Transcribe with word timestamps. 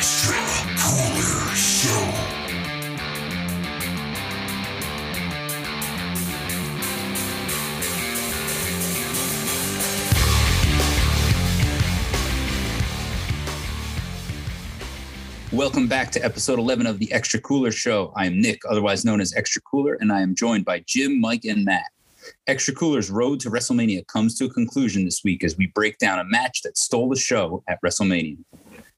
Extra 0.00 0.34
Cooler 0.78 1.54
Show. 1.54 1.90
Welcome 15.52 15.86
back 15.86 16.10
to 16.12 16.24
episode 16.24 16.58
11 16.58 16.86
of 16.86 16.98
the 16.98 17.12
Extra 17.12 17.38
Cooler 17.38 17.70
Show. 17.70 18.14
I 18.16 18.24
am 18.24 18.40
Nick, 18.40 18.62
otherwise 18.70 19.04
known 19.04 19.20
as 19.20 19.34
Extra 19.34 19.60
Cooler, 19.60 19.98
and 20.00 20.10
I 20.10 20.22
am 20.22 20.34
joined 20.34 20.64
by 20.64 20.82
Jim, 20.86 21.20
Mike, 21.20 21.44
and 21.44 21.62
Matt. 21.66 21.90
Extra 22.46 22.72
Cooler's 22.72 23.10
road 23.10 23.38
to 23.40 23.50
WrestleMania 23.50 24.06
comes 24.06 24.34
to 24.38 24.46
a 24.46 24.50
conclusion 24.50 25.04
this 25.04 25.22
week 25.22 25.44
as 25.44 25.58
we 25.58 25.66
break 25.66 25.98
down 25.98 26.18
a 26.18 26.24
match 26.24 26.62
that 26.62 26.78
stole 26.78 27.10
the 27.10 27.16
show 27.16 27.62
at 27.68 27.78
WrestleMania. 27.82 28.38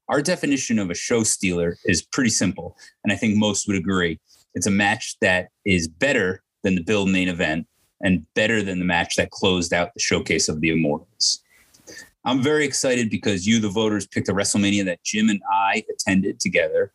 Our 0.08 0.20
definition 0.20 0.78
of 0.78 0.90
a 0.90 0.94
show 0.94 1.22
stealer 1.22 1.76
is 1.84 2.02
pretty 2.02 2.30
simple, 2.30 2.76
and 3.04 3.12
I 3.12 3.16
think 3.16 3.36
most 3.36 3.66
would 3.66 3.76
agree. 3.76 4.20
It's 4.54 4.66
a 4.66 4.70
match 4.70 5.16
that 5.20 5.48
is 5.64 5.88
better 5.88 6.42
than 6.62 6.74
the 6.74 6.82
Bill 6.82 7.06
main 7.06 7.28
event 7.28 7.66
and 8.02 8.26
better 8.34 8.62
than 8.62 8.78
the 8.78 8.84
match 8.84 9.16
that 9.16 9.30
closed 9.30 9.72
out 9.72 9.94
the 9.94 10.00
showcase 10.00 10.48
of 10.48 10.60
the 10.60 10.70
Immortals. 10.70 11.40
I'm 12.24 12.42
very 12.42 12.64
excited 12.64 13.10
because 13.10 13.46
you, 13.46 13.58
the 13.58 13.68
voters, 13.68 14.06
picked 14.06 14.28
a 14.28 14.32
WrestleMania 14.32 14.84
that 14.84 15.02
Jim 15.02 15.28
and 15.28 15.40
I 15.52 15.84
attended 15.92 16.40
together. 16.40 16.92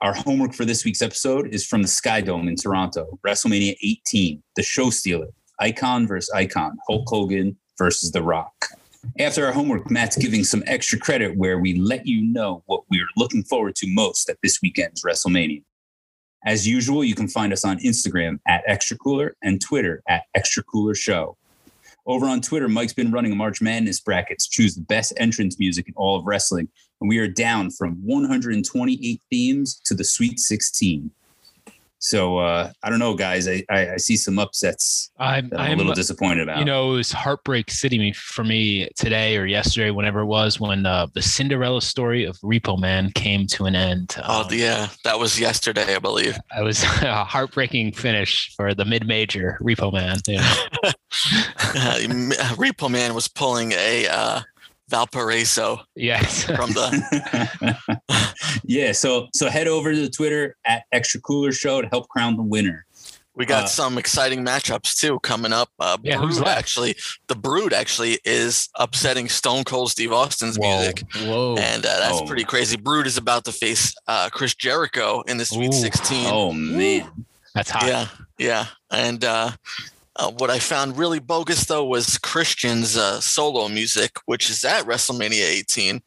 Our 0.00 0.14
homework 0.14 0.54
for 0.54 0.64
this 0.64 0.84
week's 0.84 1.02
episode 1.02 1.52
is 1.52 1.66
from 1.66 1.82
the 1.82 1.88
Sky 1.88 2.20
Dome 2.20 2.48
in 2.48 2.56
Toronto, 2.56 3.18
WrestleMania 3.26 3.76
18, 3.82 4.42
the 4.56 4.62
show 4.62 4.90
stealer, 4.90 5.28
icon 5.60 6.06
versus 6.06 6.30
icon, 6.34 6.78
Hulk 6.88 7.08
Hogan 7.08 7.56
versus 7.76 8.10
The 8.12 8.22
Rock. 8.22 8.77
After 9.18 9.46
our 9.46 9.52
homework, 9.52 9.90
Matt's 9.90 10.16
giving 10.16 10.44
some 10.44 10.62
extra 10.66 10.98
credit 10.98 11.36
where 11.36 11.58
we 11.58 11.74
let 11.74 12.06
you 12.06 12.22
know 12.22 12.62
what 12.66 12.82
we're 12.90 13.06
looking 13.16 13.44
forward 13.44 13.76
to 13.76 13.86
most 13.88 14.28
at 14.28 14.38
this 14.42 14.60
weekend's 14.62 15.02
WrestleMania. 15.02 15.62
As 16.44 16.66
usual, 16.66 17.04
you 17.04 17.14
can 17.14 17.28
find 17.28 17.52
us 17.52 17.64
on 17.64 17.78
Instagram 17.78 18.38
at 18.46 18.62
Extra 18.66 18.96
Cooler 18.96 19.36
and 19.42 19.60
Twitter 19.60 20.02
at 20.08 20.24
Extra 20.34 20.62
Cooler 20.62 20.94
Show. 20.94 21.36
Over 22.06 22.26
on 22.26 22.40
Twitter, 22.40 22.68
Mike's 22.68 22.94
been 22.94 23.12
running 23.12 23.32
a 23.32 23.36
March 23.36 23.60
Madness 23.60 24.00
bracket 24.00 24.38
to 24.38 24.50
choose 24.50 24.74
the 24.74 24.82
best 24.82 25.12
entrance 25.16 25.58
music 25.58 25.88
in 25.88 25.94
all 25.96 26.16
of 26.16 26.24
wrestling. 26.24 26.68
And 27.00 27.08
we 27.08 27.18
are 27.18 27.28
down 27.28 27.70
from 27.70 27.96
128 28.04 29.20
themes 29.30 29.80
to 29.84 29.94
the 29.94 30.04
Sweet 30.04 30.40
16. 30.40 31.10
So 32.00 32.38
uh, 32.38 32.70
I 32.82 32.90
don't 32.90 33.00
know, 33.00 33.14
guys. 33.14 33.48
I, 33.48 33.64
I, 33.68 33.94
I 33.94 33.96
see 33.96 34.16
some 34.16 34.38
upsets. 34.38 35.10
I'm, 35.18 35.48
that 35.48 35.58
I'm, 35.58 35.66
I'm 35.66 35.74
a 35.74 35.76
little 35.78 35.94
disappointed 35.94 36.42
about. 36.42 36.58
You 36.60 36.64
know, 36.64 36.92
it 36.92 36.96
was 36.96 37.10
heartbreak 37.12 37.70
city 37.70 38.12
for 38.12 38.44
me 38.44 38.88
today 38.96 39.36
or 39.36 39.46
yesterday, 39.46 39.90
whenever 39.90 40.20
it 40.20 40.26
was, 40.26 40.60
when 40.60 40.86
uh, 40.86 41.06
the 41.14 41.22
Cinderella 41.22 41.82
story 41.82 42.24
of 42.24 42.36
Repo 42.38 42.78
Man 42.78 43.10
came 43.12 43.46
to 43.48 43.64
an 43.66 43.74
end. 43.74 44.14
Oh, 44.24 44.42
Um, 44.42 44.48
yeah. 44.52 44.88
That 45.04 45.18
was 45.18 45.40
yesterday, 45.40 45.96
I 45.96 45.98
believe. 45.98 46.38
I 46.56 46.62
was 46.62 46.82
a 47.02 47.24
heartbreaking 47.24 47.92
finish 47.92 48.54
for 48.54 48.74
the 48.74 48.84
mid-major 48.84 49.58
Repo 49.60 49.92
Man. 49.92 50.18
you 50.26 50.36
know. 52.08 52.34
Repo 52.56 52.90
Man 52.90 53.14
was 53.14 53.26
pulling 53.28 53.72
a 53.72 54.06
uh, 54.06 54.40
Valparaiso 54.88 55.80
yes. 55.94 56.44
from 56.44 56.70
the. 56.72 58.00
yeah. 58.64 58.92
So 58.92 59.28
so 59.34 59.48
head 59.48 59.68
over 59.68 59.92
to 59.94 60.00
the 60.00 60.08
Twitter 60.10 60.56
at 60.64 60.84
Extra 60.92 61.20
Cooler 61.20 61.52
Show 61.52 61.82
to 61.82 61.88
help 61.88 62.08
crown 62.08 62.36
the 62.36 62.42
winner. 62.42 62.84
We 63.34 63.46
got 63.46 63.64
Uh, 63.64 63.68
some 63.68 63.98
exciting 63.98 64.44
matchups 64.44 64.98
too 64.98 65.20
coming 65.20 65.52
up. 65.52 65.68
Uh, 65.78 65.96
Yeah, 66.02 66.16
who's 66.18 66.40
left? 66.40 66.58
actually, 66.58 66.96
the 67.28 67.36
Brood 67.36 67.72
actually 67.72 68.18
is 68.24 68.68
upsetting 68.74 69.28
Stone 69.28 69.62
Cold 69.62 69.92
Steve 69.92 70.10
Austin's 70.12 70.58
music, 70.58 71.04
Whoa. 71.14 71.54
and 71.56 71.86
uh, 71.86 71.98
that's 72.00 72.18
Oh. 72.20 72.26
pretty 72.26 72.42
crazy. 72.42 72.76
Brood 72.76 73.06
is 73.06 73.16
about 73.16 73.44
to 73.44 73.52
face 73.52 73.94
uh, 74.08 74.28
Chris 74.30 74.56
Jericho 74.56 75.22
in 75.28 75.36
the 75.36 75.44
Sweet 75.44 75.72
Ooh. 75.72 75.76
16. 75.78 76.26
Oh 76.28 76.52
man. 76.52 77.08
That's 77.54 77.70
hot. 77.70 77.86
Yeah, 77.86 78.08
yeah. 78.38 78.66
And 78.90 79.22
uh, 80.18 80.30
what 80.32 80.50
I 80.50 80.58
found 80.58 80.98
really 80.98 81.18
bogus 81.20 81.64
though 81.66 81.84
was 81.84 82.18
Christian's 82.18 82.96
uh, 82.96 83.20
solo 83.20 83.68
music, 83.68 84.12
which 84.26 84.50
is 84.50 84.64
at 84.64 84.84
WrestleMania 84.84 85.44
18. 85.44 86.02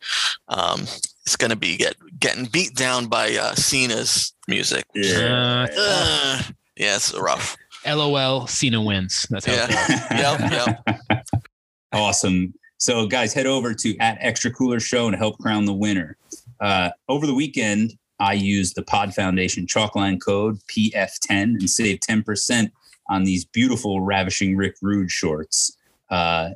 Um, 0.50 0.82
it's 1.26 1.36
going 1.36 1.52
to 1.52 1.56
be 1.56 1.78
get 1.78 1.96
getting 2.20 2.46
beat 2.46 2.76
down 2.76 3.08
by 3.08 3.36
uh, 3.36 3.54
Cena's 3.56 4.34
music. 4.48 4.86
Yeah. 4.94 5.68
Uh, 5.78 6.42
yeah, 6.78 6.96
it's 6.96 7.14
rough. 7.18 7.58
LOL, 7.86 8.48
Cena 8.48 8.82
wins. 8.82 9.26
That's 9.30 9.46
how 9.46 9.54
it 9.54 9.70
Yeah. 9.72 10.48
goes. 10.48 10.82
Yep, 11.10 11.24
awesome. 11.94 12.54
So, 12.78 13.06
guys, 13.08 13.34
head 13.34 13.46
over 13.46 13.74
to 13.76 13.98
at 14.00 14.18
Extra 14.22 14.52
Cooler 14.52 14.80
Show 14.80 15.08
and 15.08 15.16
help 15.16 15.38
crown 15.40 15.66
the 15.66 15.74
winner. 15.74 16.18
Uh, 16.60 16.90
over 17.08 17.26
the 17.28 17.34
weekend, 17.34 17.94
I 18.20 18.34
used 18.34 18.76
the 18.76 18.84
Pod 18.84 19.14
Foundation 19.14 19.66
chalkline 19.68 20.20
code 20.20 20.60
PF10 20.68 21.30
and 21.30 21.70
saved 21.70 22.04
10% 22.08 22.72
on 23.12 23.26
these 23.26 23.46
beautiful 23.46 24.02
Ravishing 24.02 24.56
Rick 24.56 24.76
Rude 24.82 25.12
shorts. 25.12 25.78
Uh, 26.10 26.52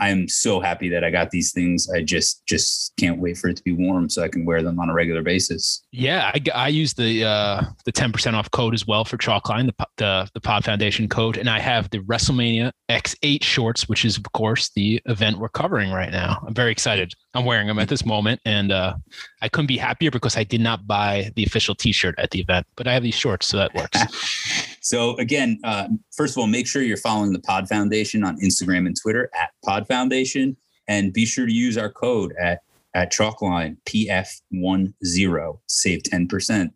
I 0.00 0.10
am 0.10 0.28
so 0.28 0.60
happy 0.60 0.88
that 0.90 1.02
I 1.02 1.10
got 1.10 1.32
these 1.32 1.52
things. 1.52 1.90
I 1.90 2.02
just 2.02 2.46
just 2.46 2.94
can't 2.96 3.18
wait 3.18 3.36
for 3.36 3.48
it 3.48 3.56
to 3.56 3.64
be 3.64 3.72
warm 3.72 4.08
so 4.08 4.22
I 4.22 4.28
can 4.28 4.44
wear 4.44 4.62
them 4.62 4.78
on 4.78 4.88
a 4.88 4.94
regular 4.94 5.22
basis. 5.22 5.82
Yeah, 5.90 6.30
I, 6.32 6.40
I 6.54 6.68
use 6.68 6.94
the 6.94 7.24
uh, 7.24 7.62
the 7.84 7.90
ten 7.90 8.12
percent 8.12 8.36
off 8.36 8.48
code 8.52 8.74
as 8.74 8.86
well 8.86 9.04
for 9.04 9.16
Chalkline, 9.16 9.66
the 9.66 9.86
the 9.96 10.30
the 10.34 10.40
Pod 10.40 10.64
Foundation 10.64 11.08
code, 11.08 11.36
and 11.36 11.50
I 11.50 11.58
have 11.58 11.90
the 11.90 11.98
WrestleMania 11.98 12.70
X8 12.88 13.42
shorts, 13.42 13.88
which 13.88 14.04
is 14.04 14.16
of 14.16 14.32
course 14.32 14.70
the 14.76 15.02
event 15.06 15.38
we're 15.38 15.48
covering 15.48 15.90
right 15.90 16.12
now. 16.12 16.44
I'm 16.46 16.54
very 16.54 16.70
excited. 16.70 17.12
I'm 17.34 17.44
wearing 17.44 17.66
them 17.66 17.80
at 17.80 17.88
this 17.88 18.06
moment, 18.06 18.40
and 18.44 18.70
uh, 18.70 18.94
I 19.42 19.48
couldn't 19.48 19.66
be 19.66 19.78
happier 19.78 20.12
because 20.12 20.36
I 20.36 20.44
did 20.44 20.60
not 20.60 20.86
buy 20.86 21.32
the 21.34 21.42
official 21.42 21.74
T-shirt 21.74 22.14
at 22.18 22.30
the 22.30 22.40
event, 22.40 22.68
but 22.76 22.86
I 22.86 22.94
have 22.94 23.02
these 23.02 23.16
shorts, 23.16 23.48
so 23.48 23.56
that 23.56 23.74
works. 23.74 24.66
So 24.88 25.14
again, 25.18 25.60
uh, 25.64 25.88
first 26.16 26.32
of 26.32 26.38
all, 26.38 26.46
make 26.46 26.66
sure 26.66 26.80
you're 26.80 26.96
following 26.96 27.34
the 27.34 27.40
Pod 27.40 27.68
Foundation 27.68 28.24
on 28.24 28.40
Instagram 28.40 28.86
and 28.86 28.96
Twitter 28.98 29.28
at 29.38 29.50
Pod 29.62 29.86
Foundation, 29.86 30.56
and 30.88 31.12
be 31.12 31.26
sure 31.26 31.44
to 31.44 31.52
use 31.52 31.76
our 31.76 31.92
code 31.92 32.32
at 32.40 32.62
at 32.94 33.12
Chalkline 33.12 33.76
PF10. 33.84 35.58
Save 35.66 36.02
ten 36.04 36.26
percent. 36.26 36.72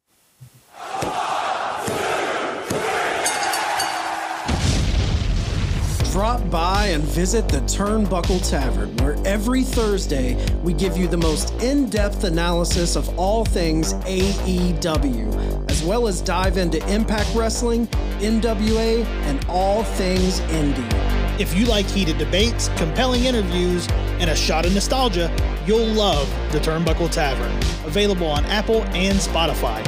Drop 6.12 6.50
by 6.50 6.89
and 6.89 7.03
visit 7.03 7.49
the 7.49 7.61
Turnbuckle 7.61 8.47
Tavern, 8.47 8.95
where 8.99 9.17
every 9.25 9.62
Thursday 9.62 10.37
we 10.62 10.75
give 10.75 10.95
you 10.95 11.09
the 11.09 11.17
most 11.17 11.55
in 11.62 11.89
depth 11.89 12.25
analysis 12.25 12.97
of 12.97 13.19
all 13.19 13.47
things 13.47 13.95
AEW, 13.95 15.71
as 15.71 15.83
well 15.83 16.06
as 16.06 16.21
dive 16.21 16.59
into 16.59 16.87
Impact 16.93 17.34
Wrestling, 17.34 17.87
NWA, 18.21 19.06
and 19.25 19.43
all 19.49 19.84
things 19.84 20.41
indie. 20.41 21.41
If 21.41 21.56
you 21.56 21.65
like 21.65 21.87
heated 21.87 22.19
debates, 22.19 22.69
compelling 22.77 23.25
interviews, 23.25 23.89
and 24.21 24.28
a 24.28 24.37
shot 24.37 24.67
of 24.67 24.75
nostalgia, 24.75 25.34
you'll 25.67 25.95
love 25.95 26.28
the 26.53 26.59
Turnbuckle 26.59 27.11
Tavern. 27.11 27.56
Available 27.87 28.27
on 28.27 28.45
Apple 28.45 28.83
and 28.89 29.17
Spotify. 29.17 29.83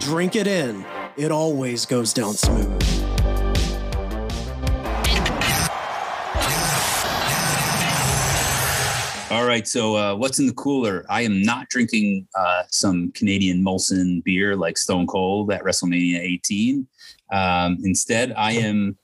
Drink 0.00 0.36
it 0.36 0.46
in, 0.46 0.84
it 1.16 1.32
always 1.32 1.86
goes 1.86 2.12
down 2.12 2.34
smooth. 2.34 3.01
All 9.32 9.46
right. 9.46 9.66
So 9.66 9.96
uh, 9.96 10.14
what's 10.14 10.40
in 10.40 10.46
the 10.46 10.52
cooler? 10.52 11.06
I 11.08 11.22
am 11.22 11.40
not 11.40 11.70
drinking 11.70 12.28
uh, 12.34 12.64
some 12.68 13.10
Canadian 13.12 13.64
Molson 13.64 14.22
beer 14.22 14.54
like 14.54 14.76
Stone 14.76 15.06
Cold 15.06 15.50
at 15.50 15.62
WrestleMania 15.62 16.18
18. 16.18 16.86
Um, 17.32 17.78
instead, 17.82 18.34
I 18.36 18.52
am 18.52 18.98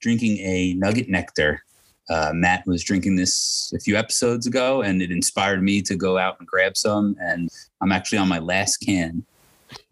drinking 0.00 0.38
a 0.38 0.72
Nugget 0.72 1.10
Nectar. 1.10 1.62
Uh, 2.08 2.30
Matt 2.32 2.66
was 2.66 2.82
drinking 2.82 3.16
this 3.16 3.70
a 3.76 3.78
few 3.78 3.94
episodes 3.94 4.46
ago, 4.46 4.80
and 4.80 5.02
it 5.02 5.10
inspired 5.10 5.62
me 5.62 5.82
to 5.82 5.96
go 5.96 6.16
out 6.16 6.38
and 6.38 6.48
grab 6.48 6.74
some. 6.74 7.14
And 7.20 7.50
I'm 7.82 7.92
actually 7.92 8.20
on 8.20 8.28
my 8.28 8.38
last 8.38 8.78
can. 8.78 9.22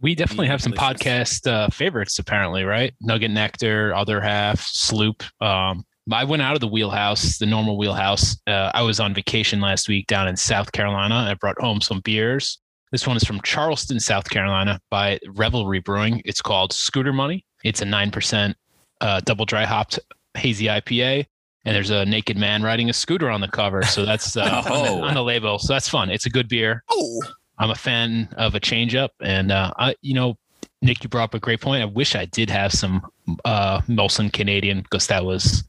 We 0.01 0.15
definitely 0.15 0.47
have 0.47 0.63
some 0.63 0.73
podcast 0.73 1.47
uh, 1.47 1.69
favorites, 1.69 2.19
apparently, 2.19 2.65
right? 2.65 2.95
Nugget 3.03 3.31
Nectar, 3.31 3.95
Other 3.95 4.23
Half, 4.23 4.61
Sloop. 4.63 5.23
Um, 5.43 5.85
I 6.13 6.25
went 6.25 6.43
out 6.43 6.55
of 6.55 6.61
the 6.61 6.69
wheelhouse, 6.69 7.39
the 7.39 7.47
normal 7.47 7.77
wheelhouse. 7.79 8.37
Uh, 8.47 8.71
I 8.75 8.83
was 8.83 9.01
on 9.01 9.15
vacation 9.15 9.61
last 9.61 9.89
week 9.89 10.07
down 10.07 10.29
in 10.29 10.37
South 10.37 10.73
Carolina. 10.73 11.15
I 11.31 11.35
brought 11.35 11.61
home 11.61 11.81
some 11.81 12.01
beers. 12.01 12.59
This 12.93 13.07
one 13.07 13.17
is 13.17 13.23
from 13.25 13.41
Charleston, 13.43 14.01
South 14.01 14.29
Carolina, 14.29 14.81
by 14.91 15.19
Revelry 15.29 15.79
Brewing. 15.81 16.21
It's 16.25 16.43
called 16.43 16.73
Scooter 16.73 17.13
Money. 17.13 17.45
It's 17.63 17.83
a 17.83 17.85
nine 17.85 18.11
percent 18.11 18.57
uh, 19.01 19.21
double 19.21 19.45
dry 19.45 19.65
hopped 19.65 20.01
hazy 20.35 20.67
IPA, 20.67 21.27
and 21.65 21.77
there's 21.77 21.91
a 21.91 22.05
naked 22.05 22.37
man 22.37 22.63
riding 22.63 22.91
a 22.91 22.93
scooter 22.93 23.31
on 23.31 23.41
the 23.41 23.49
cover. 23.49 23.83
So 23.85 24.05
that's 24.05 24.37
uh, 24.37 24.43
on, 24.67 24.83
the, 24.83 24.89
Oh. 24.91 25.03
on 25.05 25.15
the 25.15 25.23
label. 25.23 25.59
So 25.61 25.73
that's 25.73 25.89
fun. 25.89 26.11
It's 26.11 26.27
a 26.27 26.31
good 26.31 26.49
beer. 26.49 26.83
Oh, 26.91 27.23
I'm 27.59 27.71
a 27.71 27.75
fan 27.77 28.29
of 28.37 28.55
a 28.57 28.61
change 28.61 28.95
up, 28.97 29.13
and 29.23 29.53
uh, 29.53 29.71
I, 29.79 29.95
you 30.03 30.15
know, 30.15 30.37
Nick, 30.83 31.03
you 31.05 31.11
brought 31.11 31.25
up 31.25 31.35
a 31.35 31.39
great 31.39 31.61
point. 31.61 31.83
I 31.83 31.87
wish 31.87 32.15
I 32.15 32.25
did 32.25 32.49
have 32.51 32.73
some 32.73 33.03
uh, 33.45 33.81
Molson 33.83 34.33
Canadian 34.33 34.81
because 34.83 35.07
that 35.09 35.25
was 35.25 35.63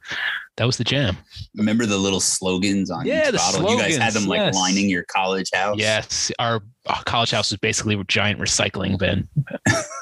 That 0.58 0.66
was 0.66 0.78
the 0.78 0.84
jam. 0.84 1.18
Remember 1.56 1.86
the 1.86 1.98
little 1.98 2.20
slogans 2.20 2.90
on 2.92 3.06
Yeah, 3.06 3.26
each 3.26 3.32
the 3.32 3.38
bottle? 3.38 3.72
you 3.72 3.78
guys 3.78 3.98
had 3.98 4.14
them 4.14 4.26
like 4.26 4.40
yes. 4.40 4.56
lining 4.56 4.90
your 4.90 5.04
college 5.04 5.50
house. 5.54 5.78
Yes, 5.78 6.32
our 6.40 6.62
uh, 6.86 7.02
college 7.04 7.32
house 7.32 7.52
was 7.52 7.60
basically 7.60 7.96
a 7.96 8.04
giant 8.06 8.40
recycling 8.40 8.98
bin. 8.98 9.28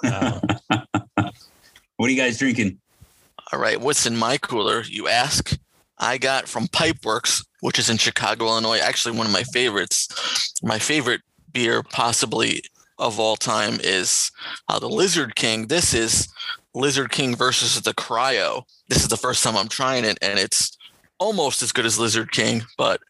Uh, 0.03 0.39
What 1.97 2.07
are 2.07 2.11
you 2.13 2.17
guys 2.17 2.37
drinking? 2.37 2.79
All 3.51 3.59
right, 3.59 3.79
what's 3.81 4.05
in 4.05 4.15
my 4.15 4.37
cooler? 4.37 4.83
You 4.83 5.09
ask. 5.09 5.57
I 5.97 6.17
got 6.17 6.47
from 6.47 6.67
Pipeworks, 6.67 7.45
which 7.59 7.77
is 7.77 7.89
in 7.89 7.97
Chicago, 7.97 8.45
Illinois. 8.45 8.79
Actually, 8.79 9.17
one 9.17 9.27
of 9.27 9.33
my 9.33 9.43
favorites. 9.43 10.07
My 10.63 10.79
favorite 10.79 11.19
beer, 11.51 11.83
possibly 11.83 12.61
of 12.99 13.19
all 13.19 13.35
time, 13.35 13.79
is 13.83 14.31
uh, 14.67 14.77
the 14.79 14.89
Lizard 14.89 15.35
King. 15.35 15.67
This 15.67 15.93
is 15.93 16.27
Lizard 16.75 17.11
King 17.11 17.35
versus 17.35 17.81
the 17.81 17.93
Cryo. 17.93 18.63
This 18.89 19.01
is 19.01 19.07
the 19.07 19.17
first 19.17 19.43
time 19.43 19.57
I'm 19.57 19.69
trying 19.69 20.05
it, 20.05 20.17
and 20.21 20.37
it's 20.37 20.77
almost 21.19 21.61
as 21.61 21.71
good 21.71 21.85
as 21.85 21.97
Lizard 21.99 22.31
King, 22.31 22.63
but 22.77 23.01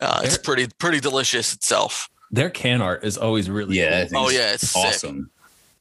uh, 0.00 0.20
it's 0.24 0.38
pretty 0.38 0.68
pretty 0.78 1.00
delicious 1.00 1.54
itself. 1.54 2.08
Their 2.30 2.50
can 2.50 2.80
art 2.82 3.04
is 3.04 3.16
always 3.18 3.50
really 3.50 3.78
Yeah, 3.78 4.06
cool. 4.06 4.26
Oh 4.26 4.28
yeah, 4.30 4.52
it's 4.52 4.68
sick. 4.70 4.84
awesome. 4.84 5.30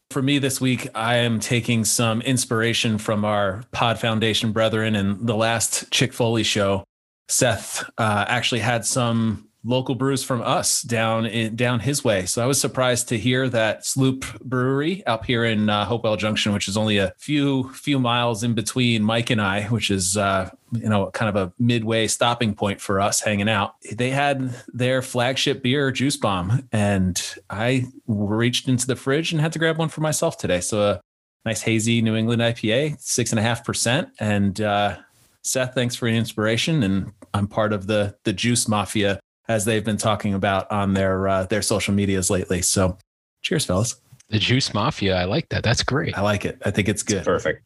For 0.10 0.22
me 0.24 0.40
this 0.40 0.60
week, 0.60 0.88
I 0.96 1.18
am 1.18 1.40
taking 1.40 1.86
some 1.86 2.22
inspiration 2.24 2.98
from 2.98 3.24
our 3.24 3.64
Pod 3.72 4.00
Foundation 4.00 4.52
brethren 4.52 4.96
and 4.96 5.28
the 5.28 5.36
last 5.36 5.92
Chick 5.92 6.14
Foley 6.14 6.42
show. 6.42 6.84
Seth 7.28 7.88
uh, 8.00 8.26
actually 8.28 8.62
had 8.62 8.86
some 8.86 9.49
local 9.64 9.94
brews 9.94 10.24
from 10.24 10.42
us 10.42 10.82
down 10.82 11.26
in 11.26 11.56
down 11.56 11.80
his 11.80 12.04
way. 12.04 12.26
So 12.26 12.44
I 12.44 12.46
was 12.46 12.60
surprised 12.60 13.10
to 13.10 13.18
hear 13.18 13.50
that 13.50 13.86
Sloop 13.86 14.40
Brewery 14.40 15.06
up 15.06 15.26
here 15.26 15.44
in 15.44 15.70
uh, 15.70 15.86
Hopewell 15.86 16.16
Junction, 16.16 16.54
which 16.54 16.68
is 16.68 16.78
only 16.78 16.98
a 16.98 17.14
few 17.18 17.70
few 17.74 18.00
miles 18.00 18.44
in 18.44 18.54
between 18.54 19.04
Mike 19.04 19.30
and 19.30 19.42
I, 19.42 19.64
which 19.64 19.92
is 19.92 20.16
uh, 20.16 20.50
you 20.72 20.90
know 20.90 21.12
kind 21.12 21.30
of 21.30 21.36
a 21.36 21.54
midway 21.60 22.08
stopping 22.08 22.56
point 22.56 22.80
for 22.80 23.00
us 23.00 23.22
hanging 23.22 23.50
out. 23.50 23.76
They 23.92 24.12
had 24.12 24.56
their 24.70 25.02
flagship 25.02 25.62
beer, 25.62 25.92
Juice 25.92 26.18
Bomb, 26.18 26.68
and 26.72 27.22
I 27.50 27.88
reached 28.08 28.68
into 28.68 28.88
the 28.88 28.96
fridge 28.96 29.32
and 29.32 29.42
had 29.42 29.54
to 29.54 29.60
grab 29.60 29.78
one 29.78 29.90
for 29.90 30.02
myself 30.02 30.38
today. 30.38 30.62
So 30.62 30.82
a 30.82 31.02
nice 31.46 31.62
hazy 31.62 32.02
New 32.02 32.16
England 32.16 32.42
IPA, 32.42 33.00
six 33.02 33.32
and 33.32 33.40
a 33.40 33.44
half 33.44 33.66
percent, 33.66 34.10
and 34.20 34.60
uh, 34.62 34.98
Seth, 35.42 35.74
thanks 35.74 35.96
for 35.96 36.10
the 36.10 36.16
inspiration, 36.16 36.84
and 36.84 37.12
I'm 37.34 37.48
part 37.48 37.74
of 37.74 37.88
the 37.88 38.16
the 38.24 38.32
Juice 38.32 38.68
Mafia 38.68 39.20
as 39.50 39.66
they've 39.66 39.84
been 39.84 39.98
talking 39.98 40.34
about 40.34 40.72
on 40.72 40.94
their 40.94 41.28
uh, 41.28 41.44
their 41.46 41.62
social 41.62 41.94
medias 41.94 42.30
lately. 42.30 42.62
So, 42.62 42.98
cheers, 43.42 43.66
fellas. 43.66 43.96
the 44.30 44.40
Juice 44.40 44.74
Mafia, 44.74 45.18
I 45.18 45.26
like 45.26 45.50
that. 45.50 45.64
That's 45.64 45.84
great. 45.84 46.18
I 46.18 46.22
like 46.22 46.46
it. 46.46 46.62
I 46.64 46.72
think 46.72 46.88
it's 46.88 47.04
good. 47.04 47.26
Perfect. 47.26 47.64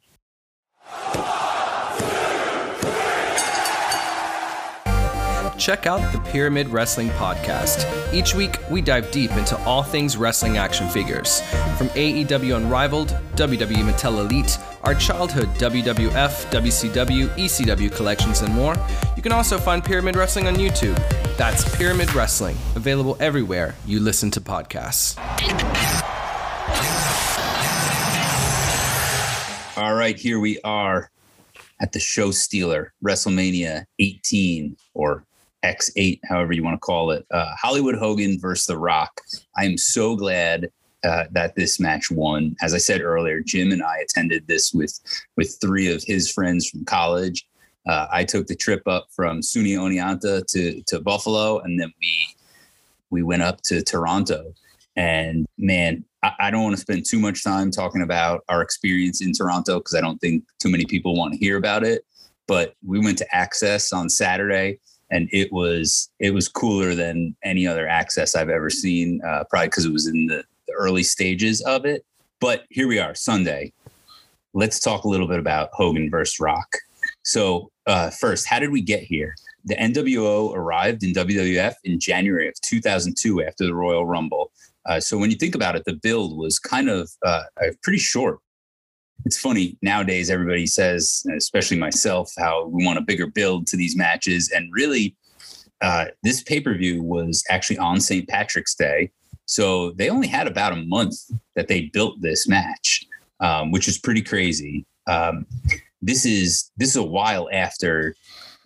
Check 5.57 5.85
out 5.85 6.11
the 6.11 6.19
Pyramid 6.31 6.67
Wrestling 6.69 7.09
Podcast. 7.11 8.13
Each 8.13 8.33
week, 8.35 8.57
we 8.69 8.81
dive 8.81 9.11
deep 9.11 9.31
into 9.31 9.57
all 9.65 9.83
things 9.83 10.17
wrestling 10.17 10.57
action 10.57 10.87
figures. 10.89 11.41
From 11.77 11.89
AEW 11.89 12.57
Unrivaled, 12.57 13.09
WWE 13.35 13.89
Mattel 13.89 14.19
Elite, 14.19 14.57
our 14.83 14.95
childhood 14.95 15.47
WWF, 15.55 16.51
WCW, 16.51 17.27
ECW 17.35 17.95
collections, 17.95 18.41
and 18.41 18.53
more, 18.53 18.75
you 19.15 19.21
can 19.21 19.31
also 19.31 19.57
find 19.57 19.83
Pyramid 19.83 20.15
Wrestling 20.15 20.47
on 20.47 20.55
YouTube. 20.55 20.97
That's 21.37 21.75
Pyramid 21.77 22.13
Wrestling, 22.13 22.57
available 22.75 23.17
everywhere 23.19 23.75
you 23.85 23.99
listen 23.99 24.31
to 24.31 24.41
podcasts. 24.41 25.17
All 29.75 29.95
right, 29.95 30.17
here 30.17 30.39
we 30.39 30.59
are 30.63 31.09
at 31.81 31.91
the 31.91 31.99
show 31.99 32.31
stealer 32.31 32.93
WrestleMania 33.03 33.85
18 33.99 34.77
or 34.93 35.25
X8, 35.63 36.19
however 36.27 36.53
you 36.53 36.63
want 36.63 36.75
to 36.75 36.79
call 36.79 37.11
it. 37.11 37.25
Uh, 37.31 37.51
Hollywood 37.61 37.95
Hogan 37.95 38.39
versus 38.39 38.65
The 38.65 38.77
Rock. 38.77 39.21
I 39.57 39.65
am 39.65 39.77
so 39.77 40.15
glad 40.15 40.69
uh, 41.03 41.25
that 41.31 41.55
this 41.55 41.79
match 41.79 42.09
won. 42.11 42.55
As 42.61 42.73
I 42.73 42.77
said 42.77 43.01
earlier, 43.01 43.41
Jim 43.41 43.71
and 43.71 43.83
I 43.83 43.97
attended 43.97 44.47
this 44.47 44.73
with 44.73 44.99
with 45.35 45.57
three 45.59 45.93
of 45.93 46.03
his 46.05 46.31
friends 46.31 46.69
from 46.69 46.85
college. 46.85 47.45
Uh, 47.85 48.07
I 48.11 48.23
took 48.23 48.47
the 48.47 48.55
trip 48.55 48.87
up 48.87 49.07
from 49.11 49.41
SUNY 49.41 49.77
Oneonta 49.77 50.45
to 50.47 50.81
to 50.83 51.01
Buffalo, 51.01 51.59
and 51.59 51.79
then 51.79 51.91
we 51.99 52.35
we 53.09 53.23
went 53.23 53.41
up 53.41 53.61
to 53.63 53.81
Toronto. 53.83 54.53
And 54.95 55.45
man, 55.57 56.05
I, 56.23 56.31
I 56.39 56.51
don't 56.51 56.63
want 56.63 56.75
to 56.75 56.81
spend 56.81 57.05
too 57.05 57.19
much 57.19 57.43
time 57.43 57.71
talking 57.71 58.01
about 58.01 58.43
our 58.49 58.61
experience 58.61 59.21
in 59.21 59.33
Toronto 59.33 59.79
because 59.79 59.95
I 59.95 60.01
don't 60.01 60.19
think 60.19 60.43
too 60.59 60.69
many 60.69 60.85
people 60.85 61.15
want 61.15 61.33
to 61.33 61.39
hear 61.39 61.57
about 61.57 61.83
it. 61.83 62.05
But 62.47 62.75
we 62.85 62.99
went 62.99 63.17
to 63.19 63.27
Axxess 63.33 63.93
on 63.93 64.09
Saturday, 64.09 64.79
and 65.13 65.29
it 65.31 65.51
was 65.53 66.09
it 66.19 66.33
was 66.33 66.49
cooler 66.49 66.95
than 66.95 67.35
any 67.43 67.67
other 67.67 67.85
Axxess 67.85 68.35
I've 68.35 68.49
ever 68.49 68.69
seen. 68.69 69.21
Uh, 69.25 69.43
probably 69.49 69.67
because 69.67 69.85
it 69.85 69.93
was 69.93 70.07
in 70.07 70.25
the, 70.25 70.43
the 70.67 70.73
early 70.73 71.03
stages 71.03 71.61
of 71.61 71.85
it. 71.85 72.03
But 72.41 72.63
here 72.69 72.87
we 72.87 72.99
are, 72.99 73.13
Sunday. 73.15 73.71
Let's 74.53 74.79
talk 74.79 75.03
a 75.03 75.07
little 75.07 75.27
bit 75.27 75.39
about 75.39 75.69
Hogan 75.71 76.09
versus 76.09 76.39
Rock. 76.39 76.67
So 77.23 77.71
uh, 77.85 78.09
first, 78.09 78.47
how 78.47 78.59
did 78.59 78.71
we 78.71 78.81
get 78.81 79.03
here? 79.03 79.35
The 79.65 79.75
NWO 79.75 80.53
arrived 80.53 81.03
in 81.03 81.13
WWF 81.13 81.75
in 81.83 81.99
January 81.99 82.47
of 82.47 82.55
2002 82.61 83.43
after 83.43 83.65
the 83.65 83.73
Royal 83.73 84.05
Rumble. 84.05 84.51
Uh, 84.85 84.99
so 84.99 85.17
when 85.17 85.31
you 85.31 85.37
think 85.37 85.55
about 85.55 85.75
it, 85.75 85.83
the 85.85 85.93
build 85.93 86.37
was 86.37 86.59
kind 86.59 86.89
of 86.89 87.09
uh, 87.25 87.43
pretty 87.81 87.99
short. 87.99 88.39
It's 89.25 89.39
funny 89.39 89.77
nowadays. 89.81 90.29
Everybody 90.29 90.65
says, 90.65 91.23
especially 91.35 91.77
myself, 91.77 92.31
how 92.37 92.67
we 92.67 92.85
want 92.85 92.99
a 92.99 93.01
bigger 93.01 93.27
build 93.27 93.67
to 93.67 93.77
these 93.77 93.95
matches, 93.95 94.51
and 94.53 94.69
really, 94.73 95.15
uh, 95.81 96.05
this 96.23 96.43
pay 96.43 96.59
per 96.59 96.75
view 96.75 97.01
was 97.01 97.43
actually 97.49 97.77
on 97.77 97.99
St. 97.99 98.27
Patrick's 98.27 98.75
Day, 98.75 99.11
so 99.45 99.91
they 99.91 100.09
only 100.09 100.27
had 100.27 100.47
about 100.47 100.73
a 100.73 100.83
month 100.83 101.15
that 101.55 101.67
they 101.67 101.89
built 101.93 102.21
this 102.21 102.47
match, 102.47 103.05
um, 103.39 103.71
which 103.71 103.87
is 103.87 103.97
pretty 103.97 104.21
crazy. 104.21 104.85
Um, 105.07 105.45
this 106.01 106.25
is 106.25 106.71
this 106.77 106.89
is 106.89 106.95
a 106.95 107.03
while 107.03 107.49
after 107.51 108.15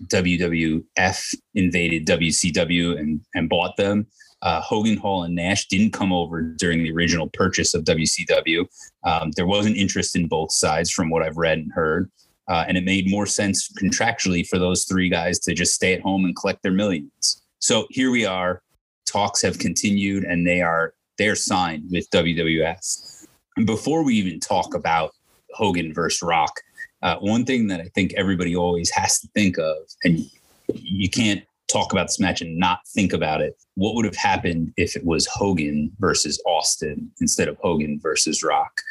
WWF 0.06 1.36
invaded 1.56 2.06
WCW 2.06 3.00
and 3.00 3.22
and 3.36 3.50
bought 3.50 3.78
them. 3.78 4.08
Uh, 4.42 4.62
Hogan, 4.62 4.98
Hall, 4.98 5.24
and 5.24 5.36
Nash 5.36 5.68
didn't 5.68 5.94
come 5.94 6.14
over 6.14 6.42
during 6.42 6.84
the 6.84 6.92
original 6.92 7.28
purchase 7.30 7.74
of 7.74 7.84
WCW. 7.84 8.68
Um, 9.04 9.32
there 9.32 9.48
was 9.48 9.66
an 9.66 9.76
interest 9.76 10.16
in 10.16 10.28
both 10.28 10.52
sides, 10.52 10.92
from 10.92 11.10
what 11.10 11.24
I've 11.24 11.38
read 11.38 11.58
and 11.58 11.72
heard, 11.72 12.12
uh, 12.48 12.66
and 12.68 12.78
it 12.78 12.84
made 12.84 13.10
more 13.10 13.26
sense 13.26 13.72
contractually 13.74 14.48
for 14.48 14.60
those 14.60 14.86
three 14.86 15.10
guys 15.10 15.40
to 15.40 15.54
just 15.54 15.74
stay 15.74 15.94
at 15.94 16.02
home 16.02 16.26
and 16.26 16.36
collect 16.36 16.62
their 16.62 16.72
millions. 16.72 17.42
So 17.60 17.88
here 17.90 18.12
we 18.12 18.26
are. 18.26 18.62
Talks 19.06 19.42
have 19.42 19.58
continued, 19.58 20.24
and 20.24 20.46
they 20.46 20.62
are 20.62 20.94
they're 21.18 21.36
signed 21.36 21.86
with 21.90 22.10
WWF. 22.12 23.26
And 23.56 23.66
before 23.66 24.04
we 24.04 24.16
even 24.16 24.40
talk 24.40 24.76
about 24.76 25.12
Hogan 25.54 25.94
versus 25.94 26.22
Rock, 26.22 26.62
uh, 27.02 27.16
one 27.18 27.46
thing 27.46 27.68
that 27.68 27.82
I 27.82 27.90
think 27.96 28.14
everybody 28.14 28.56
always 28.56 28.90
has 28.92 29.20
to 29.22 29.28
think 29.34 29.58
of, 29.58 29.76
and 30.04 30.30
you 30.74 31.10
can't 31.10 31.44
talk 31.68 31.92
about 31.92 32.08
this 32.08 32.20
match 32.20 32.42
and 32.42 32.58
not 32.58 32.80
think 32.88 33.14
about 33.14 33.42
it. 33.42 33.58
What 33.76 33.96
would 33.96 34.06
have 34.06 34.16
happened 34.16 34.74
if 34.78 34.96
it 34.96 35.06
was 35.06 35.28
Hogan 35.28 35.92
versus 36.00 36.42
Austin 36.46 37.12
instead 37.22 37.48
of 37.48 37.58
Hogan 37.58 38.00
versus 38.02 38.44
Rock? 38.44 38.82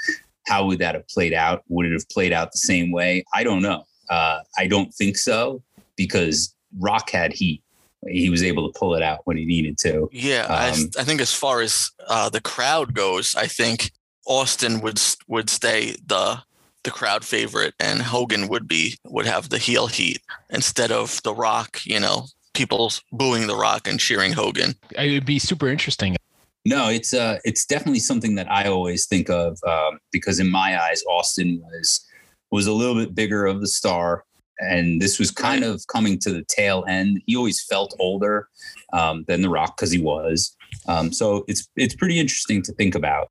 How 0.46 0.66
would 0.66 0.78
that 0.78 0.94
have 0.94 1.08
played 1.08 1.34
out? 1.34 1.64
Would 1.68 1.86
it 1.86 1.92
have 1.92 2.08
played 2.08 2.32
out 2.32 2.52
the 2.52 2.58
same 2.58 2.92
way? 2.92 3.24
I 3.34 3.42
don't 3.42 3.62
know. 3.62 3.84
Uh, 4.08 4.40
I 4.56 4.66
don't 4.66 4.94
think 4.94 5.16
so 5.16 5.62
because 5.96 6.54
Rock 6.78 7.10
had 7.10 7.32
heat. 7.32 7.62
He 8.06 8.30
was 8.30 8.42
able 8.44 8.70
to 8.70 8.78
pull 8.78 8.94
it 8.94 9.02
out 9.02 9.20
when 9.24 9.36
he 9.36 9.44
needed 9.44 9.78
to. 9.78 10.08
Yeah, 10.12 10.46
I, 10.48 10.70
Um, 10.70 10.90
I 10.98 11.02
think 11.02 11.20
as 11.20 11.32
far 11.32 11.60
as 11.60 11.90
uh, 12.06 12.28
the 12.28 12.40
crowd 12.40 12.94
goes, 12.94 13.34
I 13.34 13.46
think 13.46 13.90
Austin 14.26 14.80
would 14.82 15.00
would 15.26 15.50
stay 15.50 15.96
the 16.06 16.40
the 16.84 16.90
crowd 16.92 17.24
favorite, 17.24 17.74
and 17.80 18.00
Hogan 18.00 18.46
would 18.46 18.68
be 18.68 18.96
would 19.04 19.26
have 19.26 19.48
the 19.48 19.58
heel 19.58 19.88
heat 19.88 20.22
instead 20.50 20.92
of 20.92 21.20
The 21.24 21.34
Rock. 21.34 21.80
You 21.84 21.98
know, 21.98 22.26
people 22.56 22.90
booing 23.12 23.46
The 23.46 23.54
Rock 23.54 23.86
and 23.86 24.00
cheering 24.00 24.32
Hogan. 24.32 24.74
It 24.96 25.12
would 25.12 25.26
be 25.26 25.38
super 25.38 25.68
interesting. 25.68 26.16
No, 26.64 26.88
it's 26.88 27.14
uh, 27.14 27.38
it's 27.44 27.64
definitely 27.64 28.00
something 28.00 28.34
that 28.34 28.50
I 28.50 28.66
always 28.68 29.06
think 29.06 29.30
of 29.30 29.58
um, 29.64 30.00
because 30.10 30.40
in 30.40 30.50
my 30.50 30.82
eyes, 30.82 31.02
Austin 31.08 31.60
was 31.62 32.04
was 32.50 32.66
a 32.66 32.72
little 32.72 32.94
bit 32.94 33.14
bigger 33.14 33.46
of 33.46 33.60
the 33.60 33.68
star, 33.68 34.24
and 34.58 35.00
this 35.00 35.18
was 35.18 35.30
kind 35.30 35.62
of 35.62 35.86
coming 35.86 36.18
to 36.20 36.32
the 36.32 36.44
tail 36.48 36.84
end. 36.88 37.22
He 37.26 37.36
always 37.36 37.64
felt 37.64 37.94
older 38.00 38.48
um, 38.92 39.24
than 39.28 39.42
The 39.42 39.48
Rock 39.48 39.76
because 39.76 39.92
he 39.92 40.00
was. 40.00 40.56
Um, 40.88 41.12
so 41.12 41.44
it's 41.46 41.68
it's 41.76 41.94
pretty 41.94 42.18
interesting 42.18 42.62
to 42.62 42.72
think 42.72 42.96
about. 42.96 43.30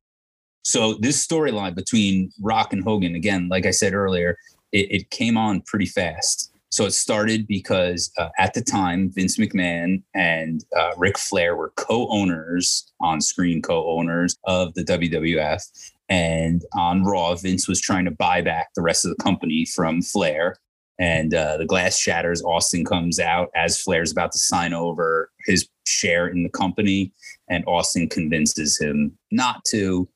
So 0.64 0.94
this 0.94 1.24
storyline 1.24 1.74
between 1.74 2.32
Rock 2.40 2.72
and 2.72 2.82
Hogan, 2.82 3.14
again, 3.14 3.48
like 3.48 3.66
I 3.66 3.70
said 3.70 3.92
earlier, 3.92 4.38
it, 4.72 4.90
it 4.90 5.10
came 5.10 5.36
on 5.36 5.60
pretty 5.60 5.86
fast. 5.86 6.52
So 6.70 6.84
it 6.84 6.92
started 6.92 7.46
because 7.46 8.10
uh, 8.18 8.28
at 8.38 8.54
the 8.54 8.60
time, 8.60 9.10
Vince 9.14 9.38
McMahon 9.38 10.02
and 10.14 10.64
uh, 10.76 10.90
Ric 10.96 11.16
Flair 11.16 11.56
were 11.56 11.72
co-owners, 11.76 12.92
on-screen 13.00 13.62
co-owners 13.62 14.36
of 14.44 14.74
the 14.74 14.84
WWF. 14.84 15.62
And 16.08 16.62
on 16.74 17.04
Raw, 17.04 17.34
Vince 17.34 17.66
was 17.66 17.80
trying 17.80 18.04
to 18.04 18.10
buy 18.10 18.42
back 18.42 18.68
the 18.74 18.82
rest 18.82 19.04
of 19.04 19.10
the 19.16 19.22
company 19.22 19.64
from 19.64 20.02
Flair. 20.02 20.56
and 20.98 21.34
uh, 21.34 21.56
the 21.56 21.66
glass 21.66 21.98
shatters. 21.98 22.42
Austin 22.42 22.84
comes 22.84 23.18
out 23.18 23.50
as 23.54 23.80
Flair's 23.80 24.12
about 24.12 24.32
to 24.32 24.38
sign 24.38 24.72
over 24.72 25.30
his 25.46 25.68
share 25.86 26.26
in 26.26 26.42
the 26.42 26.48
company, 26.50 27.12
and 27.48 27.64
Austin 27.66 28.08
convinces 28.08 28.78
him 28.78 29.16
not 29.30 29.62
to. 29.70 30.08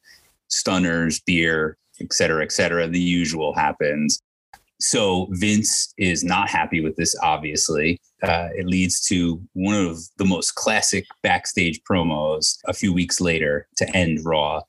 Stunners, 0.48 1.20
beer, 1.20 1.76
et 2.00 2.12
cetera, 2.12 2.42
et 2.42 2.50
cetera. 2.50 2.88
The 2.88 3.00
usual 3.00 3.54
happens. 3.54 4.20
So 4.80 5.28
Vince 5.30 5.92
is 5.98 6.24
not 6.24 6.48
happy 6.48 6.80
with 6.80 6.96
this, 6.96 7.14
obviously. 7.22 8.00
Uh, 8.22 8.48
it 8.54 8.66
leads 8.66 9.00
to 9.08 9.40
one 9.52 9.74
of 9.74 9.98
the 10.16 10.24
most 10.24 10.54
classic 10.54 11.06
backstage 11.22 11.80
promos 11.88 12.56
a 12.66 12.72
few 12.72 12.92
weeks 12.92 13.20
later 13.20 13.68
to 13.76 13.96
end 13.96 14.24
Raw, 14.24 14.62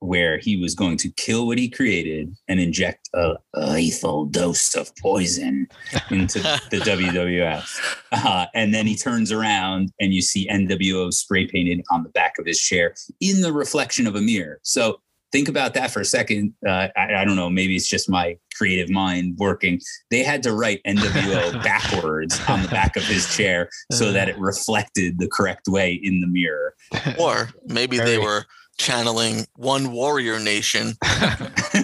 where 0.00 0.38
he 0.38 0.56
was 0.56 0.74
going 0.74 0.96
to 0.98 1.08
kill 1.10 1.46
what 1.46 1.58
he 1.58 1.68
created 1.68 2.34
and 2.48 2.60
inject 2.60 3.08
a 3.14 3.34
lethal 3.54 4.26
dose 4.26 4.74
of 4.74 4.94
poison 4.96 5.68
into 6.10 6.40
the 6.40 6.78
WWF. 6.78 7.96
Uh, 8.12 8.46
and 8.54 8.74
then 8.74 8.86
he 8.86 8.96
turns 8.96 9.30
around 9.30 9.90
and 10.00 10.12
you 10.12 10.20
see 10.20 10.48
NWO 10.48 11.12
spray 11.12 11.46
painted 11.46 11.84
on 11.90 12.02
the 12.02 12.10
back 12.10 12.38
of 12.38 12.46
his 12.46 12.60
chair 12.60 12.94
in 13.20 13.40
the 13.40 13.52
reflection 13.52 14.06
of 14.06 14.16
a 14.16 14.20
mirror. 14.20 14.58
So 14.62 15.00
think 15.34 15.48
about 15.48 15.74
that 15.74 15.90
for 15.90 16.00
a 16.00 16.04
second. 16.04 16.54
Uh, 16.64 16.86
I, 16.96 17.14
I, 17.16 17.24
don't 17.24 17.34
know. 17.34 17.50
Maybe 17.50 17.74
it's 17.74 17.88
just 17.88 18.08
my 18.08 18.38
creative 18.56 18.90
mind 18.90 19.36
working. 19.38 19.80
They 20.10 20.22
had 20.22 20.42
to 20.44 20.52
write 20.52 20.80
NWO 20.86 21.62
backwards 21.64 22.40
on 22.48 22.62
the 22.62 22.68
back 22.68 22.96
of 22.96 23.04
his 23.04 23.34
chair 23.34 23.68
so 23.92 24.12
that 24.12 24.28
it 24.28 24.38
reflected 24.38 25.18
the 25.18 25.28
correct 25.28 25.68
way 25.68 25.94
in 25.94 26.20
the 26.20 26.26
mirror. 26.26 26.74
Or 27.18 27.50
maybe 27.66 27.96
Very. 27.96 28.10
they 28.10 28.18
were 28.18 28.44
channeling 28.78 29.46
one 29.56 29.92
warrior 29.92 30.40
nation. 30.40 30.94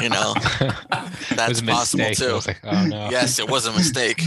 you 0.00 0.08
know, 0.08 0.34
that's 1.34 1.60
possible 1.60 2.10
too. 2.12 2.40
Like, 2.46 2.60
oh, 2.64 2.86
no. 2.86 3.10
Yes, 3.10 3.38
it 3.38 3.48
was 3.48 3.66
a 3.66 3.72
mistake 3.72 4.22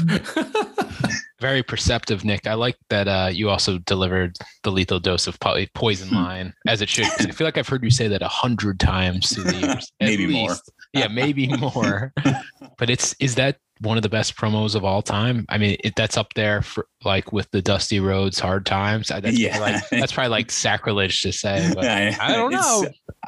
very 1.43 1.61
perceptive, 1.61 2.23
Nick. 2.23 2.47
I 2.47 2.53
like 2.53 2.77
that 2.87 3.09
uh, 3.09 3.29
you 3.29 3.49
also 3.49 3.77
delivered 3.79 4.37
the 4.63 4.71
lethal 4.71 5.01
dose 5.01 5.27
of 5.27 5.37
po- 5.41 5.65
poison 5.73 6.07
hmm. 6.07 6.15
line 6.15 6.53
as 6.65 6.81
it 6.81 6.87
should. 6.87 7.05
I 7.19 7.31
feel 7.31 7.45
like 7.45 7.57
I've 7.57 7.67
heard 7.67 7.83
you 7.83 7.91
say 7.91 8.07
that 8.07 8.21
a 8.21 8.29
hundred 8.29 8.79
times 8.79 9.35
through 9.35 9.43
the 9.51 9.55
years. 9.57 9.91
maybe 9.99 10.25
more. 10.25 10.55
Yeah, 10.93 11.07
maybe 11.07 11.47
more. 11.47 12.13
but 12.77 12.89
it's 12.89 13.15
is 13.19 13.35
that 13.35 13.57
one 13.79 13.97
of 13.97 14.03
the 14.03 14.09
best 14.09 14.35
promos 14.35 14.75
of 14.75 14.85
all 14.85 15.01
time? 15.01 15.45
I 15.49 15.57
mean, 15.57 15.77
it, 15.83 15.95
that's 15.95 16.17
up 16.17 16.33
there 16.35 16.61
for 16.61 16.87
like 17.03 17.33
with 17.33 17.49
the 17.51 17.61
Dusty 17.61 17.99
Rhodes 17.99 18.39
Hard 18.39 18.65
Times. 18.65 19.07
That's 19.07 19.37
yeah, 19.37 19.57
probably 19.57 19.73
like, 19.73 19.89
that's 19.89 20.11
probably 20.11 20.29
like 20.29 20.51
sacrilege 20.51 21.21
to 21.23 21.31
say. 21.31 21.71
But 21.73 21.85
I, 21.87 22.15
I 22.19 22.35
don't 22.35 22.51
know. 22.51 22.85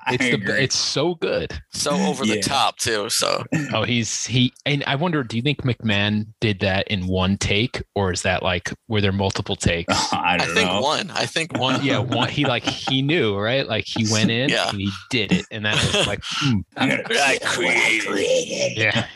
It's, 0.07 0.23
it's 0.23 0.45
the 0.45 0.63
it's 0.63 0.75
so 0.75 1.15
good, 1.15 1.59
so 1.71 1.91
over 1.91 2.25
yeah. 2.25 2.35
the 2.35 2.41
top 2.41 2.77
too. 2.77 3.09
So 3.09 3.43
oh, 3.73 3.83
he's 3.83 4.25
he 4.25 4.53
and 4.65 4.83
I 4.85 4.95
wonder, 4.95 5.23
do 5.23 5.35
you 5.35 5.41
think 5.41 5.63
McMahon 5.63 6.27
did 6.41 6.59
that 6.59 6.87
in 6.89 7.07
one 7.07 7.37
take, 7.37 7.81
or 7.95 8.11
is 8.11 8.21
that 8.21 8.43
like 8.43 8.71
were 8.87 9.01
there 9.01 9.11
multiple 9.11 9.55
takes? 9.55 9.93
I, 10.13 10.37
I 10.39 10.45
think 10.45 10.69
one. 10.81 11.11
I 11.11 11.25
think 11.25 11.57
one. 11.57 11.83
Yeah, 11.83 11.99
one. 11.99 12.29
He 12.29 12.45
like 12.45 12.63
he 12.63 13.01
knew 13.01 13.37
right, 13.37 13.67
like 13.67 13.85
he 13.85 14.05
went 14.11 14.29
in 14.29 14.49
yeah. 14.49 14.69
and 14.69 14.79
he 14.79 14.91
did 15.09 15.31
it, 15.31 15.45
and 15.51 15.65
that 15.65 15.75
was 15.75 16.07
like 16.07 16.21
hmm. 16.23 16.59
I 16.77 17.39
created. 17.43 18.77
Yeah, 18.77 19.07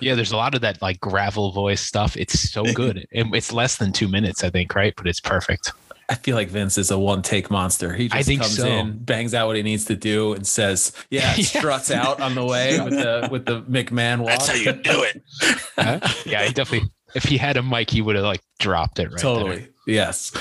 yeah. 0.00 0.14
There's 0.14 0.32
a 0.32 0.36
lot 0.36 0.54
of 0.54 0.60
that 0.60 0.80
like 0.80 1.00
gravel 1.00 1.52
voice 1.52 1.80
stuff. 1.80 2.16
It's 2.16 2.50
so 2.50 2.64
good. 2.74 3.06
And 3.12 3.34
it's 3.34 3.52
less 3.52 3.76
than 3.76 3.92
two 3.92 4.08
minutes, 4.08 4.44
I 4.44 4.50
think, 4.50 4.74
right? 4.74 4.94
But 4.96 5.06
it's 5.06 5.20
perfect. 5.20 5.72
I 6.08 6.14
feel 6.14 6.36
like 6.36 6.48
Vince 6.48 6.78
is 6.78 6.90
a 6.90 6.98
one 6.98 7.22
take 7.22 7.50
monster. 7.50 7.92
He 7.92 8.08
just 8.08 8.28
comes 8.28 8.56
so. 8.56 8.66
in, 8.66 8.98
bangs 8.98 9.34
out 9.34 9.48
what 9.48 9.56
he 9.56 9.62
needs 9.62 9.86
to 9.86 9.96
do, 9.96 10.34
and 10.34 10.46
says, 10.46 10.92
"Yeah," 11.10 11.32
struts 11.34 11.90
out 11.90 12.20
on 12.20 12.34
the 12.34 12.44
way 12.44 12.80
with 12.80 12.92
the 12.92 13.28
with 13.30 13.46
the 13.46 13.62
McMahon 13.62 14.20
walk. 14.20 14.30
That's 14.30 14.48
how 14.48 14.54
you 14.54 14.72
do 14.72 15.02
it. 15.02 15.22
Yeah, 16.26 16.44
he 16.44 16.52
definitely. 16.52 16.90
If 17.14 17.24
he 17.24 17.36
had 17.36 17.56
a 17.56 17.62
mic, 17.62 17.90
he 17.90 18.02
would 18.02 18.16
have 18.16 18.24
like 18.24 18.42
dropped 18.58 18.98
it 18.98 19.10
right. 19.10 19.18
Totally. 19.18 19.58
There. 19.58 19.68
Yes. 19.86 20.32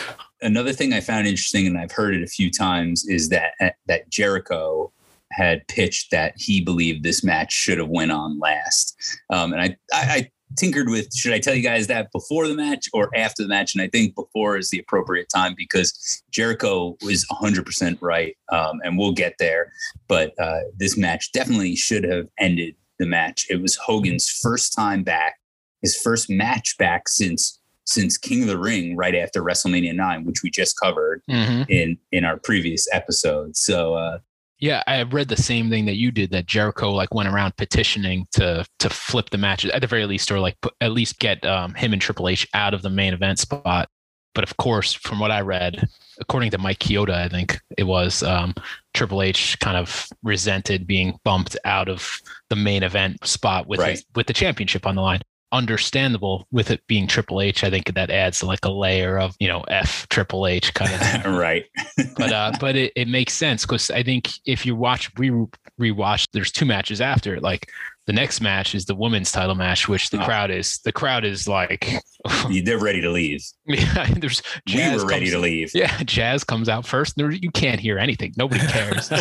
Another 0.42 0.74
thing 0.74 0.94
I 0.94 1.00
found 1.00 1.28
interesting, 1.28 1.68
and 1.68 1.78
I've 1.78 1.92
heard 1.92 2.16
it 2.16 2.24
a 2.24 2.28
few 2.28 2.52
times, 2.52 3.06
is 3.08 3.30
that 3.30 3.54
that 3.88 4.10
Jericho 4.10 4.92
had 5.32 5.68
pitched 5.68 6.12
that 6.12 6.34
he 6.38 6.62
believed 6.62 7.04
this 7.04 7.24
match 7.24 7.52
should 7.52 7.78
have 7.78 7.90
went 7.90 8.12
on 8.12 8.40
last. 8.40 8.96
Um, 9.30 9.54
and 9.54 9.62
I, 9.62 9.78
I, 9.92 10.32
tinkered 10.56 10.90
with 10.90 11.14
should 11.14 11.34
I 11.34 11.40
tell 11.40 11.56
you 11.56 11.62
guys 11.62 11.88
that 11.88 12.12
before 12.12 12.48
the 12.48 12.56
match 12.56 12.88
or 12.94 13.10
after 13.16 13.44
the 13.44 13.50
match? 13.50 13.74
And 13.74 13.82
I 13.82 13.88
think 13.88 14.16
before 14.16 14.58
is 14.58 14.70
the 14.70 14.80
appropriate 14.80 15.28
time 15.34 15.54
because 15.56 16.24
Jericho 16.32 16.98
was 17.02 17.26
100% 17.28 17.98
right. 18.02 18.36
Um, 18.52 18.80
and 18.84 18.98
we'll 18.98 19.14
get 19.14 19.36
there. 19.40 19.72
But 20.08 20.34
uh, 20.40 20.62
this 20.78 20.98
match 20.98 21.32
definitely 21.32 21.76
should 21.76 22.04
have 22.04 22.28
ended 22.40 22.76
the 23.00 23.06
match. 23.06 23.48
It 23.50 23.62
was 23.62 23.76
Hogan's 23.76 24.30
first 24.30 24.74
time 24.74 25.04
back, 25.04 25.40
his 25.82 25.98
first 25.98 26.30
match 26.30 26.78
back 26.78 27.08
since 27.08 27.60
since 27.88 28.18
King 28.18 28.42
of 28.42 28.48
the 28.48 28.58
Ring 28.58 28.98
right 28.98 29.14
after 29.14 29.44
WrestleMania 29.44 29.94
9, 29.94 30.26
which 30.26 30.42
we 30.42 30.50
just 30.50 30.80
covered 30.80 31.22
mm-hmm. 31.30 31.64
in 31.70 31.98
in 32.12 32.26
our 32.26 32.38
previous 32.38 32.88
episode. 32.92 33.56
So 33.56 33.94
uh, 33.94 34.20
yeah, 34.60 34.84
I 34.88 35.04
read 35.04 35.28
the 35.28 35.38
same 35.38 35.70
thing 35.70 35.86
that 35.86 35.96
you 35.96 36.12
did. 36.12 36.32
That 36.32 36.46
Jericho 36.46 36.92
like 36.92 37.14
went 37.14 37.30
around 37.30 37.58
petitioning 37.58 38.28
to 38.34 38.66
to 38.80 38.90
flip 38.90 39.30
the 39.30 39.38
match 39.38 39.66
at 39.66 39.82
the 39.82 39.88
very 39.88 40.06
least, 40.06 40.32
or 40.32 40.40
like 40.40 40.58
at 40.82 40.92
least 40.92 41.20
get 41.20 41.46
um, 41.46 41.74
him 41.74 41.94
and 41.94 42.02
Triple 42.02 42.30
H 42.30 42.48
out 42.54 42.74
of 42.74 42.82
the 42.82 42.90
main 42.90 43.14
event 43.14 43.40
spot. 43.40 43.90
But 44.34 44.44
of 44.44 44.58
course, 44.58 44.94
from 44.94 45.20
what 45.20 45.32
I 45.32 45.42
read, 45.42 45.88
according 46.20 46.52
to 46.52 46.58
Mike 46.58 46.80
Chioda, 46.80 47.14
I 47.14 47.30
think 47.30 47.60
it 47.78 47.84
was 47.84 48.24
um, 48.24 48.54
Triple 48.94 49.22
H 49.22 49.58
kind 49.60 49.78
of 49.78 50.08
resented 50.24 50.88
being 50.88 51.18
bumped 51.24 51.58
out 51.66 51.90
of 51.90 52.20
the 52.50 52.56
main 52.56 52.84
event 52.84 53.26
spot 53.26 53.68
with 53.68 53.80
right. 53.80 53.92
his, 53.92 54.06
with 54.16 54.28
the 54.28 54.34
championship 54.34 54.86
on 54.86 54.96
the 54.96 55.02
line 55.02 55.22
understandable 55.56 56.48
with 56.52 56.70
it 56.70 56.82
being 56.88 57.08
Triple 57.08 57.42
H. 57.42 57.64
I 57.64 57.70
think 57.70 57.94
that 57.94 58.10
adds 58.10 58.44
like 58.44 58.64
a 58.64 58.72
layer 58.72 59.18
of 59.18 59.36
you 59.40 59.48
know 59.48 59.62
F 59.68 60.08
Triple 60.10 60.48
H 60.48 60.74
kind 60.74 60.92
of 60.94 61.34
right. 61.38 61.66
but 62.18 62.32
uh, 62.32 62.52
but 62.60 62.76
it, 62.76 62.92
it 62.96 63.08
makes 63.08 63.34
sense 63.34 63.64
because 63.66 63.90
I 63.90 64.04
think 64.04 64.32
if 64.46 64.66
you 64.66 64.76
watch 64.76 65.12
we 65.18 65.32
rewatch, 65.80 66.28
there's 66.34 66.52
two 66.52 66.66
matches 66.66 67.02
after 67.02 67.40
like 67.40 67.70
the 68.08 68.14
next 68.14 68.40
match 68.40 68.76
is 68.76 68.86
the 68.86 68.94
women's 68.94 69.32
title 69.32 69.56
match, 69.56 69.88
which 69.88 70.12
the 70.12 70.22
oh. 70.22 70.26
crowd 70.26 70.52
is 70.52 70.80
the 70.80 70.92
crowd 70.92 71.26
is 71.26 71.48
like 71.48 71.90
they're 72.64 72.80
ready 72.80 73.02
to 73.02 73.10
leave. 73.10 73.44
Yeah, 73.66 74.06
there's 74.18 74.44
Jazz 74.68 74.98
we 74.98 75.04
were 75.04 75.10
ready 75.10 75.30
to 75.32 75.40
leave. 75.40 75.72
Yeah, 75.74 76.04
Jazz 76.04 76.44
comes 76.44 76.70
out 76.70 76.86
first. 76.86 77.16
There, 77.16 77.32
you 77.32 77.52
can't 77.52 77.80
hear 77.80 77.98
anything. 77.98 78.34
Nobody 78.38 78.66
cares. 78.68 79.12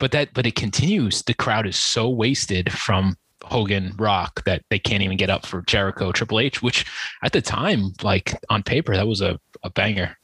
but 0.00 0.10
that 0.12 0.30
but 0.34 0.46
it 0.46 0.56
continues. 0.56 1.22
The 1.22 1.34
crowd 1.34 1.66
is 1.66 1.76
so 1.76 2.08
wasted 2.08 2.72
from 2.72 3.16
Hogan 3.44 3.94
Rock 3.96 4.44
that 4.44 4.62
they 4.70 4.78
can't 4.78 5.02
even 5.02 5.16
get 5.16 5.30
up 5.30 5.46
for 5.46 5.62
Jericho 5.62 6.12
Triple 6.12 6.40
H, 6.40 6.62
which 6.62 6.84
at 7.22 7.32
the 7.32 7.42
time, 7.42 7.92
like 8.02 8.34
on 8.50 8.62
paper, 8.62 8.94
that 8.94 9.06
was 9.06 9.20
a, 9.20 9.38
a 9.62 9.70
banger. 9.70 10.16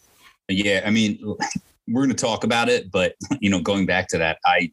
Yeah, 0.49 0.83
I 0.85 0.91
mean, 0.91 1.19
we're 1.87 2.03
going 2.03 2.15
to 2.15 2.15
talk 2.15 2.45
about 2.45 2.69
it, 2.69 2.91
but 2.91 3.15
you 3.41 3.51
know, 3.51 3.61
going 3.61 3.87
back 3.87 4.09
to 4.09 4.19
that, 4.19 4.39
I 4.45 4.73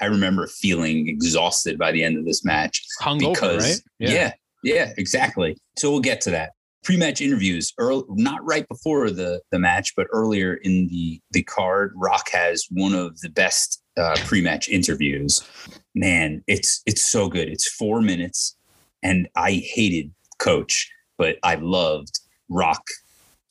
I 0.00 0.06
remember 0.06 0.46
feeling 0.46 1.08
exhausted 1.08 1.78
by 1.78 1.92
the 1.92 2.02
end 2.02 2.18
of 2.18 2.24
this 2.24 2.44
match 2.44 2.84
Hungover, 3.00 3.34
because 3.34 3.64
right? 3.64 3.80
yeah. 3.98 4.10
yeah, 4.10 4.32
yeah, 4.62 4.92
exactly. 4.96 5.56
So 5.76 5.90
we'll 5.90 6.00
get 6.00 6.20
to 6.22 6.30
that. 6.30 6.52
Pre-match 6.82 7.22
interviews, 7.22 7.72
early, 7.78 8.04
not 8.10 8.44
right 8.44 8.68
before 8.68 9.10
the 9.10 9.40
the 9.50 9.58
match, 9.58 9.94
but 9.96 10.06
earlier 10.10 10.54
in 10.54 10.88
the 10.88 11.20
the 11.30 11.42
card. 11.42 11.92
Rock 11.96 12.28
has 12.32 12.66
one 12.70 12.92
of 12.92 13.20
the 13.20 13.30
best 13.30 13.82
uh, 13.96 14.16
pre-match 14.24 14.68
interviews. 14.68 15.42
Man, 15.94 16.42
it's 16.46 16.82
it's 16.86 17.02
so 17.02 17.28
good. 17.28 17.48
It's 17.48 17.68
four 17.68 18.00
minutes, 18.00 18.56
and 19.02 19.28
I 19.36 19.52
hated 19.52 20.12
Coach, 20.38 20.90
but 21.18 21.36
I 21.42 21.54
loved 21.56 22.18
Rock 22.48 22.82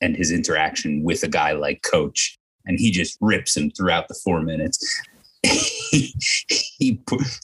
and 0.02 0.16
his 0.16 0.32
interaction 0.32 1.04
with 1.04 1.24
a 1.24 1.30
guy 1.30 1.54
like 1.54 1.82
Coach, 1.84 2.38
and 2.66 2.78
he 2.78 2.92
just 2.92 3.18
rips 3.22 3.56
him 3.56 3.72
throughout 3.72 4.08
the 4.08 4.20
four 4.24 4.42
minutes. 4.42 5.02
he 5.44 6.14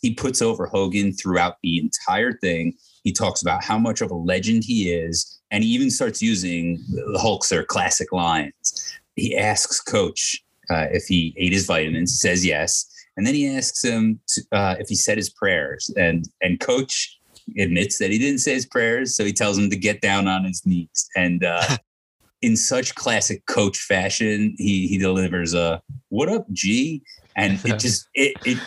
he 0.02 0.14
puts 0.14 0.42
over 0.42 0.66
Hogan 0.66 1.14
throughout 1.14 1.58
the 1.64 1.80
entire 1.80 2.34
thing. 2.34 2.74
He 3.04 3.14
talks 3.14 3.42
about 3.42 3.64
how 3.64 3.78
much 3.78 4.02
of 4.02 4.12
a 4.12 4.16
legend 4.16 4.64
he 4.66 4.92
is, 4.92 5.40
and 5.52 5.64
he 5.64 5.70
even 5.70 5.90
starts 5.90 6.22
using 6.22 6.84
the 6.90 7.20
Hulkster 7.24 7.66
classic 7.66 8.12
lines. 8.12 9.00
He 9.16 9.38
asks 9.38 9.80
Coach 9.80 10.44
uh, 10.70 10.88
if 10.92 11.06
he 11.06 11.34
ate 11.38 11.54
his 11.54 11.66
vitamins, 11.66 12.20
says 12.20 12.46
yes, 12.46 12.86
and 13.18 13.26
then 13.26 13.34
he 13.34 13.48
asks 13.48 13.84
him 13.84 14.20
to, 14.30 14.42
uh, 14.52 14.76
if 14.80 14.88
he 14.88 14.96
said 14.96 15.18
his 15.18 15.30
prayers, 15.30 15.92
and 15.98 16.26
and 16.42 16.60
Coach 16.60 17.20
admits 17.58 17.98
that 17.98 18.12
he 18.12 18.20
didn't 18.20 18.40
say 18.40 18.54
his 18.54 18.66
prayers, 18.66 19.16
so 19.16 19.26
he 19.26 19.34
tells 19.34 19.58
him 19.58 19.70
to 19.70 19.76
get 19.76 20.02
down 20.02 20.28
on 20.28 20.46
his 20.46 20.66
knees. 20.66 21.10
And 21.16 21.44
uh, 21.44 21.78
in 22.42 22.56
such 22.56 22.96
classic 22.96 23.46
Coach 23.46 23.78
fashion, 23.78 24.56
he 24.58 24.88
he 24.88 24.98
delivers 24.98 25.54
a 25.54 25.82
"What 26.10 26.30
up, 26.30 26.50
G?" 26.52 27.02
and 27.36 27.60
it 27.66 27.80
just 27.80 28.08
it 28.14 28.36
it 28.46 28.58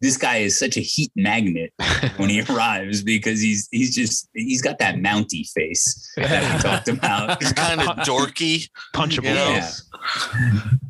this 0.00 0.16
guy 0.16 0.38
is 0.38 0.58
such 0.58 0.76
a 0.76 0.80
heat 0.80 1.12
magnet 1.16 1.72
when 2.16 2.28
he 2.30 2.42
arrives 2.50 3.02
because 3.02 3.40
he's 3.40 3.68
he's 3.70 3.94
just 3.94 4.28
he's 4.34 4.62
got 4.62 4.78
that 4.78 4.98
mounty 5.00 5.44
face 5.54 6.12
that 6.16 6.54
we 6.54 6.60
talked 6.60 6.88
about. 6.88 7.42
He's 7.42 7.52
kind 7.52 7.80
of 7.80 7.86
dorky, 7.98 8.68
punchable. 8.94 9.24
Yeah. 9.24 9.70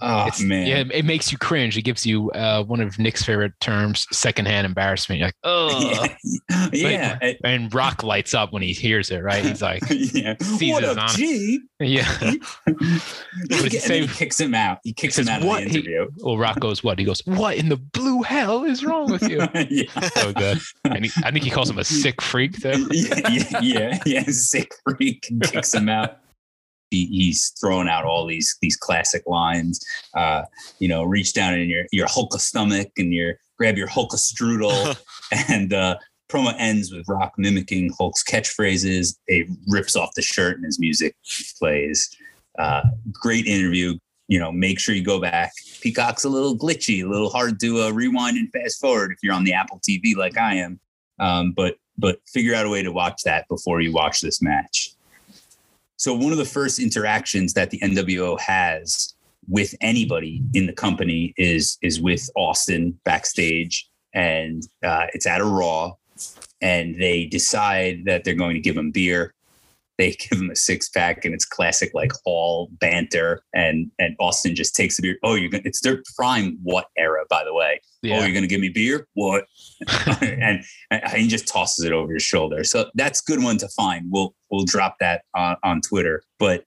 Oh 0.02 0.26
It's, 0.26 0.40
man. 0.40 0.66
Yeah, 0.66 0.84
it 0.92 1.04
makes 1.04 1.30
you 1.32 1.38
cringe. 1.38 1.76
It 1.76 1.82
gives 1.82 2.06
you 2.06 2.30
uh, 2.30 2.62
one 2.64 2.80
of 2.80 2.98
Nick's 2.98 3.24
favorite 3.24 3.52
terms, 3.60 4.06
secondhand 4.12 4.64
embarrassment. 4.66 5.18
You're 5.18 5.28
like, 5.28 5.34
oh. 5.44 6.06
yeah. 6.72 7.18
yeah. 7.20 7.32
And 7.44 7.72
Rock 7.74 8.02
lights 8.02 8.32
up 8.32 8.52
when 8.52 8.62
he 8.62 8.72
hears 8.72 9.10
it, 9.10 9.18
right? 9.22 9.44
He's 9.44 9.60
like, 9.62 9.82
yeah. 9.90 10.36
Sees 10.40 10.72
What 10.72 10.82
his 10.84 10.96
up, 10.96 10.98
honor. 11.04 11.12
G? 11.14 11.60
yeah. 11.80 12.08
And 12.66 12.80
did 13.48 13.72
he 13.72 13.78
then 13.78 13.80
say? 13.80 14.00
he 14.02 14.08
kicks 14.08 14.38
him 14.40 14.54
out. 14.54 14.78
He 14.84 14.92
kicks 14.92 15.16
Says, 15.16 15.26
him 15.26 15.34
out 15.34 15.42
of 15.42 15.48
"What?" 15.48 15.64
the 15.64 15.70
He- 15.70 15.78
interview. 15.78 16.08
Well, 16.18 16.38
Rock 16.38 16.60
goes, 16.60 16.82
what? 16.84 16.98
He 16.98 17.04
goes, 17.04 17.20
what 17.26 17.56
in 17.56 17.68
the 17.68 17.76
blue 17.76 18.22
hell 18.22 18.64
is 18.64 18.84
wrong 18.84 18.99
with 19.06 19.28
you? 19.28 19.38
yeah. 19.70 20.00
so 20.08 20.32
good. 20.32 20.58
And 20.84 21.04
he, 21.04 21.12
I 21.24 21.30
think 21.30 21.44
he 21.44 21.50
calls 21.50 21.70
him 21.70 21.78
a 21.78 21.84
sick 21.84 22.20
freak, 22.20 22.60
too. 22.60 22.88
yeah, 22.90 23.28
yeah, 23.30 23.60
yeah, 23.62 23.98
yeah, 24.04 24.24
sick 24.26 24.72
freak 24.84 25.26
and 25.30 25.42
kicks 25.42 25.72
him 25.72 25.88
out. 25.88 26.18
He, 26.90 27.06
he's 27.06 27.52
throwing 27.60 27.88
out 27.88 28.04
all 28.04 28.26
these 28.26 28.56
these 28.60 28.76
classic 28.76 29.22
lines. 29.26 29.80
Uh, 30.14 30.42
you 30.80 30.88
know, 30.88 31.04
reach 31.04 31.32
down 31.32 31.54
in 31.54 31.68
your 31.68 31.84
your 31.92 32.08
Hulk 32.08 32.34
stomach 32.40 32.88
and 32.96 33.14
your 33.14 33.34
grab 33.56 33.76
your 33.76 33.86
Hulk 33.86 34.10
strudel, 34.12 34.98
and 35.48 35.72
uh, 35.72 35.96
promo 36.30 36.54
ends 36.58 36.92
with 36.92 37.08
Rock 37.08 37.34
mimicking 37.36 37.92
Hulk's 37.96 38.24
catchphrases. 38.24 39.16
He 39.28 39.46
rips 39.68 39.96
off 39.96 40.14
the 40.14 40.22
shirt 40.22 40.56
and 40.56 40.64
his 40.64 40.80
music 40.80 41.14
plays. 41.58 42.10
Uh, 42.58 42.82
great 43.12 43.46
interview. 43.46 43.98
You 44.30 44.38
know, 44.38 44.52
make 44.52 44.78
sure 44.78 44.94
you 44.94 45.02
go 45.02 45.20
back. 45.20 45.52
Peacock's 45.80 46.22
a 46.22 46.28
little 46.28 46.56
glitchy, 46.56 47.04
a 47.04 47.08
little 47.08 47.30
hard 47.30 47.58
to 47.60 47.82
uh, 47.82 47.90
rewind 47.90 48.36
and 48.36 48.48
fast 48.52 48.80
forward 48.80 49.10
if 49.10 49.18
you're 49.24 49.34
on 49.34 49.42
the 49.42 49.52
Apple 49.52 49.80
TV 49.80 50.16
like 50.16 50.38
I 50.38 50.54
am. 50.54 50.78
Um, 51.18 51.52
but 51.52 51.74
but 51.98 52.20
figure 52.28 52.54
out 52.54 52.64
a 52.64 52.68
way 52.68 52.82
to 52.82 52.92
watch 52.92 53.22
that 53.24 53.48
before 53.48 53.80
you 53.80 53.92
watch 53.92 54.20
this 54.20 54.40
match. 54.40 54.92
So 55.96 56.14
one 56.14 56.30
of 56.30 56.38
the 56.38 56.44
first 56.44 56.78
interactions 56.78 57.52
that 57.54 57.70
the 57.70 57.80
NWO 57.80 58.38
has 58.38 59.14
with 59.48 59.74
anybody 59.80 60.42
in 60.54 60.66
the 60.66 60.72
company 60.72 61.34
is 61.36 61.76
is 61.82 62.00
with 62.00 62.30
Austin 62.36 62.98
backstage, 63.04 63.90
and 64.14 64.62
uh, 64.84 65.06
it's 65.12 65.26
at 65.26 65.40
a 65.40 65.44
Raw, 65.44 65.94
and 66.60 66.94
they 67.02 67.26
decide 67.26 68.04
that 68.04 68.22
they're 68.22 68.34
going 68.34 68.54
to 68.54 68.60
give 68.60 68.76
him 68.76 68.92
beer. 68.92 69.34
They 70.00 70.12
give 70.30 70.40
him 70.40 70.50
a 70.50 70.56
six 70.56 70.88
pack, 70.88 71.26
and 71.26 71.34
it's 71.34 71.44
classic 71.44 71.90
like 71.92 72.12
all 72.24 72.70
banter. 72.80 73.42
And 73.54 73.90
and 73.98 74.16
Austin 74.18 74.56
just 74.56 74.74
takes 74.74 74.96
the 74.96 75.02
beer. 75.02 75.18
Oh, 75.22 75.34
you're 75.34 75.50
gonna. 75.50 75.62
It's 75.66 75.82
their 75.82 76.02
prime 76.16 76.58
what 76.62 76.86
era, 76.96 77.24
by 77.28 77.44
the 77.44 77.52
way. 77.52 77.80
Oh, 78.04 78.08
you're 78.08 78.32
gonna 78.32 78.46
give 78.46 78.62
me 78.62 78.70
beer? 78.70 79.06
What? 79.12 79.44
and, 80.22 80.64
and 80.90 81.12
he 81.12 81.28
just 81.28 81.46
tosses 81.46 81.84
it 81.84 81.92
over 81.92 82.14
his 82.14 82.22
shoulder. 82.22 82.64
So 82.64 82.90
that's 82.94 83.20
a 83.20 83.24
good 83.30 83.42
one 83.42 83.58
to 83.58 83.68
find. 83.68 84.06
We'll 84.10 84.34
we'll 84.50 84.64
drop 84.64 84.96
that 85.00 85.22
on, 85.34 85.56
on 85.62 85.80
Twitter. 85.82 86.22
But 86.38 86.64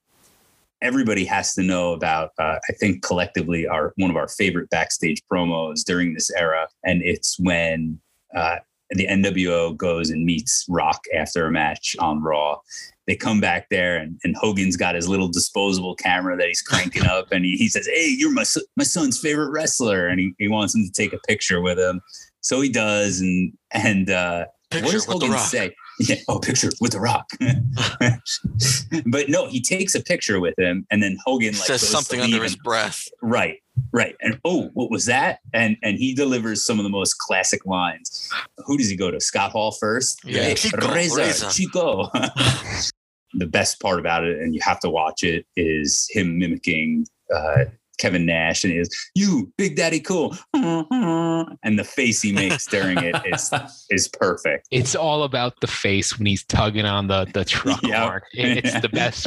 everybody 0.80 1.24
has 1.24 1.54
to 1.54 1.62
know 1.62 1.92
about. 1.92 2.30
Uh, 2.38 2.58
I 2.68 2.72
think 2.74 3.02
collectively, 3.02 3.66
our 3.66 3.92
one 3.96 4.10
of 4.10 4.16
our 4.16 4.28
favorite 4.28 4.70
backstage 4.70 5.20
promos 5.30 5.82
during 5.84 6.14
this 6.14 6.30
era, 6.30 6.68
and 6.84 7.02
it's 7.02 7.36
when 7.40 7.98
uh, 8.36 8.56
the 8.90 9.06
NWO 9.06 9.76
goes 9.76 10.10
and 10.10 10.24
meets 10.24 10.64
Rock 10.68 11.02
after 11.14 11.46
a 11.46 11.50
match 11.50 11.96
on 11.98 12.22
Raw. 12.22 12.58
They 13.06 13.16
come 13.16 13.40
back 13.40 13.68
there, 13.68 13.96
and, 13.96 14.18
and 14.24 14.34
Hogan's 14.36 14.76
got 14.76 14.94
his 14.94 15.08
little 15.08 15.28
disposable 15.28 15.94
camera 15.94 16.36
that 16.36 16.46
he's 16.46 16.62
cranking 16.62 17.04
up, 17.04 17.32
and 17.32 17.44
he, 17.44 17.56
he 17.56 17.68
says, 17.68 17.86
"Hey, 17.86 18.14
you're 18.16 18.32
my 18.32 18.44
son- 18.44 18.64
my 18.76 18.84
son's 18.84 19.18
favorite 19.18 19.50
wrestler," 19.50 20.06
and 20.08 20.18
he, 20.18 20.32
he 20.38 20.48
wants 20.48 20.74
him 20.74 20.84
to 20.84 20.90
take 20.92 21.12
a 21.12 21.18
picture 21.18 21.60
with 21.60 21.78
him. 21.78 22.00
So 22.40 22.60
he 22.60 22.70
does, 22.70 23.20
and 23.20 23.52
and 23.72 24.08
uh, 24.10 24.46
what 24.72 24.92
does 24.92 25.04
Hogan 25.04 25.30
say? 25.38 25.74
Yeah, 25.98 26.16
oh, 26.28 26.38
picture 26.38 26.70
with 26.80 26.92
the 26.92 27.00
Rock. 27.00 27.28
but 29.06 29.28
no, 29.28 29.46
he 29.46 29.60
takes 29.60 29.94
a 29.94 30.02
picture 30.02 30.40
with 30.40 30.58
him, 30.58 30.86
and 30.90 31.02
then 31.02 31.16
Hogan 31.24 31.54
like 31.54 31.66
Says 31.66 31.86
something 31.86 32.20
leave 32.20 32.34
under 32.34 32.44
his 32.44 32.56
breath. 32.56 33.06
Right, 33.22 33.62
right. 33.92 34.16
And 34.20 34.40
oh, 34.44 34.70
what 34.74 34.90
was 34.90 35.06
that? 35.06 35.38
And 35.52 35.76
and 35.82 35.98
he 35.98 36.14
delivers 36.14 36.64
some 36.64 36.78
of 36.78 36.84
the 36.84 36.90
most 36.90 37.18
classic 37.18 37.64
lines. 37.66 38.28
Who 38.66 38.76
does 38.76 38.88
he 38.88 38.96
go 38.96 39.10
to? 39.10 39.20
Scott 39.20 39.52
Hall 39.52 39.72
first. 39.72 40.20
Yeah, 40.24 40.42
Hey, 40.42 40.54
Chico, 40.54 40.92
Reza, 40.92 41.16
Reza. 41.16 41.50
Chico. 41.50 42.10
the 43.34 43.46
best 43.46 43.80
part 43.80 43.98
about 43.98 44.24
it, 44.24 44.38
and 44.38 44.54
you 44.54 44.60
have 44.62 44.80
to 44.80 44.90
watch 44.90 45.22
it, 45.22 45.46
is 45.56 46.06
him 46.10 46.38
mimicking 46.38 47.06
uh, 47.34 47.64
Kevin 47.98 48.26
Nash, 48.26 48.64
and 48.64 48.72
he 48.72 48.78
is 48.78 48.88
you, 49.14 49.52
Big 49.56 49.76
Daddy 49.76 50.00
Cool, 50.00 50.36
and 50.54 51.78
the 51.78 51.84
face 51.84 52.20
he 52.22 52.32
makes 52.32 52.66
during 52.66 52.98
it 52.98 53.14
is 53.26 53.50
is 53.90 54.08
perfect. 54.08 54.66
It's 54.70 54.94
all 54.94 55.22
about 55.24 55.60
the 55.60 55.66
face 55.66 56.18
when 56.18 56.26
he's 56.26 56.44
tugging 56.44 56.84
on 56.86 57.06
the, 57.06 57.26
the 57.34 57.44
truck 57.44 57.80
Yeah. 57.86 58.04
horn. 58.08 58.22
It- 58.32 58.64
it's 58.64 58.80
the 58.80 58.88
best. 58.88 59.26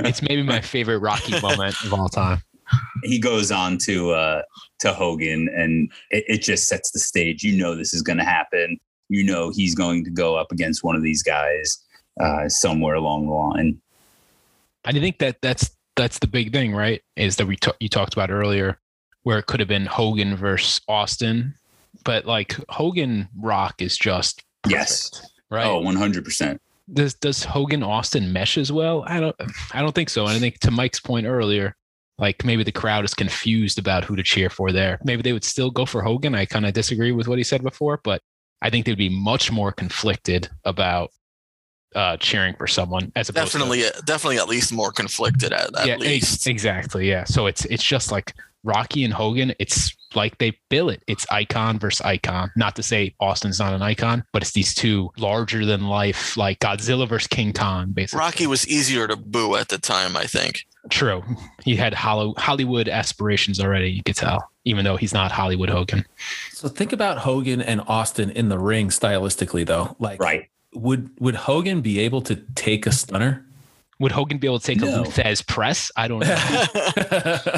It's 0.00 0.22
maybe 0.22 0.42
my 0.42 0.60
favorite 0.60 0.98
Rocky 0.98 1.40
moment 1.40 1.76
of 1.84 1.92
all 1.94 2.08
time. 2.08 2.42
he 3.04 3.18
goes 3.18 3.50
on 3.52 3.76
to 3.76 4.10
uh 4.12 4.42
to 4.80 4.92
Hogan 4.92 5.48
and 5.54 5.90
it, 6.10 6.24
it 6.28 6.42
just 6.42 6.68
sets 6.68 6.90
the 6.90 6.98
stage. 6.98 7.42
You 7.42 7.56
know 7.56 7.74
this 7.76 7.92
is 7.94 8.02
gonna 8.02 8.24
happen. 8.24 8.78
You 9.08 9.24
know 9.24 9.50
he's 9.50 9.74
going 9.74 10.04
to 10.04 10.10
go 10.10 10.36
up 10.36 10.50
against 10.52 10.82
one 10.82 10.96
of 10.96 11.02
these 11.02 11.22
guys 11.22 11.78
uh 12.20 12.48
somewhere 12.48 12.94
along 12.94 13.26
the 13.26 13.32
line. 13.32 13.80
I 14.84 14.92
think 14.92 15.18
that 15.18 15.36
that's 15.42 15.70
that's 15.96 16.18
the 16.18 16.26
big 16.26 16.52
thing, 16.52 16.74
right? 16.74 17.02
Is 17.16 17.36
that 17.36 17.46
we 17.46 17.56
ta- 17.56 17.72
you 17.80 17.88
talked 17.88 18.12
about 18.14 18.30
earlier, 18.30 18.78
where 19.22 19.38
it 19.38 19.46
could 19.46 19.60
have 19.60 19.68
been 19.68 19.86
Hogan 19.86 20.36
versus 20.36 20.80
Austin, 20.88 21.54
but 22.04 22.24
like 22.26 22.56
Hogan 22.68 23.28
Rock 23.38 23.80
is 23.82 23.96
just 23.96 24.42
Yes. 24.68 25.10
right? 25.50 25.66
Oh, 25.66 25.80
100 25.80 26.24
percent. 26.24 26.60
does 26.92 27.14
does 27.14 27.44
Hogan 27.44 27.82
Austin 27.82 28.32
mesh 28.32 28.56
as 28.58 28.72
well? 28.72 29.04
I 29.06 29.20
don't 29.20 29.36
I 29.72 29.80
don't 29.82 29.94
think 29.94 30.08
so. 30.10 30.26
And 30.26 30.36
I 30.36 30.38
think 30.40 30.58
to 30.60 30.70
Mike's 30.70 31.00
point 31.00 31.26
earlier, 31.26 31.76
like 32.18 32.44
maybe 32.44 32.62
the 32.64 32.72
crowd 32.72 33.04
is 33.04 33.14
confused 33.14 33.78
about 33.78 34.04
who 34.04 34.16
to 34.16 34.22
cheer 34.22 34.50
for 34.50 34.72
there. 34.72 34.98
Maybe 35.04 35.22
they 35.22 35.32
would 35.32 35.44
still 35.44 35.70
go 35.70 35.84
for 35.86 36.02
Hogan. 36.02 36.34
I 36.34 36.44
kind 36.46 36.66
of 36.66 36.72
disagree 36.72 37.12
with 37.12 37.28
what 37.28 37.38
he 37.38 37.44
said 37.44 37.62
before, 37.62 38.00
but 38.02 38.20
I 38.62 38.70
think 38.70 38.86
they'd 38.86 38.96
be 38.96 39.08
much 39.08 39.50
more 39.50 39.72
conflicted 39.72 40.48
about 40.64 41.10
uh 41.94 42.16
cheering 42.18 42.54
for 42.56 42.66
someone 42.66 43.12
as 43.16 43.28
opposed 43.28 43.52
to 43.52 43.58
Definitely, 43.58 43.82
definitely 44.04 44.38
at 44.38 44.48
least 44.48 44.72
more 44.72 44.92
conflicted 44.92 45.52
at, 45.52 45.74
at 45.78 45.86
yeah, 45.86 45.94
ex- 45.94 46.00
least. 46.02 46.46
exactly. 46.46 47.08
Yeah. 47.08 47.24
So 47.24 47.46
it's 47.46 47.64
it's 47.66 47.82
just 47.84 48.10
like 48.12 48.34
Rocky 48.64 49.04
and 49.04 49.12
Hogan. 49.12 49.52
It's 49.58 49.94
like 50.14 50.38
they 50.38 50.56
bill 50.68 50.88
it. 50.90 51.02
It's 51.08 51.26
icon 51.30 51.78
versus 51.78 52.00
icon. 52.02 52.50
Not 52.54 52.76
to 52.76 52.82
say 52.82 53.14
Austin's 53.18 53.58
not 53.58 53.72
an 53.72 53.82
icon, 53.82 54.22
but 54.32 54.42
it's 54.42 54.52
these 54.52 54.74
two 54.74 55.10
larger 55.18 55.64
than 55.66 55.88
life, 55.88 56.36
like 56.36 56.60
Godzilla 56.60 57.08
versus 57.08 57.26
King 57.28 57.52
Kong, 57.52 57.90
basically. 57.92 58.18
Rocky 58.20 58.46
was 58.46 58.68
easier 58.68 59.08
to 59.08 59.16
boo 59.16 59.56
at 59.56 59.68
the 59.68 59.78
time, 59.78 60.16
I 60.16 60.24
think. 60.24 60.64
True. 60.90 61.22
He 61.64 61.76
had 61.76 61.94
Hollow, 61.94 62.34
Hollywood 62.36 62.88
aspirations 62.88 63.58
already. 63.60 63.90
You 63.90 64.02
could 64.04 64.16
tell, 64.16 64.50
even 64.64 64.84
though 64.84 64.96
he's 64.96 65.14
not 65.14 65.32
Hollywood 65.32 65.70
Hogan. 65.70 66.04
So 66.52 66.68
think 66.68 66.92
about 66.92 67.18
Hogan 67.18 67.62
and 67.62 67.80
Austin 67.86 68.30
in 68.30 68.48
the 68.48 68.58
ring 68.58 68.88
stylistically, 68.90 69.64
though. 69.66 69.96
Like, 69.98 70.20
Right. 70.20 70.48
Would 70.74 71.10
would 71.20 71.34
Hogan 71.34 71.80
be 71.82 72.00
able 72.00 72.22
to 72.22 72.36
take 72.54 72.86
a 72.86 72.92
stunner? 72.92 73.44
Would 74.00 74.12
Hogan 74.12 74.38
be 74.38 74.46
able 74.46 74.58
to 74.58 74.66
take 74.66 74.80
No. 74.80 74.88
a 74.88 74.90
Lou 74.98 75.04
Thesz 75.04 75.46
press? 75.46 75.90
I 75.96 76.08
don't 76.08 76.20
know. 76.20 77.56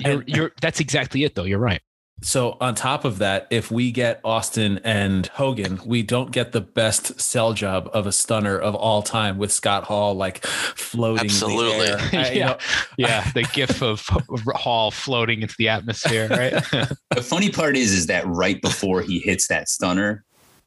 you're, 0.10 0.24
you're, 0.26 0.52
that's 0.60 0.80
exactly 0.80 1.22
it, 1.24 1.34
though. 1.34 1.44
You're 1.44 1.58
right. 1.60 1.80
So 2.22 2.56
on 2.62 2.74
top 2.74 3.04
of 3.04 3.18
that, 3.18 3.46
if 3.50 3.70
we 3.70 3.92
get 3.92 4.20
Austin 4.24 4.80
and 4.84 5.26
Hogan, 5.26 5.78
we 5.84 6.02
don't 6.02 6.32
get 6.32 6.52
the 6.52 6.62
best 6.62 7.20
sell 7.20 7.52
job 7.52 7.90
of 7.92 8.06
a 8.06 8.10
stunner 8.12 8.58
of 8.58 8.74
all 8.74 9.02
time 9.02 9.36
with 9.36 9.52
Scott 9.52 9.84
Hall 9.84 10.14
like 10.14 10.44
floating. 10.46 11.26
Absolutely. 11.26 11.86
The 11.86 11.92
air. 11.92 12.20
I- 12.24 12.30
Yeah. 12.32 12.46
know, 12.46 12.58
Yeah, 12.96 13.30
the 13.32 13.42
gif 13.52 13.82
of 13.82 14.00
Hall 14.54 14.90
floating 14.90 15.42
into 15.42 15.54
the 15.58 15.68
atmosphere, 15.68 16.26
right? 16.30 16.54
The 17.10 17.22
funny 17.22 17.50
part 17.50 17.76
is 17.76 17.92
is 17.92 18.06
that 18.06 18.26
right 18.26 18.60
before 18.62 19.02
he 19.02 19.18
hits 19.20 19.48
that 19.48 19.68
stunner, 19.68 20.24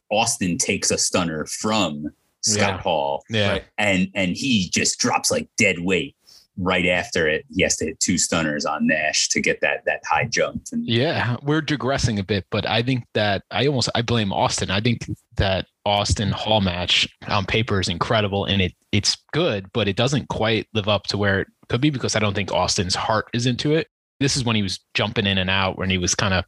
Austin 0.10 0.58
takes 0.58 0.92
a 0.92 0.98
stunner 0.98 1.46
from 1.46 2.12
Scott 2.42 2.76
Yeah. 2.76 2.78
Hall 2.82 3.24
yeah. 3.30 3.50
Right. 3.52 3.64
and 3.78 4.08
and 4.16 4.36
he 4.36 4.70
just 4.70 5.00
drops 5.00 5.30
like 5.32 5.50
dead 5.58 5.80
weight 5.80 6.16
right 6.58 6.86
after 6.88 7.26
it. 7.28 7.46
He 7.56 7.64
has 7.64 7.78
to 7.78 7.86
hit 7.86 8.00
two 8.02 8.18
stunners 8.18 8.66
on 8.66 8.86
Nash 8.88 9.30
to 9.30 9.40
get 9.42 9.62
that 9.62 9.84
that 9.86 10.02
high 10.10 10.26
jump. 10.26 10.64
And 10.72 10.86
Yeah, 10.88 11.38
we're 11.44 11.62
digressing 11.62 12.20
a 12.20 12.24
bit, 12.24 12.46
but 12.50 12.66
I 12.68 12.82
think 12.82 13.06
that 13.14 13.44
I 13.52 13.66
almost 13.68 13.90
I 13.96 14.02
blame 14.02 14.34
Austin. 14.34 14.70
I 14.72 14.82
think 14.82 15.06
that 15.38 15.68
Austin 15.86 16.32
Hall 16.32 16.60
match 16.62 17.08
on 17.28 17.46
paper 17.46 17.80
is 17.80 17.88
incredible 17.90 18.46
and 18.46 18.62
it 18.62 18.74
it's 18.92 19.18
good, 19.34 19.72
but 19.74 19.88
it 19.88 19.96
doesn't 19.96 20.28
quite 20.30 20.68
live 20.74 20.88
up 20.88 21.04
to 21.08 21.18
where 21.18 21.42
it 21.42 21.48
could 21.70 21.82
be 21.82 21.90
because 21.92 22.16
I 22.16 22.20
don't 22.20 22.34
think 22.34 22.52
Austin's 22.52 22.96
heart 22.96 23.28
is 23.34 23.46
into 23.46 23.74
it. 23.76 23.88
This 24.20 24.36
is 24.36 24.44
when 24.44 24.56
he 24.56 24.64
was 24.64 24.80
jumping 24.96 25.28
in 25.28 25.38
and 25.38 25.50
out 25.50 25.78
when 25.78 25.90
he 25.90 25.98
was 25.98 26.16
kind 26.16 26.34
of 26.34 26.44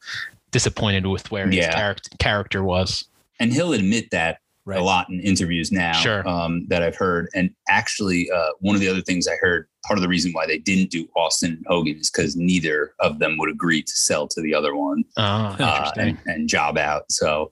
disappointed 0.52 1.06
with 1.08 1.32
where 1.32 1.48
his 1.48 1.56
Yeah. 1.58 1.74
character 1.74 2.10
character 2.20 2.64
was. 2.64 3.06
And 3.40 3.54
he'll 3.54 3.74
admit 3.74 4.10
that 4.12 4.40
Right. 4.64 4.80
a 4.80 4.84
lot 4.84 5.10
in 5.10 5.20
interviews 5.22 5.72
now 5.72 5.94
Sure. 5.94 6.26
um, 6.28 6.68
that 6.68 6.84
I've 6.84 6.96
heard. 6.96 7.30
And 7.34 7.50
actually, 7.68 8.30
uh, 8.30 8.50
one 8.60 8.76
of 8.76 8.80
the 8.82 8.88
other 8.88 9.02
things 9.02 9.28
I 9.28 9.36
heard, 9.42 9.68
part 9.88 9.98
of 9.98 10.04
the 10.04 10.08
reason 10.08 10.32
why 10.34 10.46
they 10.46 10.60
didn't 10.60 10.92
do 10.92 11.10
Austin 11.16 11.54
and 11.54 11.66
Hogan 11.68 11.98
is 11.98 12.12
because 12.12 12.36
neither 12.36 12.94
of 13.00 13.18
them 13.18 13.38
would 13.40 13.50
agree 13.50 13.82
to 13.82 13.92
sell 13.92 14.28
to 14.28 14.40
the 14.42 14.54
other 14.54 14.76
one 14.76 15.04
Oh, 15.18 15.24
uh, 15.24 15.92
and, 15.98 16.16
and 16.28 16.48
job 16.48 16.78
out. 16.78 17.12
So 17.12 17.52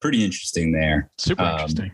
pretty 0.00 0.24
interesting 0.24 0.70
there. 0.70 1.10
Super 1.18 1.42
um, 1.42 1.54
interesting. 1.54 1.92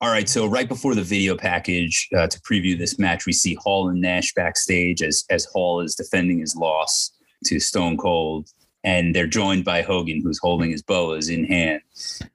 All 0.00 0.10
right, 0.10 0.28
so 0.28 0.46
right 0.46 0.66
before 0.68 0.94
the 0.94 1.02
video 1.02 1.36
package 1.36 2.08
uh, 2.16 2.26
to 2.26 2.40
preview 2.40 2.76
this 2.76 2.98
match, 2.98 3.24
we 3.24 3.32
see 3.32 3.54
Hall 3.54 3.88
and 3.88 4.00
Nash 4.00 4.32
backstage 4.34 5.00
as 5.02 5.24
as 5.30 5.44
Hall 5.44 5.80
is 5.80 5.94
defending 5.94 6.38
his 6.40 6.56
loss 6.56 7.12
to 7.44 7.60
Stone 7.60 7.98
Cold, 7.98 8.48
and 8.84 9.14
they're 9.14 9.26
joined 9.26 9.64
by 9.64 9.82
Hogan, 9.82 10.20
who's 10.22 10.40
holding 10.40 10.70
his 10.70 10.82
boas 10.82 11.28
in 11.28 11.44
hand, 11.44 11.80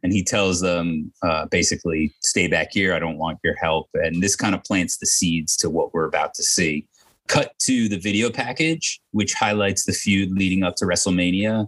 and 0.04 0.14
he 0.14 0.24
tells 0.24 0.62
them 0.62 1.12
uh, 1.22 1.46
basically, 1.48 2.14
"Stay 2.22 2.48
back 2.48 2.70
here. 2.72 2.94
I 2.94 3.00
don't 3.00 3.18
want 3.18 3.40
your 3.44 3.56
help." 3.56 3.90
And 3.94 4.22
this 4.22 4.36
kind 4.36 4.56
of 4.56 4.64
plants 4.64 4.98
the 4.98 5.06
seeds 5.06 5.58
to 5.58 5.70
what 5.70 5.94
we're 5.94 6.08
about 6.08 6.34
to 6.36 6.44
see. 6.44 6.88
Cut 7.28 7.54
to 7.60 7.90
the 7.90 8.00
video 8.00 8.30
package, 8.30 9.02
which 9.12 9.34
highlights 9.34 9.86
the 9.86 9.92
feud 9.92 10.32
leading 10.32 10.64
up 10.64 10.76
to 10.78 10.86
WrestleMania. 10.86 11.68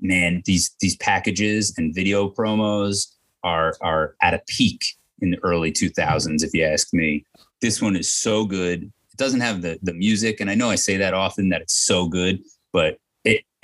Man, 0.00 0.42
these 0.46 0.74
these 0.80 0.96
packages 0.96 1.74
and 1.76 1.94
video 1.94 2.30
promos 2.30 3.12
are 3.42 3.74
are 3.82 4.16
at 4.22 4.34
a 4.34 4.42
peak 4.48 4.82
in 5.20 5.30
the 5.30 5.38
early 5.44 5.70
2000s, 5.70 6.42
if 6.42 6.52
you 6.52 6.64
ask 6.64 6.92
me. 6.92 7.24
This 7.60 7.80
one 7.80 7.96
is 7.96 8.12
so 8.12 8.44
good. 8.44 8.82
It 8.82 9.16
doesn't 9.16 9.40
have 9.40 9.60
the 9.60 9.78
the 9.82 9.92
music, 9.92 10.40
and 10.40 10.50
I 10.50 10.54
know 10.54 10.70
I 10.70 10.76
say 10.76 10.96
that 10.96 11.12
often 11.12 11.50
that 11.50 11.60
it's 11.60 11.74
so 11.74 12.08
good, 12.08 12.42
but 12.72 12.98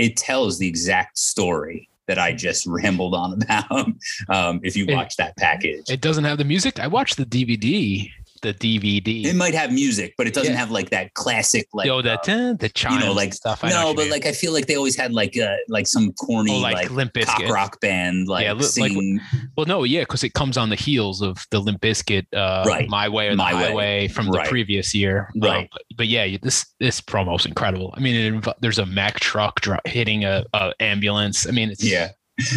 it 0.01 0.11
it 0.11 0.17
tells 0.17 0.59
the 0.59 0.67
exact 0.67 1.19
story 1.19 1.89
that 2.07 2.19
I 2.19 2.33
just 2.33 2.67
rambled 2.79 3.15
on 3.15 3.41
about. 3.43 3.87
Um, 4.29 4.61
if 4.65 4.77
you 4.77 4.85
It- 4.87 4.95
watch 4.95 5.17
that 5.17 5.37
package, 5.37 5.89
It 5.89 6.01
doesn't 6.01 6.25
have 6.25 6.39
the 6.39 6.45
music. 6.45 6.81
I 6.81 6.87
watched 6.89 7.17
the 7.17 7.25
DVD. 7.27 8.11
The 8.43 8.55
DVD. 8.55 9.25
it 9.27 9.35
might 9.37 9.55
have 9.55 9.73
music, 9.73 10.15
but 10.17 10.27
it 10.27 10.35
doesn't 10.35 10.53
Yeah. 10.55 10.59
have 10.59 10.71
like 10.71 10.91
that 10.91 11.13
classic 11.15 11.67
like 11.75 11.87
Yo, 11.87 11.99
uh, 11.99 12.03
that 12.03 12.29
uh, 12.29 12.55
the 12.55 12.69
chimes 12.69 13.01
you 13.01 13.07
know 13.07 13.13
like 13.13 13.35
stuff. 13.35 13.63
I 13.63 13.71
no, 13.71 13.93
but 13.95 14.03
mean. 14.03 14.11
like 14.11 14.27
I 14.27 14.33
feel 14.33 14.53
like 14.53 14.67
they 14.67 14.77
always 14.77 14.97
had 14.97 15.13
like 15.13 15.37
uh 15.37 15.57
like 15.69 15.87
some 15.87 16.13
corny 16.15 16.53
Oh, 16.53 16.59
like, 16.61 16.75
like 16.75 16.91
Limp 16.91 17.13
Bizkit. 17.13 17.49
rock 17.51 17.81
band 17.81 18.29
like 18.29 18.45
Yeah, 18.45 18.53
li- 18.53 18.59
like 18.61 18.67
singing 18.71 19.21
Well, 19.57 19.67
no, 19.67 19.85
yeah, 19.85 20.01
because 20.01 20.25
it 20.25 20.35
comes 20.35 20.57
on 20.57 20.71
the 20.71 20.77
heels 20.77 21.21
of 21.23 21.45
the 21.51 21.59
Limp 21.61 21.81
Bizkit, 21.81 22.27
uh, 22.35 22.65
Right. 22.67 22.89
My 22.89 23.09
Way 23.09 23.27
or 23.29 23.31
the 23.33 23.37
My 23.37 23.53
Way. 23.55 23.61
Highway 23.67 24.09
from 24.09 24.31
Right. 24.31 24.45
the 24.45 24.49
previous 24.51 24.95
year. 24.95 25.31
Right. 25.37 25.59
Um, 25.65 25.69
but, 25.73 25.83
but 25.97 26.07
yeah, 26.09 26.37
this 26.43 26.67
this 26.81 27.01
promo 27.01 27.39
is 27.39 27.47
incredible. 27.47 27.93
I 27.97 28.01
mean, 28.01 28.17
it, 28.17 28.43
inv- 28.43 28.55
there's 28.61 28.79
a 28.79 28.87
Mack 28.87 29.21
truck 29.21 29.61
hitting 29.87 30.25
a, 30.25 30.45
a 30.55 30.73
ambulance. 30.81 31.47
I 31.47 31.51
mean, 31.51 31.71
it's 31.71 31.85
Yeah. 31.85 32.11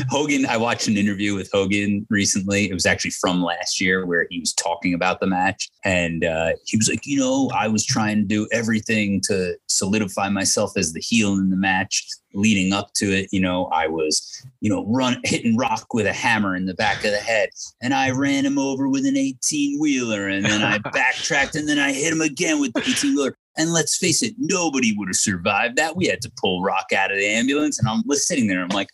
Hogan, 0.10 0.46
I 0.46 0.58
watched 0.58 0.88
an 0.88 0.98
interview 0.98 1.36
with 1.36 1.50
Hogan 1.52 2.06
recently. 2.10 2.69
It 2.69 2.74
was 2.74 2.86
actually 2.86 3.12
from 3.12 3.43
last 3.43 3.80
year 3.82 4.06
where 4.06 4.28
he 4.30 4.39
was 4.39 4.54
talking 4.54 4.93
about 4.93 5.19
the 5.19 5.28
match. 5.28 5.69
And 5.84 6.24
uh, 6.24 6.54
he 6.65 6.78
was 6.78 6.89
like, 6.89 7.06
you 7.06 7.19
know, 7.19 7.50
I 7.56 7.67
was 7.67 7.86
trying 7.86 8.17
to 8.17 8.24
do 8.24 8.48
everything 8.52 9.22
to 9.26 9.56
solidify 9.67 10.30
myself 10.30 10.74
as 10.78 10.93
the 10.93 11.00
heel 11.00 11.34
in 11.34 11.50
the 11.50 11.56
match 11.56 12.06
leading 12.34 12.74
up 12.74 12.93
to 12.96 13.06
it. 13.06 13.30
You 13.32 13.41
know, 13.41 13.65
I 13.67 13.88
was, 13.88 14.46
you 14.62 14.69
know, 14.69 14.86
run 14.88 15.22
hitting 15.24 15.58
rock 15.58 15.93
with 15.93 16.06
a 16.06 16.13
hammer 16.13 16.56
in 16.56 16.65
the 16.65 16.74
back 16.74 17.04
of 17.06 17.12
the 17.12 17.17
head. 17.17 17.50
And 17.82 17.93
I 17.93 18.12
ran 18.12 18.46
him 18.46 18.58
over 18.58 18.88
with 18.88 19.06
an 19.06 19.17
18 19.17 19.80
wheeler. 19.80 20.28
And 20.28 20.46
then 20.46 20.62
I 20.62 20.78
backtracked 20.93 21.56
and 21.56 21.67
then 21.67 21.80
I 21.80 21.93
hit 21.93 22.12
him 22.12 22.22
again 22.22 22.60
with 22.60 22.74
the 22.74 22.82
18 22.82 23.15
wheeler. 23.15 23.36
And 23.58 23.72
let's 23.72 23.98
face 23.98 24.24
it, 24.24 24.34
nobody 24.38 24.96
would 24.98 25.10
have 25.10 25.15
survived 25.15 25.76
that. 25.78 25.96
We 25.96 26.08
had 26.08 26.22
to 26.22 26.32
pull 26.39 26.63
Rock 26.63 26.88
out 26.96 27.12
of 27.12 27.17
the 27.17 27.28
ambulance. 27.28 27.80
And 27.80 27.88
I'm 27.88 28.02
was 28.06 28.28
sitting 28.28 28.48
there. 28.48 28.62
I'm 28.62 28.69
like, 28.69 28.89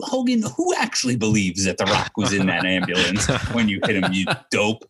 Hogan, 0.00 0.42
who 0.56 0.74
actually 0.76 1.16
believes 1.16 1.64
that 1.64 1.78
The 1.78 1.84
Rock 1.86 2.12
was 2.16 2.32
in 2.32 2.46
that 2.46 2.64
ambulance 2.64 3.26
when 3.52 3.68
you 3.68 3.80
hit 3.84 4.02
him, 4.02 4.12
you 4.12 4.26
dope? 4.50 4.84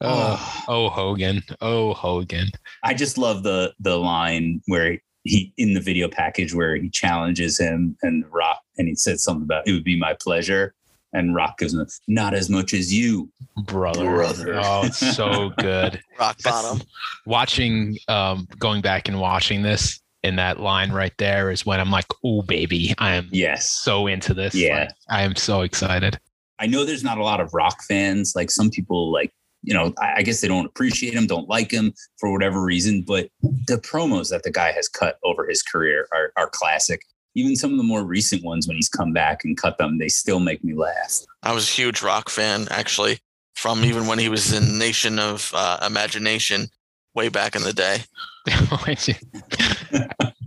oh, 0.00 0.64
oh 0.68 0.88
Hogan, 0.90 1.42
oh 1.60 1.94
Hogan. 1.94 2.48
I 2.82 2.94
just 2.94 3.18
love 3.18 3.42
the 3.42 3.72
the 3.80 3.96
line 3.96 4.60
where 4.66 4.98
he 5.24 5.52
in 5.56 5.74
the 5.74 5.80
video 5.80 6.08
package 6.08 6.54
where 6.54 6.76
he 6.76 6.90
challenges 6.90 7.58
him 7.58 7.96
and 8.02 8.24
Rock 8.30 8.60
and 8.76 8.88
he 8.88 8.94
said 8.94 9.20
something 9.20 9.44
about 9.44 9.66
it 9.66 9.72
would 9.72 9.84
be 9.84 9.98
my 9.98 10.14
pleasure. 10.14 10.74
And 11.14 11.34
Rock 11.34 11.58
goes, 11.58 12.00
not 12.08 12.32
as 12.32 12.48
much 12.48 12.72
as 12.72 12.92
you. 12.92 13.30
brother. 13.64 14.06
Brother. 14.06 14.58
Oh, 14.62 14.84
it's 14.84 15.14
so 15.14 15.50
good. 15.58 16.00
Rock 16.18 16.42
bottom. 16.42 16.80
watching, 17.26 17.98
um, 18.08 18.48
going 18.58 18.80
back 18.80 19.08
and 19.08 19.20
watching 19.20 19.60
this, 19.60 20.00
and 20.24 20.38
that 20.38 20.60
line 20.60 20.92
right 20.92 21.12
there 21.18 21.50
is 21.50 21.66
when 21.66 21.80
I'm 21.80 21.90
like, 21.90 22.06
oh 22.24 22.42
baby, 22.42 22.94
I 22.98 23.14
am 23.14 23.28
Yes. 23.32 23.70
so 23.70 24.06
into 24.06 24.34
this. 24.34 24.54
Yeah. 24.54 24.80
Like, 24.80 24.90
I 25.08 25.22
am 25.22 25.36
so 25.36 25.62
excited. 25.62 26.18
I 26.58 26.66
know 26.66 26.84
there's 26.84 27.02
not 27.04 27.18
a 27.18 27.24
lot 27.24 27.40
of 27.40 27.52
rock 27.54 27.82
fans. 27.82 28.34
Like 28.36 28.50
some 28.50 28.70
people, 28.70 29.12
like 29.12 29.32
you 29.64 29.72
know, 29.74 29.92
I, 30.00 30.14
I 30.16 30.22
guess 30.22 30.40
they 30.40 30.48
don't 30.48 30.66
appreciate 30.66 31.14
him, 31.14 31.26
don't 31.26 31.48
like 31.48 31.70
him 31.70 31.92
for 32.18 32.32
whatever 32.32 32.60
reason. 32.62 33.02
But 33.02 33.28
the 33.68 33.76
promos 33.78 34.30
that 34.30 34.42
the 34.42 34.50
guy 34.50 34.72
has 34.72 34.88
cut 34.88 35.18
over 35.22 35.46
his 35.48 35.62
career 35.62 36.08
are, 36.12 36.32
are 36.36 36.50
classic. 36.50 37.02
Even 37.34 37.54
some 37.56 37.70
of 37.70 37.78
the 37.78 37.84
more 37.84 38.04
recent 38.04 38.44
ones, 38.44 38.66
when 38.66 38.76
he's 38.76 38.88
come 38.88 39.12
back 39.12 39.44
and 39.44 39.56
cut 39.56 39.78
them, 39.78 39.98
they 39.98 40.08
still 40.08 40.40
make 40.40 40.62
me 40.64 40.74
laugh. 40.74 41.20
I 41.44 41.54
was 41.54 41.68
a 41.68 41.72
huge 41.72 42.02
rock 42.02 42.28
fan, 42.28 42.66
actually, 42.70 43.20
from 43.54 43.84
even 43.84 44.06
when 44.06 44.18
he 44.18 44.28
was 44.28 44.52
in 44.52 44.78
Nation 44.78 45.18
of 45.18 45.50
uh, 45.54 45.78
Imagination 45.86 46.66
way 47.14 47.28
back 47.28 47.54
in 47.56 47.62
the 47.62 47.72
day. 47.72 48.00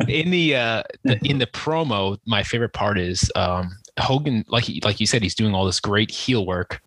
in 0.07 0.29
the 0.29 0.55
uh 0.55 0.83
the, 1.03 1.19
in 1.23 1.39
the 1.39 1.47
promo 1.47 2.17
my 2.25 2.43
favorite 2.43 2.73
part 2.73 2.97
is 2.97 3.31
um 3.35 3.75
hogan 3.99 4.43
like 4.47 4.65
he, 4.65 4.81
like 4.83 4.99
you 4.99 5.05
said 5.05 5.23
he's 5.23 5.35
doing 5.35 5.53
all 5.53 5.65
this 5.65 5.79
great 5.79 6.11
heel 6.11 6.45
work. 6.45 6.81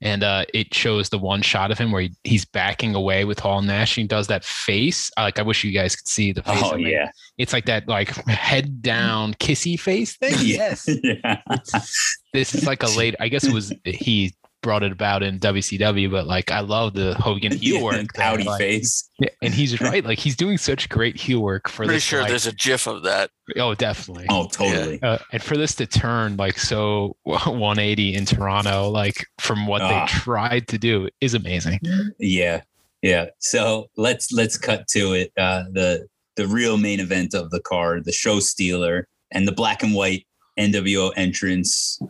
And 0.00 0.22
uh 0.22 0.44
it 0.52 0.74
shows 0.74 1.08
the 1.08 1.18
one 1.18 1.42
shot 1.42 1.70
of 1.70 1.78
him 1.78 1.92
where 1.92 2.02
he, 2.02 2.12
he's 2.24 2.44
backing 2.44 2.94
away 2.94 3.24
with 3.24 3.38
hall 3.38 3.62
nash 3.62 3.96
and 3.96 4.04
he 4.04 4.08
does 4.08 4.26
that 4.26 4.44
face. 4.44 5.10
Like 5.16 5.38
i 5.38 5.42
wish 5.42 5.64
you 5.64 5.72
guys 5.72 5.96
could 5.96 6.08
see 6.08 6.32
the 6.32 6.42
face 6.42 6.62
Oh 6.62 6.76
yeah, 6.76 7.10
it's 7.38 7.52
like 7.52 7.66
that 7.66 7.88
like 7.88 8.08
head 8.26 8.82
down 8.82 9.34
kissy 9.34 9.78
face 9.78 10.16
thing. 10.16 10.34
Yes, 10.42 10.88
yeah. 11.02 11.40
this 12.32 12.54
is 12.54 12.66
like 12.66 12.82
a 12.82 12.98
late 12.98 13.14
i 13.20 13.28
guess 13.28 13.44
it 13.44 13.52
was 13.52 13.72
he 13.84 14.34
brought 14.64 14.82
it 14.82 14.90
about 14.90 15.22
in 15.22 15.38
wcw 15.38 16.10
but 16.10 16.26
like 16.26 16.50
i 16.50 16.58
love 16.60 16.94
the 16.94 17.14
hogan 17.14 17.52
heel 17.58 17.76
Yeah, 17.76 17.82
work 17.82 17.94
there, 17.94 18.06
pouty 18.24 18.44
like- 18.44 18.58
face. 18.58 19.08
and 19.42 19.52
he's 19.54 19.80
right 19.80 20.02
like 20.04 20.18
he's 20.18 20.34
doing 20.36 20.56
such 20.58 20.88
great 20.88 21.16
heel 21.16 21.40
work 21.40 21.68
for 21.68 21.84
Pretty 21.84 21.94
this 21.94 22.02
sure 22.02 22.20
like- 22.22 22.30
there's 22.30 22.46
a 22.46 22.52
GIF 22.54 22.86
of 22.88 23.02
that. 23.04 23.30
oh 23.58 23.74
definitely 23.74 24.26
Oh, 24.30 24.48
totally. 24.48 25.00
uh, 25.02 25.18
and 25.32 25.42
for 25.42 25.56
this 25.56 25.74
to 25.76 25.86
turn 25.86 26.36
like 26.36 26.58
so 26.58 27.14
180 27.24 28.14
in 28.14 28.24
Toronto, 28.24 28.88
like 28.88 29.26
from 29.38 29.66
what 29.66 29.82
Ah. 29.82 30.06
they 30.06 30.12
tried 30.12 30.66
to 30.68 30.78
do, 30.78 31.08
is 31.20 31.34
amazing. 31.34 31.78
Yeah, 32.18 32.62
yeah. 33.02 33.26
So 33.38 33.90
let's 33.96 34.32
let's 34.32 34.56
cut 34.56 34.88
to 34.88 35.12
it. 35.12 35.30
Uh, 35.36 35.64
the 35.72 36.06
the 36.36 36.46
real 36.48 36.76
main 36.78 37.00
event 37.00 37.34
of 37.34 37.50
the 37.50 37.60
card, 37.60 38.06
the 38.06 38.12
show 38.12 38.40
stealer, 38.40 39.06
and 39.30 39.46
the 39.46 39.52
black 39.52 39.82
and 39.82 39.94
white 39.94 40.26
NWO 40.58 41.12
entrance 41.16 42.00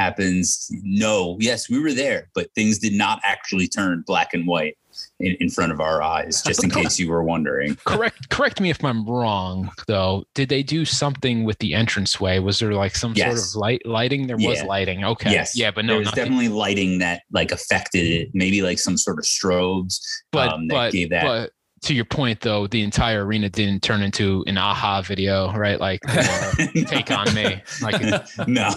happens. 0.00 0.68
No, 0.82 1.36
yes, 1.40 1.68
we 1.68 1.78
were 1.78 1.92
there, 1.92 2.30
but 2.34 2.48
things 2.54 2.78
did 2.78 2.94
not 2.94 3.20
actually 3.24 3.68
turn 3.68 4.02
black 4.06 4.34
and 4.34 4.46
white 4.46 4.76
in, 5.20 5.36
in 5.40 5.50
front 5.50 5.72
of 5.72 5.80
our 5.80 6.02
eyes. 6.02 6.42
Just 6.42 6.64
in 6.64 6.70
case 6.70 6.98
you 6.98 7.08
were 7.10 7.22
wondering. 7.22 7.76
Correct, 7.84 8.28
correct 8.30 8.60
me 8.60 8.70
if 8.70 8.82
I'm 8.84 9.06
wrong. 9.06 9.70
Though, 9.86 10.24
did 10.34 10.48
they 10.48 10.62
do 10.62 10.84
something 10.84 11.44
with 11.44 11.58
the 11.58 11.74
entranceway? 11.74 12.38
Was 12.38 12.58
there 12.58 12.72
like 12.72 12.96
some 12.96 13.14
sort 13.14 13.38
of 13.38 13.54
light 13.54 13.82
lighting? 13.84 14.26
There 14.26 14.36
was 14.36 14.62
lighting. 14.64 15.04
Okay, 15.04 15.30
Yes, 15.30 15.56
yeah, 15.56 15.70
but 15.70 15.84
no, 15.84 15.92
there 15.92 15.98
was 15.98 16.06
nothing. 16.06 16.24
definitely 16.24 16.48
lighting 16.48 16.98
that 16.98 17.22
like 17.32 17.52
affected 17.52 18.06
it. 18.06 18.28
Maybe 18.34 18.62
like 18.62 18.78
some 18.78 18.96
sort 18.96 19.18
of 19.18 19.24
strobes 19.24 20.00
but 20.32 20.52
um, 20.52 20.68
that 20.68 20.74
but 20.74 20.92
gave 20.92 21.10
that. 21.10 21.24
but 21.24 21.52
to 21.82 21.94
your 21.94 22.04
point 22.04 22.40
though, 22.40 22.66
the 22.66 22.82
entire 22.82 23.24
arena 23.24 23.48
didn't 23.48 23.82
turn 23.82 24.02
into 24.02 24.44
an 24.46 24.58
a-ha 24.58 25.00
video, 25.02 25.52
right? 25.52 25.80
Like 25.80 26.00
uh, 26.06 26.52
take 26.86 27.10
on 27.10 27.32
me. 27.34 27.62
Like 27.80 28.00
no, 28.46 28.70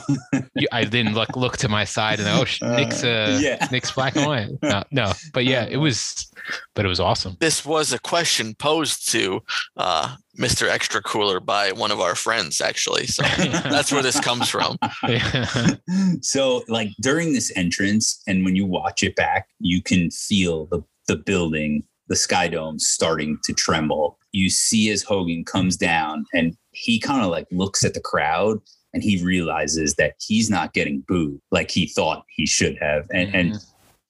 you- 0.55 0.67
I 0.71 0.85
didn't 0.85 1.13
look 1.13 1.35
look 1.35 1.57
to 1.57 1.69
my 1.69 1.83
side 1.83 2.19
and 2.19 2.29
oh, 2.29 2.45
sh- 2.45 2.61
Nick's 2.61 3.03
uh, 3.03 3.39
yeah. 3.41 3.67
Nick's 3.71 3.91
black 3.91 4.15
and 4.15 4.25
white. 4.25 4.49
No, 4.61 4.83
no, 4.91 5.11
but 5.33 5.45
yeah, 5.45 5.65
it 5.69 5.77
was, 5.77 6.31
but 6.75 6.85
it 6.85 6.87
was 6.87 6.99
awesome. 6.99 7.35
This 7.39 7.65
was 7.65 7.91
a 7.91 7.99
question 7.99 8.55
posed 8.55 9.11
to 9.11 9.41
uh, 9.75 10.15
Mr. 10.39 10.69
Extra 10.69 11.01
Cooler 11.01 11.39
by 11.41 11.73
one 11.73 11.91
of 11.91 11.99
our 11.99 12.15
friends, 12.15 12.61
actually. 12.61 13.07
So 13.07 13.23
that's 13.63 13.91
where 13.91 14.01
this 14.01 14.19
comes 14.19 14.49
from. 14.49 14.77
so 16.21 16.63
like 16.69 16.89
during 17.01 17.33
this 17.33 17.51
entrance 17.55 18.21
and 18.27 18.45
when 18.45 18.55
you 18.55 18.65
watch 18.65 19.03
it 19.03 19.15
back 19.15 19.47
you 19.59 19.81
can 19.81 20.09
feel 20.11 20.65
the 20.67 20.81
the 21.07 21.15
building 21.17 21.83
the 22.07 22.15
sky 22.15 22.47
dome 22.47 22.77
starting 22.79 23.37
to 23.43 23.53
tremble 23.53 24.17
you 24.31 24.49
see 24.49 24.89
as 24.91 25.03
hogan 25.03 25.43
comes 25.45 25.77
down 25.77 26.25
and 26.33 26.55
he 26.71 26.99
kind 26.99 27.23
of 27.23 27.29
like 27.31 27.47
looks 27.51 27.83
at 27.85 27.93
the 27.93 28.01
crowd 28.01 28.59
and 28.93 29.03
he 29.03 29.23
realizes 29.23 29.95
that 29.95 30.13
he's 30.19 30.49
not 30.49 30.73
getting 30.73 31.03
booed 31.07 31.39
like 31.51 31.71
he 31.71 31.87
thought 31.87 32.23
he 32.29 32.45
should 32.45 32.77
have 32.81 33.05
and 33.13 33.33
and 33.33 33.55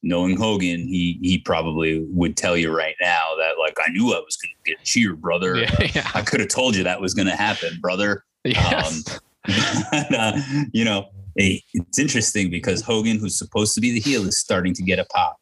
knowing 0.05 0.35
hogan 0.37 0.79
he 0.79 1.17
he 1.21 1.37
probably 1.37 2.03
would 2.09 2.35
tell 2.35 2.57
you 2.57 2.75
right 2.75 2.95
now 3.01 3.23
that 3.37 3.53
like 3.59 3.77
i 3.85 3.89
knew 3.91 4.13
i 4.13 4.19
was 4.19 4.35
gonna 4.37 4.53
get 4.65 4.83
cheered 4.83 5.21
brother 5.21 5.55
yeah, 5.57 5.75
yeah. 5.95 6.11
i 6.13 6.21
could 6.21 6.39
have 6.39 6.49
told 6.49 6.75
you 6.75 6.83
that 6.83 6.99
was 6.99 7.13
gonna 7.13 7.35
happen 7.35 7.77
brother 7.81 8.23
Yes. 8.45 9.19
and, 9.93 10.15
uh, 10.15 10.37
you 10.73 10.83
know, 10.83 11.05
it- 11.37 11.61
it's 11.73 11.97
interesting 11.97 12.49
because 12.51 12.81
Hogan, 12.81 13.19
who's 13.19 13.37
supposed 13.37 13.73
to 13.75 13.79
be 13.81 13.91
the 13.91 14.01
heel, 14.01 14.27
is 14.27 14.37
starting 14.37 14.73
to 14.73 14.83
get 14.83 14.99
a 14.99 15.05
pop. 15.05 15.37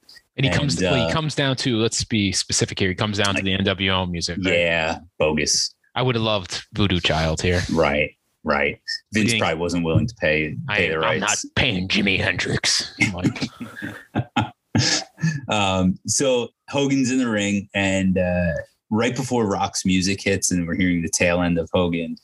And 0.45 0.53
he 0.53 0.59
comes. 0.59 0.81
and, 0.81 0.91
well, 0.91 1.03
uh, 1.03 1.07
he 1.07 1.13
comes 1.13 1.35
down 1.35 1.55
to. 1.57 1.77
Let's 1.77 2.03
be 2.03 2.31
specific 2.31 2.79
here. 2.79 2.89
He 2.89 2.95
comes 2.95 3.17
down 3.17 3.35
to 3.35 3.41
the 3.41 3.57
NWO 3.57 4.09
music. 4.09 4.37
right? 4.43 4.53
Yeah, 4.53 4.99
bogus. 5.19 5.73
I 5.95 6.01
would 6.01 6.15
have 6.15 6.23
loved 6.23 6.63
Voodoo 6.73 6.99
Child 6.99 7.41
here. 7.41 7.61
Right, 7.73 8.11
right. 8.43 8.79
Vince 9.13 9.37
probably 9.37 9.59
wasn't 9.59 9.83
willing 9.83 10.07
to 10.07 10.15
pay 10.15 10.55
I, 10.69 10.77
pay 10.77 10.89
the 10.89 10.99
I'm 10.99 11.19
not 11.19 11.37
paying 11.55 11.87
Jimi 11.87 12.19
Hendrix. 12.19 12.93
Like, 13.13 13.49
Um, 15.49 15.99
so 16.07 16.49
Hogan's 16.69 17.11
in 17.11 17.17
the 17.19 17.29
ring, 17.29 17.69
and 17.73 18.17
uh, 18.17 18.53
right 18.89 19.15
before 19.15 19.45
Rock's 19.45 19.85
music 19.85 20.21
hits, 20.21 20.49
and 20.51 20.67
we're 20.67 20.75
hearing 20.75 21.01
the 21.01 21.09
tail 21.09 21.41
end 21.41 21.57
of 21.59 21.69
Hogan, 21.73 22.15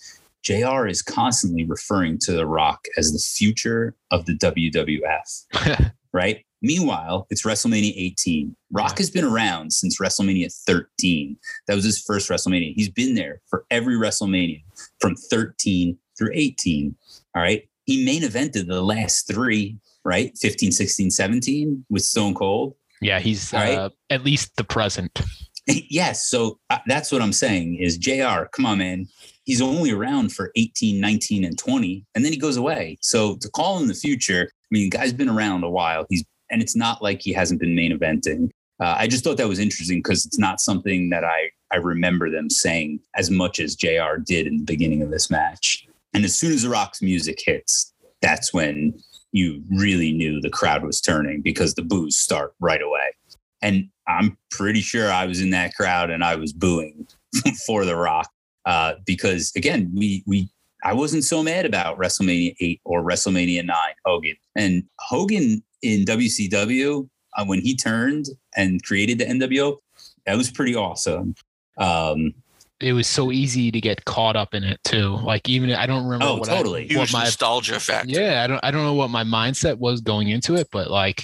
JR 0.43 0.87
is 0.87 1.01
constantly 1.01 1.65
referring 1.65 2.17
to 2.19 2.31
The 2.31 2.45
Rock 2.45 2.85
as 2.97 3.11
the 3.11 3.19
future 3.19 3.95
of 4.11 4.25
the 4.25 4.33
WWF, 4.33 5.91
right? 6.13 6.45
Meanwhile, 6.61 7.27
it's 7.29 7.43
WrestleMania 7.45 7.93
18. 7.95 8.55
Rock 8.71 8.97
has 8.97 9.09
been 9.09 9.23
around 9.25 9.71
since 9.71 9.99
WrestleMania 9.99 10.51
13. 10.65 11.37
That 11.67 11.75
was 11.75 11.83
his 11.85 12.01
first 12.01 12.29
WrestleMania. 12.29 12.73
He's 12.75 12.89
been 12.89 13.15
there 13.15 13.41
for 13.47 13.65
every 13.69 13.95
WrestleMania 13.95 14.63
from 14.99 15.15
13 15.15 15.97
through 16.17 16.31
18. 16.33 16.95
All 17.35 17.41
right. 17.41 17.67
He 17.85 18.03
main 18.03 18.23
evented 18.23 18.67
the 18.67 18.81
last 18.81 19.27
three, 19.27 19.77
right? 20.03 20.35
15, 20.39 20.71
16, 20.71 21.11
17 21.11 21.85
with 21.89 22.03
Stone 22.03 22.33
Cold. 22.33 22.75
Yeah, 23.01 23.19
he's 23.19 23.53
Right. 23.53 23.77
uh, 23.77 23.89
at 24.09 24.23
least 24.23 24.55
the 24.57 24.63
present. 24.63 25.21
yes. 25.67 26.27
So 26.27 26.59
uh, 26.69 26.79
that's 26.87 27.11
what 27.11 27.21
I'm 27.21 27.33
saying 27.33 27.75
is 27.75 27.97
JR, 27.97 28.45
come 28.51 28.65
on, 28.65 28.79
man. 28.79 29.07
He's 29.43 29.61
only 29.61 29.91
around 29.91 30.33
for 30.33 30.51
18, 30.57 30.99
19, 30.99 31.45
and 31.45 31.57
20, 31.57 32.05
and 32.15 32.25
then 32.25 32.33
he 32.33 32.37
goes 32.39 32.57
away. 32.57 32.97
So 33.01 33.37
to 33.37 33.49
call 33.49 33.77
him 33.77 33.87
the 33.87 33.93
future, 33.93 34.49
I 34.51 34.67
mean, 34.71 34.89
the 34.89 34.97
guy's 34.97 35.13
been 35.13 35.29
around 35.29 35.63
a 35.63 35.69
while. 35.69 36.05
He's 36.09 36.25
and 36.49 36.61
it's 36.61 36.75
not 36.75 37.01
like 37.01 37.21
he 37.21 37.33
hasn't 37.33 37.59
been 37.59 37.75
main 37.75 37.97
eventing. 37.97 38.49
Uh, 38.79 38.95
I 38.97 39.07
just 39.07 39.23
thought 39.23 39.37
that 39.37 39.47
was 39.47 39.59
interesting 39.59 39.99
because 39.99 40.25
it's 40.25 40.37
not 40.37 40.61
something 40.61 41.09
that 41.09 41.23
I 41.23 41.49
I 41.71 41.77
remember 41.77 42.29
them 42.29 42.49
saying 42.49 42.99
as 43.15 43.29
much 43.29 43.59
as 43.59 43.75
JR 43.75 44.17
did 44.23 44.47
in 44.47 44.57
the 44.57 44.63
beginning 44.63 45.01
of 45.01 45.11
this 45.11 45.29
match. 45.29 45.85
And 46.13 46.23
as 46.23 46.35
soon 46.35 46.53
as 46.53 46.61
The 46.61 46.69
Rock's 46.69 47.01
music 47.01 47.39
hits, 47.43 47.93
that's 48.21 48.53
when 48.53 48.93
you 49.31 49.61
really 49.69 50.13
knew 50.13 50.39
the 50.39 50.49
crowd 50.49 50.83
was 50.83 51.01
turning 51.01 51.41
because 51.41 51.73
the 51.73 51.81
boos 51.81 52.17
start 52.17 52.53
right 52.59 52.81
away. 52.81 53.13
And 53.61 53.89
I'm 54.07 54.37
pretty 54.49 54.81
sure 54.81 55.11
I 55.11 55.25
was 55.25 55.41
in 55.41 55.49
that 55.49 55.75
crowd 55.75 56.09
and 56.09 56.23
I 56.23 56.35
was 56.35 56.53
booing 56.53 57.07
for 57.65 57.83
The 57.83 57.95
Rock 57.95 58.29
uh, 58.65 58.93
because 59.05 59.51
again, 59.55 59.91
we 59.95 60.23
we 60.25 60.49
I 60.83 60.93
wasn't 60.93 61.23
so 61.23 61.41
mad 61.41 61.65
about 61.65 61.97
WrestleMania 61.97 62.55
eight 62.61 62.81
or 62.85 63.01
WrestleMania 63.01 63.65
nine 63.65 63.95
Hogan 64.05 64.35
and 64.55 64.83
Hogan 64.99 65.63
in 65.81 66.05
WCW 66.05 67.07
uh, 67.37 67.45
when 67.45 67.61
he 67.61 67.75
turned 67.75 68.27
and 68.55 68.83
created 68.83 69.17
the 69.19 69.25
NWO. 69.25 69.77
That 70.25 70.35
was 70.37 70.49
pretty 70.51 70.75
awesome. 70.75 71.35
Um, 71.77 72.33
It 72.79 72.93
was 72.93 73.07
so 73.07 73.31
easy 73.31 73.71
to 73.71 73.79
get 73.81 74.05
caught 74.05 74.35
up 74.35 74.53
in 74.53 74.63
it 74.63 74.79
too. 74.83 75.17
Like 75.23 75.47
even 75.49 75.71
I 75.71 75.85
don't 75.85 76.03
remember 76.05 76.25
Oh, 76.25 76.35
what 76.37 76.49
I- 76.49 76.57
totally. 76.57 76.83
what 76.83 76.91
Huge 77.07 77.13
my 77.13 77.23
nostalgia 77.23 77.79
factor. 77.79 78.09
yeah 78.19 78.43
I 78.43 78.47
don't 78.47 78.59
I 78.63 78.71
don't 78.71 78.83
know 78.83 78.93
what 78.93 79.09
my 79.09 79.23
mindset 79.23 79.77
was 79.77 80.01
going 80.01 80.29
into 80.29 80.55
it, 80.55 80.67
but 80.71 80.89
like 80.89 81.23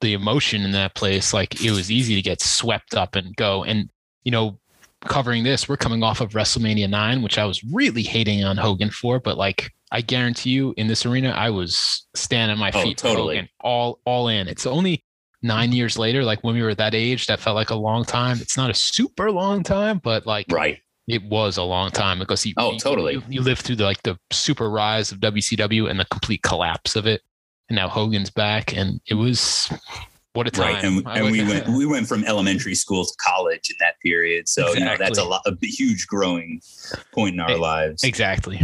the 0.00 0.12
emotion 0.12 0.62
in 0.62 0.72
that 0.72 0.94
place, 0.94 1.34
like 1.34 1.62
it 1.64 1.72
was 1.72 1.90
easy 1.90 2.14
to 2.14 2.22
get 2.22 2.40
swept 2.40 2.94
up 2.94 3.16
and 3.16 3.34
go. 3.36 3.64
And 3.64 3.90
you 4.24 4.30
know, 4.32 4.58
covering 5.02 5.42
this, 5.44 5.68
we're 5.68 5.76
coming 5.76 6.02
off 6.02 6.20
of 6.20 6.30
WrestleMania 6.32 6.88
nine, 6.88 7.22
which 7.22 7.38
I 7.38 7.44
was 7.44 7.62
really 7.64 8.02
hating 8.02 8.44
on 8.44 8.56
Hogan 8.56 8.90
for, 8.90 9.18
but 9.20 9.36
like 9.36 9.72
I 9.90 10.00
guarantee 10.02 10.50
you, 10.50 10.74
in 10.76 10.86
this 10.86 11.06
arena, 11.06 11.30
I 11.30 11.50
was 11.50 12.06
standing 12.14 12.52
on 12.52 12.58
my 12.58 12.70
Oh, 12.74 12.82
feet, 12.82 12.98
totally. 12.98 13.36
Hogan, 13.36 13.48
all 13.60 14.00
all 14.04 14.28
in. 14.28 14.46
It's 14.48 14.66
only 14.66 15.04
nine 15.42 15.72
years 15.72 15.96
later, 15.98 16.22
like 16.24 16.42
when 16.44 16.54
we 16.54 16.62
were 16.62 16.74
that 16.74 16.94
age, 16.94 17.26
that 17.26 17.40
felt 17.40 17.54
like 17.56 17.70
a 17.70 17.74
long 17.76 18.04
time. 18.04 18.38
It's 18.40 18.56
not 18.56 18.70
a 18.70 18.74
super 18.74 19.30
long 19.30 19.62
time, 19.62 19.98
but 20.02 20.26
like 20.26 20.46
right. 20.50 20.78
it 21.06 21.22
was 21.22 21.56
a 21.56 21.62
long 21.62 21.90
time 21.90 22.18
because 22.18 22.44
you, 22.44 22.52
Oh, 22.56 22.76
totally. 22.76 23.14
you, 23.14 23.22
you 23.28 23.40
lived 23.40 23.62
through 23.62 23.76
the 23.76 23.84
like 23.84 24.02
the 24.02 24.18
super 24.30 24.68
rise 24.68 25.10
of 25.12 25.20
WCW 25.20 25.88
and 25.90 25.98
the 26.00 26.04
complete 26.06 26.42
collapse 26.42 26.94
of 26.96 27.06
it, 27.06 27.22
and 27.68 27.76
now 27.76 27.88
Hogan's 27.88 28.30
back, 28.30 28.76
and 28.76 29.00
it 29.06 29.14
was 29.14 29.72
what 30.34 30.46
a 30.46 30.50
time. 30.50 30.74
Right. 30.74 30.84
And, 30.84 31.06
and 31.08 31.32
we 31.32 31.42
went 31.44 31.68
we 31.68 31.86
went 31.86 32.06
from 32.06 32.24
elementary 32.24 32.74
school 32.74 33.04
to 33.06 33.12
college 33.26 33.70
in 33.70 33.76
that 33.80 33.94
period. 34.02 34.48
So 34.48 34.74
you 34.74 34.84
know 34.84 34.96
that's 34.98 35.18
a 35.18 35.24
lot 35.24 35.42
a 35.46 35.56
huge 35.62 36.06
growing 36.08 36.60
point 37.14 37.34
in 37.34 37.40
our 37.40 37.50
Ex- 37.52 37.58
lives. 37.60 38.04
exactly. 38.04 38.60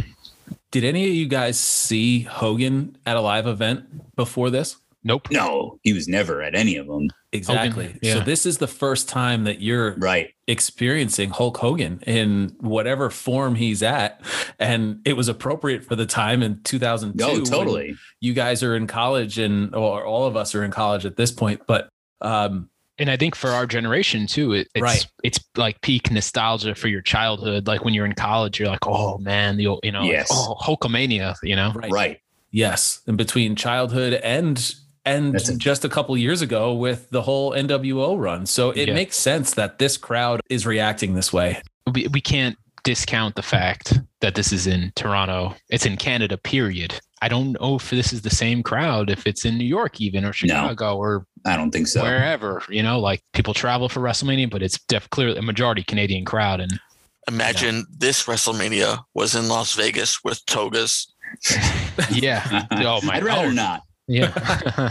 Did 0.75 0.83
any 0.83 1.05
of 1.09 1.15
you 1.15 1.29
guys 1.29 1.57
see 1.57 2.23
Hogan 2.23 2.97
at 3.07 3.17
a 3.17 3.21
live 3.21 3.47
event 3.47 4.17
before 4.17 4.51
this? 4.51 4.77
Nope. 5.05 5.29
No, 5.31 5.79
he 5.85 5.93
was 5.93 6.09
never 6.09 6.43
at 6.43 6.57
any 6.57 6.75
of 6.79 6.89
them. 6.89 7.11
Exactly. 7.31 7.97
yeah. 8.03 8.15
So 8.15 8.21
this 8.21 8.45
is 8.45 8.59
the 8.59 8.67
first 8.67 9.09
time 9.09 9.45
that 9.45 9.61
you're 9.61 9.95
Right. 9.99 10.31
experiencing 10.49 11.31
Hulk 11.31 11.59
Hogan 11.59 12.01
in 12.09 12.57
whatever 12.59 13.09
form 13.09 13.55
he's 13.55 13.85
at, 13.85 14.21
and 14.59 14.99
it 15.05 15.13
was 15.13 15.29
appropriate 15.29 15.85
for 15.85 15.95
the 15.95 16.07
time 16.07 16.43
in 16.43 16.61
2002. 16.65 17.25
No, 17.25 17.31
Oh, 17.35 17.45
totally. 17.45 17.95
You 18.21 18.33
guys 18.33 18.65
are 18.65 18.75
in 18.75 18.89
college, 18.89 19.39
and 19.39 19.73
or 19.77 20.05
all 20.05 20.27
of 20.27 20.37
us 20.37 20.57
are 20.57 20.65
in 20.65 20.73
college 20.73 21.07
at 21.07 21.15
this 21.15 21.31
point. 21.31 21.61
But 21.69 21.89
um, 22.21 22.69
And 22.99 23.11
I 23.11 23.17
think 23.17 23.35
for 23.35 23.51
our 23.51 23.67
generation 23.67 24.27
too, 24.27 24.53
it, 24.53 24.69
it's 24.75 24.83
Right. 24.83 25.07
it's 25.25 25.41
like 25.57 25.81
peak 25.81 26.11
nostalgia 26.11 26.75
for 26.75 26.89
your 26.89 27.03
childhood. 27.03 27.67
Like 27.67 27.85
when 27.85 27.93
you're 27.95 28.07
in 28.07 28.15
college, 28.15 28.59
you're 28.61 28.69
like, 28.69 28.87
oh 28.87 29.19
man, 29.19 29.57
the 29.57 29.67
old, 29.67 29.81
you 29.83 29.91
know, 29.93 30.03
like, 30.05 30.27
oh 30.31 30.57
Hulkamania, 30.63 31.35
you 31.43 31.57
know. 31.57 31.73
right, 31.75 31.91
Right. 31.91 32.21
yes, 32.53 33.01
and 33.07 33.17
between 33.19 33.57
childhood 33.57 34.15
and 34.23 34.75
and 35.07 35.35
That's 35.35 35.51
a- 35.51 35.59
just 35.59 35.85
a 35.85 35.89
couple 35.91 36.17
years 36.17 36.41
ago 36.41 36.73
with 36.73 37.11
the 37.11 37.21
whole 37.23 37.53
NWO 37.53 38.17
run, 38.19 38.47
so 38.47 38.71
it 38.71 38.89
Yeah. 38.89 38.95
makes 38.95 39.17
sense 39.19 39.53
that 39.55 39.79
this 39.79 39.97
crowd 39.99 40.41
is 40.49 40.65
reacting 40.65 41.15
this 41.15 41.33
way. 41.33 41.61
we, 41.93 42.07
we 42.09 42.21
can't 42.23 42.57
discount 42.85 43.35
the 43.35 43.43
fact 43.43 43.99
that 44.21 44.35
this 44.35 44.51
is 44.53 44.67
in 44.67 44.93
Toronto. 44.97 45.55
It's 45.69 45.85
in 45.85 45.99
Canada, 45.99 46.39
period. 46.39 46.99
I 47.21 47.29
don't 47.29 47.53
know 47.61 47.77
if 47.77 47.91
this 47.91 48.13
is 48.15 48.23
the 48.23 48.31
same 48.31 48.63
crowd, 48.63 49.11
if 49.11 49.27
it's 49.27 49.45
in 49.45 49.59
New 49.59 49.65
York 49.67 50.01
even 50.01 50.25
or 50.25 50.33
Chicago 50.33 50.97
or 50.97 51.27
I 51.45 51.57
don't 51.57 51.71
think 51.71 51.89
so. 51.89 52.03
wherever, 52.03 52.63
you 52.69 52.83
know, 52.83 52.99
like 53.01 53.23
people 53.33 53.55
travel 53.55 53.89
for 53.89 54.01
WrestleMania, 54.01 54.51
but 54.51 54.63
it's 54.63 54.79
def- 54.89 55.11
clearly 55.11 55.39
a 55.39 55.43
majority 55.43 55.83
Canadian 55.83 56.25
crowd. 56.25 56.61
And 56.61 56.81
Imagine 57.29 57.87
this 57.91 58.25
WrestleMania 58.25 59.03
was 59.15 59.35
in 59.35 59.49
Las 59.49 59.75
Vegas 59.75 60.23
with 60.25 60.45
togas. 60.47 61.13
yeah. 62.11 62.67
Oh 62.73 63.01
my 63.03 63.15
I'd 63.17 63.25
rather 63.25 63.47
God. 63.49 63.57
not. 63.57 63.83
Yeah. 64.07 64.91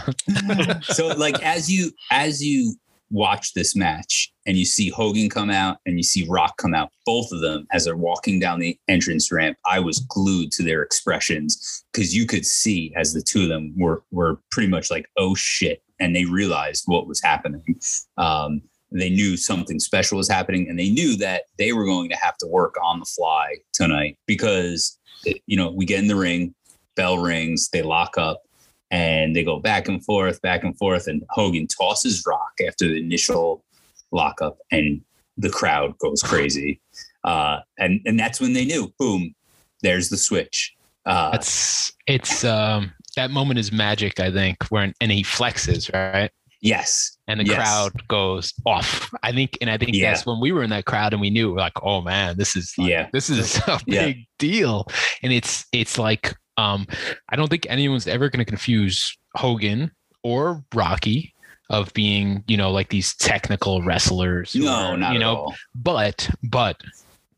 so 0.82 1.08
like 1.08 1.40
as 1.42 1.70
you 1.70 1.92
as 2.10 2.44
you 2.44 2.74
watch 3.10 3.54
this 3.54 3.76
match 3.76 4.32
and 4.44 4.56
you 4.56 4.64
see 4.64 4.90
Hogan 4.90 5.30
come 5.30 5.50
out 5.50 5.76
and 5.86 5.96
you 5.96 6.02
see 6.02 6.26
Rock 6.28 6.56
come 6.56 6.74
out, 6.74 6.90
both 7.06 7.30
of 7.30 7.40
them 7.40 7.66
as 7.72 7.84
they're 7.84 7.96
walking 7.96 8.40
down 8.40 8.58
the 8.58 8.76
entrance 8.88 9.30
ramp, 9.30 9.56
I 9.64 9.78
was 9.78 10.00
glued 10.00 10.50
to 10.52 10.64
their 10.64 10.82
expressions 10.82 11.84
because 11.92 12.14
you 12.14 12.26
could 12.26 12.44
see 12.44 12.92
as 12.96 13.12
the 13.12 13.22
two 13.22 13.44
of 13.44 13.48
them 13.48 13.72
were 13.76 14.02
were 14.10 14.40
pretty 14.50 14.68
much 14.68 14.90
like, 14.90 15.06
oh 15.16 15.34
shit, 15.34 15.82
and 16.04 16.14
they 16.14 16.26
realized 16.26 16.84
what 16.86 17.06
was 17.06 17.22
happening. 17.22 17.80
Um, 18.18 18.60
they 18.92 19.10
knew 19.10 19.36
something 19.36 19.80
special 19.80 20.18
was 20.18 20.28
happening, 20.28 20.68
and 20.68 20.78
they 20.78 20.90
knew 20.90 21.16
that 21.16 21.44
they 21.58 21.72
were 21.72 21.86
going 21.86 22.10
to 22.10 22.16
have 22.16 22.36
to 22.38 22.46
work 22.46 22.74
on 22.84 23.00
the 23.00 23.06
fly 23.06 23.56
tonight 23.72 24.18
because 24.26 24.98
you 25.46 25.56
know 25.56 25.70
we 25.70 25.86
get 25.86 26.00
in 26.00 26.06
the 26.06 26.14
ring, 26.14 26.54
bell 26.94 27.18
rings, 27.18 27.70
they 27.70 27.82
lock 27.82 28.18
up 28.18 28.42
and 28.90 29.34
they 29.34 29.42
go 29.42 29.58
back 29.58 29.88
and 29.88 30.04
forth, 30.04 30.40
back 30.42 30.62
and 30.62 30.76
forth. 30.78 31.08
And 31.08 31.24
Hogan 31.30 31.66
tosses 31.66 32.22
Rock 32.26 32.52
after 32.68 32.86
the 32.86 33.00
initial 33.00 33.64
lockup, 34.12 34.58
and 34.70 35.00
the 35.38 35.50
crowd 35.50 35.98
goes 35.98 36.22
crazy. 36.22 36.80
Uh, 37.24 37.60
and 37.78 38.00
and 38.04 38.20
that's 38.20 38.40
when 38.40 38.52
they 38.52 38.66
knew, 38.66 38.92
boom, 38.98 39.34
there's 39.82 40.10
the 40.10 40.18
switch. 40.18 40.76
Uh, 41.06 41.32
That's 41.32 41.92
it's 42.06 42.44
um 42.44 42.92
that 43.16 43.30
moment 43.30 43.58
is 43.58 43.72
magic, 43.72 44.20
I 44.20 44.30
think, 44.32 44.64
where 44.70 44.92
and 45.00 45.12
he 45.12 45.22
flexes, 45.22 45.92
right? 45.92 46.30
yes, 46.60 47.18
And 47.28 47.40
the 47.40 47.44
Yes. 47.44 47.56
crowd 47.56 47.92
goes 48.08 48.54
off. 48.64 49.12
I 49.22 49.32
think, 49.32 49.58
and 49.60 49.68
I 49.68 49.76
think 49.76 49.94
Yeah. 49.94 50.10
that's 50.12 50.24
when 50.24 50.40
we 50.40 50.50
were 50.50 50.62
in 50.62 50.70
that 50.70 50.86
crowd 50.86 51.12
and 51.12 51.20
we 51.20 51.28
knew 51.28 51.54
like, 51.54 51.74
oh 51.82 52.00
man, 52.00 52.38
this 52.38 52.56
is 52.56 52.72
like, 52.78 52.88
Yeah. 52.88 53.08
this 53.12 53.28
is 53.28 53.56
a 53.68 53.78
Yeah. 53.86 54.06
big 54.06 54.26
deal. 54.38 54.88
And 55.22 55.30
it's 55.32 55.66
it's 55.72 55.98
like 55.98 56.34
um 56.56 56.86
I 57.28 57.36
don't 57.36 57.48
think 57.48 57.66
anyone's 57.68 58.06
ever 58.06 58.30
gonna 58.30 58.44
confuse 58.46 59.14
Hogan 59.36 59.90
or 60.22 60.64
Rocky 60.74 61.34
of 61.70 61.92
being, 61.92 62.42
you 62.46 62.56
know, 62.56 62.70
like 62.70 62.88
these 62.88 63.14
technical 63.16 63.82
wrestlers. 63.82 64.54
no, 64.54 64.96
not 64.96 65.10
you 65.12 65.16
at 65.16 65.20
know, 65.20 65.36
all. 65.36 65.54
but 65.74 66.30
but 66.42 66.80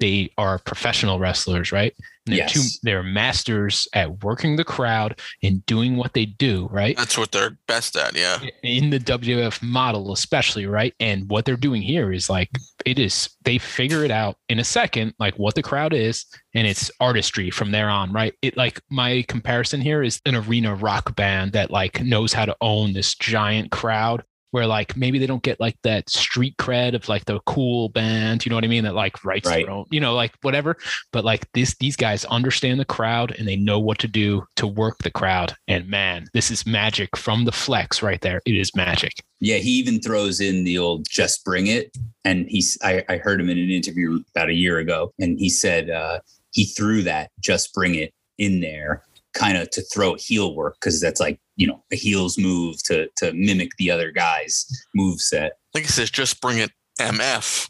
they 0.00 0.30
are 0.38 0.58
professional 0.58 1.18
wrestlers, 1.18 1.72
right? 1.72 1.94
And 2.26 2.32
they're 2.34 2.44
Yes. 2.44 2.52
two, 2.52 2.78
they're 2.82 3.02
masters 3.04 3.86
at 3.92 4.24
working 4.24 4.56
the 4.56 4.64
crowd 4.64 5.20
and 5.42 5.64
doing 5.66 5.96
what 5.96 6.12
they 6.12 6.26
do, 6.26 6.68
right? 6.72 6.96
That's 6.96 7.16
what 7.16 7.30
they're 7.32 7.56
best 7.68 7.96
at. 7.96 8.16
Yeah. 8.16 8.40
In 8.62 8.90
the 8.90 8.98
WWF 8.98 9.62
model, 9.62 10.12
especially, 10.12 10.66
right? 10.66 10.92
And 10.98 11.28
what 11.30 11.44
they're 11.44 11.56
doing 11.56 11.82
here 11.82 12.12
is 12.12 12.28
like 12.28 12.50
it 12.84 12.98
is 12.98 13.30
they 13.44 13.58
figure 13.58 14.04
it 14.04 14.10
out 14.10 14.38
in 14.48 14.58
a 14.58 14.64
second, 14.64 15.14
like 15.18 15.34
what 15.38 15.54
the 15.54 15.62
crowd 15.62 15.92
is, 15.92 16.24
and 16.54 16.66
it's 16.66 16.90
artistry 17.00 17.50
from 17.50 17.70
there 17.70 17.88
on, 17.88 18.12
right? 18.12 18.34
It 18.42 18.56
like 18.56 18.80
my 18.90 19.24
comparison 19.28 19.80
here 19.80 20.02
is 20.02 20.20
an 20.26 20.34
arena 20.34 20.74
rock 20.74 21.14
band 21.14 21.52
that 21.52 21.70
like 21.70 22.02
knows 22.02 22.32
how 22.32 22.44
to 22.44 22.56
own 22.60 22.92
this 22.92 23.14
giant 23.14 23.70
crowd 23.70 24.24
where 24.56 24.66
like 24.66 24.96
maybe 24.96 25.18
they 25.18 25.26
don't 25.26 25.42
get 25.42 25.60
like 25.60 25.76
that 25.82 26.08
street 26.08 26.56
cred 26.56 26.94
of 26.94 27.10
like 27.10 27.26
the 27.26 27.38
cool 27.40 27.90
band, 27.90 28.46
you 28.46 28.48
know 28.48 28.56
what 28.56 28.64
I 28.64 28.68
mean? 28.68 28.84
That 28.84 28.94
like 28.94 29.22
writes 29.22 29.46
Right. 29.46 29.66
their 29.66 29.74
own, 29.74 29.84
you 29.90 30.00
know, 30.00 30.14
like 30.14 30.32
whatever. 30.40 30.78
But 31.12 31.26
like 31.26 31.46
this, 31.52 31.76
these 31.76 31.94
guys 31.94 32.24
understand 32.24 32.80
the 32.80 32.86
crowd 32.86 33.36
and 33.38 33.46
they 33.46 33.56
know 33.56 33.78
what 33.78 33.98
to 33.98 34.08
do 34.08 34.46
to 34.56 34.66
work 34.66 34.96
the 35.00 35.10
crowd. 35.10 35.54
And 35.68 35.86
man, 35.90 36.28
this 36.32 36.50
is 36.50 36.64
magic 36.64 37.18
from 37.18 37.44
the 37.44 37.52
flex 37.52 38.02
right 38.02 38.18
there. 38.22 38.40
It 38.46 38.56
is 38.56 38.74
magic. 38.74 39.12
Yeah, 39.40 39.58
he 39.58 39.72
even 39.72 40.00
throws 40.00 40.40
in 40.40 40.64
the 40.64 40.78
old 40.78 41.06
"just 41.06 41.44
bring 41.44 41.66
it," 41.66 41.94
and 42.24 42.48
he's. 42.48 42.78
I, 42.82 43.04
I 43.10 43.18
heard 43.18 43.38
him 43.38 43.50
in 43.50 43.58
an 43.58 43.70
interview 43.70 44.20
about 44.34 44.48
a 44.48 44.54
year 44.54 44.78
ago, 44.78 45.12
and 45.20 45.38
he 45.38 45.50
said 45.50 45.90
uh, 45.90 46.20
he 46.52 46.64
threw 46.64 47.02
that 47.02 47.30
"just 47.40 47.74
bring 47.74 47.94
it" 47.96 48.14
in 48.38 48.60
there, 48.60 49.02
kind 49.36 49.56
of 49.56 49.70
to 49.70 49.82
throw 49.82 50.14
heel 50.14 50.54
work 50.54 50.76
because 50.80 51.00
that's 51.00 51.20
like 51.20 51.38
you 51.56 51.66
know 51.66 51.82
a 51.92 51.96
heel's 51.96 52.36
move 52.38 52.82
to 52.84 53.08
to 53.18 53.32
mimic 53.34 53.70
the 53.78 53.90
other 53.90 54.10
guy's 54.10 54.66
move 54.94 55.20
set. 55.20 55.52
I 55.74 55.78
think 55.78 55.86
he 55.86 55.92
says 55.92 56.10
just 56.10 56.40
bring 56.40 56.58
it 56.58 56.70
MF. 56.98 57.68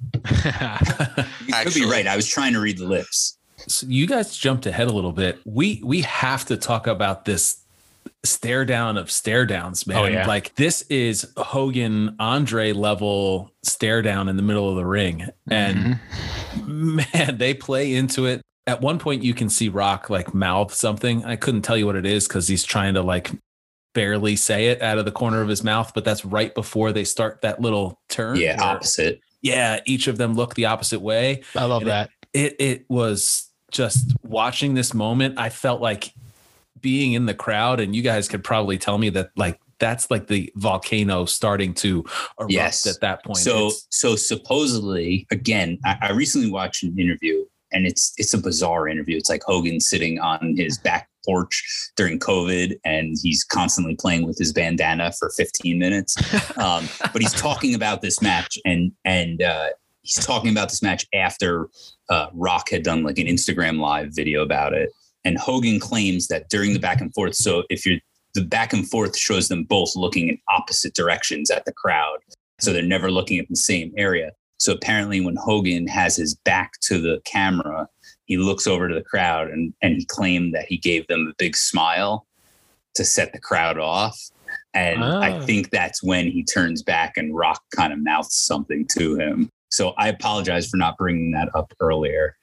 You 1.47 1.55
could 1.65 1.75
be 1.75 1.85
right. 1.85 2.07
I 2.07 2.17
was 2.17 2.27
trying 2.27 2.53
to 2.55 2.61
read 2.61 2.79
the 2.79 2.87
lips. 2.87 3.39
So 3.69 3.87
you 3.89 4.07
guys 4.07 4.37
jumped 4.37 4.67
ahead 4.67 4.89
a 4.89 4.93
little 4.93 5.13
bit. 5.13 5.39
We 5.45 5.81
we 5.85 6.03
have 6.03 6.45
to 6.47 6.57
talk 6.57 6.87
about 6.87 7.25
this 7.25 7.63
stare 8.25 8.65
down 8.65 8.97
of 8.97 9.11
stare 9.11 9.47
downs, 9.47 9.87
man. 9.87 9.97
Oh, 9.97 10.05
yeah. 10.07 10.27
Like 10.27 10.55
this 10.57 10.83
is 10.83 11.27
Hogan 11.37 12.17
Andre 12.19 12.73
level 12.73 13.51
stare 13.63 14.03
down 14.03 14.29
in 14.29 14.37
the 14.37 14.43
middle 14.43 14.69
of 14.69 14.77
the 14.77 14.85
ring. 14.87 15.27
And 15.51 15.99
Mhm. 16.55 17.15
man, 17.15 17.39
they 17.39 17.55
play 17.55 17.95
into 17.95 18.27
it. 18.27 18.43
At 18.67 18.81
one 18.81 18.99
point 18.99 19.23
you 19.23 19.33
can 19.35 19.49
see 19.49 19.69
Rock 19.69 20.11
like 20.11 20.35
mouth 20.35 20.75
something. 20.75 21.25
I 21.25 21.37
couldn't 21.37 21.63
tell 21.63 21.77
you 21.77 21.87
what 21.87 21.97
it 21.97 22.07
is 22.07 22.27
because 22.27 22.49
he's 22.49 22.65
trying 22.65 22.95
to 22.95 23.03
like 23.03 23.31
barely 23.95 24.37
say 24.37 24.67
it 24.69 24.83
out 24.83 24.99
of 24.99 25.05
the 25.05 25.13
corner 25.13 25.41
of 25.41 25.49
his 25.49 25.63
mouth, 25.65 25.93
but 25.95 26.05
that's 26.05 26.25
right 26.25 26.55
before 26.55 26.93
they 26.93 27.05
start 27.05 27.41
that 27.43 27.61
little 27.61 28.01
turn. 28.09 28.37
Yeah, 28.37 28.59
where- 28.61 28.67
opposite. 28.75 29.21
Yeah, 29.43 29.81
each 29.87 30.09
of 30.09 30.19
them 30.19 30.35
look 30.35 30.55
the 30.55 30.65
opposite 30.67 31.01
way 31.01 31.43
I 31.55 31.65
love 31.67 31.83
And 31.83 31.89
it- 31.89 31.93
that. 31.93 32.11
it 32.33 32.57
it 32.59 32.85
was 32.89 33.51
just 33.73 34.13
watching 34.23 34.75
this 34.75 34.95
moment 34.95 35.39
i 35.39 35.49
felt 35.51 35.81
like 35.81 36.13
being 36.81 37.15
in 37.15 37.27
the 37.27 37.35
crowd 37.35 37.81
and 37.81 37.97
you 37.97 38.01
guys 38.03 38.29
could 38.29 38.45
probably 38.45 38.79
tell 38.79 38.97
me 38.97 39.09
that 39.11 39.29
like 39.37 39.59
that's 39.81 40.09
like 40.11 40.29
the 40.29 40.51
volcano 40.55 41.25
starting 41.25 41.75
to 41.75 42.05
erupt 42.39 42.53
Yes. 42.53 42.87
at 42.87 43.01
that 43.01 43.25
point 43.25 43.39
So 43.39 43.67
It's- 43.67 43.87
so 43.91 44.15
supposedly, 44.17 45.27
again, 45.31 45.79
I, 45.85 45.97
I 46.01 46.11
recently 46.13 46.51
watched 46.51 46.83
an 46.85 46.99
interview, 46.99 47.45
and 47.77 47.87
it's 47.87 48.15
it's 48.17 48.33
a 48.33 48.39
bizarre 48.39 48.89
interview. 48.89 49.17
It's 49.19 49.29
like 49.29 49.43
Hogan 49.45 49.81
sitting 49.81 50.19
on 50.19 50.57
his 50.57 50.79
back 50.79 51.11
porch 51.27 51.63
during 51.95 52.19
COVID, 52.19 52.79
and 52.85 53.17
he's 53.23 53.45
constantly 53.45 53.95
playing 53.95 54.27
with 54.27 54.39
his 54.39 54.53
bandana 54.53 55.13
for 55.13 55.31
15 55.37 55.79
minutes. 55.79 56.17
Um, 56.57 56.89
but 57.13 57.21
he's 57.21 57.35
talking 57.35 57.75
about 57.75 58.01
this 58.01 58.23
match, 58.23 58.59
and 58.65 58.91
and 59.05 59.43
uh, 59.43 59.69
he's 60.01 60.25
talking 60.25 60.51
about 60.51 60.71
this 60.71 60.81
match 60.81 61.07
after 61.13 61.69
uh, 62.09 62.29
Rock 62.33 62.71
had 62.71 62.83
done 62.83 63.03
like 63.03 63.19
an 63.19 63.27
Instagram 63.27 63.79
live 63.79 64.09
video 64.15 64.43
about 64.43 64.73
it, 64.73 64.91
and 65.25 65.37
Hogan 65.37 65.79
claims 65.79 66.29
that 66.29 66.49
during 66.49 66.73
the 66.73 66.79
back 66.79 67.03
and 67.03 67.13
forth. 67.13 67.35
So 67.35 67.65
if 67.69 67.85
you're 67.85 67.99
the 68.33 68.43
back 68.43 68.73
and 68.73 68.89
forth 68.89 69.19
shows 69.19 69.49
them 69.49 69.65
both 69.65 69.97
looking 69.97 70.29
in 70.29 70.39
opposite 70.49 70.95
directions 70.95 71.51
at 71.51 71.65
the 71.67 71.73
crowd. 71.73 72.19
So 72.59 72.73
they're 72.73 72.83
never 72.83 73.11
looking 73.11 73.39
at 73.39 73.49
the 73.49 73.57
same 73.57 73.93
area. 73.99 74.33
So 74.59 74.73
apparently, 74.73 75.21
when 75.21 75.37
Hogan 75.37 75.87
has 75.89 76.17
his 76.17 76.35
back 76.35 76.73
to 76.83 77.01
the 77.01 77.21
camera, 77.25 77.89
he 78.25 78.37
looks 78.37 78.67
over 78.67 78.89
to 78.89 78.95
the 78.95 79.03
crowd 79.03 79.51
and, 79.51 79.73
and 79.83 79.97
he 79.97 80.05
claimed 80.07 80.55
that 80.55 80.67
he 80.67 80.77
gave 80.79 81.07
them 81.07 81.29
a 81.31 81.35
big 81.39 81.57
smile 81.57 82.27
to 82.95 83.05
set 83.05 83.33
the 83.33 83.41
crowd 83.41 83.79
off. 83.79 84.19
And 84.75 85.03
I 85.05 85.33
Ah. 85.33 85.41
think 85.41 85.71
that's 85.71 86.03
when 86.03 86.31
he 86.31 86.43
turns 86.43 86.83
back 86.83 87.17
and 87.17 87.35
Rock 87.37 87.63
kind 87.75 87.93
of 87.93 88.03
mouths 88.03 88.35
something 88.35 88.87
to 88.89 89.17
him. 89.17 89.51
So 89.69 89.91
I 89.99 90.09
apologize 90.09 90.69
for 90.69 90.77
not 90.77 90.97
bringing 90.97 91.33
that 91.33 91.49
up 91.55 91.73
earlier. 91.81 92.37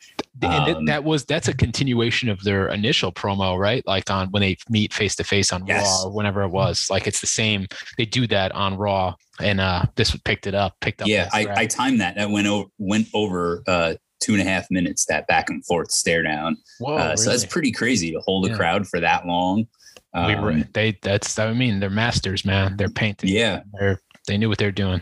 Um, 0.44 0.86
that 0.86 1.04
was 1.04 1.24
that's 1.26 1.48
a 1.48 1.54
continuation 1.54 2.28
of 2.28 2.44
their 2.44 2.68
initial 2.68 3.12
promo, 3.12 3.58
right? 3.58 3.86
Like 3.88 4.10
on 4.12 4.30
when 4.32 4.42
they 4.42 4.58
meet 4.70 4.94
face 4.94 5.16
to 5.16 5.24
face 5.24 5.54
on 5.54 5.66
Yes. 5.66 5.84
Raw 5.86 6.10
or 6.10 6.12
whenever 6.16 6.42
it 6.44 6.50
was. 6.50 6.88
Like 6.90 7.08
it's 7.08 7.22
the 7.22 7.28
same. 7.28 7.68
They 7.98 8.06
do 8.06 8.28
that 8.28 8.52
on 8.54 8.76
Raw, 8.78 9.16
and 9.40 9.62
uh 9.62 9.86
this 9.96 10.16
picked 10.26 10.48
it 10.48 10.54
up, 10.56 10.76
picked 10.82 11.02
up. 11.02 11.08
Yeah, 11.08 11.30
I. 11.32 11.48
I 11.56 11.66
timed 11.66 12.02
that. 12.02 12.16
That 12.16 12.30
went 12.30 12.48
over 12.48 12.68
went 12.78 13.08
over 13.14 13.64
uh, 13.68 13.94
two 14.22 14.34
and 14.34 14.42
a 14.42 14.46
half 14.46 14.70
minutes. 14.70 15.06
That 15.06 15.28
back 15.28 15.50
and 15.50 15.64
forth 15.66 15.92
stare 15.92 16.24
down. 16.24 16.58
Whoa, 16.80 16.96
uh, 16.98 17.16
So 17.16 17.30
that's 17.30 17.46
pretty 17.46 17.72
crazy 17.72 18.12
to 18.12 18.20
hold 18.20 18.46
a 18.46 18.50
Yeah. 18.50 18.58
crowd 18.58 18.88
for 18.88 19.00
that 19.00 19.26
long. 19.26 19.68
we 20.14 20.36
were, 20.36 20.52
Um, 20.52 20.66
they 20.74 20.98
that's 21.02 21.40
I 21.40 21.54
mean 21.54 21.80
they're 21.80 21.90
masters, 21.90 22.44
man. 22.44 22.76
They're 22.76 22.90
painting. 22.90 23.30
yeah, 23.30 23.62
They're 23.80 24.02
they 24.28 24.38
knew 24.38 24.50
what 24.50 24.58
they're 24.58 24.72
doing. 24.72 25.02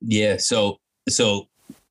yeah. 0.00 0.36
So 0.38 0.78
so 1.08 1.48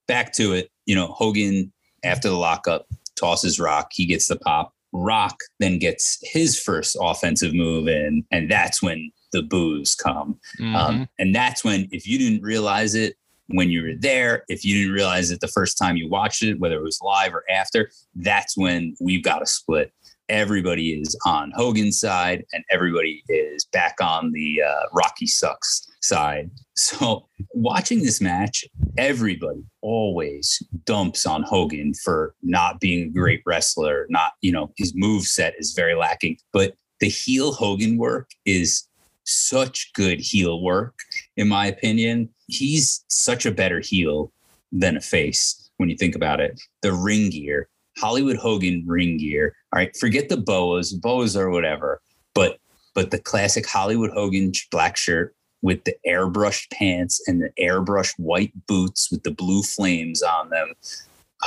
back 0.08 0.34
to 0.34 0.54
it. 0.54 0.69
You 0.86 0.95
know, 0.95 1.08
Hogan 1.08 1.71
after 2.04 2.30
the 2.30 2.36
lockup 2.36 2.88
tosses 3.15 3.60
Rock. 3.60 3.91
He 3.93 4.06
gets 4.06 4.28
the 4.28 4.36
pop. 4.36 4.73
Rock 4.93 5.38
then 5.60 5.78
gets 5.80 6.19
his 6.21 6.60
first 6.60 6.95
offensive 7.01 7.54
move 7.54 7.88
in, 7.88 8.23
and 8.32 8.49
that's 8.49 8.82
when 8.82 9.12
the 9.34 9.41
boos 9.41 9.95
come. 9.95 10.39
Mhm. 10.60 10.75
Um, 10.75 11.10
and 11.19 11.36
that's 11.36 11.63
when, 11.63 11.89
if 11.91 12.08
you 12.08 12.17
didn't 12.17 12.41
realize 12.43 12.95
it 12.95 13.15
when 13.47 13.69
you 13.69 13.82
were 13.84 13.95
there, 13.99 14.43
if 14.47 14.63
you 14.63 14.75
didn't 14.75 14.93
realize 14.93 15.32
it 15.32 15.41
the 15.41 15.47
first 15.47 15.78
time 15.78 15.97
you 15.97 16.10
watched 16.10 16.43
it, 16.43 16.60
whether 16.60 16.75
it 16.75 16.84
was 16.84 16.99
live 17.01 17.34
or 17.34 17.43
after, 17.51 17.91
that's 18.15 18.58
when 18.58 18.95
we've 19.01 19.23
got 19.23 19.41
a 19.41 19.45
split. 19.45 19.91
Everybody 20.28 20.94
is 20.94 21.16
on 21.26 21.52
Hogan's 21.56 22.00
side, 22.00 22.46
and 22.52 22.64
everybody 22.72 23.24
is 23.30 23.66
back 23.66 23.96
on 24.02 24.32
the 24.32 24.62
uh, 24.68 24.88
Rocky 24.92 25.28
sucks 25.28 25.88
side. 26.02 26.50
So, 26.78 27.28
watching 27.54 28.04
this 28.04 28.20
match, 28.20 28.66
everybody 28.98 29.64
always 29.82 30.62
dumps 30.84 31.26
on 31.26 31.44
Hogan 31.44 31.94
for 31.94 32.36
not 32.44 32.80
being 32.80 33.04
a 33.04 33.10
great 33.10 33.42
wrestler. 33.46 34.06
Not, 34.10 34.34
you 34.42 34.52
know, 34.52 34.74
his 34.78 34.94
move 34.94 35.24
set 35.24 35.54
is 35.58 35.74
very 35.74 35.96
lacking, 35.96 36.38
but 36.52 36.76
the 37.00 37.08
heel 37.08 37.54
Hogan 37.54 37.98
work 37.98 38.32
is 38.46 38.88
such 39.26 39.92
good 39.94 40.20
heel 40.20 40.62
work, 40.62 41.00
in 41.38 41.48
my 41.48 41.68
opinion. 41.68 42.30
He's 42.48 43.06
such 43.08 43.46
a 43.46 43.52
better 43.52 43.80
heel 43.80 44.32
than 44.72 44.98
a 44.98 45.02
face 45.02 45.70
when 45.78 45.90
you 45.90 45.96
think 45.96 46.16
about 46.16 46.40
it. 46.40 46.60
The 46.82 46.94
ring 46.94 47.30
gear, 47.30 47.70
Hollywood 47.98 48.38
Hogan 48.38 48.84
ring 48.86 49.18
gear. 49.18 49.56
All 49.76 49.80
right, 49.82 49.96
forget 49.98 50.30
the 50.30 50.38
boas, 50.38 50.94
boas 50.94 51.36
or 51.36 51.50
whatever, 51.50 52.00
but 52.34 52.60
but 52.94 53.12
the 53.12 53.20
classic 53.20 53.68
Hollywood 53.68 54.12
Hogan 54.12 54.54
black 54.72 54.96
shirt 54.96 55.36
with 55.62 55.84
the 55.84 55.94
airbrushed 56.08 56.72
pants 56.72 57.22
and 57.28 57.42
the 57.42 57.50
airbrushed 57.60 58.14
white 58.18 58.54
boots 58.68 59.12
with 59.12 59.24
the 59.24 59.32
blue 59.32 59.64
flames 59.64 60.22
on 60.24 60.50
them, 60.50 60.72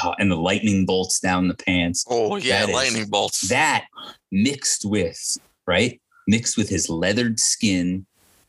uh, 0.03 0.13
and 0.19 0.31
the 0.31 0.37
lightning 0.37 0.85
bolts 0.85 1.21
down 1.21 1.49
the 1.49 1.55
pants 1.55 2.05
Oh 2.11 2.37
yeah, 2.37 2.61
That 2.61 2.69
is- 2.69 2.75
lightning 2.75 3.07
bolts. 3.09 3.49
that 3.49 3.87
mixed 4.31 4.85
with 4.85 5.39
right 5.67 5.99
mixed 6.27 6.59
with 6.59 6.69
his 6.69 6.91
leathered 6.91 7.41
skin 7.41 8.05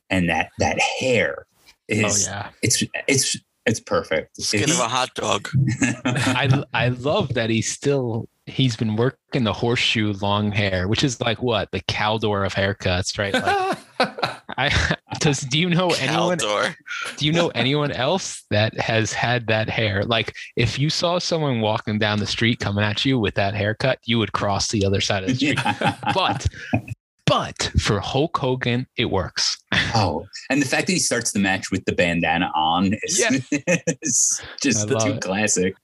and 0.10 0.28
that 0.28 0.50
that 0.60 0.78
hair 1.00 1.46
oh 1.48 1.76
is 1.88 2.28
yeah. 2.28 2.50
it's 2.62 2.84
it's 3.08 3.38
it's 3.65 3.80
perfect 3.80 4.38
If 4.39 4.46
Skin 4.46 4.68
he- 4.68 4.72
of 4.74 4.80
a 4.80 4.88
hot 4.89 5.13
dog. 5.15 5.48
I 6.06 6.63
I 6.74 6.89
love 6.89 7.34
that 7.36 7.50
he's 7.50 7.72
still 7.72 8.28
he's 8.50 8.76
been 8.76 8.96
working 8.96 9.44
the 9.44 9.54
horseshoe 9.54 10.14
long 10.22 10.52
hair, 10.52 10.88
which 10.88 11.04
is 11.04 11.20
like 11.22 11.42
what 11.42 11.72
the 11.72 11.82
Caldor 11.82 12.46
of 12.46 12.54
haircuts, 12.54 13.18
right? 13.18 13.34
Like 13.34 13.78
I 14.58 14.96
does 15.20 15.42
do 15.42 15.60
you 15.60 15.70
know 15.70 15.90
anyone 15.92 16.38
Caldor. 16.38 16.76
do 17.18 17.26
you 17.26 17.32
know 17.32 17.50
anyone 17.50 17.92
else 17.92 18.44
that 18.50 18.78
has 18.80 19.14
had 19.14 19.48
that 19.48 19.70
hair? 19.70 20.04
Like 20.04 20.36
if 20.56 20.80
you 20.80 20.90
saw 20.90 21.20
someone 21.20 21.62
walking 21.62 22.00
down 22.00 22.20
the 22.20 22.28
street 22.28 22.60
coming 22.60 22.84
at 22.84 23.06
you 23.06 23.20
with 23.20 23.36
that 23.36 23.54
haircut, 23.54 24.00
you 24.06 24.20
would 24.20 24.32
cross 24.34 24.70
the 24.70 24.86
other 24.86 25.02
side 25.02 25.24
of 25.24 25.30
the 25.30 25.36
street. 25.36 25.60
Yeah. 25.64 25.96
But 26.14 26.48
but 27.26 27.72
for 27.80 28.00
Hulk 28.00 28.36
Hogan, 28.38 28.88
it 28.98 29.06
works. 29.06 29.58
oh 29.94 30.26
and 30.50 30.62
the 30.62 30.66
fact 30.66 30.88
that 30.88 30.94
he 30.94 31.00
starts 31.00 31.32
the 31.32 31.40
match 31.40 31.70
with 31.72 31.86
the 31.86 31.92
bandana 31.92 32.52
on 32.56 32.96
is, 33.04 33.24
is 34.02 34.42
just 34.62 34.90
I 34.90 34.94
love 34.94 35.04
too 35.04 35.12
it. 35.12 35.22
classic 35.22 35.76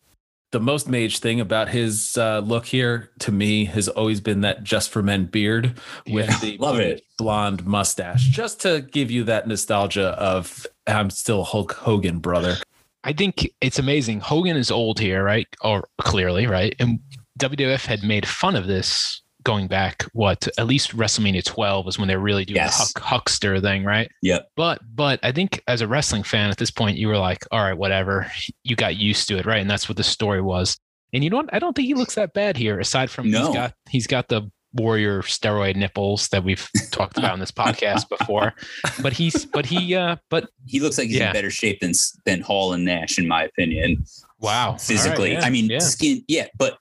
the 0.55 0.59
most 0.61 0.87
mage 0.87 1.19
thing 1.19 1.41
about 1.41 1.67
his 1.67 2.17
uh, 2.17 2.39
look 2.39 2.65
here 2.65 3.09
to 3.19 3.29
me 3.29 3.65
has 3.65 3.89
always 3.89 4.21
been 4.21 4.39
that 4.39 4.63
just 4.63 4.89
for 4.89 5.03
men 5.03 5.25
beard 5.25 5.73
with 6.07 6.29
Yeah. 6.29 6.39
the 6.39 6.57
Love 6.61 6.79
it. 6.79 7.01
blonde 7.17 7.65
mustache 7.65 8.23
just 8.29 8.61
to 8.61 8.79
give 8.79 9.11
you 9.11 9.25
that 9.25 9.49
nostalgia 9.49 10.09
of 10.17 10.65
i'm 10.87 11.09
still 11.09 11.43
hulk 11.43 11.73
hogan 11.73 12.19
brother 12.19 12.55
I 13.03 13.13
think 13.13 13.47
it's 13.61 13.77
amazing. 13.77 14.19
Hogan 14.21 14.57
is 14.57 14.71
old 14.71 14.99
here, 14.99 15.23
right? 15.23 15.45
Or 15.61 15.87
clearly, 16.01 16.47
right? 16.47 16.73
And 16.79 16.99
WWF 17.37 17.85
had 17.85 18.01
made 18.03 18.27
fun 18.27 18.55
of 18.55 18.65
this 18.65 19.21
going 19.45 19.67
back, 19.67 20.03
what, 20.11 20.47
at 20.57 20.67
least 20.67 20.95
WrestleMania 20.97 21.45
12 21.45 21.85
was 21.85 21.97
when 21.97 22.09
they 22.09 22.17
really 22.17 22.43
doing 22.43 22.57
Yes. 22.57 22.91
the 22.93 22.99
huck, 22.99 23.07
huckster 23.07 23.61
thing, 23.61 23.85
right? 23.85 24.11
Yep. 24.21 24.49
But 24.57 24.81
but 24.93 25.19
I 25.23 25.31
think 25.31 25.63
as 25.67 25.79
a 25.79 25.87
wrestling 25.87 26.23
fan 26.23 26.49
at 26.49 26.57
this 26.57 26.71
point, 26.71 26.97
you 26.97 27.07
were 27.07 27.17
like, 27.17 27.45
all 27.51 27.61
right, 27.61 27.77
whatever. 27.77 28.29
You 28.63 28.75
got 28.75 28.97
used 28.97 29.27
to 29.29 29.37
it, 29.37 29.45
right? 29.45 29.61
And 29.61 29.69
that's 29.69 29.87
what 29.87 29.95
the 29.95 30.03
story 30.03 30.41
was. 30.41 30.77
And 31.13 31.23
you 31.23 31.29
know 31.29 31.37
what? 31.37 31.53
I 31.53 31.59
don't 31.59 31.73
think 31.73 31.85
he 31.85 31.93
looks 31.93 32.15
that 32.15 32.33
bad 32.33 32.57
here, 32.57 32.77
aside 32.79 33.09
from 33.09 33.31
No. 33.31 33.45
he's 33.47 33.55
got 33.55 33.73
he's 33.89 34.07
got 34.07 34.27
the 34.27 34.51
warrior 34.73 35.21
steroid 35.21 35.77
nipples 35.77 36.27
that 36.27 36.43
we've 36.43 36.67
talked 36.91 37.17
about 37.17 37.31
on 37.31 37.39
this 37.39 37.51
podcast 37.51 38.09
before. 38.19 38.53
But 39.01 39.13
he's 39.13 39.45
but 39.45 39.65
he 39.65 39.95
uh 39.95 40.17
but 40.29 40.49
He 40.65 40.81
looks 40.81 40.97
like 40.97 41.07
he's 41.07 41.17
Yeah. 41.17 41.27
in 41.27 41.33
better 41.33 41.51
shape 41.51 41.79
than 41.79 41.93
than 42.25 42.41
Hall 42.41 42.73
and 42.73 42.83
Nash, 42.83 43.17
in 43.17 43.27
my 43.27 43.43
opinion. 43.43 44.03
wow. 44.39 44.75
physically. 44.77 45.29
All 45.29 45.35
right, 45.35 45.41
yeah, 45.43 45.47
I 45.47 45.49
mean, 45.49 45.65
yeah. 45.67 45.79
skin, 45.79 46.23
yeah, 46.27 46.47
but 46.57 46.77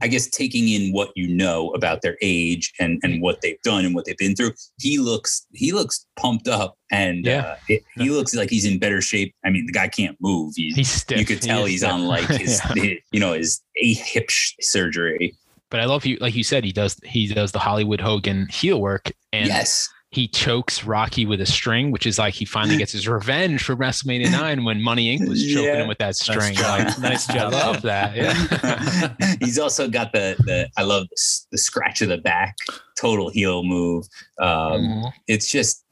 I 0.00 0.06
guess 0.08 0.28
taking 0.28 0.68
in 0.68 0.92
what 0.92 1.10
you 1.16 1.26
know 1.28 1.70
about 1.70 2.02
their 2.02 2.16
age 2.22 2.72
and 2.78 3.00
and 3.02 3.20
what 3.20 3.40
they've 3.40 3.60
done 3.62 3.84
and 3.84 3.94
what 3.94 4.04
they've 4.04 4.16
been 4.16 4.36
through, 4.36 4.52
he 4.80 4.98
looks 4.98 5.46
he 5.54 5.72
looks 5.72 6.06
pumped 6.16 6.46
up 6.48 6.76
and 6.90 7.24
Yeah. 7.26 7.40
uh, 7.40 7.56
it, 7.68 7.82
he 7.96 8.10
looks 8.10 8.34
like 8.34 8.48
he's 8.50 8.64
in 8.64 8.78
better 8.78 9.00
shape. 9.00 9.34
I 9.44 9.50
mean, 9.50 9.66
the 9.66 9.72
guy 9.72 9.88
can't 9.88 10.16
move. 10.20 10.54
He, 10.56 10.70
he's 10.70 10.90
stiff. 10.90 11.18
you 11.18 11.24
could 11.26 11.42
tell 11.42 11.64
is 11.64 11.70
he's 11.70 11.80
stiff. 11.80 11.92
on 11.92 12.06
like 12.06 12.26
his, 12.28 12.60
Yeah. 12.76 12.82
his- 12.82 12.98
you 13.12 13.20
know 13.20 13.32
his 13.32 13.60
a 13.82 13.92
hip 13.94 14.30
sh- 14.30 14.52
surgery. 14.60 15.34
But 15.70 15.80
I 15.80 15.84
love 15.84 16.06
you, 16.06 16.16
like 16.20 16.34
you 16.34 16.44
said, 16.44 16.64
he 16.64 16.72
does 16.72 16.96
he 17.04 17.26
does 17.26 17.52
the 17.52 17.58
Hollywood 17.58 18.00
Hogan 18.00 18.46
heel 18.50 18.80
work, 18.80 19.10
and 19.32 19.46
yes, 19.48 19.88
he 20.10 20.26
chokes 20.26 20.84
Rocky 20.84 21.26
with 21.26 21.40
a 21.42 21.46
string, 21.46 21.90
which 21.90 22.06
is 22.06 22.18
like 22.18 22.32
he 22.32 22.46
finally 22.46 22.78
gets 22.78 22.92
his 22.92 23.06
revenge 23.06 23.62
for 23.62 23.76
WrestleMania 23.76 24.30
nine 24.32 24.64
when 24.64 24.80
Money 24.80 25.18
Inc. 25.18 25.28
was 25.28 25.42
choking 25.44 25.64
Yeah. 25.64 25.82
him 25.82 25.88
with 25.88 25.98
that 25.98 26.16
string. 26.16 26.54
job. 26.54 26.86
Like, 26.86 26.98
Nice 26.98 27.28
I 27.28 27.34
job. 27.34 27.52
love 27.52 27.82
that. 27.82 28.16
Yeah. 28.16 29.36
he's 29.40 29.58
also 29.58 29.86
got 29.88 30.12
the 30.12 30.34
the 30.46 30.68
I 30.78 30.82
love 30.82 31.08
the, 31.10 31.16
the 31.52 31.58
scratch 31.58 32.00
of 32.00 32.08
the 32.08 32.16
back, 32.18 32.56
total 32.98 33.28
heel 33.28 33.62
move. 33.64 34.06
Um, 34.40 34.80
Mhm. 34.80 35.12
it's 35.26 35.50
just 35.50 35.84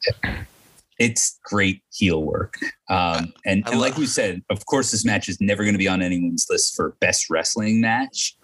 it's 0.98 1.38
great 1.44 1.82
heel 1.92 2.22
work 2.22 2.54
um 2.88 3.30
and, 3.44 3.62
I 3.66 3.72
and 3.72 3.80
like 3.80 3.98
we 3.98 4.06
said 4.06 4.42
of 4.48 4.64
course 4.64 4.90
this 4.92 5.04
match 5.04 5.28
is 5.28 5.38
never 5.42 5.62
going 5.62 5.74
to 5.74 5.78
be 5.78 5.88
on 5.88 6.00
anyone's 6.00 6.46
list 6.48 6.74
for 6.74 6.96
best 7.00 7.28
wrestling 7.28 7.82
match 7.82 8.34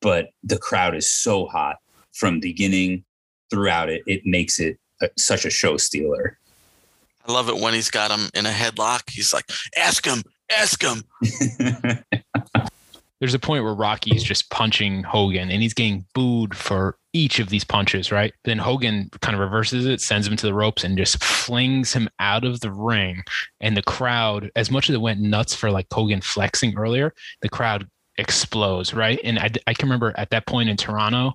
but 0.00 0.28
the 0.42 0.56
crowd 0.56 0.94
is 0.96 1.14
so 1.14 1.46
hot 1.48 1.76
from 2.14 2.40
beginning 2.40 3.04
throughout 3.50 3.90
it 3.90 4.00
it 4.06 4.22
makes 4.24 4.58
it 4.58 4.78
a, 5.02 5.10
such 5.16 5.44
a 5.44 5.50
show 5.50 5.76
stealer 5.76 6.38
I 7.28 7.32
love 7.32 7.48
it 7.48 7.58
when 7.58 7.74
he's 7.74 7.90
got 7.90 8.10
him 8.10 8.30
in 8.34 8.46
a 8.46 8.50
headlock. 8.50 9.10
He's 9.10 9.34
like, 9.34 9.44
ask 9.76 10.04
him, 10.04 10.22
ask 10.50 10.82
him. 10.82 11.04
There's 13.20 13.34
a 13.34 13.38
point 13.38 13.64
where 13.64 13.74
Rocky's 13.74 14.22
just 14.22 14.48
punching 14.50 15.02
Hogan 15.02 15.50
and 15.50 15.60
he's 15.60 15.74
getting 15.74 16.06
booed 16.14 16.56
for 16.56 16.96
each 17.12 17.40
of 17.40 17.48
these 17.48 17.64
punches, 17.64 18.12
right? 18.12 18.32
Then 18.44 18.58
Hogan 18.58 19.10
kind 19.20 19.34
of 19.34 19.40
reverses 19.40 19.86
it, 19.86 20.00
sends 20.00 20.26
him 20.26 20.36
to 20.36 20.46
the 20.46 20.54
ropes, 20.54 20.84
and 20.84 20.96
just 20.96 21.22
flings 21.22 21.92
him 21.92 22.08
out 22.20 22.44
of 22.44 22.60
the 22.60 22.70
ring. 22.70 23.24
And 23.60 23.76
the 23.76 23.82
crowd, 23.82 24.50
as 24.54 24.70
much 24.70 24.88
as 24.88 24.94
it 24.94 25.00
went 25.00 25.20
nuts 25.20 25.52
for 25.54 25.70
like 25.70 25.88
Hogan 25.92 26.20
flexing 26.20 26.78
earlier, 26.78 27.12
the 27.42 27.48
crowd 27.48 27.88
explodes, 28.18 28.94
right? 28.94 29.18
And 29.24 29.38
I, 29.38 29.50
I 29.66 29.74
can 29.74 29.88
remember 29.88 30.14
at 30.16 30.30
that 30.30 30.46
point 30.46 30.68
in 30.68 30.76
Toronto, 30.76 31.34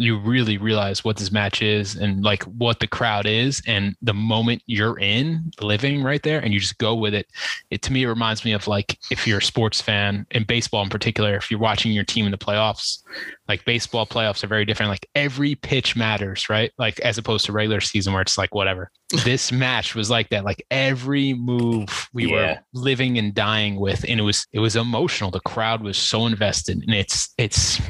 you 0.00 0.18
really 0.18 0.56
realize 0.56 1.04
what 1.04 1.18
this 1.18 1.30
match 1.30 1.60
is 1.60 1.94
and 1.94 2.24
like 2.24 2.42
what 2.44 2.80
the 2.80 2.86
crowd 2.86 3.26
is 3.26 3.62
and 3.66 3.94
the 4.00 4.14
moment 4.14 4.62
you're 4.64 4.98
in 4.98 5.50
living 5.60 6.02
right 6.02 6.22
there 6.22 6.40
and 6.40 6.54
you 6.54 6.60
just 6.60 6.78
go 6.78 6.94
with 6.94 7.12
it. 7.12 7.26
It 7.70 7.82
to 7.82 7.92
me 7.92 8.04
it 8.04 8.08
reminds 8.08 8.44
me 8.44 8.52
of 8.52 8.66
like 8.66 8.98
if 9.10 9.26
you're 9.26 9.38
a 9.38 9.42
sports 9.42 9.80
fan 9.80 10.26
in 10.30 10.44
baseball 10.44 10.82
in 10.82 10.88
particular 10.88 11.36
if 11.36 11.50
you're 11.50 11.60
watching 11.60 11.92
your 11.92 12.04
team 12.04 12.24
in 12.24 12.30
the 12.30 12.38
playoffs 12.38 13.02
like 13.46 13.64
baseball 13.64 14.06
playoffs 14.06 14.42
are 14.42 14.46
very 14.46 14.64
different. 14.64 14.88
Like 14.88 15.06
every 15.14 15.54
pitch 15.54 15.96
matters 15.96 16.48
right? 16.48 16.72
Like 16.78 16.98
as 17.00 17.18
opposed 17.18 17.44
to 17.46 17.52
regular 17.52 17.80
season 17.80 18.14
where 18.14 18.22
it's 18.22 18.38
like 18.38 18.54
whatever. 18.54 18.90
This 19.24 19.50
match 19.50 19.96
was 19.96 20.08
like 20.08 20.28
that. 20.30 20.44
Like 20.44 20.64
every 20.70 21.34
move 21.34 22.08
we 22.12 22.28
were 22.28 22.58
living 22.72 23.18
and 23.18 23.34
dying 23.34 23.74
with 23.74 24.04
and 24.08 24.20
it 24.20 24.22
was 24.22 24.46
it 24.52 24.60
was 24.60 24.76
emotional. 24.76 25.32
The 25.32 25.40
crowd 25.40 25.82
was 25.82 25.98
so 25.98 26.26
invested 26.26 26.78
and 26.78 26.94
it's 26.94 27.34
it's 27.36 27.80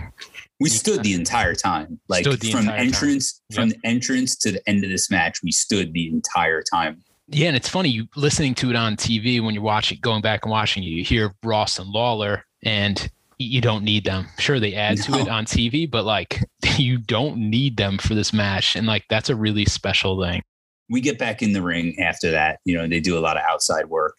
we 0.60 0.68
stood 0.68 1.02
the 1.02 1.14
entire 1.14 1.54
time 1.54 1.98
like 2.08 2.24
from 2.24 2.34
entire 2.34 2.62
time. 2.62 2.78
entrance 2.78 3.40
from 3.52 3.70
the 3.70 3.78
entrance 3.84 4.36
to 4.36 4.52
the 4.52 4.68
end 4.68 4.84
of 4.84 4.90
this 4.90 5.10
match 5.10 5.42
we 5.42 5.50
stood 5.50 5.92
the 5.92 6.08
entire 6.08 6.62
time 6.62 7.02
Yeah, 7.28 7.48
and 7.48 7.56
it's 7.56 7.68
funny 7.68 7.88
you 7.88 8.06
listening 8.14 8.54
to 8.56 8.70
it 8.70 8.76
on 8.76 8.96
TV 8.96 9.42
when 9.42 9.54
you're 9.54 9.62
watching, 9.62 9.98
going 10.00 10.22
back 10.22 10.44
and 10.44 10.50
watching 10.50 10.82
you 10.82 11.02
hear 11.02 11.34
Ross 11.42 11.78
and 11.78 11.88
Lawler, 11.88 12.44
and 12.62 13.10
you 13.38 13.60
don't 13.62 13.84
need 13.84 14.04
them. 14.04 14.26
Sure, 14.38 14.60
they 14.60 14.74
add 14.74 14.98
to 15.02 15.14
it 15.14 15.28
on 15.28 15.46
TV, 15.46 15.90
but 15.90 16.04
like 16.04 16.44
you 16.76 16.98
don't 16.98 17.38
need 17.38 17.76
them 17.76 17.96
for 17.98 18.14
this 18.14 18.32
match, 18.32 18.76
and 18.76 18.86
like 18.86 19.04
that's 19.08 19.30
a 19.30 19.36
really 19.36 19.64
special 19.64 20.20
thing. 20.22 20.42
we 20.90 21.00
get 21.00 21.18
back 21.18 21.40
in 21.42 21.52
the 21.52 21.62
ring 21.62 21.98
after 21.98 22.30
that. 22.30 22.60
You 22.64 22.76
know, 22.76 22.86
they 22.86 23.00
do 23.00 23.16
a 23.18 23.20
lot 23.20 23.36
of 23.36 23.42
outside 23.48 23.86
work, 23.86 24.16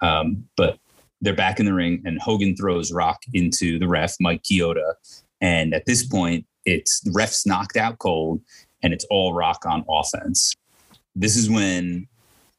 um, 0.00 0.48
but 0.56 0.78
they're 1.20 1.34
back 1.34 1.60
in 1.60 1.66
the 1.66 1.74
ring, 1.74 2.02
and 2.04 2.20
Hogan 2.20 2.56
throws 2.56 2.92
Rock 2.92 3.20
into 3.34 3.78
the 3.78 3.86
ref, 3.86 4.16
Mike 4.20 4.42
Chioda, 4.42 4.94
and 5.42 5.74
at 5.74 5.84
this 5.84 6.06
point, 6.06 6.46
it's 6.64 7.00
the 7.00 7.10
ref's 7.10 7.44
knocked 7.44 7.76
out 7.76 7.98
cold, 7.98 8.40
and 8.82 8.94
it's 8.94 9.04
all 9.10 9.34
Rock 9.34 9.66
on 9.66 9.84
offense. 9.90 10.54
This 11.14 11.36
is 11.36 11.50
when 11.50 12.06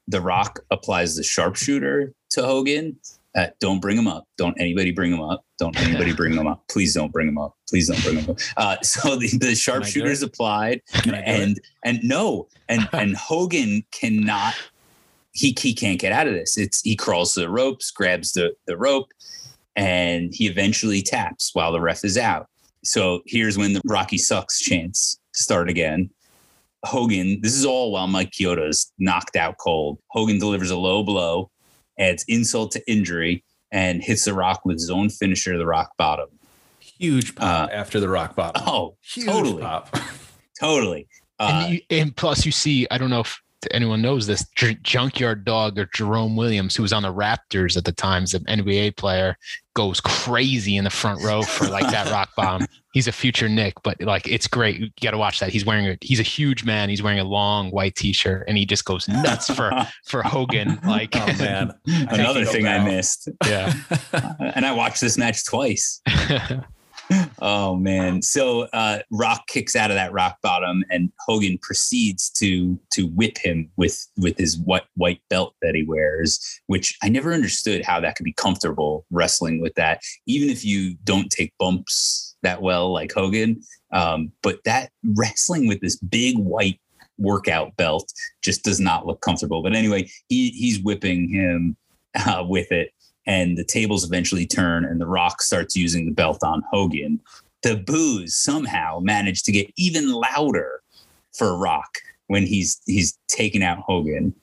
the 0.07 0.21
Rock 0.21 0.59
applies 0.69 1.15
the 1.15 1.23
sharpshooter 1.23 2.13
to 2.31 2.43
Hogan. 2.43 2.97
Uh, 3.35 3.47
don't 3.59 3.79
bring 3.79 3.97
him 3.97 4.07
up. 4.07 4.27
Don't 4.37 4.55
anybody 4.59 4.91
bring 4.91 5.11
him 5.11 5.21
up. 5.21 5.43
Don't 5.57 5.75
anybody 5.79 6.13
bring 6.15 6.33
him 6.33 6.45
up. 6.45 6.63
Please 6.69 6.93
don't 6.93 7.11
bring 7.11 7.27
him 7.27 7.37
up. 7.39 7.55
Please 7.67 7.87
don't 7.87 8.03
bring 8.03 8.17
him 8.17 8.29
up. 8.29 8.37
Uh, 8.57 8.79
so 8.81 9.15
the, 9.15 9.29
the 9.37 9.55
sharpshooter's 9.55 10.21
applied, 10.21 10.81
it? 10.93 11.23
and 11.25 11.59
and 11.83 11.99
no 12.03 12.47
and 12.69 12.87
and 12.93 13.15
hogan 13.15 13.83
cannot 13.91 14.53
he 15.31 15.55
he 15.59 15.73
can't 15.73 15.99
get 15.99 16.11
out 16.11 16.27
of 16.27 16.33
this 16.33 16.57
it's 16.57 16.81
he 16.81 16.95
crawls 16.95 17.33
to 17.33 17.39
the 17.39 17.49
ropes 17.49 17.89
grabs 17.89 18.33
the 18.33 18.53
the 18.67 18.77
rope 18.77 19.11
and 19.75 20.31
he 20.31 20.45
eventually 20.45 21.01
taps 21.01 21.49
while 21.53 21.71
the 21.71 21.81
ref 21.81 22.05
is 22.05 22.19
out 22.19 22.47
so 22.83 23.21
here's 23.25 23.57
when 23.57 23.73
the 23.73 23.81
rocky 23.85 24.17
sucks 24.17 24.59
chance 24.59 25.19
start 25.33 25.69
again 25.69 26.09
hogan 26.85 27.39
this 27.41 27.55
is 27.55 27.65
all 27.65 27.91
while 27.91 28.07
mike 28.07 28.31
Chioda 28.31 28.67
is 28.67 28.91
knocked 28.99 29.35
out 29.35 29.55
cold 29.59 29.99
hogan 30.11 30.37
delivers 30.39 30.69
a 30.71 30.77
low 30.77 31.03
blow 31.03 31.49
adds 31.99 32.25
insult 32.27 32.71
to 32.71 32.91
injury 32.91 33.43
and 33.71 34.03
hits 34.03 34.25
the 34.25 34.33
rock 34.33 34.61
with 34.65 34.75
his 34.75 34.89
own 34.89 35.09
finisher 35.09 35.57
the 35.57 35.65
rock 35.65 35.91
bottom 35.97 36.27
Huge 36.79 37.33
pop 37.35 37.69
Uh, 37.69 37.73
after 37.73 37.99
the 37.99 38.07
rock 38.09 38.35
bottom. 38.35 38.61
oh 38.67 38.95
Huge 39.01 39.25
totally. 39.27 39.61
pop. 39.63 39.95
totally 40.59 41.07
uh, 41.39 41.63
and, 41.65 41.73
you, 41.73 41.81
and 41.89 42.15
plus, 42.15 42.45
you 42.45 42.51
see, 42.51 42.85
I 42.91 42.97
don't 42.99 43.09
know 43.09 43.21
if 43.21 43.41
anyone 43.71 44.01
knows 44.01 44.27
this, 44.27 44.45
J- 44.55 44.77
Junkyard 44.83 45.45
Dog 45.45 45.77
or 45.79 45.89
Jerome 45.93 46.35
Williams, 46.35 46.75
who 46.75 46.83
was 46.83 46.93
on 46.93 47.03
the 47.03 47.13
Raptors 47.13 47.77
at 47.77 47.85
the 47.85 47.91
time, 47.91 48.23
as 48.23 48.33
an 48.33 48.43
NBA 48.45 48.97
player, 48.97 49.37
goes 49.75 49.99
crazy 49.99 50.77
in 50.77 50.83
the 50.83 50.89
front 50.89 51.23
row 51.23 51.41
for 51.41 51.67
like 51.67 51.89
that 51.91 52.11
rock 52.11 52.29
bomb. 52.35 52.65
He's 52.93 53.07
a 53.07 53.11
future 53.11 53.49
Nick, 53.49 53.73
but 53.83 53.99
like 54.01 54.27
it's 54.27 54.45
great. 54.47 54.79
You 54.79 54.89
got 55.01 55.11
to 55.11 55.17
watch 55.17 55.39
that. 55.39 55.49
He's 55.49 55.65
wearing 55.65 55.87
a 55.87 55.97
he's 56.01 56.19
a 56.19 56.23
huge 56.23 56.63
man. 56.63 56.89
He's 56.89 57.01
wearing 57.01 57.19
a 57.19 57.23
long 57.23 57.71
white 57.71 57.95
t-shirt, 57.95 58.45
and 58.47 58.55
he 58.57 58.65
just 58.65 58.85
goes 58.85 59.07
nuts 59.07 59.49
for 59.49 59.71
for 60.05 60.21
Hogan. 60.21 60.79
Like, 60.85 61.15
Oh 61.15 61.25
man. 61.39 61.71
another 61.87 62.45
thing 62.45 62.67
I 62.67 62.83
missed. 62.83 63.29
yeah. 63.45 63.73
and 64.55 64.65
I 64.65 64.73
watched 64.73 65.01
this 65.01 65.17
match 65.17 65.43
twice. 65.45 66.01
Oh 67.41 67.75
man! 67.75 68.21
So 68.21 68.61
uh, 68.73 68.99
Rock 69.11 69.47
kicks 69.47 69.75
out 69.75 69.91
of 69.91 69.95
that 69.95 70.13
rock 70.13 70.37
bottom, 70.41 70.83
and 70.89 71.11
Hogan 71.27 71.57
proceeds 71.61 72.29
to 72.31 72.79
to 72.91 73.07
whip 73.07 73.37
him 73.37 73.69
with 73.75 74.07
with 74.17 74.37
his 74.37 74.57
white 74.59 74.85
white 74.95 75.19
belt 75.29 75.53
that 75.61 75.75
he 75.75 75.83
wears. 75.83 76.61
Which 76.67 76.97
I 77.03 77.09
never 77.09 77.33
understood 77.33 77.83
how 77.83 77.99
that 77.99 78.15
could 78.15 78.23
be 78.23 78.33
comfortable 78.33 79.05
wrestling 79.11 79.61
with 79.61 79.75
that, 79.75 80.01
even 80.25 80.49
if 80.49 80.63
you 80.63 80.95
don't 81.03 81.29
take 81.29 81.53
bumps 81.59 82.35
that 82.43 82.61
well 82.61 82.91
like 82.91 83.11
Hogan. 83.11 83.61
Um, 83.91 84.31
but 84.41 84.59
that 84.65 84.91
wrestling 85.15 85.67
with 85.67 85.81
this 85.81 85.97
big 85.97 86.37
white 86.37 86.79
workout 87.17 87.75
belt 87.77 88.11
just 88.41 88.63
does 88.63 88.79
not 88.79 89.05
look 89.05 89.21
comfortable. 89.21 89.61
But 89.61 89.75
anyway, 89.75 90.09
he 90.29 90.49
he's 90.49 90.79
whipping 90.79 91.29
him 91.29 91.75
uh, 92.27 92.45
with 92.47 92.71
it 92.71 92.91
and 93.25 93.57
the 93.57 93.63
tables 93.63 94.03
eventually 94.03 94.45
turn 94.45 94.85
and 94.85 94.99
the 94.99 95.07
rock 95.07 95.41
starts 95.41 95.75
using 95.75 96.05
the 96.05 96.11
belt 96.11 96.43
on 96.43 96.63
hogan. 96.71 97.19
The 97.61 97.77
boos 97.77 98.35
somehow 98.35 98.99
managed 98.99 99.45
to 99.45 99.51
get 99.51 99.71
even 99.77 100.11
louder 100.11 100.81
for 101.33 101.57
rock 101.57 101.99
when 102.27 102.45
he's 102.45 102.81
he's 102.85 103.17
taking 103.27 103.63
out 103.63 103.79
hogan. 103.79 104.33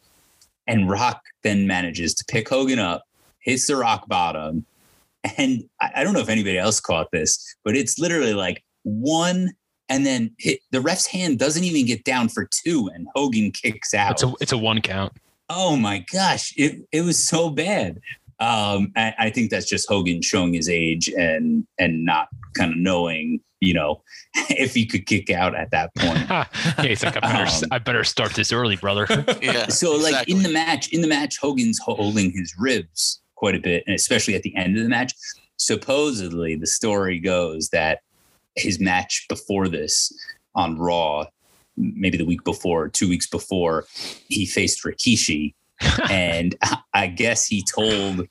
And 0.67 0.89
rock 0.89 1.23
then 1.43 1.67
manages 1.67 2.15
to 2.15 2.25
pick 2.27 2.49
hogan 2.49 2.79
up 2.79 3.05
hits 3.41 3.67
the 3.67 3.77
rock 3.77 4.07
bottom. 4.09 4.65
And 5.37 5.69
i, 5.81 5.91
I 5.97 6.05
don't 6.05 6.15
know 6.15 6.21
if 6.21 6.31
anybody 6.31 6.57
else 6.57 6.81
caught 6.81 7.11
this 7.11 7.57
but 7.65 7.77
it's 7.77 7.99
literally 7.99 8.33
like 8.33 8.65
one 8.85 9.51
and 9.91 10.07
then 10.07 10.31
hit, 10.39 10.61
the 10.71 10.81
ref's 10.81 11.07
hand 11.07 11.39
doesn't 11.39 11.65
even 11.65 11.85
get 11.85 12.05
down 12.05 12.29
for 12.29 12.49
two 12.51 12.89
and 12.95 13.09
hogan 13.15 13.51
kicks 13.51 13.93
out. 13.93 14.13
It's 14.13 14.23
a 14.23 14.33
it's 14.41 14.53
a 14.53 14.59
one 14.59 14.81
count. 14.81 15.13
oh 15.51 15.77
my 15.77 15.99
gosh, 16.13 16.55
it, 16.57 16.87
it 16.93 17.03
was 17.03 17.19
so 17.19 17.51
bad. 17.51 18.01
Um, 18.41 18.93
I, 18.97 19.15
I 19.19 19.31
think 19.31 19.51
that's 19.51 19.69
just 19.69 19.89
Hogan 19.89 20.23
showing 20.23 20.55
his 20.55 20.69
age 20.69 21.09
and 21.09 21.67
and 21.79 22.05
not 22.05 22.29
kind 22.57 22.73
of 22.73 22.79
knowing, 22.79 23.41
you 23.61 23.75
know, 23.75 24.03
if 24.51 24.75
he 24.75 24.87
could 24.87 25.07
kick 25.07 25.31
out 25.31 25.55
at 25.55 25.71
that 25.71 25.95
point. 25.97 26.19
yeah, 26.31 26.83
he's 26.83 27.05
like, 27.05 27.17
I 27.17 27.21
better, 27.21 27.45
Um, 27.45 27.69
I 27.71 27.79
better 27.79 28.05
start 28.05 28.33
this 28.35 28.53
early, 28.53 28.77
brother. 28.77 29.07
Yeah. 29.43 29.69
so 29.69 29.93
like 29.93 30.09
exactly. 30.13 30.35
in 30.35 30.43
the 30.43 30.53
match, 30.53 30.89
in 30.93 31.01
the 31.01 31.09
match, 31.09 31.39
Hogan's 31.39 31.79
holding 31.79 32.31
his 32.33 32.55
ribs 32.59 33.21
quite 33.37 33.55
a 33.55 33.61
bit, 33.61 33.85
and 33.87 33.95
especially 33.95 34.35
at 34.35 34.43
the 34.43 34.55
end 34.57 34.77
of 34.77 34.83
the 34.83 34.89
match. 34.89 35.13
Supposedly, 35.57 36.57
the 36.57 36.67
story 36.67 37.19
goes 37.19 37.69
that 37.69 38.01
his 38.57 38.81
match 38.81 39.27
before 39.29 39.69
this, 39.69 40.11
on 40.55 40.79
Raw, 40.79 41.27
maybe 41.77 42.19
the 42.19 42.25
week 42.25 42.45
before, 42.45 42.89
two 42.89 43.09
weeks 43.09 43.27
before, 43.27 43.85
he 44.29 44.47
faced 44.47 44.85
Rikishi, 44.85 45.55
and 46.11 46.57
I 46.95 47.07
guess 47.07 47.47
he 47.47 47.65
told 47.65 48.27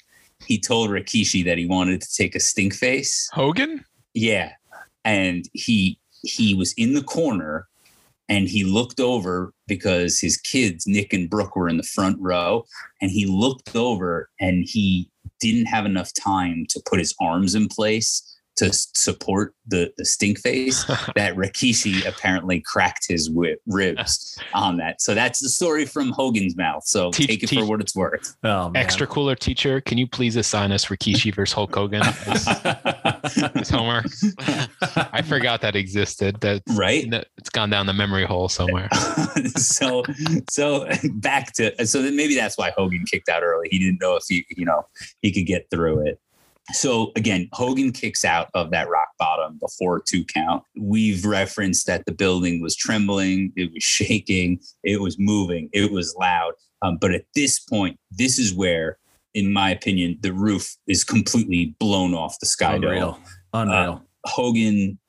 he 0.46 0.60
told 0.60 0.90
Rikishi 0.90 1.44
that 1.46 1.58
he 1.58 1.66
wanted 1.66 2.02
to 2.02 2.14
take 2.14 2.36
a 2.36 2.40
stink 2.40 2.74
face. 2.74 3.30
Hogan? 3.34 3.84
Yeah, 4.14 4.54
and 5.06 5.46
he 5.54 6.00
he 6.24 6.54
was 6.54 6.74
in 6.74 6.94
the 6.94 7.04
corner 7.04 7.68
and 8.28 8.48
he 8.48 8.64
looked 8.64 9.00
over 9.00 9.54
because 9.68 10.20
his 10.20 10.38
kids 10.38 10.86
Nick 10.86 11.14
and 11.14 11.30
Brooke 11.30 11.56
were 11.56 11.70
in 11.70 11.78
the 11.78 11.84
front 11.84 12.18
row 12.20 12.66
and 13.02 13.10
he 13.10 13.26
looked 13.26 13.76
over 13.76 14.30
and 14.40 14.64
he 14.68 15.10
didn't 15.40 15.66
have 15.66 15.86
enough 15.86 16.12
time 16.14 16.66
to 16.70 16.82
put 16.86 17.00
his 17.00 17.16
arms 17.20 17.56
in 17.56 17.68
place 17.68 18.39
to 18.60 18.74
support 18.74 19.54
the 19.68 19.92
the 19.98 20.06
stink 20.06 20.40
face 20.40 20.84
that 21.16 21.36
Rikishi 21.36 22.06
apparently 22.08 22.62
cracked 22.62 23.06
his 23.08 23.28
wi- 23.30 23.56
ribs 23.68 24.38
on 24.54 24.78
that. 24.78 25.02
So 25.02 25.14
that's 25.16 25.40
the 25.40 25.50
story 25.50 25.86
from 25.86 26.12
Hogan's 26.12 26.56
mouth. 26.56 26.84
So 26.86 27.12
Teach- 27.12 27.28
take 27.28 27.44
it 27.44 27.48
teach- 27.48 27.60
for 27.60 27.66
what 27.66 27.80
it's 27.82 27.96
worth. 27.96 28.36
Oh. 28.44 28.72
Extra 28.76 29.08
cooler 29.08 29.36
teacher, 29.36 29.82
can 29.82 29.98
you 29.98 30.08
please 30.08 30.36
assign 30.36 30.72
us 30.72 30.86
Rikishi 30.86 31.34
versus 31.34 31.54
Hulk 31.54 31.74
Hogan 31.74 32.02
as, 32.04 32.48
as 33.56 33.70
homework? 33.70 34.06
I 35.14 35.22
forgot 35.22 35.62
that 35.62 35.76
existed. 35.76 36.42
That 36.42 36.62
right? 36.76 37.06
it's 37.38 37.50
gone 37.50 37.70
down 37.70 37.86
the 37.86 37.94
memory 37.94 38.26
hole 38.26 38.50
somewhere. 38.50 38.90
so 39.56 40.04
so 40.50 40.88
back 41.16 41.54
to 41.54 41.86
so 41.86 42.02
then 42.02 42.16
maybe 42.16 42.36
that's 42.36 42.58
why 42.58 42.72
Hogan 42.78 43.06
kicked 43.10 43.30
out 43.30 43.44
early. 43.44 43.68
He 43.72 43.80
didn't 43.80 44.02
know 44.02 44.16
if 44.16 44.24
he 44.28 44.46
you 44.56 44.66
know 44.66 44.86
he 45.22 45.32
could 45.32 45.46
get 45.46 45.70
through 45.72 46.06
it. 46.08 46.20
So 46.72 47.12
again, 47.16 47.50
Hogan 47.54 47.92
kicks 47.92 48.24
out 48.24 48.50
of 48.54 48.72
that 48.72 48.90
rock 48.90 49.10
bottom 49.18 49.58
before 49.60 50.02
two 50.02 50.24
count. 50.26 50.64
We've 50.78 51.26
referenced 51.26 51.88
that 51.88 52.06
the 52.06 52.12
building 52.12 52.62
was 52.62 52.76
trembling, 52.76 53.54
it 53.56 53.72
was 53.74 53.84
shaking, 53.84 54.60
it 54.84 55.02
was 55.02 55.18
moving, 55.20 55.70
it 55.74 55.92
was 55.92 56.16
loud. 56.20 56.54
Um, 56.82 56.98
but 56.98 57.12
at 57.12 57.26
this 57.36 57.60
point, 57.60 58.00
this 58.12 58.40
is 58.40 58.54
where, 58.54 58.98
in 59.34 59.52
my 59.52 59.70
opinion, 59.70 60.18
the 60.22 60.34
roof 60.34 60.76
is 60.88 61.04
completely 61.04 61.76
blown 61.80 62.14
off 62.14 62.40
the 62.40 62.46
sky 62.46 62.78
dome. 62.78 62.84
Unreal. 62.84 63.20
Unreal. 63.54 64.04
Hogan 64.26 65.00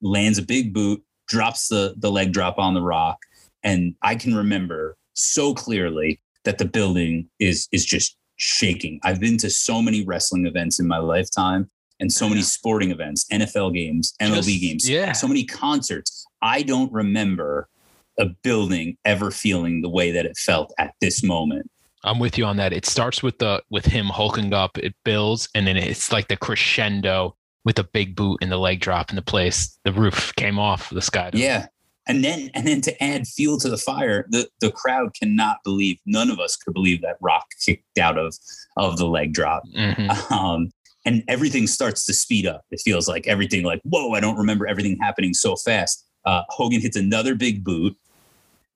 lands 0.00 0.38
a 0.38 0.42
big 0.42 0.72
boot, 0.72 1.02
drops 1.28 1.68
the 1.68 1.94
the 1.98 2.10
leg 2.10 2.32
drop 2.32 2.58
on 2.58 2.74
the 2.74 2.82
rock, 2.82 3.18
and 3.62 3.94
I 4.02 4.14
can 4.14 4.34
remember 4.34 4.96
so 5.14 5.54
clearly 5.54 6.20
that 6.44 6.58
the 6.58 6.64
building 6.64 7.28
is 7.38 7.68
is 7.72 7.84
just 7.84 8.16
shaking. 8.36 9.00
I've 9.02 9.20
been 9.20 9.38
to 9.38 9.50
so 9.50 9.80
many 9.82 10.04
wrestling 10.04 10.46
events 10.46 10.80
in 10.80 10.86
my 10.86 10.98
lifetime 10.98 11.70
and 12.00 12.12
so 12.12 12.28
many 12.28 12.42
sporting 12.42 12.90
events, 12.90 13.24
NFL 13.32 13.74
games, 13.74 14.14
MLB 14.20 14.34
Just- 14.34 14.60
games, 14.60 14.88
yeah. 14.90 15.12
so 15.12 15.28
many 15.28 15.44
concerts. 15.44 16.24
I 16.42 16.62
don't 16.62 16.92
remember 16.92 17.68
a 18.18 18.26
building 18.42 18.96
ever 19.04 19.30
feeling 19.30 19.82
the 19.82 19.88
way 19.88 20.10
that 20.10 20.26
it 20.26 20.36
felt 20.36 20.72
at 20.78 20.94
this 21.00 21.22
moment. 21.22 21.70
I'm 22.04 22.18
with 22.18 22.36
you 22.36 22.44
on 22.44 22.56
that. 22.56 22.72
It 22.72 22.84
starts 22.84 23.22
with 23.22 23.38
the 23.38 23.62
with 23.70 23.86
him 23.86 24.06
hulking 24.06 24.52
up, 24.52 24.76
it 24.76 24.94
builds, 25.04 25.48
and 25.54 25.66
then 25.66 25.76
it's 25.76 26.10
like 26.10 26.26
the 26.28 26.36
crescendo 26.36 27.36
with 27.64 27.78
a 27.78 27.84
big 27.84 28.16
boot 28.16 28.38
and 28.42 28.50
the 28.50 28.56
leg 28.56 28.80
drop 28.80 29.10
in 29.10 29.16
the 29.16 29.22
place. 29.22 29.78
The 29.84 29.92
roof 29.92 30.32
came 30.36 30.58
off 30.58 30.90
the 30.90 31.00
sky. 31.00 31.30
Yeah. 31.32 31.66
And 32.06 32.24
then 32.24 32.50
and 32.54 32.66
then 32.66 32.80
to 32.82 33.02
add 33.02 33.28
fuel 33.28 33.58
to 33.58 33.68
the 33.68 33.76
fire, 33.76 34.26
the, 34.30 34.48
the 34.60 34.72
crowd 34.72 35.14
cannot 35.14 35.58
believe, 35.64 35.98
none 36.04 36.30
of 36.30 36.40
us 36.40 36.56
could 36.56 36.74
believe 36.74 37.00
that 37.02 37.16
Rock 37.20 37.46
kicked 37.64 37.98
out 37.98 38.18
of 38.18 38.36
of 38.76 38.96
the 38.98 39.06
leg 39.06 39.32
drop. 39.32 39.62
Mhm. 39.76 40.30
Um, 40.30 40.72
and 41.04 41.22
everything 41.28 41.66
starts 41.66 42.04
to 42.06 42.12
speed 42.14 42.46
up. 42.46 42.64
It 42.70 42.80
feels 42.80 43.08
like 43.08 43.26
everything 43.26 43.64
like, 43.64 43.80
whoa, 43.84 44.12
I 44.12 44.20
don't 44.20 44.36
remember 44.36 44.66
everything 44.66 44.98
happening 45.00 45.34
so 45.34 45.56
fast. 45.56 46.04
Uh, 46.24 46.42
Hogan 46.48 46.80
hits 46.80 46.96
another 46.96 47.34
big 47.34 47.64
boot, 47.64 47.96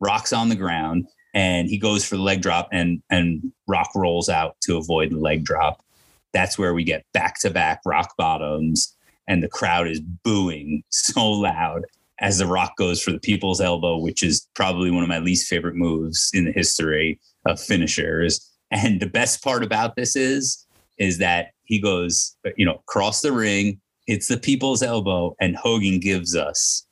Rock's 0.00 0.32
on 0.32 0.48
the 0.48 0.56
ground, 0.56 1.06
and 1.34 1.68
he 1.68 1.78
goes 1.78 2.04
for 2.04 2.16
the 2.16 2.22
leg 2.22 2.42
drop 2.42 2.68
and 2.72 3.02
and 3.10 3.52
Rock 3.66 3.90
rolls 3.96 4.28
out 4.28 4.56
to 4.62 4.76
avoid 4.76 5.10
the 5.10 5.18
leg 5.18 5.44
drop. 5.44 5.84
That's 6.32 6.58
where 6.58 6.74
we 6.74 6.84
get 6.84 7.04
back 7.12 7.40
to 7.40 7.50
back 7.50 7.80
rock 7.84 8.14
bottoms, 8.16 8.94
and 9.26 9.42
the 9.42 9.48
crowd 9.48 9.88
is 9.88 10.00
booing 10.00 10.84
so 10.90 11.26
loud 11.28 11.86
as 12.20 12.38
the 12.38 12.46
rock 12.46 12.76
goes 12.76 13.02
for 13.02 13.12
the 13.12 13.20
people's 13.20 13.60
elbow, 13.60 13.96
which 13.98 14.22
is 14.22 14.48
probably 14.54 14.90
one 14.90 15.02
of 15.02 15.08
my 15.08 15.18
least 15.18 15.48
favorite 15.48 15.74
moves 15.76 16.30
in 16.32 16.44
the 16.44 16.52
history 16.52 17.20
of 17.46 17.60
finishers. 17.60 18.50
And 18.70 19.00
the 19.00 19.06
best 19.06 19.42
part 19.44 19.62
about 19.62 19.96
this 19.96 20.16
is, 20.16 20.66
is 20.98 21.18
that 21.18 21.48
he 21.64 21.80
goes, 21.80 22.36
you 22.56 22.64
know, 22.64 22.76
across 22.88 23.20
the 23.20 23.32
ring, 23.32 23.80
hits 24.06 24.28
the 24.28 24.38
people's 24.38 24.82
elbow, 24.82 25.36
and 25.40 25.56
Hogan 25.56 26.00
gives 26.00 26.34
us 26.34 26.86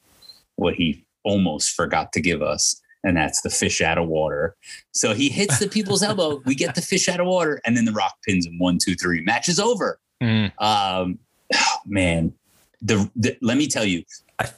what 0.56 0.74
he 0.74 1.04
almost 1.24 1.70
forgot 1.70 2.12
to 2.12 2.20
give 2.20 2.42
us. 2.42 2.80
And 3.02 3.16
that's 3.16 3.42
the 3.42 3.50
fish 3.50 3.80
out 3.80 3.98
of 3.98 4.08
water. 4.08 4.56
So 4.92 5.14
he 5.14 5.28
hits 5.28 5.58
the 5.58 5.68
people's 5.68 6.02
elbow. 6.10 6.42
We 6.44 6.54
get 6.54 6.74
the 6.74 6.82
fish 6.82 7.08
out 7.08 7.20
of 7.20 7.26
water, 7.26 7.60
and 7.64 7.76
then 7.76 7.84
the 7.84 7.92
rock 7.92 8.14
pins 8.26 8.46
him 8.46 8.58
one, 8.58 8.78
two, 8.78 8.94
three. 8.94 9.22
Match 9.22 9.48
is 9.48 9.58
over 9.58 9.98
Mm. 10.22 10.52
um 10.62 11.18
oh, 11.52 11.76
man 11.86 12.32
the, 12.80 13.10
the 13.16 13.36
let 13.42 13.56
me 13.58 13.66
tell 13.66 13.84
you 13.84 14.04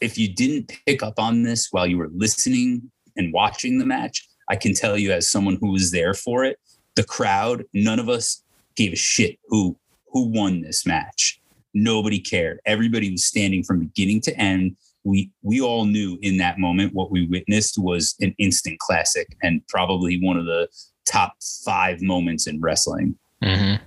if 0.01 0.19
you 0.19 0.33
didn't 0.33 0.73
pick 0.87 1.03
up 1.03 1.19
on 1.19 1.43
this 1.43 1.69
while 1.71 1.87
you 1.87 1.99
were 1.99 2.11
listening 2.15 2.91
and 3.17 3.33
watching 3.33 3.79
the 3.79 3.87
match 3.87 4.27
i 4.49 4.57
can 4.57 4.75
tell 4.75 4.97
you 4.97 5.13
as 5.13 5.29
someone 5.29 5.57
who 5.61 5.73
was 5.73 5.91
there 5.91 6.15
for 6.15 6.45
it 6.45 6.59
the 6.97 7.05
crowd 7.05 7.65
none 7.73 7.99
of 7.99 8.09
us 8.09 8.43
gave 8.77 8.93
a 8.93 8.97
shit 8.97 9.39
who 9.49 9.77
who 10.17 10.29
won 10.29 10.63
this 10.63 10.87
match. 10.87 11.41
Nobody 11.75 12.19
cared. 12.19 12.61
Everybody 12.65 13.11
was 13.11 13.27
standing 13.27 13.63
from 13.63 13.81
beginning 13.81 14.23
to 14.23 14.39
end. 14.39 14.77
We 15.05 15.31
we 15.43 15.61
all 15.61 15.85
knew 15.85 16.19
in 16.23 16.39
that 16.39 16.59
moment 16.59 16.95
what 16.95 17.11
we 17.11 17.27
witnessed 17.27 17.77
was 17.77 18.15
an 18.21 18.35
instant 18.39 18.79
classic 18.79 19.37
and 19.43 19.61
probably 19.69 20.19
one 20.23 20.39
of 20.39 20.47
the 20.47 20.69
top 21.05 21.35
five 21.65 22.01
moments 22.01 22.47
in 22.47 22.61
wrestling. 22.61 23.17
Mhm. 23.43 23.81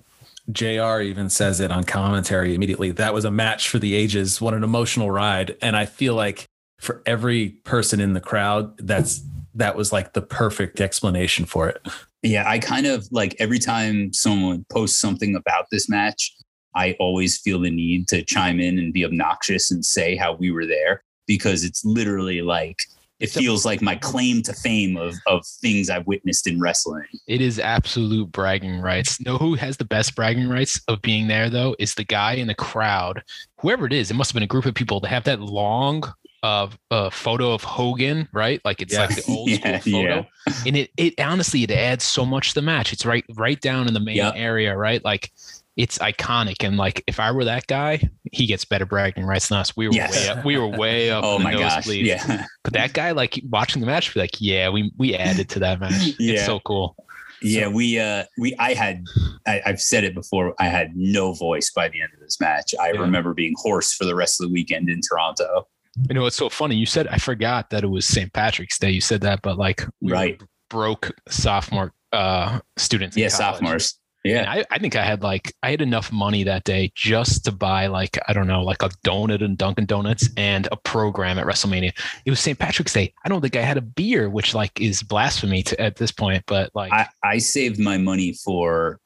JR 0.52 1.02
even 1.02 1.30
says 1.30 1.60
it 1.60 1.72
on 1.72 1.84
commentary 1.84 2.56
immediately. 2.56 2.91
That 2.91 3.14
was 3.14 3.26
a 3.26 3.32
match 3.32 3.70
for 3.70 3.80
the 3.80 3.93
ages. 3.93 4.41
What 4.41 4.54
an 4.54 4.64
emotional 4.64 5.12
ride. 5.12 5.58
And 5.62 5.76
I 5.76 5.86
feel 5.86 6.16
like 6.16 6.45
for 6.80 7.02
every 7.06 7.50
person 7.50 8.00
in 8.00 8.14
the 8.14 8.22
crowd, 8.22 8.78
that's 8.78 9.22
that 9.56 9.76
was 9.76 9.91
like 9.91 10.14
the 10.14 10.22
perfect 10.22 10.80
explanation 10.80 11.45
for 11.45 11.68
it. 11.68 11.86
Yeah, 12.22 12.50
I 12.50 12.60
kind 12.60 12.86
of 12.86 13.08
like 13.12 13.36
every 13.39 13.60
time 13.60 14.12
someone 14.14 14.66
posts 14.70 15.00
something 15.00 15.36
about 15.36 15.68
this 15.72 15.88
match, 15.88 16.36
I 16.76 16.95
always 17.00 17.38
feel 17.38 17.60
the 17.60 17.72
need 17.72 18.08
to 18.10 18.24
chime 18.24 18.60
in 18.60 18.78
and 18.78 18.93
be 18.93 19.06
obnoxious 19.06 19.72
and 19.72 19.86
say 19.86 20.16
how 20.16 20.34
we 20.34 20.52
were 20.52 20.66
there 20.66 21.04
because 21.28 21.64
it's 21.64 21.84
literally 21.86 22.41
like 22.41 22.80
it 23.20 23.30
feels 23.30 23.65
like 23.65 23.82
my 23.82 23.95
claim 23.95 24.41
to 24.43 24.53
fame 24.53 24.97
of 24.97 25.15
of 25.28 25.45
things 25.45 25.89
I've 25.89 26.07
witnessed 26.07 26.47
in 26.47 26.59
wrestling. 26.59 27.05
It 27.28 27.41
is 27.41 27.59
absolute 27.59 28.32
bragging 28.32 28.80
rights. 28.82 29.20
Know 29.22 29.38
who 29.38 29.55
has 29.55 29.78
the 29.78 29.86
best 29.86 30.15
bragging 30.15 30.49
rights 30.49 30.82
of 30.88 31.01
being 31.01 31.28
there 31.28 31.49
though? 31.49 31.76
Is 31.80 31.95
the 31.95 32.03
guy 32.05 32.34
in 32.34 32.47
the 32.47 32.55
crowd, 32.55 33.24
whoever 33.59 33.86
it 33.86 33.93
is. 33.93 34.09
It 34.11 34.15
must 34.15 34.32
have 34.32 34.36
been 34.36 34.43
a 34.43 34.47
group 34.47 34.65
of 34.65 34.74
people 34.74 35.01
to 35.01 35.07
have 35.07 35.24
that 35.26 35.39
long 35.41 36.03
of 36.41 36.78
uh, 36.89 37.09
photo 37.09 37.51
of 37.51 37.63
Hogan, 37.63 38.28
right? 38.32 38.61
Like 38.63 38.82
it's 38.82 38.97
like 38.97 39.09
Yeah. 39.17 39.24
the 39.26 39.32
old 39.32 39.49
Yeah, 39.49 39.80
school 39.80 39.80
photo, 39.93 40.15
yeah. 40.47 40.53
and 40.65 40.78
it 40.78 40.91
it 40.95 41.20
honestly 41.20 41.63
it 41.63 41.72
adds 41.72 42.05
so 42.05 42.26
much 42.26 42.49
to 42.49 42.55
the 42.55 42.61
match. 42.61 42.93
It's 42.93 43.05
right 43.05 43.26
right 43.36 43.59
down 43.59 43.88
in 43.88 43.93
the 43.93 43.99
main 43.99 44.15
Yeah. 44.17 44.32
area, 44.34 44.76
right? 44.78 45.03
Like 45.03 45.32
it's 45.80 45.97
iconic, 45.99 46.67
and 46.67 46.75
like 46.75 47.01
if 47.07 47.21
I 47.21 47.32
were 47.32 47.45
that 47.45 47.65
guy, 47.67 48.01
he 48.34 48.45
gets 48.45 48.65
better 48.65 48.86
bragging 48.86 49.23
rights 49.23 49.47
than 49.47 49.59
us. 49.59 49.77
We 49.77 49.88
were 49.88 49.93
Yes. 49.93 50.13
way 50.13 50.27
up. 50.30 50.45
We 50.45 50.57
were 50.57 50.67
way 50.67 51.09
up. 51.15 51.23
Oh 51.23 51.39
my 51.39 51.53
gosh. 51.53 51.88
Yeah. 51.88 52.45
But 52.65 52.73
that 52.73 52.91
guy, 52.93 53.11
like 53.11 53.41
watching 53.49 53.80
the 53.80 53.86
match, 53.88 54.13
be 54.13 54.19
like, 54.19 54.41
yeah, 54.41 54.67
we 54.69 54.91
we 54.97 55.15
added 55.15 55.47
to 55.49 55.59
that 55.59 55.80
match. 55.80 56.15
Yeah. 56.19 56.34
It's 56.34 56.45
so 56.45 56.59
cool. 56.59 56.97
Yeah, 57.41 57.69
we 57.69 57.97
uh 57.97 58.25
we 58.38 58.53
I 58.59 58.73
had 58.73 59.05
I, 59.47 59.61
I've 59.65 59.80
said 59.80 60.03
it 60.03 60.13
before, 60.13 60.53
I 60.59 60.65
had 60.65 60.91
no 60.97 61.32
voice 61.32 61.71
by 61.73 61.88
the 61.88 62.01
end 62.01 62.09
of 62.13 62.19
this 62.19 62.41
match. 62.41 62.75
I 62.77 62.91
Yeah. 62.91 62.99
remember 62.99 63.34
being 63.34 63.53
hoarse 63.57 63.93
for 63.93 64.03
the 64.03 64.15
rest 64.15 64.41
of 64.41 64.47
the 64.49 64.53
weekend 64.53 64.89
in 64.89 64.99
Toronto. 64.99 65.65
You 66.09 66.13
know, 66.15 66.25
it's 66.25 66.36
so 66.36 66.49
funny. 66.49 66.75
You 66.75 66.86
said 66.86 67.07
I 67.07 67.17
forgot 67.19 67.69
that 67.69 67.86
it 67.86 67.88
was 67.88 68.05
St. 68.05 68.34
Patrick's 68.34 68.77
Day. 68.77 68.91
You 68.91 68.99
said 68.99 69.21
that, 69.21 69.41
but 69.41 69.57
like 69.57 69.86
we 70.01 70.11
Right. 70.11 70.41
broke 70.69 71.11
sophomore 71.30 71.93
uh 72.11 72.59
students. 72.75 73.15
Yeah, 73.15 73.30
college. 73.30 73.38
sophomores. 73.38 73.99
Yeah. 74.24 74.45
I, 74.51 74.65
I 74.70 74.80
think 74.80 74.95
I 74.97 75.03
had 75.03 75.22
like 75.24 75.53
I 75.63 75.72
had 75.72 75.82
enough 75.82 76.11
money 76.11 76.43
that 76.43 76.65
day 76.65 76.91
just 76.93 77.45
to 77.45 77.51
buy 77.53 77.88
like 77.88 78.17
I 78.28 78.34
don't 78.34 78.47
know 78.47 78.63
like 78.63 78.84
a 78.84 78.89
donut 79.05 79.43
and 79.43 79.57
Dunkin' 79.57 79.86
Donuts 79.86 80.30
and 80.36 80.67
a 80.72 80.76
program 80.76 81.39
at 81.39 81.45
WrestleMania. 81.45 81.93
It 82.26 82.30
was 82.30 82.39
St. 82.41 82.59
Patrick's 82.59 82.91
Day. 82.93 83.13
I 83.24 83.30
don't 83.30 83.39
think 83.41 83.55
I 83.55 83.61
had 83.61 83.78
a 83.78 83.82
beer, 83.82 84.30
which 84.30 84.53
like 84.53 84.80
is 84.82 85.01
blasphemy 85.03 85.63
to, 85.63 85.80
at 85.82 85.95
this 85.95 86.11
point. 86.11 86.43
But 86.47 86.72
like 86.76 86.91
I, 86.91 87.07
I 87.24 87.38
saved 87.38 87.80
my 87.80 87.97
money 87.97 88.34
for 88.34 88.99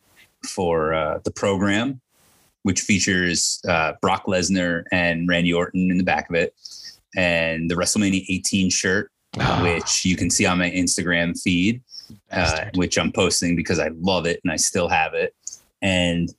for 0.48 0.94
uh, 0.96 1.20
the 1.24 1.32
program, 1.32 2.02
which 2.64 2.82
features 2.82 3.62
uh, 3.70 3.94
Brock 4.02 4.26
Lesnar 4.26 4.84
and 4.92 5.28
Randy 5.30 5.54
Orton 5.54 5.92
in 5.92 5.98
the 6.00 6.04
back 6.04 6.28
of 6.30 6.36
it, 6.36 6.56
and 7.16 7.70
the 7.70 7.76
WrestleMania 7.76 8.26
18 8.30 8.70
shirt, 8.72 9.12
Ah. 9.40 9.62
which 9.64 10.06
you 10.06 10.16
can 10.16 10.30
see 10.30 10.46
on 10.46 10.58
my 10.58 10.70
Instagram 10.72 11.40
feed, 11.40 11.82
uh, 12.32 12.66
which 12.76 12.98
I'm 12.98 13.12
posting 13.12 13.56
because 13.56 13.80
I 13.80 13.90
love 14.00 14.26
it 14.26 14.40
and 14.44 14.52
I 14.52 14.56
still 14.56 14.88
have 14.88 15.14
it, 15.14 15.36
and 15.82 16.34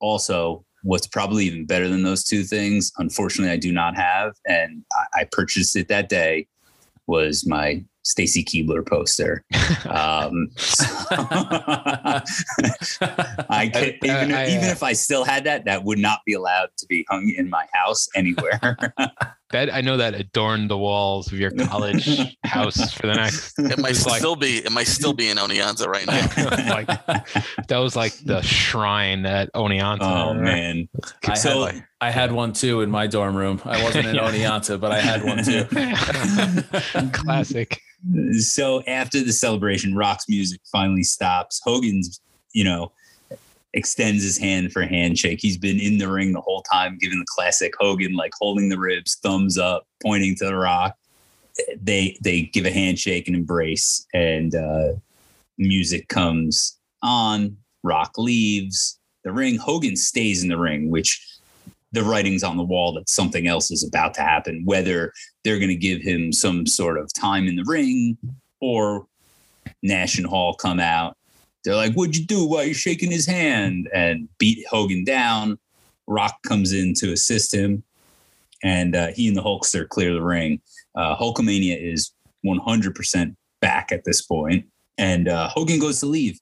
also 0.00 0.64
what's 0.82 1.06
probably 1.06 1.46
even 1.46 1.66
better 1.66 1.88
than 1.88 2.02
those 2.02 2.22
two 2.22 2.44
things, 2.44 2.92
unfortunately, 2.98 3.52
I 3.52 3.56
do 3.56 3.72
not 3.72 3.96
have, 3.96 4.34
and 4.46 4.84
I, 4.92 5.20
I 5.20 5.28
purchased 5.30 5.76
it 5.76 5.88
that 5.88 6.08
day. 6.08 6.46
Was 7.08 7.46
my 7.46 7.84
Stacy 8.06 8.44
Keibler 8.44 8.86
poster. 8.86 9.44
Um, 9.86 10.48
I 13.48 13.70
could, 13.72 13.98
even, 14.02 14.32
I, 14.32 14.44
uh, 14.44 14.48
even 14.48 14.64
if 14.64 14.82
I 14.82 14.92
still 14.94 15.24
had 15.24 15.44
that, 15.44 15.64
that 15.64 15.84
would 15.84 15.98
not 15.98 16.20
be 16.26 16.32
allowed 16.32 16.70
to 16.78 16.86
be 16.86 17.06
hung 17.08 17.32
in 17.36 17.48
my 17.48 17.66
house 17.72 18.08
anywhere. 18.16 18.58
That 19.52 19.72
I 19.72 19.80
know 19.80 19.96
that 19.98 20.14
adorned 20.16 20.68
the 20.70 20.76
walls 20.76 21.30
of 21.32 21.38
your 21.38 21.52
college 21.52 22.18
house 22.44 22.92
for 22.92 23.06
the 23.06 23.14
next. 23.14 23.56
It 23.60 23.78
might 23.78 23.90
was 23.90 24.04
like- 24.04 24.18
still 24.18 24.34
be. 24.34 24.56
It 24.58 24.72
might 24.72 24.88
still 24.88 25.12
be 25.12 25.28
in 25.28 25.36
Oneonta 25.36 25.86
right 25.86 26.04
now. 26.04 26.74
like 26.74 26.88
that 27.68 27.78
was 27.78 27.94
like 27.94 28.12
the 28.24 28.42
shrine 28.42 29.22
that 29.22 29.52
Oneonta. 29.54 29.98
oh 30.02 30.34
man! 30.34 30.88
I 31.28 31.34
So- 31.34 31.66
had, 31.66 31.84
I 32.00 32.10
had 32.10 32.32
one 32.32 32.54
too 32.54 32.80
in 32.80 32.90
my 32.90 33.06
dorm 33.06 33.36
room. 33.36 33.62
I 33.64 33.82
wasn't 33.84 34.08
in 34.08 34.14
Yeah. 34.16 34.30
Oneonta, 34.32 34.80
but 34.80 34.90
I 34.90 35.00
had 35.00 35.22
one 35.22 35.44
too. 35.44 35.64
Classic. 37.12 37.80
so 38.40 38.82
after 38.88 39.22
the 39.22 39.32
celebration, 39.32 39.94
Rock's 39.94 40.28
music 40.28 40.60
finally 40.70 41.02
stops. 41.04 41.60
Hogan's, 41.64 42.20
you 42.52 42.64
know, 42.64 42.92
extends 43.76 44.24
his 44.24 44.38
hand 44.38 44.72
for 44.72 44.82
handshake. 44.82 45.38
He's 45.40 45.58
been 45.58 45.78
in 45.78 45.98
the 45.98 46.10
ring 46.10 46.32
the 46.32 46.40
whole 46.40 46.62
time, 46.62 46.98
giving 46.98 47.18
the 47.18 47.26
classic 47.28 47.74
Hogan, 47.78 48.14
like 48.14 48.32
holding 48.40 48.68
the 48.68 48.78
ribs, 48.78 49.16
thumbs 49.22 49.58
up, 49.58 49.86
pointing 50.02 50.34
to 50.36 50.46
the 50.46 50.56
Rock. 50.56 50.96
They 51.80 52.18
they 52.22 52.42
give 52.42 52.66
a 52.66 52.72
handshake 52.72 53.28
and 53.28 53.36
embrace, 53.36 54.04
and 54.12 54.54
uh, 54.54 54.88
music 55.58 56.08
comes 56.08 56.78
on. 57.02 57.56
Rock 57.82 58.12
leaves 58.16 58.98
the 59.22 59.32
ring. 59.32 59.56
Hogan 59.56 59.94
stays 59.94 60.42
in 60.42 60.48
the 60.48 60.58
ring, 60.58 60.90
which 60.90 61.22
the 61.92 62.02
writing's 62.02 62.42
on 62.42 62.56
the 62.56 62.64
wall 62.64 62.92
that 62.94 63.08
something 63.08 63.46
else 63.46 63.70
is 63.70 63.84
about 63.84 64.12
to 64.14 64.22
happen. 64.22 64.62
Whether 64.64 65.12
they're 65.44 65.58
going 65.58 65.68
to 65.68 65.76
give 65.76 66.02
him 66.02 66.32
some 66.32 66.66
sort 66.66 66.98
of 66.98 67.12
time 67.12 67.46
in 67.46 67.56
the 67.56 67.64
ring 67.64 68.16
or 68.60 69.06
Nash 69.82 70.18
and 70.18 70.26
Hall 70.26 70.54
come 70.54 70.80
out. 70.80 71.16
They're 71.66 71.74
like, 71.74 71.94
What'd 71.94 72.16
you 72.16 72.24
do? 72.24 72.46
Why 72.46 72.62
are 72.62 72.64
you 72.64 72.74
shaking 72.74 73.10
his 73.10 73.26
hand? 73.26 73.88
And 73.92 74.28
beat 74.38 74.64
Hogan 74.68 75.04
down. 75.04 75.58
Rock 76.06 76.40
comes 76.42 76.72
in 76.72 76.94
to 76.94 77.12
assist 77.12 77.52
him. 77.52 77.82
And 78.62 78.94
uh, 78.94 79.08
he 79.08 79.28
and 79.28 79.36
the 79.36 79.42
Hulkster 79.42 79.88
clear 79.88 80.12
the 80.14 80.22
ring. 80.22 80.60
Uh, 80.94 81.16
Hulkamania 81.16 81.76
is 81.76 82.12
100% 82.46 83.36
back 83.60 83.92
at 83.92 84.04
this. 84.04 84.26
And 84.98 85.28
uh, 85.28 85.48
Hogan 85.48 85.78
goes 85.78 86.00
to 86.00 86.06
leave. 86.06 86.40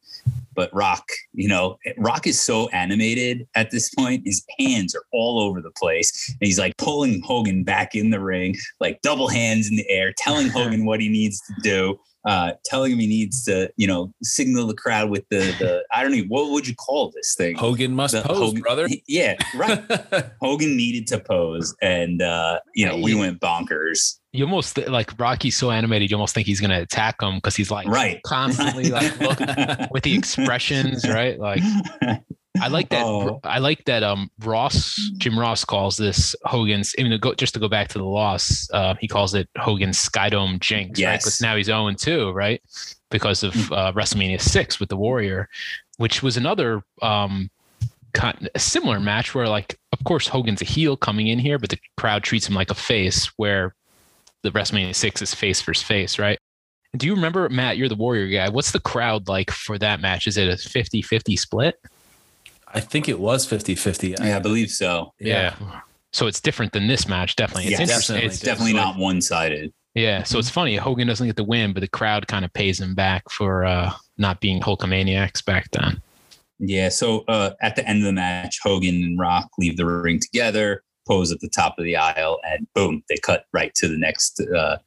But 0.55 0.73
Rock, 0.73 1.05
you 1.33 1.49
know, 1.49 1.79
Rock 1.97 2.27
is 2.27 2.39
so 2.39 2.69
animated 2.69 3.49
at 3.57 3.71
this 3.71 3.93
point. 3.93 4.23
His 4.25 4.45
hands 4.59 4.95
are 4.95 5.05
all 5.13 5.41
over 5.41 5.61
the 5.61 5.73
place. 5.73 6.29
And 6.29 6.47
he's 6.47 6.59
like 6.59 6.77
pulling 6.77 7.23
Hogan 7.23 7.65
back 7.65 7.95
in 7.95 8.11
the 8.11 8.21
ring, 8.21 8.55
like 8.79 9.01
double 9.03 9.29
hands 9.29 9.69
in 9.69 9.77
the 9.77 9.89
air, 9.89 10.13
telling 10.17 10.49
Hogan 10.51 10.85
what 10.85 11.01
he 11.01 11.09
needs 11.09 11.41
to 11.41 11.55
do, 11.63 11.99
uh, 12.27 12.53
telling 12.65 12.93
him 12.93 12.99
he 12.99 13.07
needs 13.07 13.45
to, 13.45 13.71
you 13.77 13.87
know, 13.87 14.13
signal 14.23 14.67
the 14.67 14.75
crowd 14.75 15.11
with 15.11 15.25
the, 15.31 15.39
the 15.59 15.85
I 15.93 16.03
don't 16.03 16.15
even, 16.15 16.29
what 16.29 16.51
would 16.51 16.67
you 16.67 16.75
call 16.75 17.11
this 17.15 17.35
thing? 17.37 17.57
Hogan 17.57 17.95
must 17.95 18.15
The 18.15 18.23
pose, 18.23 18.39
Hogan- 18.39 18.61
brother. 18.63 18.89
Yeah, 19.07 19.37
right. 19.55 19.83
Hogan 20.41 20.77
needed 20.77 21.07
to 21.09 21.21
pose. 21.21 21.75
And, 21.83 22.23
uh, 22.23 22.61
you 22.75 22.87
know, 22.87 22.97
we 22.99 23.15
went 23.15 23.41
bonkers. 23.41 24.19
You 24.33 24.45
almost 24.45 24.79
like 24.89 25.13
Rocky's 25.19 25.57
so 25.57 25.71
animated, 25.71 26.11
you 26.11 26.17
almost 26.17 26.35
think 26.35 26.47
he's 26.47 26.61
gonna 26.61 26.81
attack 26.81 27.23
him 27.23 27.37
because 27.37 27.55
he's 27.55 27.71
like 27.71 27.87
Right. 27.87 28.21
constantly 28.25 28.91
like 28.91 29.21
looking 29.21 29.47
with 29.93 30.03
the 30.03 30.15
expressions, 30.17 31.09
right? 31.09 31.39
Like 31.39 31.63
I 32.63 32.69
like 32.69 32.89
that. 32.91 33.05
Oh. 33.05 33.41
I 33.43 33.59
like 33.59 33.85
that. 33.87 34.03
Um, 34.05 34.31
Ross, 34.45 34.95
Jim 35.19 35.37
Ross 35.39 35.65
calls 35.65 35.97
this 35.97 36.37
Hogan's. 36.45 36.95
I 36.99 37.03
mean, 37.03 37.11
to 37.13 37.19
go 37.19 37.35
just 37.35 37.55
to 37.55 37.61
go 37.61 37.69
back 37.69 37.89
to 37.89 37.99
the 37.99 38.05
loss, 38.05 38.69
uh, 38.73 38.95
he 39.01 39.09
calls 39.09 39.35
it 39.35 39.49
Hogan's 39.59 39.99
Skydome 39.99 40.61
Jinx, 40.61 40.91
right? 40.91 41.15
Yes. 41.15 41.25
Because 41.25 41.41
now 41.41 41.57
he's 41.57 41.67
zero 41.67 41.89
and 41.89 41.99
two, 41.99 42.31
right? 42.31 42.63
Because 43.11 43.43
of 43.43 43.55
Mm. 43.55 43.77
uh, 43.77 43.93
WrestleMania 43.93 44.41
six 44.41 44.79
with 44.79 44.89
the 44.89 44.97
Warrior, 44.97 45.49
which 45.97 46.23
was 46.23 46.37
another 46.37 46.83
um, 47.03 47.51
kind 48.13 48.49
a 48.55 48.59
similar 48.61 49.01
match 49.01 49.35
where, 49.35 49.49
like, 49.49 49.77
of 49.93 50.05
course, 50.05 50.29
Hogan's 50.29 50.63
a 50.63 50.65
heel 50.65 50.97
coming 50.97 51.27
in 51.27 51.41
here, 51.41 51.59
but 51.59 51.71
the 51.71 51.79
crowd 51.97 52.23
treats 52.23 52.49
him 52.49 52.55
like 52.55 52.71
a 52.71 52.75
face. 52.75 53.27
Where 53.37 53.75
the 54.43 54.51
WrestleMania 54.53 54.95
six 54.95 55.21
is 55.23 55.35
face 55.35 55.61
versus 55.61 55.83
face, 55.83 56.19
right? 56.21 56.39
Do 56.97 57.07
you 57.09 57.17
remember, 57.17 57.49
Matt? 57.49 57.77
You're 57.79 57.89
the 57.89 57.97
Warrior 57.97 58.29
guy. 58.29 58.49
What's 58.49 58.71
the 58.71 58.79
crowd 58.79 59.27
like 59.27 59.51
for 59.51 59.77
that 59.79 60.01
match? 60.01 60.29
Is 60.29 60.37
it 60.37 60.49
a 60.49 60.57
50 60.57 61.03
50 61.03 61.37
split? 61.37 61.75
I 62.75 62.81
think 62.81 63.09
it 63.09 63.19
was 63.21 63.47
50 63.47 63.75
50. 63.77 64.17
yeah, 64.21 64.37
I 64.37 64.39
believe 64.41 64.71
so. 64.71 65.13
Yeah. 65.19 65.55
So 66.13 66.27
it's 66.27 66.41
different 66.41 66.73
than 66.73 66.87
this 66.87 67.09
match, 67.09 67.37
definitely. 67.37 67.73
It's 67.73 67.81
Yes, 67.81 67.89
definitely. 67.89 68.27
It's 68.27 68.35
It's 68.37 68.45
definitely 68.45 68.75
not 68.75 68.99
one 68.99 69.21
sided. 69.21 69.73
Yeah. 69.95 70.25
So 70.25 70.39
it's 70.39 70.51
funny. 70.51 70.77
Hogan 70.77 71.07
doesn't 71.07 71.27
get 71.27 71.37
the 71.37 71.45
win, 71.45 71.73
but 71.73 71.81
the 71.81 71.89
crowd 71.89 72.27
kind 72.27 72.45
of 72.45 72.53
pays 72.53 72.81
him 72.81 72.95
back 72.95 73.31
for 73.31 73.65
uh, 73.65 73.93
not 74.19 74.41
being 74.41 74.61
Hulkamaniacs 74.61 75.45
back 75.45 75.71
then. 75.71 76.03
Yeah. 76.59 76.89
So 76.89 77.25
uh, 77.29 77.51
at 77.63 77.77
the 77.77 77.89
end 77.89 78.01
of 78.01 78.05
the 78.05 78.13
match, 78.13 78.59
Hogan 78.63 79.03
and 79.03 79.19
Rock 79.19 79.49
leave 79.59 79.77
the 79.77 79.87
ring 79.87 80.21
together, 80.21 80.83
pose 81.07 81.31
at 81.33 81.41
the 81.41 81.49
top 81.49 81.79
of 81.79 81.85
the 81.85 81.97
aisle, 81.97 82.41
and 82.45 82.67
boom, 82.75 83.03
they 83.09 83.17
cut 83.17 83.45
right 83.53 83.75
to 83.77 83.89
the 83.89 83.99
next 83.99 84.41
uh, 84.41 84.79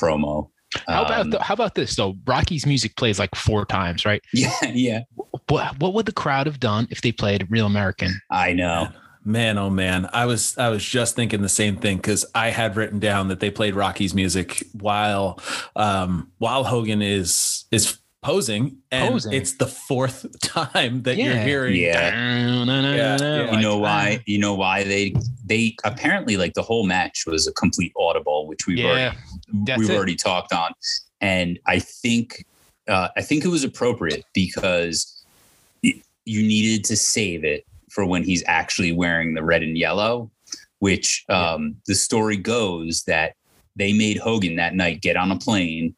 promo. 0.00 0.50
How 0.88 1.04
about 1.04 1.20
Um, 1.20 1.30
the, 1.30 1.42
how 1.42 1.54
about 1.54 1.74
this 1.74 1.94
though? 1.96 2.16
Rocky's 2.26 2.66
music 2.66 2.96
plays 2.96 3.18
like 3.18 3.34
four 3.34 3.64
times, 3.66 4.04
right? 4.04 4.22
Yeah, 4.32 4.50
yeah. 4.72 5.00
What 5.48 5.78
what 5.78 5.94
would 5.94 6.06
the 6.06 6.12
crowd 6.12 6.46
have 6.46 6.58
done 6.60 6.88
if 6.90 7.00
they 7.02 7.12
played 7.12 7.46
Real 7.50 7.66
American? 7.66 8.20
I 8.30 8.52
know. 8.52 8.88
Man, 9.24 9.58
oh 9.58 9.70
man, 9.70 10.08
I 10.12 10.24
was 10.26 10.56
I 10.56 10.68
was 10.68 10.84
just 10.84 11.16
thinking 11.16 11.42
the 11.42 11.48
same 11.48 11.76
thing 11.76 11.96
because 11.96 12.24
I 12.34 12.50
had 12.50 12.76
written 12.76 12.98
down 13.00 13.28
that 13.28 13.40
they 13.40 13.50
played 13.50 13.74
Rocky's 13.74 14.14
music 14.14 14.62
while 14.72 15.40
um, 15.74 16.30
while 16.38 16.62
Hogan 16.64 17.02
is 17.02 17.64
is 17.72 17.98
posing, 18.22 18.78
and 18.90 19.10
Posing. 19.12 19.32
it's 19.34 19.52
the 19.56 19.66
fourth 19.66 20.26
time 20.42 21.02
that 21.02 21.16
you're 21.16 21.32
Yeah. 21.34 21.44
hearing. 21.44 21.76
Yeah. 21.76 22.64
yeah. 22.64 23.52
you 23.54 23.60
know 23.60 23.78
why? 23.78 24.20
You 24.26 24.38
know 24.38 24.54
why 24.54 24.84
they 24.84 25.14
they 25.44 25.74
apparently 25.84 26.36
like 26.36 26.54
the 26.54 26.62
whole 26.62 26.86
match 26.86 27.24
was 27.26 27.46
a 27.46 27.52
complete 27.52 27.92
audible, 27.98 28.46
which 28.46 28.66
we've 28.66 28.78
Yeah, 28.78 28.86
already 28.86 29.16
that's 29.52 29.78
we've 29.78 29.90
it. 29.90 29.96
already 29.96 30.16
talked 30.16 30.52
on, 30.52 30.72
and 31.20 31.58
I 31.66 31.78
think 31.78 32.44
uh, 32.88 33.08
I 33.16 33.22
think 33.22 33.44
it 33.44 33.48
was 33.48 33.64
appropriate 33.64 34.24
because 34.34 35.24
you 35.82 36.42
needed 36.42 36.84
to 36.84 36.96
save 36.96 37.44
it 37.44 37.64
for 37.90 38.04
when 38.04 38.24
he's 38.24 38.42
actually 38.46 38.92
wearing 38.92 39.34
the 39.34 39.42
red 39.42 39.62
and 39.62 39.78
yellow, 39.78 40.30
which 40.80 41.24
um, 41.28 41.76
the 41.86 41.94
story 41.94 42.36
goes 42.36 43.04
that 43.04 43.34
they 43.76 43.92
made 43.92 44.18
Hogan 44.18 44.56
that 44.56 44.74
night 44.74 45.00
get 45.00 45.16
on 45.16 45.30
a 45.30 45.38
plane, 45.38 45.94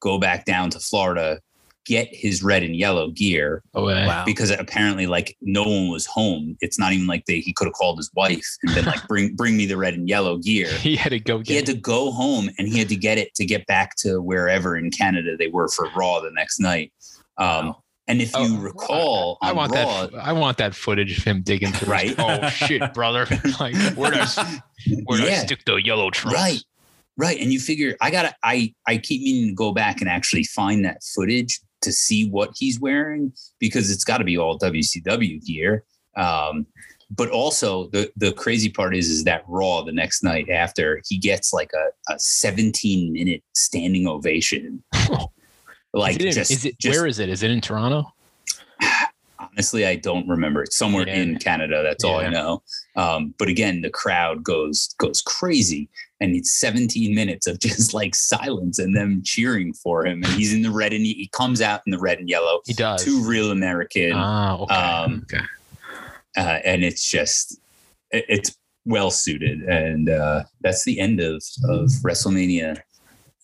go 0.00 0.18
back 0.18 0.44
down 0.44 0.70
to 0.70 0.80
Florida, 0.80 1.40
get 1.86 2.08
his 2.10 2.42
red 2.42 2.62
and 2.62 2.76
yellow 2.76 3.10
gear 3.10 3.62
Oh. 3.74 3.84
Wow. 3.84 4.24
because 4.26 4.50
apparently 4.50 5.06
like 5.06 5.36
no 5.40 5.62
one 5.62 5.88
was 5.88 6.04
home. 6.04 6.56
It's 6.60 6.78
not 6.78 6.92
even 6.92 7.06
like 7.06 7.24
they 7.26 7.40
he 7.40 7.52
could 7.52 7.66
have 7.66 7.74
called 7.74 7.96
his 7.98 8.10
wife 8.14 8.44
and 8.62 8.74
been 8.74 8.84
like 8.84 9.06
bring 9.08 9.34
bring 9.34 9.56
me 9.56 9.64
the 9.66 9.76
red 9.76 9.94
and 9.94 10.08
yellow 10.08 10.36
gear. 10.38 10.68
He 10.78 10.96
had 10.96 11.10
to 11.10 11.20
go 11.20 11.38
He 11.38 11.44
get 11.44 11.54
had 11.56 11.66
to 11.66 11.80
go 11.80 12.10
home 12.10 12.50
and 12.58 12.68
he 12.68 12.78
had 12.78 12.88
to 12.90 12.96
get 12.96 13.18
it 13.18 13.34
to 13.36 13.44
get 13.46 13.66
back 13.66 13.96
to 13.98 14.20
wherever 14.20 14.76
in 14.76 14.90
Canada 14.90 15.36
they 15.38 15.46
were 15.48 15.68
for 15.68 15.88
Raw 15.96 16.20
the 16.20 16.30
next 16.32 16.58
night. 16.60 16.92
Um, 17.38 17.46
Wow. 17.68 17.82
and 18.08 18.20
if 18.22 18.32
you 18.34 18.38
Oh, 18.40 18.56
recall, 18.58 19.38
I 19.42 19.50
on 19.50 19.56
want 19.56 19.72
Raw, 19.72 20.06
that. 20.06 20.14
I 20.20 20.32
want 20.32 20.58
that 20.58 20.74
footage 20.74 21.18
of 21.18 21.24
him 21.24 21.42
digging 21.42 21.72
through. 21.72 21.92
his- 21.94 22.16
Right. 22.18 22.18
Oh 22.44 22.48
shit, 22.48 22.92
brother! 22.94 23.26
like 23.60 23.74
where 23.96 24.10
does 24.12 24.36
where 25.04 25.18
do 25.20 25.26
I 25.26 25.34
stick 25.34 25.64
the 25.66 25.76
yellow 25.76 26.10
trunks? 26.10 26.38
Right. 26.40 26.62
Right. 27.18 27.40
And 27.40 27.50
you 27.52 27.58
figure 27.60 27.96
I 28.00 28.10
gotta 28.10 28.34
I 28.42 28.74
I 28.86 28.98
keep 28.98 29.22
meaning 29.22 29.48
to 29.48 29.54
go 29.54 29.72
back 29.72 30.00
and 30.02 30.08
actually 30.10 30.44
find 30.44 30.84
that 30.84 30.98
footage 31.14 31.60
to 31.82 31.92
see 31.92 32.28
what 32.28 32.50
he's 32.56 32.80
wearing 32.80 33.32
because 33.58 33.90
it's 33.90 34.04
gotta 34.04 34.24
be 34.24 34.38
all 34.38 34.58
WCW 34.58 35.44
gear. 35.44 35.84
Um, 36.16 36.66
but 37.10 37.30
also 37.30 37.88
the 37.88 38.10
the 38.16 38.32
crazy 38.32 38.68
part 38.68 38.96
is 38.96 39.08
is 39.08 39.24
that 39.24 39.44
Raw 39.46 39.82
the 39.82 39.92
next 39.92 40.22
night 40.22 40.48
after 40.50 41.00
he 41.06 41.18
gets 41.18 41.52
like 41.52 41.70
a, 41.72 42.12
a 42.12 42.18
17 42.18 43.12
minute 43.12 43.42
standing 43.54 44.08
ovation. 44.08 44.82
like 45.92 46.20
is 46.20 46.24
it, 46.26 46.32
just, 46.32 46.50
is 46.50 46.64
it 46.64 46.78
just 46.78 46.98
where 46.98 47.06
is 47.06 47.18
it? 47.18 47.28
Is 47.28 47.42
it 47.42 47.50
in 47.50 47.60
Toronto? 47.60 48.12
honestly, 49.38 49.86
I 49.86 49.96
don't 49.96 50.28
remember. 50.28 50.62
It's 50.62 50.76
somewhere 50.76 51.06
Yeah. 51.06 51.14
in 51.16 51.38
Canada. 51.38 51.82
That's 51.82 52.04
all 52.04 52.18
I 52.18 52.28
know. 52.28 52.62
Um, 52.96 53.34
but 53.38 53.48
again, 53.48 53.80
the 53.80 53.90
crowd 53.90 54.42
goes 54.42 54.94
goes 54.98 55.22
crazy, 55.22 55.88
and 56.20 56.34
it's 56.34 56.54
17 56.58 57.14
minutes 57.14 57.46
of 57.46 57.58
just 57.60 57.92
like 57.94 58.14
silence 58.14 58.78
and 58.78 58.96
them 58.96 59.22
cheering 59.24 59.72
for 59.72 60.06
him. 60.06 60.22
And 60.22 60.32
he's 60.32 60.52
in 60.54 60.62
the 60.62 60.70
red 60.70 60.92
and 60.92 61.04
he 61.04 61.28
comes 61.32 61.60
out 61.60 61.82
in 61.86 61.90
the 61.92 61.98
red 61.98 62.18
and 62.18 62.28
yellow. 62.28 62.60
He 62.66 62.72
does. 62.72 63.04
Too 63.04 63.22
real 63.22 63.50
American, 63.50 64.12
Ah, 64.14 64.56
okay. 64.58 64.74
Um, 64.74 65.26
okay. 65.32 65.44
uh, 66.36 66.60
and 66.64 66.82
it's 66.84 67.08
just 67.10 67.58
it- 68.10 68.24
it's 68.28 68.56
well 68.84 69.10
suited. 69.10 69.62
And 69.62 70.08
uh, 70.08 70.44
that's 70.62 70.84
the 70.84 70.98
end 71.00 71.20
of 71.20 71.42
of 71.64 71.88
WrestleMania 72.04 72.78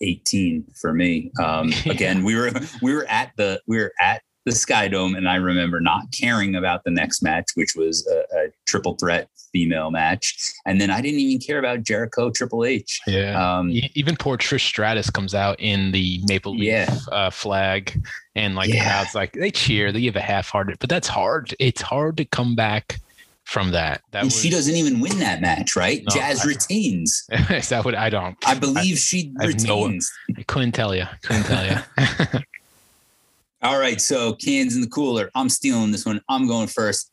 18 0.01 0.65
for 0.79 0.93
me. 0.93 1.31
Um, 1.41 1.71
again, 1.85 2.23
we 2.23 2.35
were 2.35 2.51
we 2.81 2.93
were 2.93 3.05
at 3.09 3.31
the 3.37 3.61
we 3.67 3.77
were 3.77 3.93
at 4.01 4.21
the 4.45 4.51
Sky 4.51 4.87
Dome, 4.87 5.15
and 5.15 5.27
I 5.29 5.35
remember 5.35 5.79
not 5.79 6.03
caring 6.11 6.55
about 6.55 6.83
the 6.83 6.91
next 6.91 7.21
match, 7.21 7.45
which 7.55 7.75
was 7.75 8.05
a, 8.07 8.37
a 8.37 8.47
triple 8.65 8.95
threat 8.95 9.29
female 9.53 9.91
match, 9.91 10.35
and 10.65 10.81
then 10.81 10.89
I 10.89 10.99
didn't 10.99 11.19
even 11.19 11.39
care 11.39 11.59
about 11.59 11.83
Jericho 11.83 12.29
Triple 12.31 12.65
H. 12.65 12.99
Yeah. 13.07 13.57
Um, 13.59 13.69
Even 13.93 14.15
poor 14.17 14.35
Trish 14.37 14.65
Stratus 14.65 15.09
comes 15.11 15.35
out 15.35 15.59
in 15.59 15.91
the 15.91 16.21
maple 16.27 16.53
leaf 16.53 16.63
Yeah. 16.63 16.97
uh, 17.11 17.29
flag, 17.29 18.03
and 18.35 18.55
like 18.55 18.69
the 18.71 18.77
Yeah. 18.77 18.83
crowd's 19.03 19.15
like 19.15 19.33
they 19.33 19.51
cheer, 19.51 19.91
they 19.91 20.01
give 20.01 20.15
a 20.15 20.21
half-hearted, 20.21 20.77
but 20.79 20.89
that's 20.89 21.07
hard. 21.07 21.53
It's 21.59 21.81
hard 21.81 22.17
to 22.17 22.25
come 22.25 22.55
back 22.55 22.99
from 23.45 23.71
that. 23.71 24.01
That 24.11 24.19
and 24.23 24.25
was, 24.27 24.41
she 24.41 24.49
doesn't 24.49 24.73
even 24.75 24.99
win 24.99 25.19
that 25.19 25.39
match, 25.41 25.75
right? 25.75 26.01
No, 26.09 26.15
Jazz 26.15 26.41
I- 26.43 26.47
retains. 26.47 27.25
Is 27.49 27.69
that 27.69 27.85
what 27.85 27.93
I 27.95 28.09
don't? 28.09 28.35
I 28.47 28.55
believe 28.55 28.97
she 28.97 29.33
I 29.39 29.45
have 29.47 29.63
no- 29.65 29.83
retains. 29.85 30.11
I 30.37 30.43
couldn't 30.43 30.71
tell 30.71 30.95
you. 30.95 31.05
Couldn't 31.21 31.43
tell 31.43 31.65
you. 31.65 32.39
All 33.63 33.79
right, 33.79 34.01
so 34.01 34.33
cans 34.33 34.75
in 34.75 34.81
the 34.81 34.89
cooler. 34.89 35.31
I'm 35.35 35.47
stealing 35.47 35.91
this 35.91 36.05
one. 36.05 36.19
I'm 36.27 36.47
going 36.47 36.67
first, 36.67 37.11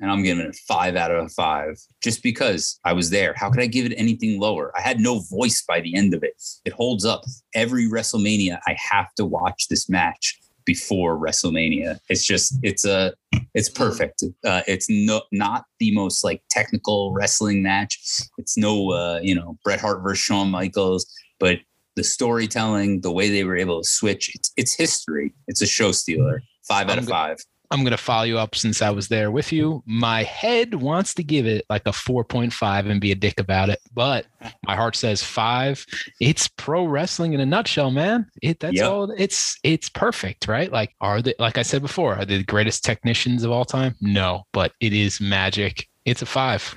and 0.00 0.10
I'm 0.10 0.22
giving 0.22 0.42
it 0.42 0.48
a 0.48 0.58
five 0.66 0.96
out 0.96 1.10
of 1.10 1.30
five 1.32 1.78
just 2.02 2.22
because 2.22 2.80
I 2.82 2.94
was 2.94 3.10
there. 3.10 3.34
How 3.36 3.50
could 3.50 3.60
I 3.60 3.66
give 3.66 3.84
it 3.84 3.94
anything 3.98 4.40
lower? 4.40 4.72
I 4.74 4.80
had 4.80 5.00
no 5.00 5.20
voice 5.30 5.62
by 5.68 5.82
the 5.82 5.94
end 5.94 6.14
of 6.14 6.24
it. 6.24 6.32
It 6.64 6.72
holds 6.72 7.04
up. 7.04 7.24
Every 7.54 7.90
WrestleMania, 7.90 8.58
I 8.66 8.74
have 8.90 9.12
to 9.16 9.26
watch 9.26 9.68
this 9.68 9.90
match 9.90 10.40
before 10.64 11.18
WrestleMania. 11.18 11.98
It's 12.08 12.24
just, 12.24 12.58
it's 12.62 12.86
a, 12.86 13.12
it's 13.52 13.68
perfect. 13.68 14.24
Uh, 14.46 14.62
it's 14.66 14.88
no, 14.88 15.20
not 15.30 15.66
the 15.78 15.94
most 15.94 16.24
like 16.24 16.42
technical 16.48 17.12
wrestling 17.12 17.62
match. 17.62 18.00
It's 18.38 18.56
no, 18.56 18.92
uh, 18.92 19.20
you 19.22 19.34
know, 19.34 19.58
Bret 19.62 19.78
Hart 19.78 20.02
versus 20.02 20.20
Shawn 20.20 20.50
Michaels, 20.50 21.04
but 21.38 21.58
the 21.96 22.04
storytelling, 22.04 23.00
the 23.00 23.12
way 23.12 23.28
they 23.30 23.44
were 23.44 23.56
able 23.56 23.82
to 23.82 23.88
switch, 23.88 24.34
it's 24.34 24.52
it's 24.56 24.74
history. 24.74 25.34
It's 25.48 25.62
a 25.62 25.66
show 25.66 25.92
stealer. 25.92 26.42
Five 26.66 26.86
out 26.88 26.92
I'm 26.92 26.98
of 27.00 27.06
go- 27.06 27.12
five. 27.12 27.38
I'm 27.70 27.84
gonna 27.84 27.96
follow 27.96 28.24
you 28.24 28.38
up 28.38 28.54
since 28.54 28.82
I 28.82 28.90
was 28.90 29.08
there 29.08 29.30
with 29.30 29.50
you. 29.50 29.82
My 29.86 30.24
head 30.24 30.74
wants 30.74 31.14
to 31.14 31.22
give 31.24 31.46
it 31.46 31.64
like 31.70 31.86
a 31.86 31.90
4.5 31.90 32.90
and 32.90 33.00
be 33.00 33.12
a 33.12 33.14
dick 33.14 33.40
about 33.40 33.70
it, 33.70 33.78
but 33.94 34.26
my 34.66 34.76
heart 34.76 34.94
says 34.94 35.22
five. 35.22 35.86
It's 36.20 36.48
pro 36.48 36.84
wrestling 36.84 37.32
in 37.32 37.40
a 37.40 37.46
nutshell, 37.46 37.90
man. 37.90 38.26
It 38.42 38.60
that's 38.60 38.76
Yep. 38.76 38.90
all. 38.90 39.10
It's 39.16 39.58
it's 39.62 39.88
perfect, 39.88 40.48
right? 40.48 40.70
Like 40.70 40.94
are 41.00 41.22
they 41.22 41.32
like 41.38 41.56
I 41.56 41.62
said 41.62 41.80
before, 41.80 42.14
are 42.16 42.26
they 42.26 42.36
the 42.36 42.44
greatest 42.44 42.84
technicians 42.84 43.42
of 43.42 43.50
all 43.50 43.64
time? 43.64 43.94
No, 44.02 44.42
but 44.52 44.72
it 44.80 44.92
is 44.92 45.18
magic. 45.18 45.88
It's 46.04 46.20
a 46.20 46.26
five. 46.26 46.76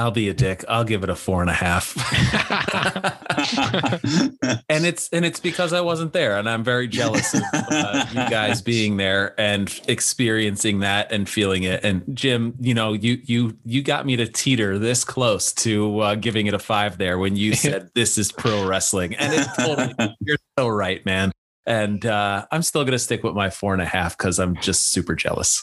I'll 0.00 0.10
be 0.10 0.30
a 0.30 0.34
dick. 0.34 0.64
I'll 0.66 0.84
give 0.84 1.04
it 1.04 1.10
a 1.10 1.14
four 1.14 1.42
and 1.42 1.50
a 1.50 1.52
half. 1.52 1.94
and 4.70 4.86
it's 4.86 5.10
and 5.10 5.26
it's 5.26 5.40
because 5.40 5.74
I 5.74 5.82
wasn't 5.82 6.14
there, 6.14 6.38
and 6.38 6.48
I'm 6.48 6.64
very 6.64 6.88
jealous 6.88 7.34
of 7.34 7.42
uh, 7.52 8.06
you 8.08 8.30
guys 8.30 8.62
being 8.62 8.96
there 8.96 9.38
and 9.38 9.78
experiencing 9.88 10.78
that 10.78 11.12
and 11.12 11.28
feeling 11.28 11.64
it. 11.64 11.84
And 11.84 12.02
Jim, 12.16 12.54
you 12.60 12.72
know, 12.72 12.94
you 12.94 13.20
you 13.24 13.58
you 13.66 13.82
got 13.82 14.06
me 14.06 14.16
to 14.16 14.26
teeter 14.26 14.78
this 14.78 15.04
close 15.04 15.52
to 15.52 16.00
uh, 16.00 16.14
giving 16.14 16.46
it 16.46 16.54
a 16.54 16.58
five 16.58 16.96
there 16.96 17.18
when 17.18 17.36
you 17.36 17.54
said 17.54 17.90
this 17.94 18.16
is 18.16 18.32
pro 18.32 18.66
wrestling, 18.66 19.14
and 19.16 19.34
it's 19.34 19.54
totally 19.54 19.94
you're 20.20 20.38
so 20.58 20.68
right, 20.68 21.04
man. 21.04 21.30
And 21.66 22.06
uh, 22.06 22.46
I'm 22.50 22.62
still 22.62 22.86
gonna 22.86 22.98
stick 22.98 23.22
with 23.22 23.34
my 23.34 23.50
four 23.50 23.74
and 23.74 23.82
a 23.82 23.86
half 23.86 24.16
because 24.16 24.38
I'm 24.38 24.56
just 24.62 24.92
super 24.92 25.14
jealous. 25.14 25.62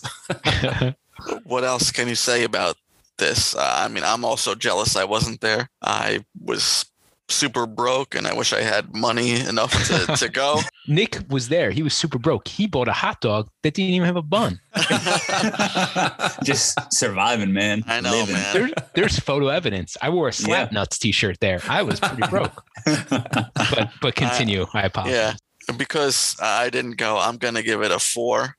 What 1.45 1.63
else 1.63 1.91
can 1.91 2.07
you 2.07 2.13
say 2.13 2.43
about 2.43 2.77
this? 3.18 3.55
Uh, 3.55 3.76
I 3.80 3.88
mean, 3.88 4.03
I'm 4.03 4.24
also 4.26 4.55
jealous 4.55 4.95
I 4.95 5.03
wasn't 5.03 5.41
there. 5.41 5.70
I 5.82 6.26
was 6.39 6.86
super 7.30 7.65
broke 7.65 8.15
and 8.15 8.26
I 8.26 8.34
wish 8.34 8.53
I 8.53 8.61
had 8.61 8.95
money 8.95 9.39
enough 9.41 9.72
to, 9.88 10.15
to 10.15 10.30
go. 10.30 10.61
Nick 10.88 11.20
was 11.30 11.49
there. 11.49 11.72
He 11.72 11.84
was 11.84 11.93
super 11.93 12.18
broke. 12.18 12.47
He 12.47 12.68
bought 12.68 12.88
a 12.88 12.93
hot 12.93 13.20
dog 13.20 13.49
that 13.63 13.74
didn't 13.74 13.91
even 13.91 14.05
have 14.05 14.15
a 14.15 14.22
bun. 14.22 14.59
Just 16.43 16.78
surviving, 16.93 17.51
man. 17.51 17.84
I 17.88 17.99
know, 17.99 18.11
Living. 18.11 18.36
man. 18.36 18.53
There, 18.53 18.70
there's 18.95 19.20
photo 19.20 19.47
evidence. 19.47 19.97
I 20.01 20.09
wore 20.09 20.30
a 20.30 20.34
slap 20.34 20.72
nuts 20.72 20.97
t-shirt 20.97 21.39
there. 21.41 21.59
I 21.68 21.84
was 21.84 21.99
pretty 21.99 22.28
broke. 22.30 22.63
But 22.86 23.89
but 24.01 24.15
continue. 24.15 24.65
I 24.74 24.84
apologize. 24.84 25.13
Yeah. 25.68 25.74
Because 25.76 26.38
I 26.41 26.70
didn't 26.70 26.95
go, 26.95 27.18
I'm 27.18 27.36
going 27.36 27.55
to 27.55 27.63
give 27.63 27.82
it 27.82 27.91
a 27.91 27.99
four. 27.99 28.55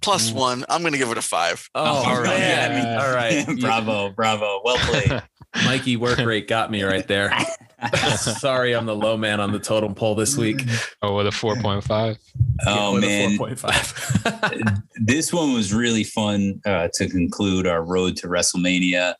Plus 0.00 0.32
one, 0.32 0.64
I'm 0.68 0.82
going 0.82 0.92
to 0.92 0.98
give 0.98 1.10
it 1.10 1.18
a 1.18 1.22
five. 1.22 1.68
Oh, 1.74 1.82
all 1.82 2.20
right. 2.20 2.38
man. 2.38 2.98
All 3.00 3.12
right. 3.14 3.46
bravo, 3.60 4.10
bravo. 4.10 4.60
Well 4.64 4.78
played. 4.78 5.22
Mikey 5.64 5.96
work 5.96 6.18
rate 6.18 6.46
got 6.46 6.70
me 6.70 6.82
right 6.82 7.06
there. 7.08 7.32
Sorry, 8.16 8.74
I'm 8.74 8.86
the 8.86 8.94
low 8.94 9.16
man 9.16 9.40
on 9.40 9.52
the 9.52 9.58
totem 9.58 9.94
pole 9.94 10.14
this 10.14 10.36
week. 10.36 10.62
Oh, 11.02 11.16
with 11.16 11.26
a 11.26 11.30
4.5. 11.30 12.18
Oh 12.66 12.94
With 12.94 13.04
a 13.04 13.06
man, 13.06 13.38
4.5. 13.38 14.82
this 14.96 15.32
one 15.32 15.54
was 15.54 15.72
really 15.72 16.04
fun 16.04 16.60
uh, 16.66 16.88
to 16.94 17.08
conclude 17.08 17.66
our 17.66 17.82
road 17.82 18.16
to 18.18 18.28
WrestleMania. 18.28 19.14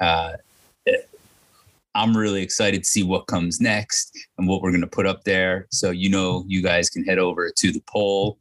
Uh, 0.00 0.32
I'm 1.94 2.16
really 2.16 2.42
excited 2.42 2.84
to 2.84 2.88
see 2.88 3.02
what 3.02 3.26
comes 3.26 3.60
next 3.60 4.16
and 4.38 4.48
what 4.48 4.62
we're 4.62 4.70
going 4.70 4.82
to 4.82 4.86
put 4.86 5.06
up 5.06 5.24
there. 5.24 5.66
So, 5.70 5.90
you 5.90 6.08
know, 6.08 6.44
you 6.46 6.62
guys 6.62 6.88
can 6.88 7.04
head 7.04 7.18
over 7.18 7.50
to 7.54 7.72
the 7.72 7.82
poll 7.86 8.38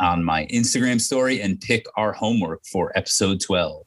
on 0.00 0.24
my 0.24 0.46
Instagram 0.46 1.00
story 1.00 1.40
and 1.40 1.60
pick 1.60 1.86
our 1.96 2.12
homework 2.12 2.64
for 2.66 2.92
episode 2.96 3.40
12. 3.40 3.84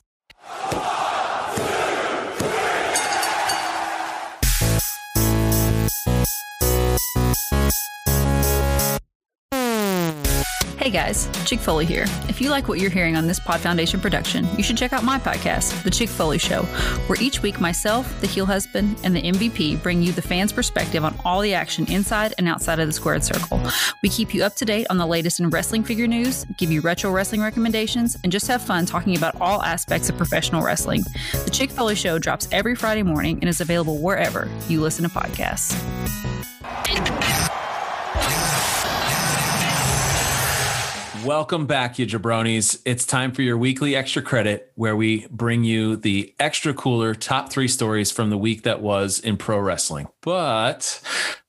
Hey 10.81 10.89
guys, 10.89 11.29
Chick 11.45 11.59
Foley 11.59 11.85
here. 11.85 12.05
If 12.27 12.41
you 12.41 12.49
like 12.49 12.67
what 12.67 12.79
you're 12.79 12.89
hearing 12.89 13.15
on 13.15 13.27
this 13.27 13.39
Pod 13.39 13.59
Foundation 13.59 13.99
production, 13.99 14.47
you 14.57 14.63
should 14.63 14.77
check 14.77 14.93
out 14.93 15.03
my 15.03 15.19
podcast, 15.19 15.83
The 15.83 15.91
Chick 15.91 16.09
Foley 16.09 16.39
Show, 16.39 16.63
where 17.05 17.21
each 17.21 17.43
week 17.43 17.59
myself, 17.59 18.19
the 18.19 18.25
heel 18.25 18.47
husband, 18.47 18.97
and 19.03 19.15
the 19.15 19.21
MVP 19.21 19.83
bring 19.83 20.01
you 20.01 20.11
the 20.11 20.23
fans' 20.23 20.51
perspective 20.51 21.05
on 21.05 21.15
all 21.23 21.41
the 21.41 21.53
action 21.53 21.85
inside 21.91 22.33
and 22.39 22.47
outside 22.47 22.79
of 22.79 22.87
the 22.87 22.93
squared 22.93 23.23
circle. 23.23 23.61
We 24.01 24.09
keep 24.09 24.33
you 24.33 24.43
up 24.43 24.55
to 24.55 24.65
date 24.65 24.87
on 24.89 24.97
the 24.97 25.05
latest 25.05 25.39
in 25.39 25.51
wrestling 25.51 25.83
figure 25.83 26.07
news, 26.07 26.45
give 26.57 26.71
you 26.71 26.81
retro 26.81 27.11
wrestling 27.11 27.43
recommendations, 27.43 28.17
and 28.23 28.31
just 28.31 28.47
have 28.47 28.63
fun 28.63 28.87
talking 28.87 29.15
about 29.15 29.39
all 29.39 29.61
aspects 29.61 30.09
of 30.09 30.17
professional 30.17 30.63
wrestling. 30.63 31.03
The 31.45 31.51
Chick 31.51 31.69
Foley 31.69 31.93
Show 31.93 32.17
drops 32.17 32.47
every 32.51 32.73
Friday 32.73 33.03
morning 33.03 33.37
and 33.41 33.47
is 33.47 33.61
available 33.61 33.99
wherever 33.99 34.49
you 34.67 34.81
listen 34.81 35.07
to 35.07 35.11
podcasts. 35.11 35.77
Welcome 41.25 41.67
back, 41.67 41.99
you 41.99 42.07
jabronis. 42.07 42.81
It's 42.83 43.05
time 43.05 43.31
for 43.31 43.43
your 43.43 43.55
weekly 43.55 43.95
extra 43.95 44.23
credit, 44.23 44.71
where 44.73 44.95
we 44.95 45.27
bring 45.29 45.63
you 45.63 45.95
the 45.95 46.33
extra 46.39 46.73
cooler 46.73 47.13
top 47.13 47.51
three 47.51 47.67
stories 47.67 48.09
from 48.09 48.31
the 48.31 48.39
week 48.39 48.63
that 48.63 48.81
was 48.81 49.19
in 49.19 49.37
pro 49.37 49.59
wrestling. 49.59 50.07
But 50.21 50.99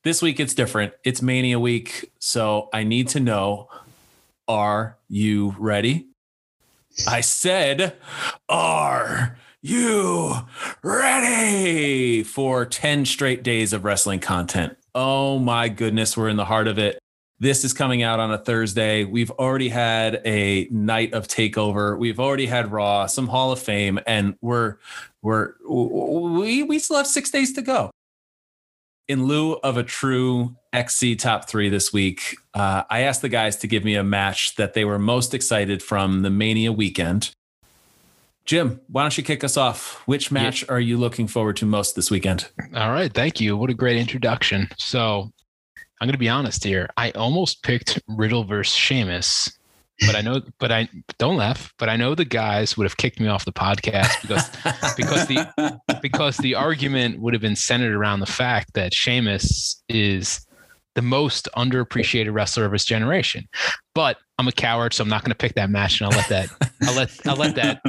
this 0.03 0.21
week 0.21 0.41
it's 0.41 0.53
different. 0.53 0.93
It's 1.05 1.23
Mania 1.23 1.59
week. 1.59 2.13
So 2.19 2.69
I 2.75 2.85
need 2.85 3.09
to 3.09 3.21
know 3.21 3.71
are 4.47 4.99
you 5.09 5.55
ready? 5.59 6.09
I 7.09 7.23
said, 7.23 7.97
are 8.51 9.39
you 9.63 10.35
ready 10.83 12.23
for 12.25 12.67
10 12.67 13.07
straight 13.07 13.43
days 13.43 13.73
of 13.73 13.87
wrestling 13.87 14.21
content? 14.21 14.77
Oh 14.95 15.39
my 15.39 15.71
goodness, 15.71 16.15
we're 16.15 16.29
in 16.29 16.37
the 16.37 16.45
heart 16.45 16.69
of 16.69 16.79
it. 16.79 16.99
This 17.43 17.65
is 17.65 17.73
coming 17.73 18.05
out 18.05 18.21
on 18.21 18.31
a 18.31 18.39
Thursday. 18.39 19.03
We've 19.03 19.33
already 19.33 19.69
had 19.69 20.23
a 20.25 20.69
night 20.71 21.13
of 21.13 21.27
takeover. 21.27 21.99
We've 21.99 22.21
already 22.21 22.47
had 22.47 22.71
Raw, 22.71 23.07
some 23.07 23.27
Hall 23.27 23.51
of 23.51 23.59
Fame, 23.59 23.99
and 24.07 24.37
we're 24.41 24.77
we're 25.23 25.55
we 25.69 26.63
we 26.63 26.79
still 26.79 26.99
have 26.99 27.07
six 27.09 27.33
days 27.33 27.53
to 27.55 27.63
go. 27.63 27.91
In 29.09 29.27
lieu 29.27 29.55
of 29.55 29.77
a 29.77 29.83
true 29.83 30.55
XC 30.73 31.17
top 31.17 31.49
three 31.49 31.69
this 31.69 31.93
week, 31.93 32.37
uh, 32.55 32.85
I 32.89 33.01
asked 33.01 33.23
the 33.23 33.29
guys 33.29 33.57
to 33.57 33.67
give 33.67 33.83
me 33.85 33.97
a 33.97 34.05
match 34.05 34.55
that 34.55 34.75
they 34.75 34.85
were 34.85 35.01
most 35.01 35.35
excited 35.35 35.83
from 35.83 36.23
the 36.23 36.31
Mania 36.31 36.71
weekend. 36.71 37.33
Jim, 38.45 38.81
why 38.87 39.03
don't 39.03 39.19
you 39.19 39.25
kick 39.25 39.43
us 39.43 39.57
off? 39.57 40.01
Which 40.07 40.31
match 40.31 40.65
are 40.69 40.79
you 40.79 40.97
looking 40.97 41.27
forward 41.27 41.57
to 41.57 41.67
most 41.67 41.97
this 41.97 42.09
weekend? 42.09 42.49
All 42.77 42.93
right. 42.93 43.13
Thank 43.13 43.41
you. 43.41 43.57
What 43.57 43.69
a 43.69 43.75
great 43.75 43.97
introduction. 43.97 44.69
So 44.79 45.33
I'm 46.03 46.09
going 46.09 46.15
to 46.15 46.19
be 46.19 46.29
honest 46.29 46.65
here. 46.65 46.91
I 46.97 47.13
almost 47.13 47.63
picked 47.63 48.03
Riddle 48.09 48.43
versus 48.43 48.75
Sheamus, 48.75 49.57
but 50.05 50.17
I 50.17 50.21
know, 50.21 50.43
but 50.59 50.73
I 50.73 50.89
don't 51.19 51.37
laugh, 51.37 51.73
but 51.79 51.89
I 51.89 51.95
know 51.95 52.17
the 52.17 52.25
guys 52.25 52.77
would 52.77 52.83
have 52.83 52.97
kicked 52.97 53.21
me 53.21 53.29
off 53.29 53.45
the 53.45 53.53
podcast 53.53 54.21
because, 54.21 54.51
because 54.97 55.29
the, 55.29 55.81
because 56.03 56.37
the 56.39 56.57
argument 56.57 57.21
would 57.21 57.35
have 57.35 57.41
been 57.41 57.55
centered 57.55 57.95
around 57.95 58.19
the 58.19 58.27
fact 58.27 58.75
that 58.75 58.93
Sheamus 58.93 59.81
is 59.89 60.45
the 60.95 61.03
most 61.03 61.49
underappreciated 61.57 62.33
wrestler 62.33 62.65
of 62.65 62.73
his 62.73 62.85
generation. 62.85 63.49
But 63.95 64.19
I'm 64.39 64.49
a 64.49 64.53
coward, 64.53 64.93
so 64.95 65.03
I'm 65.03 65.09
not 65.09 65.23
going 65.23 65.31
to 65.31 65.37
pick 65.37 65.55
that 65.55 65.71
match, 65.71 66.01
and 66.01 66.11
I'll 66.11 66.19
let 66.19 66.29
that 66.29 66.73
I'll 66.83 66.95
let 66.95 67.27
I'll 67.27 67.37
let 67.37 67.55
that 67.57 67.83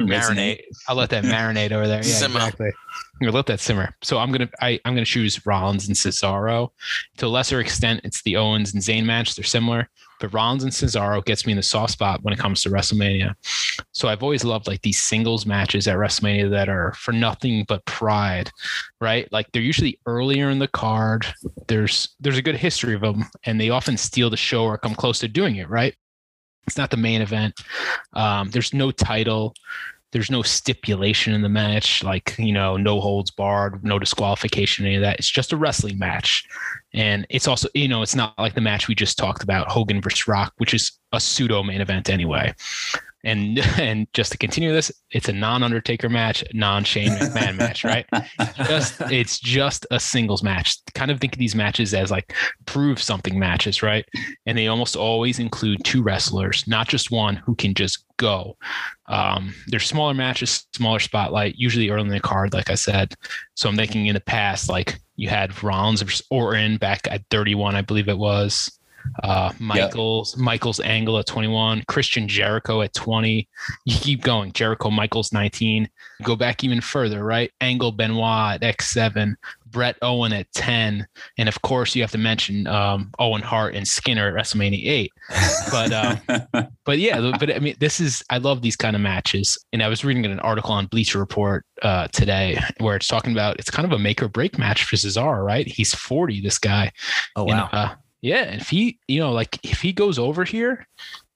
marinate. 0.00 0.60
I'll 0.88 0.96
let 0.96 1.10
that 1.10 1.24
marinate 1.24 1.72
over 1.72 1.86
there. 1.86 1.98
Yeah, 1.98 2.02
Simmer. 2.02 2.36
exactly. 2.36 2.68
I'm 2.68 3.26
gonna 3.26 3.36
let 3.36 3.46
that 3.46 3.60
simmer. 3.60 3.94
So 4.02 4.18
I'm 4.18 4.32
gonna 4.32 4.48
I, 4.60 4.80
I'm 4.84 4.94
gonna 4.94 5.04
choose 5.04 5.44
Rollins 5.46 5.86
and 5.86 5.96
Cesaro. 5.96 6.70
To 7.18 7.26
a 7.26 7.28
lesser 7.28 7.60
extent, 7.60 8.00
it's 8.04 8.22
the 8.22 8.36
Owens 8.36 8.74
and 8.74 8.82
Zayn 8.82 9.04
match. 9.04 9.34
They're 9.34 9.44
similar. 9.44 9.88
But 10.20 10.32
Rollins 10.32 10.64
and 10.64 10.72
Cesaro 10.72 11.24
gets 11.24 11.46
me 11.46 11.52
in 11.52 11.56
the 11.56 11.62
soft 11.62 11.92
spot 11.92 12.22
when 12.22 12.32
it 12.32 12.38
comes 12.38 12.62
to 12.62 12.70
WrestleMania. 12.70 13.34
So 13.92 14.08
I've 14.08 14.22
always 14.22 14.44
loved 14.44 14.66
like 14.66 14.82
these 14.82 15.00
singles 15.00 15.46
matches 15.46 15.88
at 15.88 15.96
WrestleMania 15.96 16.50
that 16.50 16.68
are 16.68 16.92
for 16.94 17.12
nothing 17.12 17.64
but 17.68 17.84
pride, 17.84 18.50
right? 19.00 19.30
Like 19.32 19.50
they're 19.52 19.62
usually 19.62 19.98
earlier 20.06 20.50
in 20.50 20.58
the 20.58 20.68
card. 20.68 21.26
There's 21.68 22.14
there's 22.20 22.38
a 22.38 22.42
good 22.42 22.56
history 22.56 22.94
of 22.94 23.00
them, 23.00 23.24
and 23.44 23.60
they 23.60 23.70
often 23.70 23.96
steal 23.96 24.30
the 24.30 24.36
show 24.36 24.64
or 24.64 24.78
come 24.78 24.94
close 24.94 25.18
to 25.20 25.28
doing 25.28 25.56
it, 25.56 25.68
right? 25.68 25.94
It's 26.66 26.78
not 26.78 26.90
the 26.90 26.96
main 26.96 27.20
event. 27.20 27.60
Um, 28.14 28.50
there's 28.50 28.72
no 28.72 28.90
title. 28.90 29.54
There's 30.14 30.30
no 30.30 30.42
stipulation 30.42 31.34
in 31.34 31.42
the 31.42 31.48
match, 31.48 32.04
like, 32.04 32.36
you 32.38 32.52
know, 32.52 32.76
no 32.76 33.00
holds 33.00 33.32
barred, 33.32 33.84
no 33.84 33.98
disqualification, 33.98 34.86
any 34.86 34.94
of 34.94 35.02
that. 35.02 35.18
It's 35.18 35.28
just 35.28 35.52
a 35.52 35.56
wrestling 35.56 35.98
match. 35.98 36.44
And 36.94 37.26
it's 37.30 37.48
also, 37.48 37.68
you 37.74 37.88
know, 37.88 38.00
it's 38.00 38.14
not 38.14 38.38
like 38.38 38.54
the 38.54 38.60
match 38.60 38.86
we 38.86 38.94
just 38.94 39.18
talked 39.18 39.42
about, 39.42 39.68
Hogan 39.68 40.00
versus 40.00 40.28
Rock, 40.28 40.52
which 40.58 40.72
is 40.72 40.92
a 41.10 41.18
pseudo 41.18 41.64
main 41.64 41.80
event 41.80 42.08
anyway. 42.08 42.54
And 43.24 43.58
and 43.78 44.06
just 44.12 44.32
to 44.32 44.38
continue 44.38 44.72
this, 44.72 44.92
it's 45.10 45.28
a 45.28 45.32
non-Undertaker 45.32 46.08
match, 46.08 46.44
non-Shane 46.52 47.10
McMahon 47.10 47.56
match, 47.56 47.84
right? 47.84 48.06
Just 48.66 49.00
it's 49.10 49.38
just 49.38 49.86
a 49.90 49.98
singles 49.98 50.42
match. 50.42 50.78
Kind 50.94 51.10
of 51.10 51.20
think 51.20 51.32
of 51.32 51.38
these 51.38 51.54
matches 51.54 51.94
as 51.94 52.10
like 52.10 52.34
prove 52.66 53.02
something 53.02 53.38
matches, 53.38 53.82
right? 53.82 54.04
And 54.46 54.56
they 54.56 54.68
almost 54.68 54.96
always 54.96 55.38
include 55.38 55.84
two 55.84 56.02
wrestlers, 56.02 56.64
not 56.66 56.88
just 56.88 57.10
one 57.10 57.36
who 57.36 57.54
can 57.54 57.74
just 57.74 58.04
go. 58.16 58.56
Um, 59.06 59.54
they're 59.68 59.80
smaller 59.80 60.14
matches, 60.14 60.66
smaller 60.74 61.00
spotlight, 61.00 61.56
usually 61.56 61.90
early 61.90 62.02
in 62.02 62.08
the 62.08 62.20
card, 62.20 62.52
like 62.52 62.70
I 62.70 62.74
said. 62.74 63.14
So 63.54 63.68
I'm 63.68 63.76
thinking 63.76 64.06
in 64.06 64.14
the 64.14 64.20
past, 64.20 64.68
like 64.68 65.00
you 65.16 65.28
had 65.28 65.62
Rollins 65.62 66.02
versus 66.02 66.26
Orton 66.30 66.76
back 66.76 67.08
at 67.10 67.22
31, 67.30 67.74
I 67.74 67.82
believe 67.82 68.08
it 68.08 68.18
was 68.18 68.70
uh, 69.22 69.52
Michaels, 69.58 70.34
yep. 70.36 70.44
Michaels 70.44 70.80
Angle 70.80 71.18
at 71.18 71.26
21, 71.26 71.84
Christian 71.88 72.28
Jericho 72.28 72.82
at 72.82 72.92
20. 72.94 73.48
You 73.84 73.96
keep 73.98 74.22
going. 74.22 74.52
Jericho 74.52 74.90
Michaels 74.90 75.32
19. 75.32 75.88
Go 76.22 76.36
back 76.36 76.64
even 76.64 76.80
further, 76.80 77.24
right? 77.24 77.50
Angle 77.60 77.92
Benoit 77.92 78.62
at 78.62 78.78
X7, 78.78 79.34
Bret 79.66 79.96
Owen 80.02 80.32
at 80.32 80.50
10, 80.52 81.06
and 81.36 81.48
of 81.48 81.60
course 81.62 81.94
you 81.94 82.02
have 82.02 82.12
to 82.12 82.18
mention 82.18 82.66
um, 82.68 83.10
Owen 83.18 83.42
Hart 83.42 83.74
and 83.74 83.86
Skinner 83.86 84.28
at 84.28 84.34
WrestleMania 84.34 84.86
8. 84.86 85.12
But 85.70 85.92
um, 85.92 86.68
but 86.84 86.98
yeah, 86.98 87.32
but 87.38 87.52
I 87.52 87.58
mean 87.58 87.74
this 87.80 88.00
is 88.00 88.22
I 88.30 88.38
love 88.38 88.62
these 88.62 88.76
kind 88.76 88.94
of 88.94 89.02
matches, 89.02 89.58
and 89.72 89.82
I 89.82 89.88
was 89.88 90.04
reading 90.04 90.24
an 90.26 90.38
article 90.40 90.72
on 90.72 90.86
Bleacher 90.86 91.18
Report 91.18 91.66
uh, 91.82 92.06
today 92.12 92.58
where 92.78 92.94
it's 92.94 93.08
talking 93.08 93.32
about 93.32 93.58
it's 93.58 93.70
kind 93.70 93.84
of 93.84 93.92
a 93.92 93.98
make 93.98 94.22
or 94.22 94.28
break 94.28 94.58
match 94.58 94.84
for 94.84 94.94
Cesaro, 94.94 95.44
right? 95.44 95.66
He's 95.66 95.92
40, 95.92 96.40
this 96.40 96.58
guy. 96.58 96.92
Oh 97.34 97.44
wow. 97.44 97.68
And, 97.72 97.78
uh, 97.78 97.94
yeah, 98.24 98.54
if 98.54 98.70
he, 98.70 98.98
you 99.06 99.20
know, 99.20 99.32
like 99.32 99.62
if 99.62 99.82
he 99.82 99.92
goes 99.92 100.18
over 100.18 100.44
here, 100.44 100.88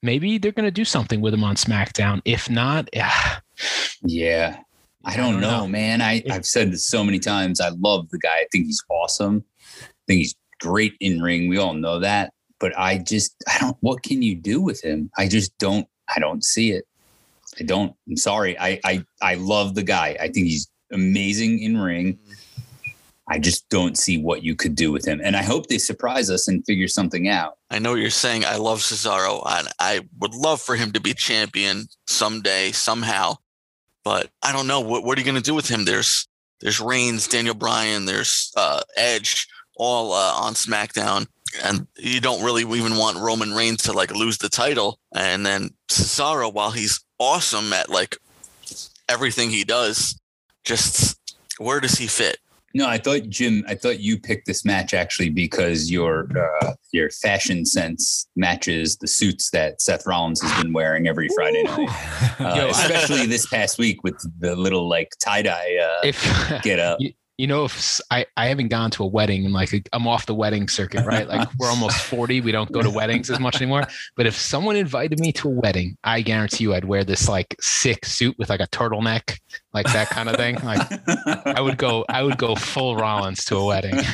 maybe 0.03 0.39
they're 0.39 0.53
going 0.53 0.65
to 0.65 0.71
do 0.71 0.87
something 0.87 1.21
with 1.21 1.35
him 1.35 1.45
on 1.45 1.55
SmackDown. 1.55 2.23
If 2.25 2.49
not, 2.49 2.89
yeah. 2.95 3.41
Yeah. 4.03 4.61
I 5.05 5.17
don't, 5.17 5.27
I 5.27 5.31
don't 5.33 5.41
know, 5.41 5.61
know, 5.61 5.67
man. 5.67 6.01
I, 6.01 6.23
I've 6.31 6.47
said 6.47 6.73
this 6.73 6.87
so 6.87 7.05
many 7.05 7.19
times. 7.19 7.61
I 7.61 7.71
love 7.81 8.09
the 8.09 8.19
guy. 8.19 8.37
I 8.37 8.47
think 8.51 8.67
he's 8.67 8.83
awesome. 8.89 9.45
I 9.67 9.85
think 10.07 10.19
he's 10.19 10.35
great 10.61 10.95
in 11.01 11.21
ring. 11.21 11.49
We 11.49 11.59
all 11.59 11.75
know 11.75 11.99
that. 11.99 12.33
But 12.59 12.79
I 12.79 12.99
just, 12.99 13.35
I 13.49 13.59
don't, 13.59 13.77
what 13.81 14.03
can 14.03 14.23
you 14.23 14.35
do 14.35 14.61
with 14.61 14.83
him? 14.83 15.11
I 15.19 15.29
just 15.29 15.57
don't, 15.59 15.87
I 16.15 16.21
don't 16.21 16.43
see 16.43 16.71
it. 16.71 16.85
I 17.61 17.65
don't, 17.65 17.95
I'm 18.09 18.17
sorry. 18.17 18.59
I, 18.59 18.81
I, 18.85 19.05
I 19.21 19.35
love 19.35 19.75
the 19.75 19.83
guy. 19.83 20.17
I 20.21 20.29
think 20.29 20.47
he's 20.47 20.71
amazing 20.93 21.59
in 21.59 21.77
ring. 21.77 22.19
I 23.29 23.39
just 23.39 23.69
don't 23.69 23.99
see 23.99 24.17
what 24.17 24.43
you 24.43 24.57
could 24.57 24.75
do 24.75 24.91
with 24.91 25.07
him. 25.07 25.21
And 25.23 25.37
I 25.37 25.43
hope 25.43 25.67
they 25.67 25.79
surprise 25.79 26.31
us 26.31 26.49
and 26.49 26.65
figure 26.65 26.89
something 26.89 27.29
out. 27.29 27.59
I 27.71 27.79
know 27.79 27.95
you're 27.95 28.11
saying 28.11 28.45
I 28.45 28.57
love 28.57 28.81
Cesaro 28.81 29.43
and 29.47 29.69
I 29.79 30.01
would 30.19 30.35
love 30.35 30.63
for 30.63 30.77
him 30.77 30.93
to 30.93 31.01
be 31.01 31.13
champion 31.13 31.89
someday, 32.07 32.73
somehow. 32.73 33.37
But 34.03 34.31
I 34.43 34.53
don't 34.53 34.67
know. 34.67 34.81
What, 34.81 35.05
what 35.05 35.19
are 35.19 35.21
you 35.21 35.27
going 35.27 35.35
to 35.35 35.43
do 35.43 35.55
with 35.55 35.69
him? 35.69 35.85
There's 35.85 36.27
there's 36.61 36.81
Reigns, 36.81 37.29
Daniel 37.29 37.55
Bryan, 37.55 38.07
there's 38.07 38.53
uh, 38.57 38.81
Edge, 38.97 39.47
all 39.77 40.13
uh, 40.13 40.33
on 40.35 40.55
SmackDown. 40.55 41.27
And 41.63 41.87
you 41.97 42.21
don't 42.21 42.43
really 42.43 42.63
even 42.63 42.97
want 42.97 43.19
Roman 43.19 43.53
Reigns 43.53 43.83
to 43.85 43.93
like 43.93 44.15
lose 44.15 44.39
the 44.39 44.49
title. 44.49 44.99
And 45.15 45.47
then 45.47 45.71
Cesaro, 45.89 46.53
while 46.53 46.71
he's 46.71 47.01
awesome 47.19 47.73
at 47.73 47.91
like 47.91 48.17
everything 49.09 49.51
he 49.51 49.65
does, 49.65 50.19
just 50.65 51.19
where 51.59 51.81
does 51.81 51.99
he 51.99 52.07
fit? 52.07 52.39
No, 52.79 52.87
I 52.87 52.97
thought 52.97 53.29
Jim. 53.29 53.65
I 53.67 53.75
thought 53.75 53.99
you 53.99 54.21
picked 54.21 54.47
this 54.47 54.65
match 54.65 54.95
actually 54.95 55.31
because 55.31 55.91
your 55.91 56.29
uh, 56.63 56.75
your 56.93 57.11
fashion 57.11 57.67
sense 57.67 58.29
matches 58.37 58.97
the 58.99 59.09
suits 59.09 59.51
that 59.51 59.83
Seth 59.83 60.07
Rollins 60.07 60.41
has 60.41 60.63
been 60.63 60.73
wearing 60.73 61.09
every 61.09 61.29
Friday 61.35 61.65
night, 61.65 61.89
uh, 62.39 62.69
especially 62.71 63.27
this 63.27 63.47
past 63.47 63.79
week 63.79 64.05
with 64.05 64.15
the 64.39 64.55
little 64.55 64.89
like 64.89 65.11
tie 65.21 65.43
dye 65.43 65.77
uh, 65.83 66.07
if, 66.07 66.63
get 66.63 66.79
up. 66.79 67.01
You, 67.01 67.13
you 67.39 67.47
know, 67.47 67.65
if 67.65 68.01
I, 68.11 68.27
I 68.37 68.49
haven't 68.49 68.67
gone 68.67 68.91
to 68.91 69.05
a 69.05 69.07
wedding 69.07 69.45
and 69.45 69.55
like 69.55 69.71
I'm 69.93 70.09
off 70.09 70.27
the 70.27 70.35
wedding 70.35 70.67
circuit, 70.67 71.07
right? 71.07 71.27
Like 71.27 71.49
we're 71.59 71.69
almost 71.69 72.01
40. 72.01 72.41
We 72.41 72.51
don't 72.51 72.71
go 72.73 72.83
to 72.83 72.91
weddings 72.91 73.31
as 73.31 73.39
much 73.39 73.57
anymore. 73.57 73.85
But 74.17 74.27
if 74.27 74.37
someone 74.37 74.75
invited 74.75 75.21
me 75.21 75.31
to 75.35 75.49
a 75.49 75.53
wedding, 75.53 75.97
I 76.03 76.21
guarantee 76.21 76.65
you 76.65 76.75
I'd 76.75 76.85
wear 76.85 77.05
this 77.05 77.29
like 77.29 77.55
sick 77.61 78.05
suit 78.05 78.37
with 78.39 78.51
like 78.51 78.59
a 78.59 78.67
turtleneck, 78.67 79.39
like 79.73 79.87
that 79.93 80.11
kind 80.11 80.29
of 80.29 80.35
thing. 80.35 80.57
Like 80.65 80.81
I 81.47 81.61
would 81.61 81.79
go, 81.79 82.05
I 82.09 82.25
would 82.25 82.39
go 82.39 82.57
full 82.57 82.97
Rollins 82.97 83.45
to 83.45 83.57
a 83.57 83.65
wedding. 83.65 83.95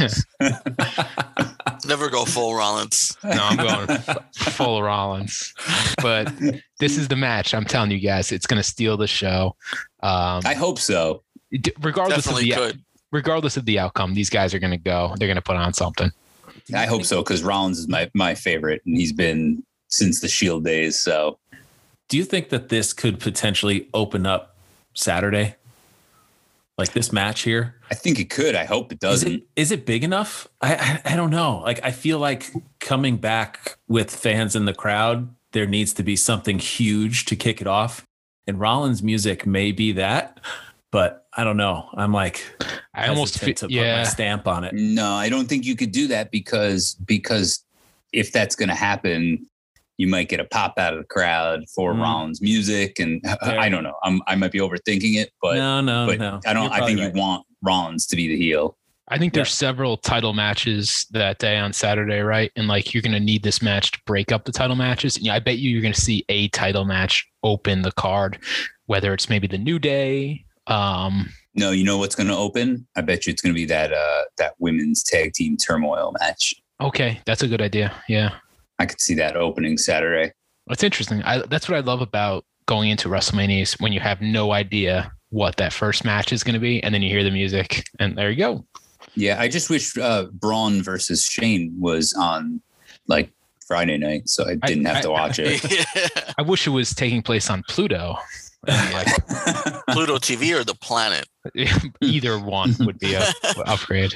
Never 1.87 2.11
go 2.11 2.27
full 2.27 2.55
Rollins. 2.55 3.17
No, 3.25 3.39
I'm 3.41 3.57
going 3.57 3.99
full 4.35 4.83
Rollins. 4.83 5.55
But 6.03 6.31
this 6.79 6.99
is 6.99 7.09
the 7.09 7.17
match. 7.17 7.55
I'm 7.55 7.65
telling 7.65 7.91
you 7.91 8.01
guys, 8.01 8.33
it's 8.33 8.47
going 8.47 8.61
to 8.61 8.69
steal 8.69 8.99
the 8.99 9.07
show. 9.07 9.57
Um, 10.03 10.43
I 10.45 10.53
hope 10.55 10.79
so. 10.79 11.23
Regardless 11.81 12.25
Definitely 12.25 12.53
of 12.53 12.59
the 12.59 12.67
could 12.67 12.84
regardless 13.15 13.57
of 13.57 13.65
the 13.65 13.79
outcome, 13.79 14.13
these 14.13 14.29
guys 14.29 14.53
are 14.53 14.59
going 14.59 14.73
to 14.73 14.77
go. 14.77 15.15
They're 15.17 15.29
going 15.29 15.37
to 15.37 15.43
put 15.43 15.57
on 15.57 15.73
something. 15.73 16.11
I 16.75 16.87
hope 16.87 17.05
so 17.05 17.23
because 17.23 17.43
Rollins 17.43 17.79
is 17.79 17.89
my 17.89 18.11
my 18.15 18.35
favorite, 18.35 18.83
and 18.85 18.97
he's 18.97 19.13
been 19.13 19.63
since 19.89 20.21
the 20.21 20.29
Shield 20.29 20.65
days. 20.65 21.01
So, 21.01 21.39
do 22.09 22.17
you 22.17 22.25
think 22.25 22.51
that 22.51 22.69
this 22.69 22.93
could 22.93 23.21
potentially 23.21 23.89
open 23.95 24.27
up 24.27 24.57
Saturday? 24.93 25.57
Like 26.77 26.93
this 26.93 27.13
match 27.13 27.43
here? 27.43 27.77
I 27.89 27.95
think 27.95 28.19
it 28.19 28.31
could. 28.31 28.57
I 28.57 28.65
hope 28.65 28.91
it 28.91 28.99
doesn't. 28.99 29.29
Is 29.29 29.35
it, 29.37 29.43
is 29.55 29.71
it 29.71 29.87
big 29.87 30.03
enough? 30.03 30.49
I, 30.61 30.75
I 30.75 31.13
I 31.13 31.17
don't 31.17 31.31
know. 31.31 31.59
Like 31.59 31.79
I 31.85 31.93
feel 31.93 32.19
like 32.19 32.51
coming 32.81 33.17
back 33.17 33.79
with 33.87 34.11
fans 34.15 34.57
in 34.57 34.65
the 34.65 34.75
crowd, 34.75 35.33
there 35.53 35.67
needs 35.67 35.93
to 35.95 36.03
be 36.03 36.17
something 36.17 36.59
huge 36.59 37.27
to 37.27 37.37
kick 37.37 37.61
it 37.61 37.69
off. 37.69 38.05
And 38.47 38.59
Rollins' 38.59 39.03
music 39.03 39.47
may 39.47 39.71
be 39.71 39.93
that, 39.93 40.41
but 40.95 41.27
I 41.37 41.43
don't 41.43 41.57
know. 41.57 41.89
I'm 41.97 42.13
like, 42.13 42.45
I 42.95 43.09
almost 43.09 43.41
fit 43.41 43.57
to 43.57 43.67
yeah. 43.69 43.95
put 43.95 43.99
my 43.99 44.05
stamp 44.05 44.47
on 44.47 44.63
it. 44.63 44.75
No, 44.75 45.15
I 45.15 45.29
don't 45.29 45.49
think 45.49 45.67
you 45.67 45.75
could 45.75 45.91
do 45.91 46.07
that 46.07 46.31
because 46.31 46.95
because 47.05 47.65
if 48.13 48.31
that's 48.31 48.55
going 48.55 48.69
to 48.69 48.77
happen, 48.77 49.45
you 49.97 50.07
might 50.07 50.29
get 50.29 50.39
a 50.39 50.45
pop 50.45 50.79
out 50.79 50.93
of 50.93 51.01
the 51.01 51.05
crowd 51.07 51.65
for 51.75 51.95
mm. 51.95 52.01
Rollins 52.01 52.41
music, 52.41 53.01
and 53.01 53.21
yeah. 53.25 53.37
I 53.43 53.69
don't 53.69 53.83
know. 53.83 53.97
I'm, 54.05 54.23
I 54.29 54.37
might 54.37 54.53
be 54.53 54.61
overthinking 54.61 55.17
it, 55.17 55.33
but 55.43 55.57
no, 55.57 55.81
no, 55.81 56.07
but 56.07 56.21
no. 56.21 56.39
I 56.47 56.53
don't. 56.53 56.71
I 56.71 56.87
think 56.87 57.01
right. 57.01 57.13
you 57.13 57.21
want 57.21 57.45
Rollins 57.61 58.07
to 58.07 58.15
be 58.15 58.29
the 58.29 58.37
heel. 58.37 58.79
I 59.09 59.19
think 59.19 59.35
there's 59.35 59.49
yeah. 59.49 59.67
several 59.67 59.97
title 59.97 60.33
matches 60.33 61.09
that 61.11 61.41
day 61.41 61.57
on 61.57 61.73
Saturday, 61.73 62.21
right? 62.21 62.53
And 62.55 62.69
like 62.69 62.95
you're 62.95 63.03
going 63.03 63.15
to 63.15 63.21
need 63.21 63.43
this 63.43 63.61
match 63.61 63.91
to 63.91 64.01
break 64.07 64.31
up 64.31 64.45
the 64.45 64.53
title 64.53 64.77
matches. 64.77 65.17
And 65.17 65.29
I 65.29 65.41
bet 65.41 65.59
you 65.59 65.71
you're 65.71 65.83
going 65.83 65.93
to 65.93 66.01
see 66.01 66.25
a 66.29 66.49
title 66.51 66.85
match 66.85 67.29
open 67.43 67.83
the 67.83 67.93
card, 67.93 68.39
whether 68.87 69.13
it's 69.13 69.29
maybe 69.29 69.49
the 69.49 69.59
New 69.59 69.81
Day 69.81 70.45
um, 70.67 71.29
no, 71.55 71.71
you 71.71 71.85
know 71.85 71.99
what's 71.99 72.15
going 72.15 72.29
to 72.29 72.37
open? 72.37 72.87
I 72.97 73.01
bet 73.01 73.27
you 73.27 73.33
it's 73.33 73.43
going 73.43 73.55
to 73.55 73.59
be 73.59 73.67
that 73.67 73.93
uh, 73.93 74.23
that 74.39 74.55
women's 74.59 75.03
tag 75.03 75.33
team 75.35 75.57
turmoil 75.57 76.15
match. 76.21 76.55
Okay, 76.81 77.21
that's 77.27 77.43
a 77.43 77.49
good 77.49 77.63
idea. 77.63 77.93
Yeah, 78.09 78.31
I 78.79 78.87
could 78.87 79.01
see 79.01 79.15
that 79.15 79.37
opening 79.37 79.79
Saturday. 79.79 80.33
That's 80.67 80.83
interesting. 80.83 81.23
I, 81.23 81.43
that's 81.47 81.69
what 81.69 81.77
I 81.77 81.81
love 81.81 82.01
about 82.01 82.45
going 82.67 82.91
into 82.91 83.09
WrestleMania 83.09 83.63
is 83.63 83.75
when 83.75 83.93
you 83.93 84.01
have 84.01 84.21
no 84.21 84.53
idea 84.53 85.13
what 85.31 85.57
that 85.57 85.73
first 85.73 86.05
match 86.05 86.33
is 86.33 86.43
going 86.43 86.55
to 86.55 86.61
be, 86.61 86.83
and 86.83 86.95
then 86.95 87.03
you 87.03 87.11
hear 87.11 87.25
the 87.25 87.31
music, 87.31 87.85
and 88.01 88.17
there 88.17 88.31
you 88.31 88.37
go. 88.37 88.65
Yeah, 89.15 89.41
I 89.41 89.49
just 89.49 89.71
wish 89.71 89.97
uh, 89.97 90.27
Braun 90.33 90.83
versus 90.83 91.25
Shane 91.25 91.75
was 91.79 92.13
on 92.15 92.61
like 93.07 93.31
Friday 93.67 93.99
night, 93.99 94.29
so 94.29 94.49
I 94.49 94.55
didn't 94.57 94.87
I, 94.87 94.95
have 94.95 95.03
to 95.03 95.11
watch 95.11 95.39
I, 95.39 95.45
it. 95.47 96.35
I 96.39 96.43
wish 96.43 96.67
it 96.67 96.71
was 96.71 96.95
taking 96.95 97.23
place 97.23 97.51
on 97.51 97.63
Pluto. 97.69 98.17
Like 98.67 99.07
Pluto 99.89 100.17
TV 100.19 100.59
or 100.59 100.65
the 100.65 100.75
planet? 100.75 101.27
Either 102.01 102.39
one 102.39 102.75
would 102.81 102.99
be 102.99 103.15
a 103.15 103.25
upgrade. 103.67 104.15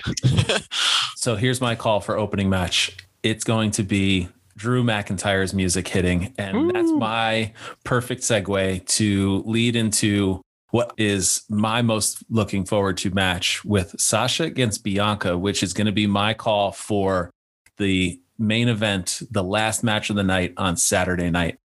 So 1.16 1.36
here's 1.36 1.60
my 1.60 1.74
call 1.74 2.00
for 2.00 2.16
opening 2.16 2.48
match. 2.48 2.96
It's 3.22 3.44
going 3.44 3.72
to 3.72 3.82
be 3.82 4.28
Drew 4.56 4.82
McIntyre's 4.82 5.54
music 5.54 5.88
hitting, 5.88 6.34
and 6.38 6.56
Ooh. 6.56 6.72
that's 6.72 6.90
my 6.92 7.52
perfect 7.84 8.22
segue 8.22 8.86
to 8.86 9.42
lead 9.46 9.76
into 9.76 10.42
what 10.70 10.92
is 10.98 11.42
my 11.48 11.80
most 11.80 12.24
looking 12.28 12.64
forward 12.64 12.96
to 12.98 13.10
match 13.10 13.64
with 13.64 13.94
Sasha 13.98 14.44
against 14.44 14.84
Bianca, 14.84 15.38
which 15.38 15.62
is 15.62 15.72
going 15.72 15.86
to 15.86 15.92
be 15.92 16.06
my 16.06 16.34
call 16.34 16.72
for 16.72 17.30
the 17.78 18.20
main 18.38 18.68
event, 18.68 19.22
the 19.30 19.42
last 19.42 19.82
match 19.82 20.10
of 20.10 20.16
the 20.16 20.22
night 20.22 20.54
on 20.56 20.76
Saturday 20.76 21.30
night. 21.30 21.58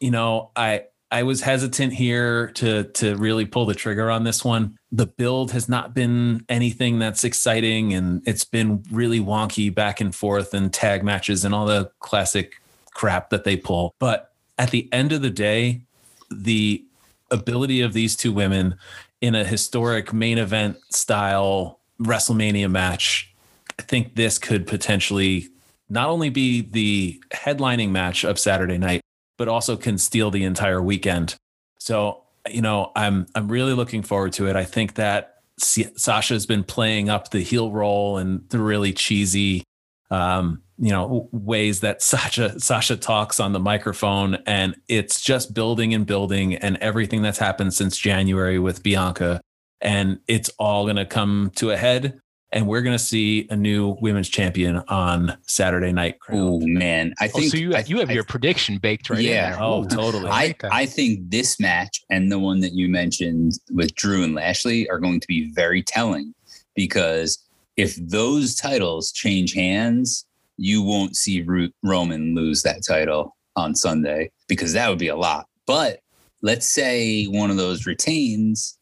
You 0.00 0.10
know, 0.10 0.50
I 0.54 0.84
I 1.10 1.22
was 1.22 1.40
hesitant 1.40 1.94
here 1.94 2.48
to 2.52 2.84
to 2.84 3.16
really 3.16 3.46
pull 3.46 3.66
the 3.66 3.74
trigger 3.74 4.10
on 4.10 4.24
this 4.24 4.44
one. 4.44 4.78
The 4.92 5.06
build 5.06 5.52
has 5.52 5.68
not 5.68 5.94
been 5.94 6.44
anything 6.48 6.98
that's 6.98 7.24
exciting, 7.24 7.94
and 7.94 8.22
it's 8.26 8.44
been 8.44 8.84
really 8.90 9.20
wonky 9.20 9.74
back 9.74 10.00
and 10.00 10.14
forth 10.14 10.52
and 10.52 10.72
tag 10.72 11.02
matches 11.02 11.44
and 11.44 11.54
all 11.54 11.66
the 11.66 11.90
classic 12.00 12.60
crap 12.92 13.30
that 13.30 13.44
they 13.44 13.56
pull. 13.56 13.94
But 13.98 14.32
at 14.58 14.70
the 14.70 14.88
end 14.92 15.12
of 15.12 15.22
the 15.22 15.30
day, 15.30 15.82
the 16.30 16.84
ability 17.30 17.80
of 17.80 17.92
these 17.92 18.16
two 18.16 18.32
women 18.32 18.76
in 19.20 19.34
a 19.34 19.44
historic 19.44 20.12
main 20.12 20.38
event 20.38 20.76
style 20.90 21.78
WrestleMania 22.00 22.70
match, 22.70 23.32
I 23.78 23.82
think 23.82 24.14
this 24.14 24.38
could 24.38 24.66
potentially 24.66 25.48
not 25.88 26.08
only 26.08 26.28
be 26.28 26.60
the 26.60 27.20
headlining 27.32 27.90
match 27.90 28.24
of 28.24 28.38
Saturday 28.38 28.78
night, 28.78 29.00
but 29.38 29.48
also 29.48 29.76
can 29.76 29.96
steal 29.96 30.30
the 30.30 30.44
entire 30.44 30.82
weekend. 30.82 31.36
So, 31.78 32.24
you 32.50 32.60
know, 32.60 32.92
I'm 32.94 33.26
I'm 33.34 33.48
really 33.48 33.72
looking 33.72 34.02
forward 34.02 34.34
to 34.34 34.46
it. 34.48 34.56
I 34.56 34.64
think 34.64 34.94
that 34.94 35.36
Sasha's 35.58 36.44
been 36.44 36.64
playing 36.64 37.08
up 37.08 37.30
the 37.30 37.40
heel 37.40 37.72
role 37.72 38.18
and 38.18 38.48
the 38.50 38.58
really 38.58 38.92
cheesy 38.92 39.64
um, 40.10 40.62
you 40.78 40.90
know, 40.90 41.28
ways 41.32 41.80
that 41.80 42.02
Sasha 42.02 42.58
Sasha 42.60 42.96
talks 42.96 43.40
on 43.40 43.52
the 43.52 43.60
microphone 43.60 44.36
and 44.46 44.76
it's 44.88 45.20
just 45.20 45.54
building 45.54 45.94
and 45.94 46.06
building 46.06 46.54
and 46.54 46.76
everything 46.78 47.22
that's 47.22 47.38
happened 47.38 47.74
since 47.74 47.96
January 47.96 48.58
with 48.58 48.82
Bianca 48.82 49.40
and 49.80 50.18
it's 50.26 50.50
all 50.58 50.84
going 50.84 50.96
to 50.96 51.06
come 51.06 51.52
to 51.56 51.70
a 51.70 51.76
head 51.76 52.20
and 52.52 52.66
we're 52.66 52.80
going 52.80 52.96
to 52.96 53.02
see 53.02 53.46
a 53.50 53.56
new 53.56 53.96
women's 54.00 54.28
champion 54.28 54.78
on 54.88 55.36
Saturday 55.42 55.92
night. 55.92 56.18
Oh 56.30 56.60
man, 56.60 57.14
I 57.20 57.28
think 57.28 57.46
oh, 57.46 57.48
so. 57.48 57.56
You 57.58 57.74
I, 57.74 57.84
you 57.86 57.98
have 57.98 58.10
I, 58.10 58.14
your 58.14 58.24
prediction 58.24 58.78
baked 58.78 59.10
right 59.10 59.20
yeah. 59.20 59.56
in. 59.56 59.62
Oh, 59.62 59.84
totally. 59.84 60.28
I 60.28 60.54
I 60.70 60.86
think 60.86 61.30
this 61.30 61.60
match 61.60 62.02
and 62.10 62.32
the 62.32 62.38
one 62.38 62.60
that 62.60 62.72
you 62.72 62.88
mentioned 62.88 63.52
with 63.70 63.94
Drew 63.94 64.24
and 64.24 64.34
Lashley 64.34 64.88
are 64.88 64.98
going 64.98 65.20
to 65.20 65.26
be 65.26 65.50
very 65.52 65.82
telling 65.82 66.34
because 66.74 67.44
if 67.76 67.94
those 67.96 68.54
titles 68.54 69.12
change 69.12 69.52
hands, 69.52 70.24
you 70.56 70.82
won't 70.82 71.16
see 71.16 71.46
Roman 71.82 72.34
lose 72.34 72.62
that 72.62 72.84
title 72.86 73.36
on 73.56 73.74
Sunday 73.74 74.30
because 74.48 74.72
that 74.72 74.88
would 74.88 74.98
be 74.98 75.08
a 75.08 75.16
lot. 75.16 75.46
But 75.66 76.00
let's 76.42 76.66
say 76.66 77.26
one 77.26 77.50
of 77.50 77.56
those 77.56 77.86
retains, 77.86 78.78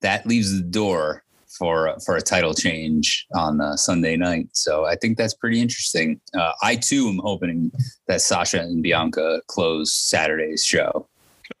that 0.00 0.26
leaves 0.26 0.54
the 0.54 0.62
door 0.62 1.24
for 1.58 1.96
for 2.04 2.16
a 2.16 2.22
title 2.22 2.54
change 2.54 3.26
on 3.34 3.60
uh, 3.60 3.76
Sunday 3.76 4.16
night. 4.16 4.48
So 4.52 4.84
I 4.84 4.96
think 4.96 5.18
that's 5.18 5.34
pretty 5.34 5.60
interesting. 5.60 6.20
Uh, 6.34 6.52
I 6.62 6.76
too 6.76 7.08
am 7.08 7.18
hoping 7.18 7.70
that 8.06 8.20
Sasha 8.20 8.60
and 8.60 8.82
Bianca 8.82 9.42
close 9.46 9.92
Saturday's 9.92 10.64
show. 10.64 11.06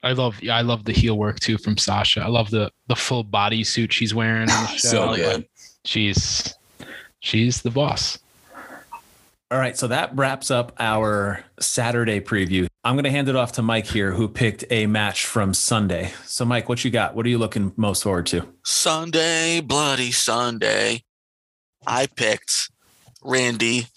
I 0.02 0.12
love 0.12 0.40
I 0.50 0.62
love 0.62 0.84
the 0.84 0.92
heel 0.92 1.18
work 1.18 1.40
too 1.40 1.58
from 1.58 1.76
Sasha. 1.76 2.22
I 2.22 2.28
love 2.28 2.50
the 2.50 2.70
the 2.88 2.96
full 2.96 3.24
body 3.24 3.64
suit 3.64 3.92
she's 3.92 4.14
wearing. 4.14 4.48
so 4.76 5.14
good. 5.14 5.46
She's 5.84 6.54
she's 7.20 7.62
the 7.62 7.70
boss. 7.70 8.18
All 9.52 9.58
right, 9.58 9.76
so 9.76 9.88
that 9.88 10.14
wraps 10.14 10.48
up 10.52 10.72
our 10.78 11.42
Saturday 11.58 12.20
preview. 12.20 12.68
I'm 12.84 12.94
going 12.94 13.02
to 13.02 13.10
hand 13.10 13.28
it 13.28 13.34
off 13.34 13.50
to 13.52 13.62
Mike 13.62 13.86
here, 13.86 14.12
who 14.12 14.28
picked 14.28 14.64
a 14.70 14.86
match 14.86 15.26
from 15.26 15.54
Sunday. 15.54 16.12
So, 16.24 16.44
Mike, 16.44 16.68
what 16.68 16.84
you 16.84 16.90
got? 16.92 17.16
What 17.16 17.26
are 17.26 17.28
you 17.30 17.38
looking 17.38 17.72
most 17.76 18.04
forward 18.04 18.26
to? 18.26 18.46
Sunday, 18.64 19.60
bloody 19.60 20.12
Sunday. 20.12 21.02
I 21.84 22.06
picked 22.06 22.70
Randy 23.24 23.88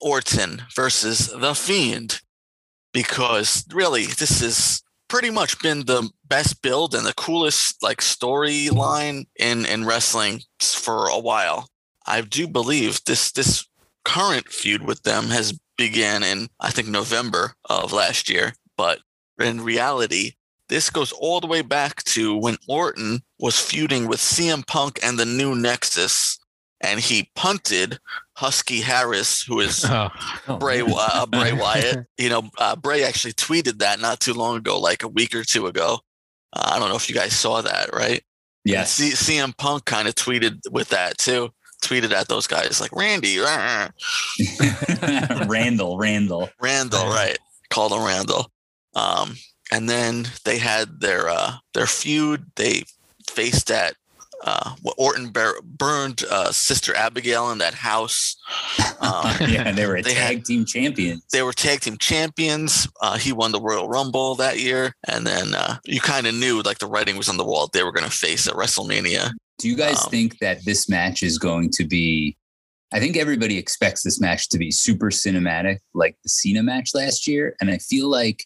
Orton 0.00 0.62
versus 0.74 1.28
The 1.28 1.54
Fiend 1.54 2.20
because 2.92 3.64
really, 3.72 4.06
this 4.06 4.40
has 4.40 4.82
pretty 5.08 5.30
much 5.30 5.60
been 5.60 5.86
the 5.86 6.10
best 6.26 6.62
build 6.62 6.96
and 6.96 7.06
the 7.06 7.14
coolest 7.14 7.80
like 7.80 7.98
storyline 7.98 9.26
in 9.38 9.66
in 9.66 9.84
wrestling 9.84 10.42
for 10.60 11.06
a 11.06 11.18
while. 11.18 11.68
I 12.06 12.22
do 12.22 12.48
believe 12.48 13.04
this 13.04 13.30
this 13.30 13.65
current 14.06 14.48
feud 14.48 14.82
with 14.82 15.02
them 15.02 15.24
has 15.24 15.58
began 15.76 16.22
in 16.22 16.48
I 16.60 16.70
think 16.70 16.88
November 16.88 17.54
of 17.68 17.92
last 17.92 18.30
year, 18.30 18.54
but 18.76 19.00
in 19.38 19.60
reality, 19.60 20.32
this 20.68 20.90
goes 20.90 21.12
all 21.12 21.40
the 21.40 21.48
way 21.48 21.60
back 21.60 22.04
to 22.04 22.36
when 22.36 22.56
Orton 22.68 23.20
was 23.40 23.60
feuding 23.60 24.06
with 24.06 24.20
CM 24.20 24.64
Punk 24.66 25.00
and 25.02 25.18
the 25.18 25.26
New 25.26 25.56
Nexus, 25.56 26.38
and 26.80 27.00
he 27.00 27.30
punted 27.34 27.98
Husky 28.36 28.80
Harris, 28.80 29.42
who 29.42 29.60
is 29.60 29.84
oh. 29.88 30.08
Bray 30.58 30.82
uh, 30.86 31.26
Bray 31.26 31.52
Wyatt. 31.64 32.06
You 32.16 32.28
know, 32.28 32.48
uh, 32.58 32.76
Bray 32.76 33.02
actually 33.02 33.34
tweeted 33.34 33.80
that 33.80 34.00
not 34.00 34.20
too 34.20 34.34
long 34.34 34.56
ago, 34.56 34.78
like 34.78 35.02
a 35.02 35.08
week 35.08 35.34
or 35.34 35.42
two 35.42 35.66
ago. 35.66 35.98
Uh, 36.52 36.70
I 36.74 36.78
don't 36.78 36.88
know 36.88 36.96
if 36.96 37.08
you 37.08 37.14
guys 37.14 37.34
saw 37.34 37.60
that, 37.60 37.92
right? 37.92 38.22
Yes. 38.64 38.92
C- 38.92 39.10
CM 39.10 39.56
Punk 39.56 39.84
kind 39.84 40.06
of 40.06 40.14
tweeted 40.14 40.60
with 40.70 40.90
that 40.90 41.18
too 41.18 41.50
tweeted 41.86 42.12
at 42.12 42.28
those 42.28 42.46
guys 42.46 42.80
like 42.80 42.92
Randy, 42.92 43.38
Randall, 45.46 45.98
Randall, 45.98 46.50
Randall, 46.60 47.06
right? 47.06 47.38
Called 47.70 47.92
him 47.92 48.04
Randall. 48.04 48.50
Um, 48.94 49.36
and 49.70 49.88
then 49.88 50.28
they 50.44 50.58
had 50.58 51.00
their 51.00 51.28
uh, 51.28 51.54
their 51.74 51.86
feud. 51.86 52.46
They 52.56 52.84
faced 53.28 53.68
that 53.68 53.94
uh, 54.44 54.74
Orton 54.96 55.32
burned 55.64 56.24
uh, 56.30 56.52
Sister 56.52 56.94
Abigail 56.94 57.50
in 57.50 57.58
that 57.58 57.74
house. 57.74 58.36
Um, 59.00 59.34
yeah, 59.48 59.64
and 59.66 59.76
they 59.76 59.86
were 59.86 60.02
they 60.02 60.14
tag 60.14 60.36
had, 60.36 60.44
team 60.44 60.64
champions. 60.64 61.24
They 61.32 61.42
were 61.42 61.52
tag 61.52 61.80
team 61.80 61.96
champions. 61.98 62.88
Uh, 63.00 63.18
he 63.18 63.32
won 63.32 63.52
the 63.52 63.60
Royal 63.60 63.88
Rumble 63.88 64.34
that 64.36 64.60
year, 64.60 64.94
and 65.08 65.26
then 65.26 65.54
uh, 65.54 65.78
you 65.84 66.00
kind 66.00 66.26
of 66.26 66.34
knew 66.34 66.62
like 66.62 66.78
the 66.78 66.86
writing 66.86 67.16
was 67.16 67.28
on 67.28 67.36
the 67.36 67.44
wall. 67.44 67.68
They 67.72 67.82
were 67.82 67.92
going 67.92 68.08
to 68.08 68.16
face 68.16 68.46
at 68.46 68.54
WrestleMania. 68.54 69.30
Do 69.58 69.68
you 69.68 69.76
guys 69.76 70.04
um, 70.04 70.10
think 70.10 70.38
that 70.40 70.64
this 70.64 70.88
match 70.88 71.22
is 71.22 71.38
going 71.38 71.70
to 71.70 71.84
be? 71.84 72.36
I 72.92 73.00
think 73.00 73.16
everybody 73.16 73.58
expects 73.58 74.02
this 74.02 74.20
match 74.20 74.48
to 74.50 74.58
be 74.58 74.70
super 74.70 75.10
cinematic, 75.10 75.78
like 75.92 76.16
the 76.22 76.28
Cena 76.28 76.62
match 76.62 76.94
last 76.94 77.26
year, 77.26 77.56
and 77.60 77.70
I 77.70 77.78
feel 77.78 78.08
like 78.08 78.44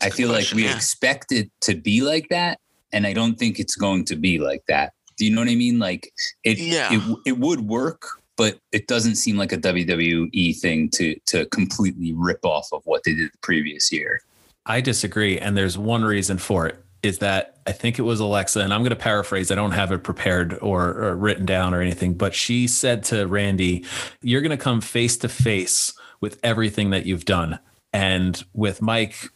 I 0.00 0.10
feel 0.10 0.28
question, 0.30 0.58
like 0.58 0.64
we 0.64 0.70
yeah. 0.70 0.76
expect 0.76 1.32
it 1.32 1.50
to 1.62 1.74
be 1.74 2.00
like 2.02 2.28
that, 2.30 2.60
and 2.92 3.06
I 3.06 3.12
don't 3.12 3.38
think 3.38 3.58
it's 3.58 3.76
going 3.76 4.04
to 4.06 4.16
be 4.16 4.38
like 4.38 4.64
that. 4.68 4.92
Do 5.16 5.26
you 5.26 5.34
know 5.34 5.40
what 5.42 5.50
I 5.50 5.54
mean? 5.54 5.78
Like 5.78 6.12
it, 6.44 6.58
yeah. 6.58 6.88
it, 6.92 7.18
it 7.26 7.38
would 7.38 7.60
work, 7.60 8.06
but 8.36 8.58
it 8.72 8.86
doesn't 8.86 9.16
seem 9.16 9.36
like 9.36 9.52
a 9.52 9.58
WWE 9.58 10.58
thing 10.58 10.88
to 10.90 11.14
to 11.26 11.46
completely 11.46 12.12
rip 12.14 12.44
off 12.44 12.68
of 12.72 12.82
what 12.84 13.04
they 13.04 13.14
did 13.14 13.32
the 13.32 13.38
previous 13.42 13.92
year. 13.92 14.22
I 14.66 14.80
disagree, 14.80 15.38
and 15.38 15.56
there's 15.56 15.76
one 15.76 16.04
reason 16.04 16.38
for 16.38 16.66
it 16.66 16.82
is 17.02 17.18
that 17.18 17.58
I 17.66 17.72
think 17.72 17.98
it 17.98 18.02
was 18.02 18.20
Alexa, 18.20 18.60
and 18.60 18.74
I'm 18.74 18.80
going 18.80 18.90
to 18.90 18.96
paraphrase. 18.96 19.50
I 19.50 19.54
don't 19.54 19.72
have 19.72 19.90
it 19.92 20.02
prepared 20.02 20.58
or, 20.60 20.88
or 20.88 21.16
written 21.16 21.46
down 21.46 21.72
or 21.72 21.80
anything, 21.80 22.14
but 22.14 22.34
she 22.34 22.66
said 22.66 23.04
to 23.04 23.26
Randy, 23.26 23.84
"You're 24.22 24.42
going 24.42 24.50
to 24.50 24.62
come 24.62 24.80
face 24.80 25.16
to 25.18 25.28
face 25.28 25.94
with 26.20 26.38
everything 26.42 26.90
that 26.90 27.06
you've 27.06 27.24
done." 27.24 27.58
And 27.92 28.42
with 28.52 28.80
Mike 28.80 29.30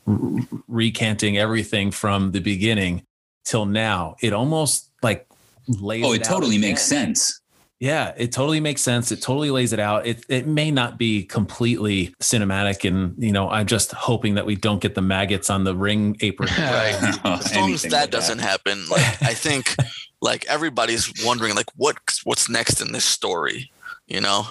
recanting 0.69 1.37
everything 1.37 1.91
from 1.91 2.31
the 2.33 2.41
beginning 2.41 3.03
till 3.45 3.67
now, 3.67 4.17
it 4.21 4.33
almost 4.33 4.91
like 5.03 5.29
lays. 5.69 6.05
Oh, 6.05 6.13
it, 6.13 6.23
it 6.23 6.25
totally 6.25 6.59
makes 6.59 6.83
sense. 6.83 7.41
Yeah, 7.81 8.15
it 8.17 8.33
totally 8.33 8.61
makes 8.61 8.81
sense. 8.81 9.13
It 9.13 9.21
totally 9.21 9.51
lays 9.51 9.73
it 9.73 9.79
out. 9.79 10.07
It 10.07 10.25
it 10.29 10.47
may 10.47 10.71
not 10.71 10.97
be 10.97 11.25
completely 11.25 12.15
cinematic, 12.21 12.89
and 12.89 13.15
you 13.23 13.33
know, 13.33 13.51
I'm 13.51 13.67
just 13.67 13.93
hoping 13.93 14.37
that 14.37 14.47
we 14.47 14.57
don't 14.57 14.81
get 14.81 14.95
the 14.95 15.03
maggots 15.03 15.51
on 15.51 15.65
the 15.65 15.75
ring 15.75 16.17
apron. 16.21 16.49
right. 16.59 16.95
as 17.25 17.55
long 17.55 17.75
as 17.75 17.83
that 17.83 17.93
like 17.93 18.11
doesn't 18.11 18.39
that. 18.39 18.49
happen, 18.49 18.89
like 18.89 19.23
I 19.23 19.35
think, 19.35 19.75
like 20.23 20.47
everybody's 20.47 21.13
wondering, 21.25 21.55
like 21.55 21.69
what 21.77 21.99
what's 22.25 22.49
next 22.49 22.81
in 22.81 22.93
this 22.93 23.05
story, 23.05 23.71
you 24.07 24.21
know, 24.21 24.47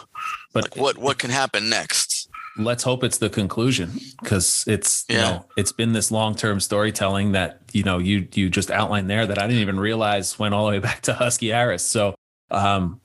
but 0.54 0.66
like 0.66 0.76
what 0.76 0.98
what 0.98 1.18
can 1.18 1.32
happen 1.32 1.70
next 1.70 2.13
let's 2.58 2.84
hope 2.84 3.04
it's 3.04 3.18
the 3.18 3.30
conclusion 3.30 3.92
because 4.22 4.64
it's 4.68 5.06
you 5.10 5.16
yeah. 5.16 5.22
know 5.22 5.46
it's 5.58 5.72
been 5.72 5.94
this 5.94 6.12
long-term 6.12 6.60
storytelling 6.60 7.32
that 7.32 7.60
you 7.72 7.84
know 7.84 7.98
you 7.98 8.28
you 8.34 8.50
just 8.50 8.70
outlined 8.70 9.10
there 9.10 9.26
that 9.26 9.40
I 9.40 9.48
didn't 9.48 9.62
even 9.62 9.80
realize 9.80 10.38
went 10.38 10.54
all 10.54 10.66
the 10.66 10.72
way 10.72 10.80
back 10.88 11.02
to 11.02 11.14
Husky 11.14 11.50
Harris. 11.50 11.86
So 11.86 12.16
um 12.52 13.02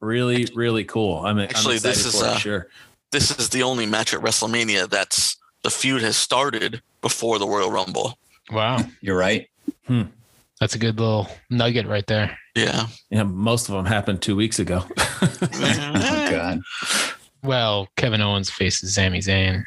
really 0.00 0.48
really 0.54 0.84
cool. 0.84 1.24
I'm 1.24 1.38
actually 1.38 1.76
I'm 1.76 1.82
this 1.82 2.06
is 2.06 2.22
uh, 2.22 2.36
sure. 2.38 2.68
this 3.12 3.38
is 3.38 3.50
the 3.50 3.62
only 3.62 3.86
match 3.86 4.14
at 4.14 4.20
wrestlemania 4.20 4.88
that's 4.88 5.36
the 5.62 5.70
feud 5.70 6.02
has 6.02 6.16
started 6.16 6.80
before 7.02 7.38
the 7.38 7.46
royal 7.46 7.70
rumble. 7.70 8.18
Wow. 8.50 8.78
You're 9.00 9.18
right. 9.18 9.48
Hmm. 9.86 10.02
that's 10.60 10.74
a 10.74 10.78
good 10.78 10.98
little 10.98 11.28
nugget 11.50 11.86
right 11.86 12.06
there. 12.06 12.38
Yeah. 12.54 12.86
Yeah 13.10 13.24
most 13.24 13.68
of 13.68 13.74
them 13.74 13.84
happened 13.84 14.22
two 14.22 14.36
weeks 14.36 14.58
ago. 14.58 14.84
Oh 15.58 16.30
god 16.30 16.60
well 17.46 17.88
kevin 17.96 18.20
owens 18.20 18.50
faces 18.50 18.94
Sami 18.94 19.20
Zayn 19.20 19.64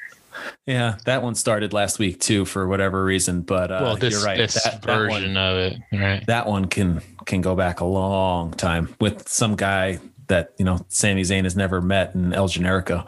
yeah, 0.66 0.98
that 1.06 1.24
one 1.24 1.36
started 1.36 1.74
last 1.74 2.00
week 2.00 2.20
too, 2.20 2.46
for 2.46 2.68
whatever 2.68 3.04
reason. 3.04 3.42
But 3.42 3.72
uh, 3.72 3.80
well, 3.82 3.96
this, 3.96 4.14
you're 4.14 4.24
right. 4.24 4.38
This 4.38 4.64
that, 4.64 4.84
version 4.84 5.34
that 5.34 5.52
one, 5.52 5.56
of 5.56 5.58
it, 5.58 5.80
right? 5.92 6.26
That 6.28 6.48
one 6.48 6.66
can 6.66 7.02
can 7.26 7.42
go 7.42 7.56
back 7.56 7.80
a 7.80 7.86
long 7.86 8.52
time 8.52 8.96
with 9.00 9.28
some 9.28 9.56
guy 9.56 10.00
that 10.28 10.54
you 10.58 10.66
know 10.66 10.86
Sami 10.90 11.24
Zayn 11.24 11.44
has 11.44 11.56
never 11.56 11.82
met 11.82 12.16
in 12.16 12.34
El 12.34 12.48
Generico. 12.48 13.08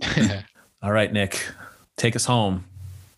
all 0.82 0.92
right, 0.92 1.12
Nick, 1.12 1.46
take 1.96 2.14
us 2.14 2.24
home. 2.24 2.64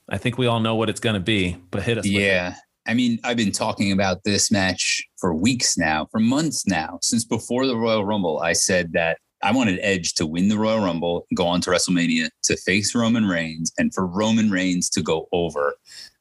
I 0.09 0.19
think 0.19 0.39
we 0.39 0.47
all 0.47 0.61
know 0.61 0.75
what 0.75 0.89
it's 0.89 1.01
going 1.01 1.15
to 1.15 1.21
be, 1.21 1.57
but 1.71 1.83
hit 1.83 1.99
us. 1.99 2.07
Yeah. 2.07 2.55
I 2.87 2.95
mean, 2.95 3.21
I've 3.23 3.37
been 3.37 3.53
talking 3.53 3.93
about 3.93 4.25
this 4.25 4.51
match 4.51 5.07
for 5.19 5.35
weeks 5.35 5.77
now, 5.77 6.09
for 6.11 6.19
months 6.19 6.67
now, 6.67 6.99
since 7.03 7.25
before 7.25 7.67
the 7.67 7.77
Royal 7.77 8.05
Rumble. 8.05 8.41
I 8.41 8.55
said 8.55 8.93
that 8.95 9.19
I 9.43 9.53
wanted 9.53 9.79
Edge 9.83 10.15
to 10.15 10.27
win 10.27 10.49
the 10.49 10.59
Royal 10.59 10.81
Rumble, 10.81 11.27
go 11.35 11.47
on 11.47 11.61
to 11.63 11.71
WrestleMania 11.71 12.29
to 12.45 12.57
face 12.57 12.95
Roman 12.95 13.27
Reigns, 13.27 13.73
and 13.79 13.93
for 13.95 14.07
Roman 14.07 14.51
Reigns 14.51 14.91
to 14.91 15.03
go 15.03 15.29
over. 15.33 15.75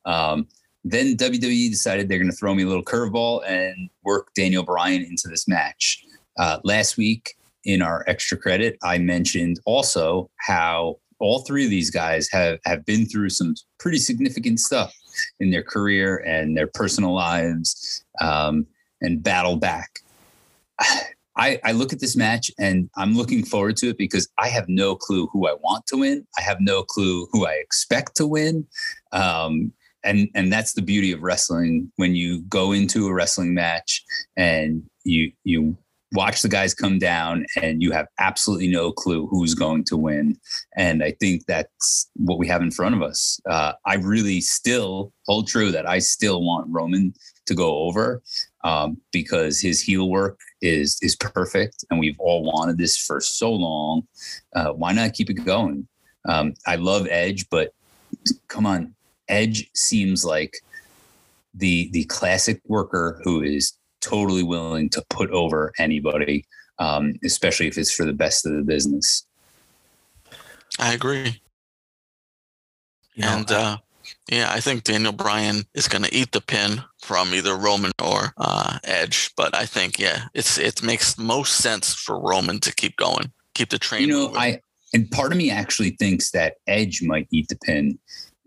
Um, 0.05 0.47
then 0.83 1.17
WWE 1.17 1.69
decided 1.69 2.07
they're 2.07 2.17
going 2.17 2.31
to 2.31 2.35
throw 2.35 2.55
me 2.55 2.63
a 2.63 2.67
little 2.67 2.83
curveball 2.83 3.47
and 3.47 3.89
work 4.03 4.33
Daniel 4.33 4.63
Bryan 4.63 5.03
into 5.03 5.27
this 5.27 5.47
match. 5.47 6.03
Uh, 6.37 6.59
last 6.63 6.97
week 6.97 7.35
in 7.65 7.81
our 7.81 8.05
extra 8.07 8.37
credit, 8.37 8.77
I 8.81 8.97
mentioned 8.97 9.59
also 9.65 10.29
how 10.37 10.99
all 11.19 11.41
three 11.41 11.65
of 11.65 11.69
these 11.69 11.89
guys 11.89 12.29
have 12.31 12.59
have 12.65 12.85
been 12.85 13.05
through 13.05 13.29
some 13.29 13.53
pretty 13.77 13.97
significant 13.97 14.59
stuff 14.61 14.93
in 15.41 15.51
their 15.51 15.63
career 15.63 16.17
and 16.25 16.55
their 16.55 16.67
personal 16.67 17.13
lives 17.13 18.05
um, 18.21 18.65
and 19.01 19.21
battle 19.21 19.57
back. 19.57 19.99
I, 21.39 21.57
I 21.63 21.71
look 21.71 21.93
at 21.93 22.01
this 22.01 22.17
match 22.17 22.51
and 22.59 22.89
I'm 22.97 23.15
looking 23.15 23.45
forward 23.45 23.77
to 23.77 23.89
it 23.89 23.97
because 23.97 24.27
I 24.37 24.49
have 24.49 24.67
no 24.67 24.95
clue 24.95 25.27
who 25.31 25.47
I 25.47 25.53
want 25.53 25.87
to 25.87 25.97
win. 25.97 26.27
I 26.37 26.41
have 26.41 26.59
no 26.59 26.83
clue 26.83 27.27
who 27.31 27.47
I 27.47 27.53
expect 27.53 28.17
to 28.17 28.27
win. 28.27 28.67
Um, 29.13 29.71
and 30.03 30.29
and 30.35 30.51
that's 30.51 30.73
the 30.73 30.81
beauty 30.81 31.11
of 31.11 31.21
wrestling 31.21 31.91
when 31.95 32.15
you 32.15 32.41
go 32.43 32.71
into 32.71 33.07
a 33.07 33.13
wrestling 33.13 33.53
match 33.53 34.03
and 34.37 34.83
you 35.03 35.31
you 35.43 35.77
watch 36.13 36.41
the 36.41 36.49
guys 36.49 36.73
come 36.73 36.97
down 36.99 37.45
and 37.61 37.83
you 37.83 37.91
have 37.91 38.07
absolutely 38.19 38.67
no 38.67 38.91
clue 38.91 39.27
who's 39.27 39.53
going 39.53 39.83
to 39.83 39.95
win. 39.95 40.37
And 40.75 41.03
I 41.03 41.11
think 41.19 41.45
that's 41.45 42.09
what 42.15 42.39
we 42.39 42.47
have 42.47 42.61
in 42.61 42.71
front 42.71 42.95
of 42.95 43.01
us. 43.01 43.39
Uh, 43.47 43.73
I 43.85 43.95
really 43.95 44.41
still 44.41 45.13
hold 45.27 45.47
true 45.47 45.71
that 45.71 45.87
I 45.87 45.99
still 45.99 46.43
want 46.43 46.67
Roman 46.69 47.13
to 47.45 47.53
go 47.53 47.79
over 47.79 48.21
um, 48.63 48.97
because 49.11 49.59
his 49.59 49.81
heel 49.81 50.09
work 50.09 50.39
is 50.61 50.97
is 51.01 51.15
perfect, 51.15 51.83
and 51.89 51.99
we've 51.99 52.19
all 52.19 52.43
wanted 52.43 52.77
this 52.77 52.97
for 52.97 53.21
so 53.21 53.51
long. 53.51 54.03
Uh, 54.55 54.71
why 54.71 54.91
not 54.91 55.13
keep 55.13 55.29
it 55.29 55.45
going? 55.45 55.87
Um, 56.27 56.53
I 56.65 56.75
love 56.75 57.07
Edge, 57.09 57.49
but 57.49 57.71
come 58.47 58.65
on, 58.65 58.95
Edge 59.27 59.69
seems 59.73 60.25
like 60.25 60.57
the 61.53 61.89
the 61.91 62.03
classic 62.05 62.61
worker 62.67 63.21
who 63.23 63.41
is 63.41 63.73
totally 64.01 64.43
willing 64.43 64.89
to 64.89 65.03
put 65.09 65.29
over 65.31 65.71
anybody, 65.79 66.45
um, 66.79 67.13
especially 67.23 67.67
if 67.67 67.77
it's 67.77 67.91
for 67.91 68.05
the 68.05 68.13
best 68.13 68.45
of 68.45 68.53
the 68.53 68.63
business. 68.63 69.25
I 70.77 70.93
agree. 70.93 71.41
You 73.15 73.25
and 73.25 73.51
uh, 73.51 73.77
yeah, 74.29 74.49
I 74.51 74.59
think 74.59 74.83
Daniel 74.83 75.11
Bryan 75.11 75.63
is 75.73 75.87
going 75.87 76.03
to 76.03 76.13
eat 76.13 76.31
the 76.31 76.41
pin 76.41 76.83
from 77.01 77.33
either 77.33 77.55
Roman 77.55 77.91
or 78.01 78.33
uh, 78.37 78.79
Edge, 78.83 79.31
but 79.35 79.55
I 79.55 79.65
think 79.65 79.99
yeah, 79.99 80.25
it's 80.33 80.57
it 80.57 80.83
makes 80.83 81.17
most 81.17 81.57
sense 81.57 81.93
for 81.93 82.19
Roman 82.19 82.59
to 82.61 82.73
keep 82.73 82.95
going, 82.97 83.31
keep 83.55 83.69
the 83.69 83.79
train. 83.79 84.01
You 84.01 84.07
know, 84.07 84.19
moving. 84.27 84.37
I 84.37 84.61
and 84.93 85.09
part 85.11 85.31
of 85.31 85.37
me 85.37 85.51
actually 85.51 85.91
thinks 85.91 86.31
that 86.31 86.55
Edge 86.67 87.01
might 87.03 87.27
eat 87.31 87.47
the 87.49 87.57
pin. 87.57 87.99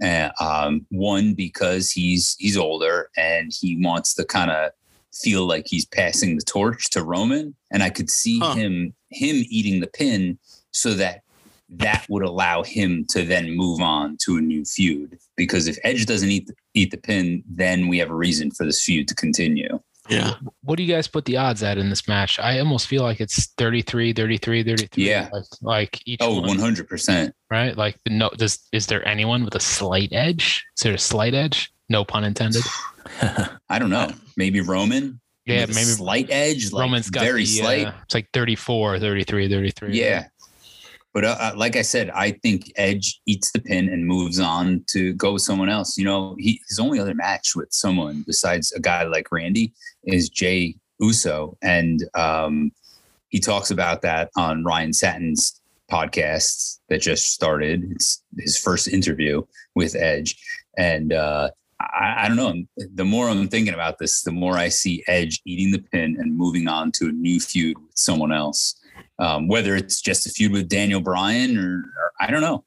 Uh, 0.03 0.31
um, 0.41 0.85
one 0.91 1.33
because 1.35 1.91
he's 1.91 2.35
he's 2.39 2.57
older 2.57 3.09
and 3.17 3.53
he 3.57 3.79
wants 3.81 4.15
to 4.15 4.25
kind 4.25 4.51
of 4.51 4.73
feel 5.13 5.47
like 5.47 5.67
he's 5.69 5.85
passing 5.87 6.37
the 6.37 6.43
torch 6.43 6.91
to 6.91 7.05
Roman, 7.05 7.55
and 7.71 7.83
I 7.83 7.91
could 7.91 8.11
see 8.11 8.41
Huh. 8.41 8.55
him 8.55 8.95
him 9.11 9.45
eating 9.49 9.81
the 9.81 9.87
pin 9.87 10.39
so 10.73 10.95
that 10.95 11.22
that 11.77 12.05
would 12.09 12.23
allow 12.25 12.63
him 12.63 13.05
to 13.11 13.23
then 13.25 13.57
move 13.57 13.81
on 13.81 14.17
to 14.23 14.37
a 14.37 14.41
new 14.41 14.65
feud. 14.65 15.19
Because 15.37 15.67
if 15.69 15.79
Edge 15.85 16.07
doesn't 16.07 16.29
eat 16.31 16.47
the, 16.47 16.55
eat 16.75 16.91
the 16.91 16.97
pin, 16.99 17.43
then 17.49 17.89
we 17.89 17.99
have 17.99 18.11
a 18.11 18.15
reason 18.15 18.51
for 18.51 18.65
this 18.65 18.83
feud 18.85 19.09
to 19.09 19.15
continue. 19.15 19.81
yeah, 20.11 20.35
What 20.63 20.77
do 20.77 20.83
you 20.83 20.93
guys 20.93 21.07
put 21.09 21.25
the 21.25 21.37
odds 21.37 21.63
at 21.63 21.79
in 21.79 21.89
this 21.89 22.07
match? 22.09 22.39
I 22.39 22.59
almost 22.59 22.89
feel 22.89 23.03
like 23.03 23.21
it's 23.21 23.47
33, 23.57 24.13
33, 24.13 24.63
33. 24.65 25.05
Yeah. 25.09 25.29
Like, 25.33 25.45
like 25.63 26.01
each 26.07 26.19
Oh, 26.21 26.41
one, 26.41 26.59
100%. 26.59 27.33
right? 27.51 27.77
Like 27.77 27.97
no 28.09 28.29
does 28.37 28.59
is 28.73 28.87
there 28.87 29.07
anyone 29.07 29.45
with 29.45 29.55
a 29.55 29.61
slight 29.61 30.11
edge? 30.13 30.65
Is 30.77 30.83
there 30.83 30.95
a 30.95 30.99
slight 30.99 31.35
edge? 31.35 31.73
No 31.89 32.05
pun 32.05 32.25
intended. 32.25 32.63
I 33.69 33.79
don't 33.79 33.91
know. 33.91 34.11
Maybe 34.37 34.61
Roman. 34.61 35.21
Yeah, 35.45 35.67
maybe 35.67 35.75
slight 35.75 36.29
edge, 36.31 36.73
like 36.73 36.83
Roman's 36.83 37.11
got 37.11 37.25
very 37.25 37.41
the, 37.43 37.47
slight. 37.47 37.87
uh, 37.89 37.93
it's 38.05 38.15
like 38.15 38.29
34, 38.33 39.01
33, 39.01 39.49
33. 39.49 39.99
Yeah. 39.99 40.27
But 41.15 41.25
uh, 41.25 41.37
uh, 41.39 41.53
like 41.57 41.77
I 41.77 41.83
said, 41.83 42.11
I 42.11 42.31
think 42.31 42.73
Edge 42.77 43.21
eats 43.27 43.53
the 43.53 43.61
pin 43.61 43.89
and 43.89 44.07
moves 44.07 44.41
on 44.41 44.85
to 44.89 45.13
go 45.15 45.35
with 45.35 45.43
someone 45.43 45.69
else. 45.69 45.99
You 45.99 46.05
know, 46.05 46.37
he, 46.39 46.61
his 46.69 46.79
only 46.79 46.99
other 46.99 47.15
match 47.15 47.55
with 47.55 47.73
someone 47.73 48.25
besides 48.27 48.73
a 48.73 48.81
guy 48.81 49.05
like 49.05 49.31
Randy 49.31 49.75
is 50.05 50.31
Jey 50.31 50.77
Uso. 51.01 51.57
And 51.61 52.03
um, 52.15 52.73
he 53.29 53.41
talks 53.41 53.71
about 53.71 54.03
that 54.03 54.31
on 54.37 54.65
Ryan 54.65 54.93
Satin's 54.93 55.61
podcast 55.91 56.79
that 56.89 57.03
just 57.03 57.33
started. 57.33 57.85
It's 57.91 58.23
his 58.39 58.57
first 58.57 58.89
interview 58.89 59.43
with 59.75 59.95
Edge. 59.95 60.37
And 60.79 61.13
uh, 61.13 61.51
I, 61.79 62.25
I 62.25 62.29
don't 62.29 62.37
know. 62.37 62.87
The 62.95 63.05
more 63.05 63.29
I'm 63.29 63.49
thinking 63.49 63.75
about 63.75 63.99
this, 63.99 64.23
the 64.23 64.33
more 64.33 64.57
I 64.57 64.69
see 64.69 65.05
Edge 65.07 65.43
eating 65.45 65.73
the 65.73 65.83
pin 65.91 66.17
and 66.19 66.37
moving 66.37 66.69
on 66.69 66.91
to 66.93 67.09
a 67.09 67.13
new 67.13 67.39
feud 67.39 67.77
with 67.77 67.97
someone 67.97 68.33
else. 68.33 68.79
Um, 69.23 69.47
whether 69.47 69.77
it's 69.77 70.01
just 70.01 70.27
a 70.27 70.31
feud 70.31 70.51
with 70.51 70.69
Daniel 70.69 71.01
Bryan 71.01 71.57
or, 71.57 71.77
or 71.79 72.13
I 72.21 72.29
don't 72.29 72.41
know, 72.41 72.65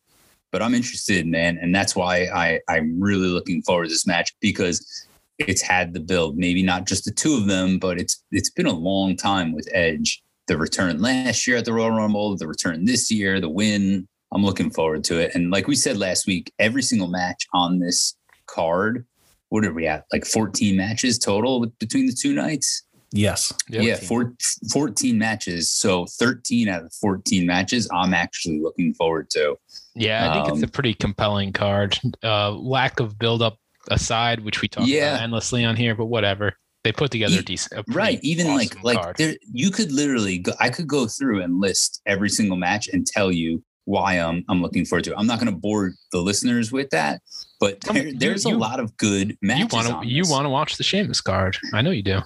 but 0.52 0.62
I'm 0.62 0.74
interested, 0.74 1.28
man, 1.28 1.58
and 1.62 1.76
that's 1.76 1.98
why 1.98 2.28
I 2.34 2.62
I'm 2.70 2.98
really 2.98 3.28
looking 3.28 3.62
forward 3.62 3.86
to 3.86 3.90
this 3.90 4.08
match 4.08 4.34
because 4.40 5.06
it's 5.38 5.62
had 5.62 5.94
the 5.94 6.00
build. 6.00 6.38
Maybe 6.38 6.64
not 6.64 6.86
just 6.86 7.04
the 7.04 7.12
two 7.12 7.36
of 7.36 7.48
them, 7.48 7.78
but 7.78 8.00
it's 8.00 8.24
it's 8.32 8.50
been 8.50 8.68
a 8.68 8.74
long 8.74 9.18
time 9.18 9.52
with 9.52 9.68
Edge. 9.74 10.24
The 10.48 10.58
return 10.58 11.02
last 11.02 11.46
year 11.46 11.58
at 11.58 11.66
the 11.66 11.74
Royal 11.74 11.92
Rumble, 11.92 12.38
the 12.38 12.48
return 12.48 12.86
this 12.86 13.12
year, 13.12 13.42
the 13.42 13.50
win. 13.50 14.08
I'm 14.32 14.46
looking 14.46 14.70
forward 14.70 15.04
to 15.06 15.20
it. 15.20 15.36
And 15.36 15.52
like 15.52 15.68
we 15.68 15.76
said 15.76 15.98
last 15.98 16.26
week, 16.26 16.54
every 16.58 16.84
single 16.84 17.08
match 17.08 17.48
on 17.54 17.80
this 17.80 18.16
card, 18.48 19.06
what 19.50 19.66
are 19.66 19.74
we 19.74 19.88
at? 19.88 20.06
Like 20.14 20.26
14 20.26 20.78
matches 20.78 21.18
total 21.18 21.66
between 21.80 22.06
the 22.06 22.14
two 22.14 22.34
nights. 22.34 22.84
Yes. 23.16 23.54
Yeah, 23.70 23.96
four, 23.96 24.34
14 24.72 25.18
matches. 25.18 25.70
So 25.70 26.06
13 26.20 26.68
out 26.68 26.84
of 26.84 26.94
14 27.02 27.46
matches, 27.46 27.88
I'm 27.94 28.14
actually 28.14 28.60
looking 28.60 28.94
forward 28.94 29.30
to. 29.32 29.56
Yeah, 29.96 30.30
I 30.30 30.34
think 30.34 30.48
it's 30.50 30.58
Um, 30.58 30.64
a 30.64 30.68
pretty 30.68 30.94
compelling 30.94 31.54
card. 31.54 31.98
Uh, 32.24 32.52
lack 32.52 33.00
of 33.00 33.18
buildup 33.18 33.58
aside, 33.90 34.42
which 34.42 34.62
we 34.62 34.68
talk 34.68 34.86
Yeah. 34.88 35.12
about 35.14 35.22
endlessly 35.24 35.64
on 35.64 35.76
here, 35.76 35.96
but 35.96 36.08
whatever. 36.08 36.54
They 36.84 36.92
put 36.92 37.10
together 37.10 37.38
a 37.38 37.40
E- 37.40 37.44
decent, 37.44 37.80
a 37.80 37.84
Right. 37.92 38.20
Even 38.22 38.48
awesome 38.48 38.58
like, 38.84 38.98
like 39.08 39.18
there, 39.18 39.36
you 39.52 39.72
could 39.72 39.92
literally 39.92 40.38
go, 40.40 40.52
I 40.60 40.70
could 40.70 40.86
go 40.88 41.08
through 41.08 41.42
and 41.42 41.60
list 41.60 42.02
every 42.06 42.30
single 42.30 42.58
match 42.58 42.88
and 42.90 43.08
tell 43.08 43.32
you 43.32 43.64
why 43.86 44.16
I'm, 44.16 44.44
I'm 44.50 44.62
looking 44.62 44.84
forward 44.86 45.04
to 45.06 45.12
it. 45.12 45.16
I'm 45.18 45.26
not 45.28 45.40
going 45.40 45.52
to 45.52 45.58
bore 45.58 45.94
the 46.12 46.20
listeners 46.20 46.72
with 46.72 46.90
that, 46.92 47.22
but 47.60 47.88
Um, 47.90 47.96
there, 47.96 48.12
there's 48.14 48.46
you- 48.46 48.56
a 48.56 48.58
lot 48.58 48.80
of 48.80 48.96
good 48.98 49.30
you 49.32 49.38
matches. 49.42 49.74
want 49.74 50.04
to 50.04 50.08
you 50.08 50.24
want 50.28 50.46
to 50.46 50.50
watch 50.50 50.78
the 50.78 50.84
Sheamus 50.84 51.22
card? 51.22 51.58
I 51.74 51.82
know 51.82 51.92
you 51.92 52.04
do. 52.04 52.22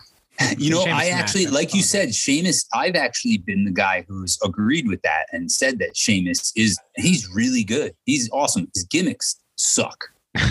You 0.58 0.70
know, 0.70 0.84
I 0.88 1.08
actually, 1.08 1.48
like 1.48 1.74
you 1.74 1.82
said, 1.82 2.14
Sheamus, 2.14 2.66
I've 2.74 2.96
actually 2.96 3.38
been 3.38 3.66
the 3.66 3.72
guy 3.72 4.06
who's 4.08 4.38
agreed 4.44 4.88
with 4.88 5.02
that 5.02 5.26
and 5.32 5.52
said 5.52 5.80
that 5.80 5.98
Sheamus 5.98 6.52
is, 6.56 6.78
he's 6.96 7.28
really 7.34 7.64
good. 7.64 7.94
He's 8.06 8.30
awesome. 8.32 8.68
His 8.74 8.86
gimmicks 8.86 9.40
suck. 9.58 9.98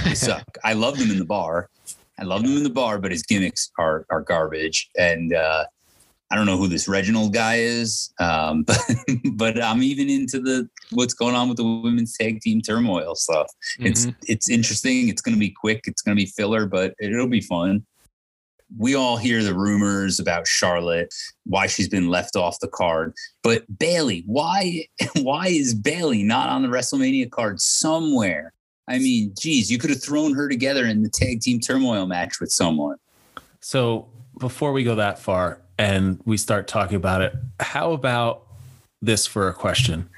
They 0.04 0.14
suck. 0.14 0.44
I 0.64 0.74
love 0.74 0.96
him 0.96 1.10
in 1.10 1.18
the 1.18 1.24
bar. 1.24 1.70
I 2.18 2.24
love 2.24 2.42
him 2.42 2.56
in 2.56 2.64
the 2.64 2.70
bar, 2.70 2.98
but 2.98 3.12
his 3.12 3.22
gimmicks 3.22 3.70
are, 3.78 4.04
are 4.10 4.20
garbage. 4.20 4.90
And, 4.98 5.32
uh, 5.34 5.64
I 6.30 6.36
don't 6.36 6.44
know 6.44 6.58
who 6.58 6.68
this 6.68 6.88
Reginald 6.88 7.32
guy 7.32 7.56
is, 7.60 8.12
um, 8.20 8.62
but 8.66 8.78
but 9.32 9.62
I'm 9.64 9.82
even 9.82 10.10
into 10.10 10.40
the 10.40 10.68
what's 10.90 11.14
going 11.14 11.34
on 11.34 11.48
with 11.48 11.56
the 11.56 11.64
women's 11.64 12.14
tag 12.18 12.42
team 12.42 12.60
turmoil 12.60 13.14
stuff. 13.14 13.46
It's 13.78 14.04
Mhm. 14.04 14.14
it's 14.26 14.50
interesting. 14.50 15.08
It's 15.08 15.22
going 15.22 15.34
to 15.34 15.40
be 15.40 15.48
quick. 15.48 15.84
It's 15.86 16.02
going 16.02 16.14
to 16.14 16.22
be 16.22 16.30
filler, 16.30 16.66
but 16.66 16.92
it'll 17.00 17.28
be 17.28 17.40
fun. 17.40 17.86
We 18.76 18.94
all 18.94 19.16
hear 19.16 19.42
the 19.42 19.54
rumors 19.54 20.20
about 20.20 20.46
Charlotte, 20.46 21.14
why 21.44 21.66
she's 21.66 21.88
been 21.88 22.08
left 22.08 22.36
off 22.36 22.60
the 22.60 22.68
card. 22.68 23.14
But 23.42 23.64
Bayley, 23.78 24.24
why 24.26 24.86
why 25.16 25.48
is 25.48 25.74
Bayley 25.74 26.22
not 26.22 26.48
on 26.48 26.62
the 26.62 26.68
WrestleMania 26.68 27.30
card 27.30 27.60
somewhere? 27.60 28.52
I 28.88 28.98
mean, 28.98 29.34
geez, 29.38 29.70
you 29.70 29.78
could 29.78 29.90
have 29.90 30.02
thrown 30.02 30.34
her 30.34 30.48
together 30.48 30.86
in 30.86 31.02
the 31.02 31.10
tag 31.10 31.40
team 31.40 31.60
turmoil 31.60 32.06
match 32.06 32.40
with 32.40 32.50
someone. 32.50 32.96
So 33.60 34.08
before 34.38 34.72
we 34.72 34.82
go 34.84 34.94
that 34.94 35.18
far 35.18 35.60
and 35.78 36.20
we 36.24 36.36
start 36.36 36.68
talking 36.68 36.96
about 36.96 37.20
it, 37.20 37.34
how 37.60 37.92
about 37.92 38.46
this 39.02 39.26
for 39.26 39.48
a 39.48 39.54
question? 39.54 40.08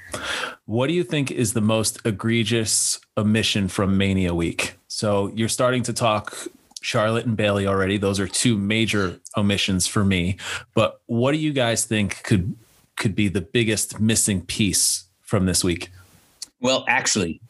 What 0.65 0.87
do 0.87 0.93
you 0.93 1.03
think 1.03 1.31
is 1.31 1.53
the 1.53 1.61
most 1.61 1.99
egregious 2.05 2.99
omission 3.17 3.67
from 3.67 3.97
Mania 3.97 4.33
Week? 4.33 4.75
So 4.87 5.27
you're 5.35 5.49
starting 5.49 5.83
to 5.83 5.93
talk 5.93 6.47
Charlotte 6.81 7.25
and 7.25 7.37
Bayley 7.37 7.67
already. 7.67 7.97
Those 7.97 8.19
are 8.19 8.27
two 8.27 8.57
major 8.57 9.19
omissions 9.37 9.87
for 9.87 10.03
me. 10.03 10.37
But 10.73 10.99
what 11.05 11.31
do 11.31 11.37
you 11.37 11.53
guys 11.53 11.85
think 11.85 12.23
could 12.23 12.55
could 12.97 13.15
be 13.15 13.29
the 13.29 13.41
biggest 13.41 13.99
missing 13.99 14.41
piece 14.41 15.05
from 15.21 15.45
this 15.45 15.63
week? 15.63 15.89
Well, 16.59 16.83
actually, 16.87 17.41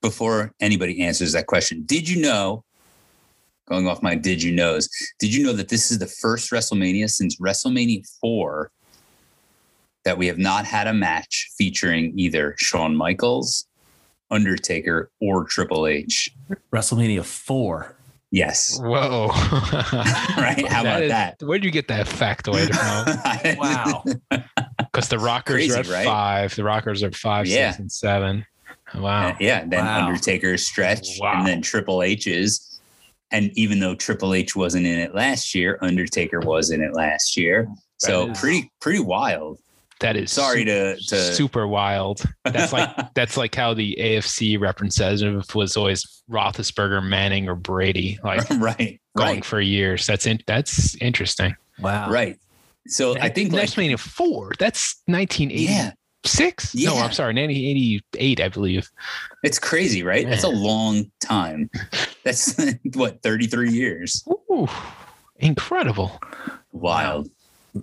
before 0.00 0.52
anybody 0.60 1.02
answers 1.02 1.32
that 1.32 1.46
question, 1.46 1.84
did 1.84 2.08
you 2.08 2.20
know? 2.20 2.64
Going 3.68 3.86
off 3.86 4.02
my 4.02 4.16
did 4.16 4.42
you 4.42 4.52
knows, 4.52 4.88
did 5.20 5.32
you 5.32 5.44
know 5.44 5.52
that 5.52 5.68
this 5.68 5.90
is 5.92 5.98
the 5.98 6.06
first 6.06 6.50
WrestleMania 6.50 7.08
since 7.08 7.38
WrestleMania 7.40 8.04
4 8.20 8.70
that 10.04 10.18
we 10.18 10.26
have 10.26 10.36
not 10.36 10.66
had 10.66 10.88
a 10.88 10.92
match 10.92 11.48
featuring 11.56 12.12
either 12.18 12.56
Shawn 12.58 12.96
Michaels, 12.96 13.66
Undertaker, 14.32 15.10
or 15.20 15.44
Triple 15.44 15.86
H? 15.86 16.34
WrestleMania 16.72 17.24
4. 17.24 17.94
Yes. 18.32 18.78
Whoa. 18.82 19.28
right? 19.28 20.64
How 20.68 20.80
about 20.80 21.02
is- 21.02 21.10
that? 21.10 21.36
Where 21.40 21.50
would 21.50 21.64
you 21.64 21.70
get 21.70 21.86
that 21.88 22.06
factoid 22.06 22.72
from? 23.54 23.58
Wow. 23.58 24.04
Because 24.78 25.08
the 25.08 25.18
Rockers 25.18 25.56
Crazy, 25.56 25.72
are 25.74 25.78
at 25.80 25.88
right? 25.88 26.04
five. 26.04 26.56
The 26.56 26.64
Rockers 26.64 27.02
are 27.02 27.12
five, 27.12 27.46
Yeah. 27.46 27.70
six, 27.70 27.78
and 27.80 27.92
seven. 27.92 28.46
Wow. 28.94 29.28
Uh, 29.28 29.34
yeah. 29.38 29.64
Then 29.66 29.84
Wow. 29.84 30.06
Undertaker's 30.08 30.66
stretch, 30.66 31.06
Wow. 31.20 31.34
and 31.38 31.46
then 31.46 31.62
Triple 31.62 32.02
H's. 32.02 32.80
And 33.30 33.50
even 33.54 33.80
though 33.80 33.94
Triple 33.94 34.34
H 34.34 34.54
wasn't 34.56 34.86
in 34.86 34.98
it 34.98 35.14
last 35.14 35.54
year, 35.54 35.78
Undertaker 35.80 36.40
was 36.40 36.70
in 36.70 36.82
it 36.82 36.92
last 36.94 37.36
year. 37.36 37.68
So 37.98 38.26
That 38.26 38.32
is- 38.32 38.40
pretty 38.40 38.70
pretty 38.80 39.00
wild. 39.00 39.58
That 40.02 40.16
is 40.16 40.30
Sorry 40.32 40.60
su- 40.60 40.64
to 40.66 40.96
to 40.96 41.16
super 41.34 41.66
wild. 41.66 42.22
That's 42.44 42.72
like 42.72 42.90
that's 43.14 43.36
like 43.36 43.54
how 43.54 43.72
the 43.74 43.96
AFC 43.98 44.60
representative 44.60 45.54
was 45.54 45.76
always 45.76 46.22
Roethlisberger, 46.30 47.02
Manning, 47.06 47.48
or 47.48 47.54
Brady, 47.54 48.18
like 48.22 48.48
right 48.58 49.00
going 49.16 49.34
right 49.36 49.44
for 49.44 49.60
years. 49.60 50.06
That's 50.06 50.26
in, 50.26 50.40
that's 50.46 50.94
interesting. 50.96 51.56
Wow. 51.78 52.10
right. 52.10 52.38
So 52.88 53.16
I 53.18 53.28
think 53.28 53.52
like, 53.52 53.68
WrestleMania 53.68 53.98
four. 53.98 54.52
That's 54.58 55.00
1986. 55.06 56.74
Yeah. 56.74 56.88
No, 56.88 56.96
Yeah. 56.96 57.04
I'm 57.04 57.12
sorry, 57.12 57.32
1988, 57.34 58.40
I 58.40 58.48
believe. 58.48 58.90
it's 59.44 59.58
crazy, 59.58 60.02
right? 60.02 60.28
That's 60.28 60.44
a 60.44 60.48
long 60.48 61.10
time. 61.20 61.70
That's 62.24 62.56
what 62.94 63.22
33 63.22 63.70
years. 63.70 64.24
Ooh, 64.50 64.68
incredible. 65.36 66.20
Wild. 66.72 67.28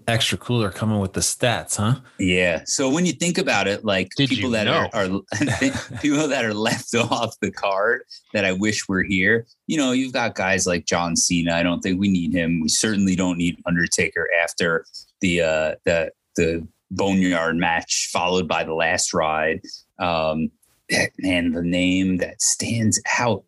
Extra 0.07 0.37
cooler 0.37 0.69
coming 0.69 0.99
with 0.99 1.13
the 1.13 1.19
stats, 1.19 1.77
huh? 1.77 1.95
Yeah. 2.19 2.61
So 2.65 2.89
when 2.89 3.07
you 3.07 3.11
think 3.11 3.39
about 3.39 3.67
it, 3.67 3.83
like 3.83 4.09
Did 4.15 4.29
people 4.29 4.51
that 4.51 4.65
know? 4.65 4.87
are, 4.93 5.05
are 5.05 5.97
people 6.01 6.27
that 6.27 6.45
are 6.45 6.53
left 6.53 6.93
off 6.95 7.35
the 7.41 7.49
card 7.51 8.03
that 8.33 8.45
I 8.45 8.51
wish 8.51 8.87
were 8.87 9.01
here, 9.01 9.47
you 9.65 9.77
know, 9.77 9.91
you've 9.91 10.13
got 10.13 10.35
guys 10.35 10.67
like 10.67 10.85
John 10.85 11.15
Cena. 11.15 11.53
I 11.55 11.63
don't 11.63 11.81
think 11.81 11.99
we 11.99 12.07
need 12.07 12.33
him. 12.33 12.61
We 12.61 12.69
certainly 12.69 13.15
don't 13.15 13.37
need 13.37 13.59
Undertaker 13.65 14.27
after 14.43 14.85
the 15.21 15.41
uh 15.41 15.75
the 15.85 16.11
the 16.35 16.67
boneyard 16.91 17.55
match 17.55 18.09
followed 18.11 18.47
by 18.47 18.63
the 18.63 18.75
last 18.75 19.11
ride. 19.13 19.61
Um 19.97 20.51
man, 21.19 21.51
the 21.51 21.63
name 21.63 22.17
that 22.17 22.41
stands 22.41 23.01
out. 23.17 23.43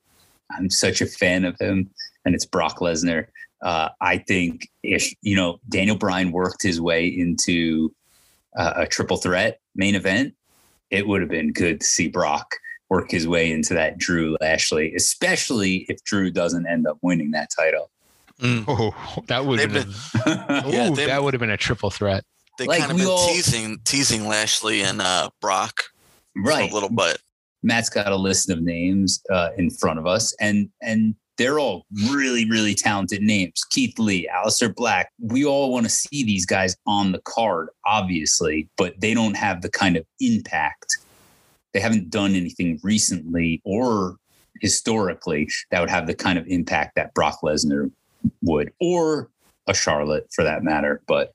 I'm 0.57 0.69
such 0.69 1.01
a 1.01 1.05
fan 1.05 1.45
of 1.45 1.57
him, 1.59 1.89
and 2.25 2.35
it's 2.35 2.45
Brock 2.45 2.79
Lesnar. 2.79 3.27
Uh, 3.61 3.89
I 4.01 4.17
think 4.17 4.67
if 4.83 5.13
you 5.21 5.35
know 5.35 5.59
Daniel 5.69 5.95
Bryan 5.97 6.31
worked 6.31 6.63
his 6.63 6.81
way 6.81 7.07
into 7.07 7.93
uh, 8.57 8.73
a 8.77 8.87
triple 8.87 9.17
threat 9.17 9.59
main 9.75 9.95
event, 9.95 10.33
it 10.89 11.07
would 11.07 11.21
have 11.21 11.29
been 11.29 11.51
good 11.53 11.81
to 11.81 11.85
see 11.87 12.07
Brock 12.07 12.55
work 12.89 13.09
his 13.11 13.27
way 13.27 13.51
into 13.51 13.73
that 13.73 13.97
Drew 13.97 14.35
Lashley, 14.41 14.93
especially 14.95 15.85
if 15.87 16.03
Drew 16.03 16.29
doesn't 16.31 16.67
end 16.67 16.85
up 16.87 16.97
winning 17.01 17.31
that 17.31 17.49
title. 17.55 17.89
Mm. 18.41 18.65
Oh, 18.67 19.23
that 19.27 19.45
would 19.45 19.59
They've 19.59 19.71
have 19.71 19.85
been, 20.25 20.63
Yeah, 20.73 20.89
ooh, 20.91 20.95
they- 20.95 21.05
that 21.05 21.23
would 21.23 21.33
have 21.33 21.39
been 21.39 21.51
a 21.51 21.57
triple 21.57 21.89
threat. 21.91 22.23
They 22.57 22.65
Like, 22.65 22.79
kind 22.79 22.91
of 22.91 22.97
we 22.97 23.03
been 23.03 23.11
all- 23.11 23.27
teasing 23.27 23.79
teasing 23.85 24.27
Lashley 24.27 24.81
and 24.81 25.01
uh, 25.01 25.29
Brock 25.39 25.83
right. 26.35 26.69
a 26.69 26.73
little 26.73 26.89
bit. 26.89 27.19
Matt's 27.63 27.89
got 27.89 28.11
a 28.11 28.15
list 28.15 28.49
of 28.49 28.61
names 28.61 29.21
uh, 29.31 29.49
in 29.57 29.69
front 29.69 29.99
of 29.99 30.05
us, 30.07 30.35
and 30.41 30.69
and 30.81 31.15
they're 31.41 31.59
all 31.59 31.85
really, 32.11 32.49
really 32.49 32.75
talented 32.75 33.21
names. 33.21 33.63
Keith 33.69 33.97
Lee, 33.97 34.29
Aleister 34.33 34.73
Black. 34.73 35.11
We 35.19 35.43
all 35.43 35.71
want 35.71 35.85
to 35.85 35.89
see 35.89 36.23
these 36.23 36.45
guys 36.45 36.75
on 36.85 37.11
the 37.11 37.21
card, 37.25 37.69
obviously, 37.85 38.69
but 38.77 38.99
they 39.01 39.13
don't 39.13 39.35
have 39.35 39.61
the 39.61 39.69
kind 39.69 39.97
of 39.97 40.05
impact. 40.19 40.97
They 41.73 41.79
haven't 41.79 42.09
done 42.09 42.35
anything 42.35 42.79
recently 42.83 43.61
or 43.65 44.17
historically 44.61 45.49
that 45.71 45.79
would 45.79 45.89
have 45.89 46.05
the 46.05 46.13
kind 46.13 46.37
of 46.37 46.45
impact 46.47 46.95
that 46.95 47.13
Brock 47.13 47.39
Lesnar 47.41 47.91
would, 48.43 48.71
or 48.79 49.29
a 49.67 49.73
Charlotte 49.73 50.27
for 50.31 50.43
that 50.43 50.63
matter. 50.63 51.01
But 51.07 51.33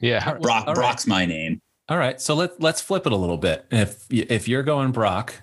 Yeah. 0.00 0.34
Brock, 0.38 0.66
all 0.66 0.74
right. 0.74 0.74
Brock's 0.74 1.06
my 1.06 1.24
name. 1.24 1.62
All 1.88 1.98
right, 1.98 2.20
so 2.20 2.34
let's 2.34 2.54
let's 2.58 2.80
flip 2.80 3.06
it 3.06 3.12
a 3.12 3.16
little 3.16 3.36
bit. 3.36 3.64
If 3.70 4.06
if 4.10 4.48
you're 4.48 4.64
going 4.64 4.90
Brock, 4.90 5.34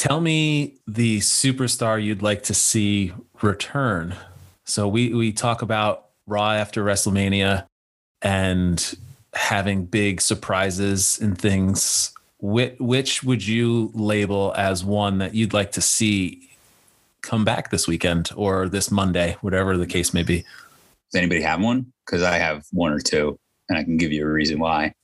tell 0.00 0.22
me 0.22 0.78
the 0.86 1.18
superstar 1.18 2.02
you'd 2.02 2.22
like 2.22 2.42
to 2.44 2.54
see 2.54 3.12
return. 3.42 4.16
So 4.64 4.88
we 4.88 5.12
we 5.12 5.30
talk 5.30 5.60
about 5.60 6.06
Raw 6.26 6.52
after 6.52 6.82
WrestleMania 6.82 7.66
and 8.22 8.94
having 9.34 9.84
big 9.84 10.22
surprises 10.22 11.18
and 11.20 11.36
things. 11.36 12.12
Which, 12.38 12.76
which 12.80 13.22
would 13.22 13.46
you 13.46 13.90
label 13.92 14.54
as 14.56 14.82
one 14.82 15.18
that 15.18 15.34
you'd 15.34 15.52
like 15.52 15.72
to 15.72 15.82
see 15.82 16.48
come 17.20 17.44
back 17.44 17.70
this 17.70 17.86
weekend 17.86 18.30
or 18.34 18.70
this 18.70 18.90
Monday, 18.90 19.36
whatever 19.42 19.76
the 19.76 19.86
case 19.86 20.14
may 20.14 20.22
be? 20.22 20.38
Does 20.38 21.18
anybody 21.18 21.42
have 21.42 21.60
one? 21.60 21.92
Because 22.06 22.22
I 22.22 22.38
have 22.38 22.64
one 22.72 22.92
or 22.92 23.00
two, 23.00 23.38
and 23.68 23.76
I 23.76 23.84
can 23.84 23.98
give 23.98 24.12
you 24.12 24.24
a 24.26 24.30
reason 24.30 24.58
why. 24.58 24.94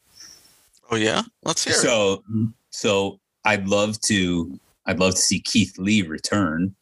Oh 0.90 0.96
yeah, 0.96 1.22
let's 1.42 1.64
hear 1.64 1.74
it. 1.74 1.80
So, 1.80 2.22
so 2.70 3.20
I'd 3.44 3.68
love 3.68 4.00
to, 4.06 4.58
I'd 4.86 5.00
love 5.00 5.14
to 5.14 5.20
see 5.20 5.40
Keith 5.40 5.78
Lee 5.78 6.02
return 6.02 6.74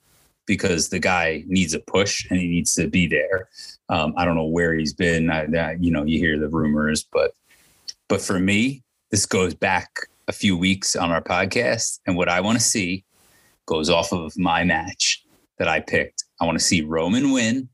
because 0.47 0.89
the 0.89 0.99
guy 0.99 1.45
needs 1.47 1.75
a 1.75 1.81
push 1.81 2.27
and 2.31 2.39
he 2.39 2.49
needs 2.49 2.75
to 2.75 2.89
be 2.89 3.07
there. 3.07 3.49
Um, 3.89 4.15
I 4.17 4.25
don't 4.25 4.37
know 4.37 4.45
where 4.45 4.75
he's 4.75 4.93
been. 4.93 5.31
I, 5.31 5.47
I, 5.57 5.77
you 5.81 5.91
know, 5.91 6.05
you 6.05 6.19
hear 6.19 6.39
the 6.39 6.49
rumors, 6.49 7.05
but, 7.05 7.33
but 8.09 8.21
for 8.21 8.39
me, 8.39 8.83
this 9.11 9.27
goes 9.27 9.55
back 9.55 9.89
a 10.29 10.33
few 10.33 10.57
weeks 10.57 10.97
on 10.97 11.11
our 11.11 11.23
podcast, 11.23 12.01
and 12.07 12.17
what 12.17 12.29
I 12.29 12.41
want 12.41 12.59
to 12.59 12.65
see 12.65 13.05
goes 13.67 13.91
off 13.91 14.13
of 14.13 14.37
my 14.37 14.65
match 14.65 15.23
that 15.59 15.69
I 15.69 15.81
picked. 15.81 16.25
I 16.41 16.47
want 16.47 16.59
to 16.59 16.65
see 16.65 16.83
Roman 16.83 17.31
win, 17.31 17.69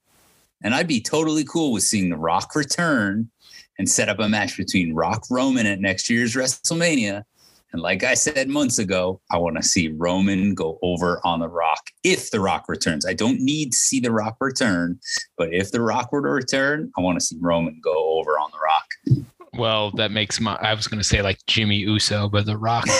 and 0.62 0.74
I'd 0.74 0.88
be 0.88 1.00
totally 1.00 1.44
cool 1.44 1.72
with 1.72 1.82
seeing 1.82 2.10
The 2.10 2.16
Rock 2.16 2.54
return 2.54 3.30
and 3.78 3.88
set 3.88 4.08
up 4.08 4.18
a 4.18 4.28
match 4.28 4.56
between 4.56 4.94
Rock 4.94 5.24
Roman 5.30 5.66
at 5.66 5.80
next 5.80 6.10
year's 6.10 6.34
WrestleMania. 6.34 7.24
And 7.72 7.82
like 7.82 8.02
I 8.02 8.14
said 8.14 8.48
months 8.48 8.78
ago, 8.78 9.20
I 9.30 9.38
want 9.38 9.56
to 9.56 9.62
see 9.62 9.88
Roman 9.88 10.54
go 10.54 10.78
over 10.82 11.20
on 11.24 11.40
The 11.40 11.48
Rock 11.48 11.90
if 12.02 12.30
The 12.30 12.40
Rock 12.40 12.64
returns. 12.68 13.06
I 13.06 13.14
don't 13.14 13.40
need 13.40 13.72
to 13.72 13.78
see 13.78 14.00
The 14.00 14.10
Rock 14.10 14.36
return, 14.40 14.98
but 15.38 15.52
if 15.52 15.70
The 15.70 15.80
Rock 15.80 16.12
were 16.12 16.22
to 16.22 16.28
return, 16.28 16.90
I 16.98 17.00
want 17.00 17.20
to 17.20 17.24
see 17.24 17.36
Roman 17.40 17.80
go 17.82 18.18
over 18.18 18.32
on 18.32 18.50
The 18.50 18.58
Rock. 18.58 19.26
Well, 19.54 19.90
that 19.92 20.10
makes 20.12 20.40
my. 20.40 20.54
I 20.56 20.74
was 20.74 20.86
going 20.86 21.00
to 21.00 21.04
say 21.04 21.22
like 21.22 21.38
Jimmy 21.46 21.76
Uso, 21.76 22.28
but 22.28 22.46
The 22.46 22.56
Rock. 22.56 22.84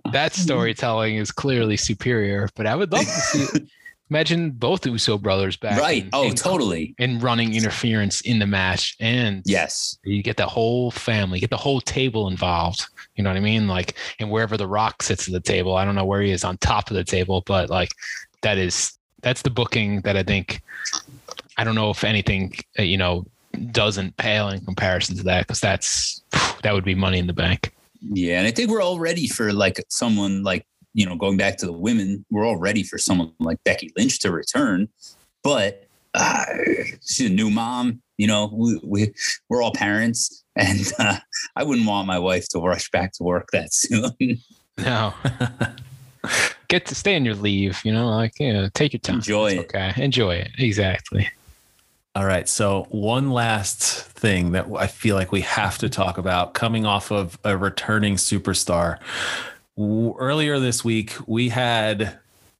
that 0.12 0.30
storytelling 0.32 1.16
is 1.16 1.30
clearly 1.30 1.76
superior. 1.76 2.48
But 2.56 2.66
I 2.66 2.74
would 2.74 2.90
love 2.92 3.04
to 3.04 3.10
see. 3.10 3.66
Imagine 4.10 4.50
both 4.50 4.84
Uso 4.84 5.16
brothers 5.16 5.56
back. 5.56 5.80
right. 5.80 6.02
in- 6.02 6.10
Oh, 6.12 6.30
totally. 6.32 6.94
And 6.98 7.22
running 7.22 7.54
interference 7.54 8.20
in 8.22 8.40
the 8.40 8.46
match, 8.46 8.96
and 9.00 9.42
Yes. 9.46 9.96
you 10.04 10.22
get 10.22 10.36
the 10.36 10.46
whole 10.46 10.90
family, 10.90 11.38
get 11.38 11.50
the 11.50 11.56
whole 11.56 11.80
table 11.80 12.26
involved. 12.28 12.86
You 13.16 13.22
know 13.24 13.30
what 13.30 13.36
I 13.36 13.40
mean? 13.40 13.68
Like, 13.68 13.96
and 14.18 14.28
wherever 14.30 14.56
the 14.56 14.66
Rock 14.66 15.02
sits 15.02 15.28
at 15.28 15.32
the 15.32 15.40
table, 15.40 15.76
I 15.76 15.84
don't 15.84 15.94
know 15.94 16.04
where 16.04 16.22
he 16.22 16.30
is 16.32 16.42
on 16.44 16.58
top 16.58 16.90
of 16.90 16.96
the 16.96 17.04
table, 17.04 17.42
but 17.46 17.70
like, 17.70 17.90
that 18.42 18.58
is 18.58 18.92
that's 19.22 19.42
the 19.42 19.50
booking 19.50 20.00
that 20.00 20.16
I 20.16 20.22
think. 20.22 20.60
I 21.58 21.64
don't 21.64 21.74
know 21.74 21.90
if 21.90 22.04
anything, 22.04 22.54
uh, 22.78 22.82
you 22.82 22.96
know, 22.96 23.26
doesn't 23.70 24.16
pale 24.16 24.48
in 24.48 24.64
comparison 24.64 25.16
to 25.18 25.22
that 25.24 25.46
because 25.46 25.60
that's 25.60 26.22
that 26.62 26.72
would 26.72 26.84
be 26.84 26.94
money 26.94 27.18
in 27.18 27.26
the 27.26 27.32
bank. 27.34 27.72
Yeah, 28.00 28.38
and 28.38 28.46
I 28.46 28.50
think 28.50 28.70
we're 28.70 28.80
all 28.80 28.98
ready 28.98 29.26
for 29.28 29.52
like 29.52 29.78
someone 29.88 30.42
like 30.42 30.64
you 30.94 31.06
know 31.06 31.16
going 31.16 31.36
back 31.36 31.56
to 31.58 31.66
the 31.66 31.72
women. 31.72 32.24
We're 32.30 32.44
all 32.44 32.56
ready 32.56 32.82
for 32.82 32.98
someone 32.98 33.32
like 33.38 33.62
Becky 33.64 33.92
Lynch 33.96 34.20
to 34.20 34.32
return, 34.32 34.88
but 35.42 35.86
uh, 36.14 36.44
she's 37.04 37.30
a 37.30 37.32
new 37.32 37.50
mom. 37.50 38.02
You 38.18 38.26
know, 38.26 38.50
we, 38.52 38.80
we 38.84 39.14
we're 39.48 39.62
all 39.62 39.72
parents, 39.72 40.44
and 40.56 40.92
uh, 40.98 41.18
I 41.56 41.62
wouldn't 41.62 41.86
want 41.86 42.06
my 42.06 42.18
wife 42.18 42.48
to 42.50 42.58
rush 42.58 42.90
back 42.90 43.12
to 43.14 43.22
work 43.22 43.48
that 43.52 43.72
soon. 43.72 44.40
No. 44.78 45.14
Get 46.68 46.86
to 46.86 46.94
stay 46.94 47.16
on 47.16 47.24
your 47.24 47.34
leave, 47.34 47.80
you 47.84 47.92
know, 47.92 48.08
like 48.08 48.38
you 48.38 48.52
know, 48.52 48.68
take 48.74 48.92
your 48.92 49.00
time. 49.00 49.16
Enjoy 49.16 49.52
It's 49.52 49.60
it. 49.60 49.74
Okay. 49.74 49.92
Enjoy 49.96 50.34
it. 50.34 50.50
Exactly. 50.58 51.28
All 52.14 52.26
right. 52.26 52.48
So, 52.48 52.86
one 52.90 53.30
last 53.30 53.82
thing 53.82 54.52
that 54.52 54.66
I 54.76 54.86
feel 54.86 55.16
like 55.16 55.32
we 55.32 55.42
have 55.42 55.78
to 55.78 55.88
talk 55.88 56.18
about 56.18 56.54
coming 56.54 56.84
off 56.84 57.10
of 57.10 57.38
a 57.44 57.56
returning 57.56 58.16
superstar. 58.16 58.98
Earlier 59.78 60.58
this 60.58 60.84
week, 60.84 61.14
we 61.26 61.48
had 61.48 62.18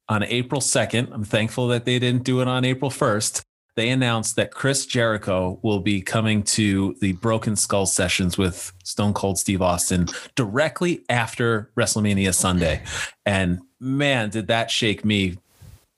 on 0.09 0.23
April 0.23 0.61
2nd, 0.61 1.11
I'm 1.13 1.23
thankful 1.23 1.67
that 1.69 1.85
they 1.85 1.99
didn't 1.99 2.23
do 2.23 2.41
it 2.41 2.47
on 2.47 2.65
April 2.65 2.91
1st, 2.91 3.43
they 3.75 3.89
announced 3.89 4.35
that 4.35 4.51
Chris 4.51 4.85
Jericho 4.85 5.59
will 5.61 5.79
be 5.79 6.01
coming 6.01 6.43
to 6.43 6.95
the 6.99 7.13
Broken 7.13 7.55
Skull 7.55 7.85
sessions 7.85 8.37
with 8.37 8.73
Stone 8.83 9.13
Cold 9.13 9.37
Steve 9.37 9.61
Austin 9.61 10.07
directly 10.35 11.03
after 11.09 11.71
WrestleMania 11.77 12.33
Sunday. 12.33 12.83
And 13.25 13.61
man, 13.79 14.29
did 14.29 14.47
that 14.47 14.69
shake 14.69 15.05
me 15.05 15.37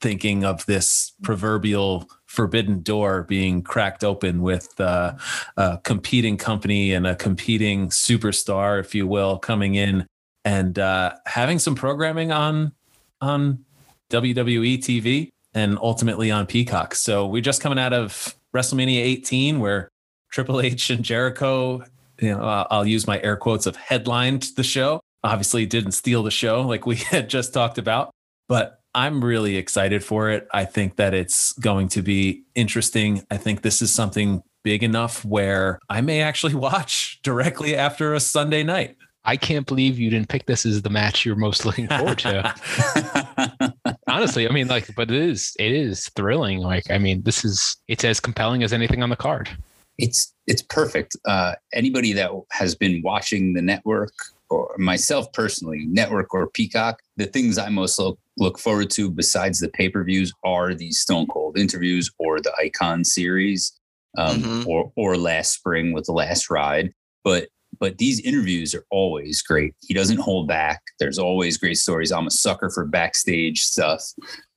thinking 0.02 0.44
of 0.44 0.66
this 0.66 1.14
proverbial 1.24 2.08
forbidden 2.26 2.82
door 2.82 3.24
being 3.24 3.62
cracked 3.62 4.04
open 4.04 4.42
with 4.42 4.80
uh, 4.80 5.14
a 5.58 5.80
competing 5.84 6.38
company 6.38 6.94
and 6.94 7.08
a 7.08 7.16
competing 7.16 7.90
superstar, 7.90 8.80
if 8.80 8.94
you 8.94 9.08
will, 9.08 9.38
coming 9.38 9.76
in 9.76 10.06
and 10.46 10.78
uh, 10.80 11.14
having 11.26 11.60
some 11.60 11.76
programming 11.76 12.32
on 12.32 12.74
on 13.22 13.64
WWE 14.10 14.78
TV 14.80 15.30
and 15.54 15.78
ultimately 15.82 16.32
on 16.32 16.46
Peacock. 16.46 16.96
So 16.96 17.26
we're 17.26 17.42
just 17.42 17.62
coming 17.62 17.80
out 17.80 17.94
of 17.94 18.36
WrestleMania 18.56 19.00
18, 19.00 19.60
where 19.60 19.90
Triple 20.32 20.62
H 20.62 20.90
and 20.90 21.04
Jericho, 21.04 21.84
you 22.20 22.30
know, 22.36 22.66
I'll 22.70 22.88
use 22.88 23.08
my 23.08 23.22
air 23.22 23.38
quotes 23.38 23.66
of 23.66 23.76
headlined 23.76 24.50
the 24.56 24.64
show. 24.64 25.00
Obviously, 25.24 25.66
didn't 25.66 25.94
steal 25.94 26.24
the 26.24 26.32
show 26.32 26.62
like 26.62 26.86
we 26.86 26.96
had 27.12 27.30
just 27.30 27.54
talked 27.54 27.78
about, 27.78 28.12
but 28.48 28.80
I'm 28.96 29.24
really 29.24 29.58
excited 29.58 30.04
for 30.04 30.30
it. 30.30 30.48
I 30.54 30.66
think 30.66 30.98
that 30.98 31.14
it's 31.14 31.54
going 31.54 31.88
to 31.90 32.02
be 32.02 32.44
interesting. 32.56 33.26
I 33.32 33.38
think 33.38 33.62
this 33.62 33.82
is 33.82 33.94
something 33.94 34.44
big 34.64 34.84
enough 34.84 35.26
where 35.26 35.80
I 35.90 36.02
may 36.02 36.22
actually 36.22 36.56
watch 36.68 37.20
directly 37.24 37.76
after 37.76 38.14
a 38.14 38.20
Sunday 38.20 38.64
night. 38.64 38.98
I 39.26 39.38
can't 39.38 39.66
believe 39.66 40.00
you 40.00 40.10
didn't 40.10 40.30
pick 40.30 40.46
this 40.46 40.66
as 40.66 40.82
the 40.82 40.90
match 40.90 41.26
you're 41.26 41.36
most 41.36 41.66
looking 41.66 41.88
forward 41.88 42.20
to. 42.20 43.74
Honestly, 44.08 44.48
I 44.48 44.52
mean, 44.52 44.68
like, 44.68 44.94
but 44.96 45.10
it 45.10 45.22
is, 45.22 45.56
it 45.60 45.72
is 45.72 46.10
thrilling. 46.10 46.60
Like, 46.60 46.90
I 46.92 46.98
mean, 46.98 47.24
this 47.24 47.46
is, 47.46 47.78
it's 47.88 48.04
as 48.04 48.20
compelling 48.20 48.64
as 48.64 48.74
anything 48.74 49.02
on 49.02 49.10
the 49.10 49.16
card. 49.16 49.50
It's 49.98 50.34
it's 50.48 50.62
perfect. 50.62 51.16
Uh, 51.26 51.54
anybody 51.74 52.14
that 52.14 52.32
has 52.52 52.76
been 52.76 53.02
watching 53.04 53.54
the 53.54 53.62
network, 53.62 54.12
or 54.50 54.76
myself 54.78 55.32
personally, 55.34 55.86
network 55.88 56.34
or 56.34 56.48
Peacock, 56.48 57.00
the 57.16 57.26
things 57.28 57.58
I 57.58 57.70
most 57.70 58.00
look 58.00 58.20
look 58.38 58.58
forward 58.58 58.90
to 58.92 59.12
besides 59.12 59.60
the 59.60 59.70
pay 59.70 59.90
per 59.90 60.04
views 60.04 60.34
are 60.44 60.74
these 60.74 61.00
Stone 61.00 61.28
Cold 61.28 61.58
interviews 61.58 62.10
or 62.18 62.40
the 62.40 62.54
Icon 62.60 63.04
series, 63.04 63.72
um, 64.18 64.42
mm-hmm. 64.42 64.70
or 64.70 64.92
or 64.96 65.16
last 65.16 65.54
spring 65.54 65.94
with 65.94 66.06
the 66.06 66.12
Last 66.12 66.50
Ride. 66.50 66.92
But 67.24 67.50
but 67.80 67.98
these 67.98 68.20
interviews 68.22 68.74
are 68.74 68.86
always 68.90 69.42
great. 69.42 69.74
He 69.82 69.94
doesn't 69.94 70.20
hold 70.20 70.48
back. 70.48 70.82
There's 71.00 71.20
always 71.20 71.58
great 71.58 71.78
stories. 71.78 72.12
I'm 72.12 72.28
a 72.28 72.32
sucker 72.32 72.70
for 72.70 72.86
backstage 72.86 73.62
stuff 73.62 74.04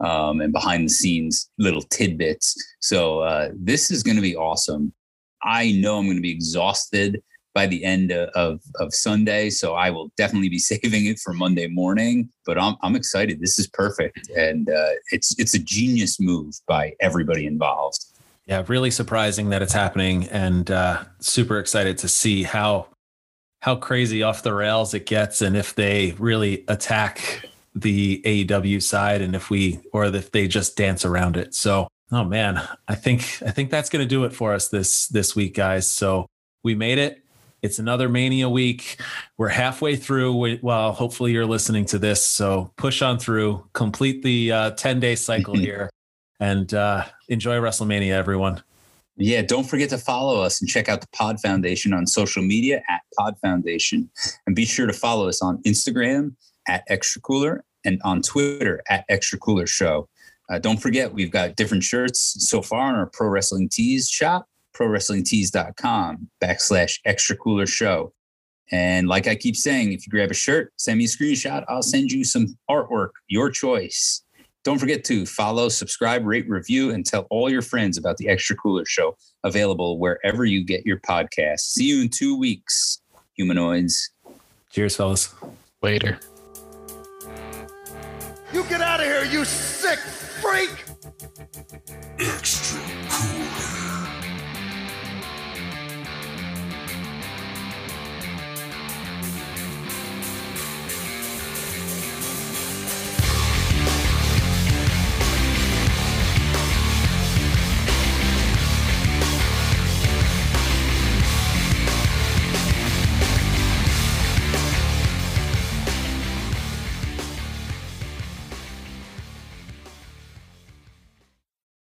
um, 0.01 0.41
and 0.41 0.53
behind 0.53 0.87
the 0.87 0.93
scenes 0.93 1.51
little 1.59 1.83
tidbits. 1.83 2.55
So 2.81 3.21
uh, 3.21 3.51
this 3.55 3.91
is 3.91 4.03
going 4.03 4.17
to 4.17 4.23
be 4.23 4.37
awesome. 4.37 4.93
I 5.43 5.73
know 5.73 5.99
I'm 5.99 6.07
going 6.07 6.17
to 6.17 6.23
be 6.23 6.31
exhausted 6.31 7.23
by 7.55 7.67
the 7.67 7.83
end 7.85 8.13
of, 8.13 8.61
of 8.79 8.93
Sunday. 8.93 9.49
So 9.49 9.75
I 9.75 9.89
will 9.89 10.13
definitely 10.19 10.51
be 10.51 10.59
saving 10.71 11.07
it 11.07 11.19
for 11.19 11.33
Monday 11.33 11.67
morning. 11.67 12.29
But 12.45 12.59
I'm, 12.59 12.77
I'm 12.83 12.95
excited. 12.95 13.41
This 13.41 13.59
is 13.59 13.67
perfect. 13.67 14.31
And 14.37 14.69
uh, 14.69 14.91
it's, 15.11 15.39
it's 15.39 15.55
a 15.55 15.59
genius 15.59 16.21
move 16.21 16.55
by 16.67 16.93
everybody 17.01 17.47
involved. 17.47 18.05
Yeah, 18.47 18.63
really 18.69 18.93
surprising 18.93 19.49
that 19.49 19.63
it's 19.63 19.73
happening 19.73 20.29
and 20.29 20.71
uh, 20.71 21.05
super 21.19 21.59
excited 21.59 21.99
to 21.99 22.09
see 22.09 22.45
how 22.45 22.87
how 23.67 23.75
crazy 23.75 24.23
off 24.23 24.45
the 24.45 24.55
rails 24.55 24.95
it 24.95 25.07
gets 25.07 25.43
and 25.43 25.57
if 25.57 25.75
they 25.75 26.15
really 26.21 26.65
attack 26.69 27.51
the 27.75 28.23
AEW 28.25 28.81
side 28.81 29.21
and 29.21 29.35
if 29.35 29.51
we 29.51 29.81
or 29.93 30.05
if 30.05 30.31
they 30.31 30.47
just 30.47 30.77
dance 30.77 31.05
around 31.05 31.37
it. 31.37 31.53
So, 31.53 31.89
oh 32.13 32.23
man, 32.23 32.63
I 32.87 32.95
think 32.95 33.43
I 33.45 33.51
think 33.51 33.73
that's 33.73 33.91
going 33.91 34.05
to 34.05 34.09
do 34.09 34.23
it 34.23 34.33
for 34.33 34.55
us 34.55 34.69
this 34.69 35.09
this 35.09 35.35
week 35.35 35.55
guys. 35.55 35.91
So, 35.91 36.27
we 36.63 36.77
made 36.77 36.99
it. 36.99 37.25
It's 37.61 37.81
another 37.81 38.09
Mania 38.09 38.49
week. 38.49 39.01
We're 39.37 39.49
halfway 39.49 39.97
through. 39.97 40.61
Well, 40.63 40.93
hopefully 40.93 41.33
you're 41.33 41.45
listening 41.45 41.87
to 41.87 41.99
this. 41.99 42.25
So 42.25 42.71
push 42.77 43.03
on 43.03 43.19
through, 43.19 43.67
complete 43.73 44.23
the 44.23 44.53
uh, 44.53 44.71
10 44.73 45.01
day 45.01 45.17
cycle 45.17 45.55
here, 45.59 45.91
and 46.39 46.73
uh, 46.73 47.05
enjoy 47.29 47.57
WrestleMania, 47.57 48.13
everyone. 48.13 48.63
Yeah, 49.19 49.43
don't 49.43 49.65
forget 49.65 49.89
to 49.91 49.99
follow 49.99 50.41
us 50.41 50.61
and 50.61 50.69
check 50.69 50.89
out 50.89 51.01
the 51.01 51.09
Pod 51.09 51.41
Foundation 51.41 51.95
on 51.95 52.07
social 52.07 52.43
media 52.43 52.83
at 52.89 53.01
Pod 53.17 53.37
Foundation. 53.41 54.11
And 54.47 54.55
be 54.55 54.67
sure 54.67 54.87
to 54.87 54.93
follow 54.93 55.29
us 55.29 55.41
on 55.41 55.63
Instagram 55.63 56.35
at 56.69 56.85
Extra 56.89 57.23
Cooler 57.23 57.65
and 57.85 58.01
on 58.05 58.21
Twitter 58.21 58.83
at 58.91 59.05
Extra 59.09 59.39
Cooler 59.39 59.67
Show. 59.67 60.09
Uh, 60.51 60.59
don't 60.59 60.81
forget, 60.81 61.13
we've 61.13 61.31
got 61.31 61.57
different 61.57 61.83
shirts 61.83 62.37
so 62.47 62.61
far 62.61 62.91
in 62.91 62.97
our 62.97 63.07
Pro 63.07 63.29
Wrestling 63.29 63.69
Tees 63.69 64.09
shop, 64.09 64.47
prowrestlingtees.com 64.77 66.29
backslash 66.43 66.99
Extra 67.05 67.37
Cooler 67.37 67.67
Show. 67.67 68.13
And 68.71 69.09
like 69.09 69.27
I 69.29 69.35
keep 69.35 69.57
saying, 69.57 69.93
if 69.93 70.07
you 70.07 70.11
grab 70.11 70.31
a 70.31 70.35
shirt, 70.35 70.73
send 70.77 70.99
me 70.99 71.05
a 71.05 71.09
screenshot. 71.09 71.65
I'll 71.69 71.83
send 71.83 72.11
you 72.11 72.25
some 72.25 72.57
artwork, 72.69 73.11
your 73.29 73.49
choice. 73.51 74.23
Don't 74.67 74.81
forget 74.81 75.05
to 75.05 75.25
follow, 75.27 75.69
subscribe, 75.69 76.27
rate, 76.27 76.49
review, 76.49 76.91
and 76.91 77.07
tell 77.07 77.29
all 77.31 77.49
your 77.49 77.63
friends 77.63 77.99
about 77.99 78.17
the 78.17 78.29
Extra 78.29 78.57
Cooler 78.57 78.85
Show, 78.85 79.17
available 79.45 80.01
wherever 80.01 80.45
you 80.45 80.65
get 80.65 80.85
your 80.85 80.99
podcast. 81.09 81.61
See 81.61 81.85
you 81.85 82.03
in 82.03 82.09
two 82.09 82.37
weeks, 82.37 83.01
humanoids. 83.35 84.11
Cheers, 84.73 84.97
fellas. 84.97 85.33
Later. 85.83 86.19
You 88.53 88.65
get 88.65 88.81
out 88.81 88.99
of 88.99 89.07
here, 89.07 89.23
you 89.27 89.45
sick 89.45 90.01
freak! 90.01 90.85
Extra 92.19 92.81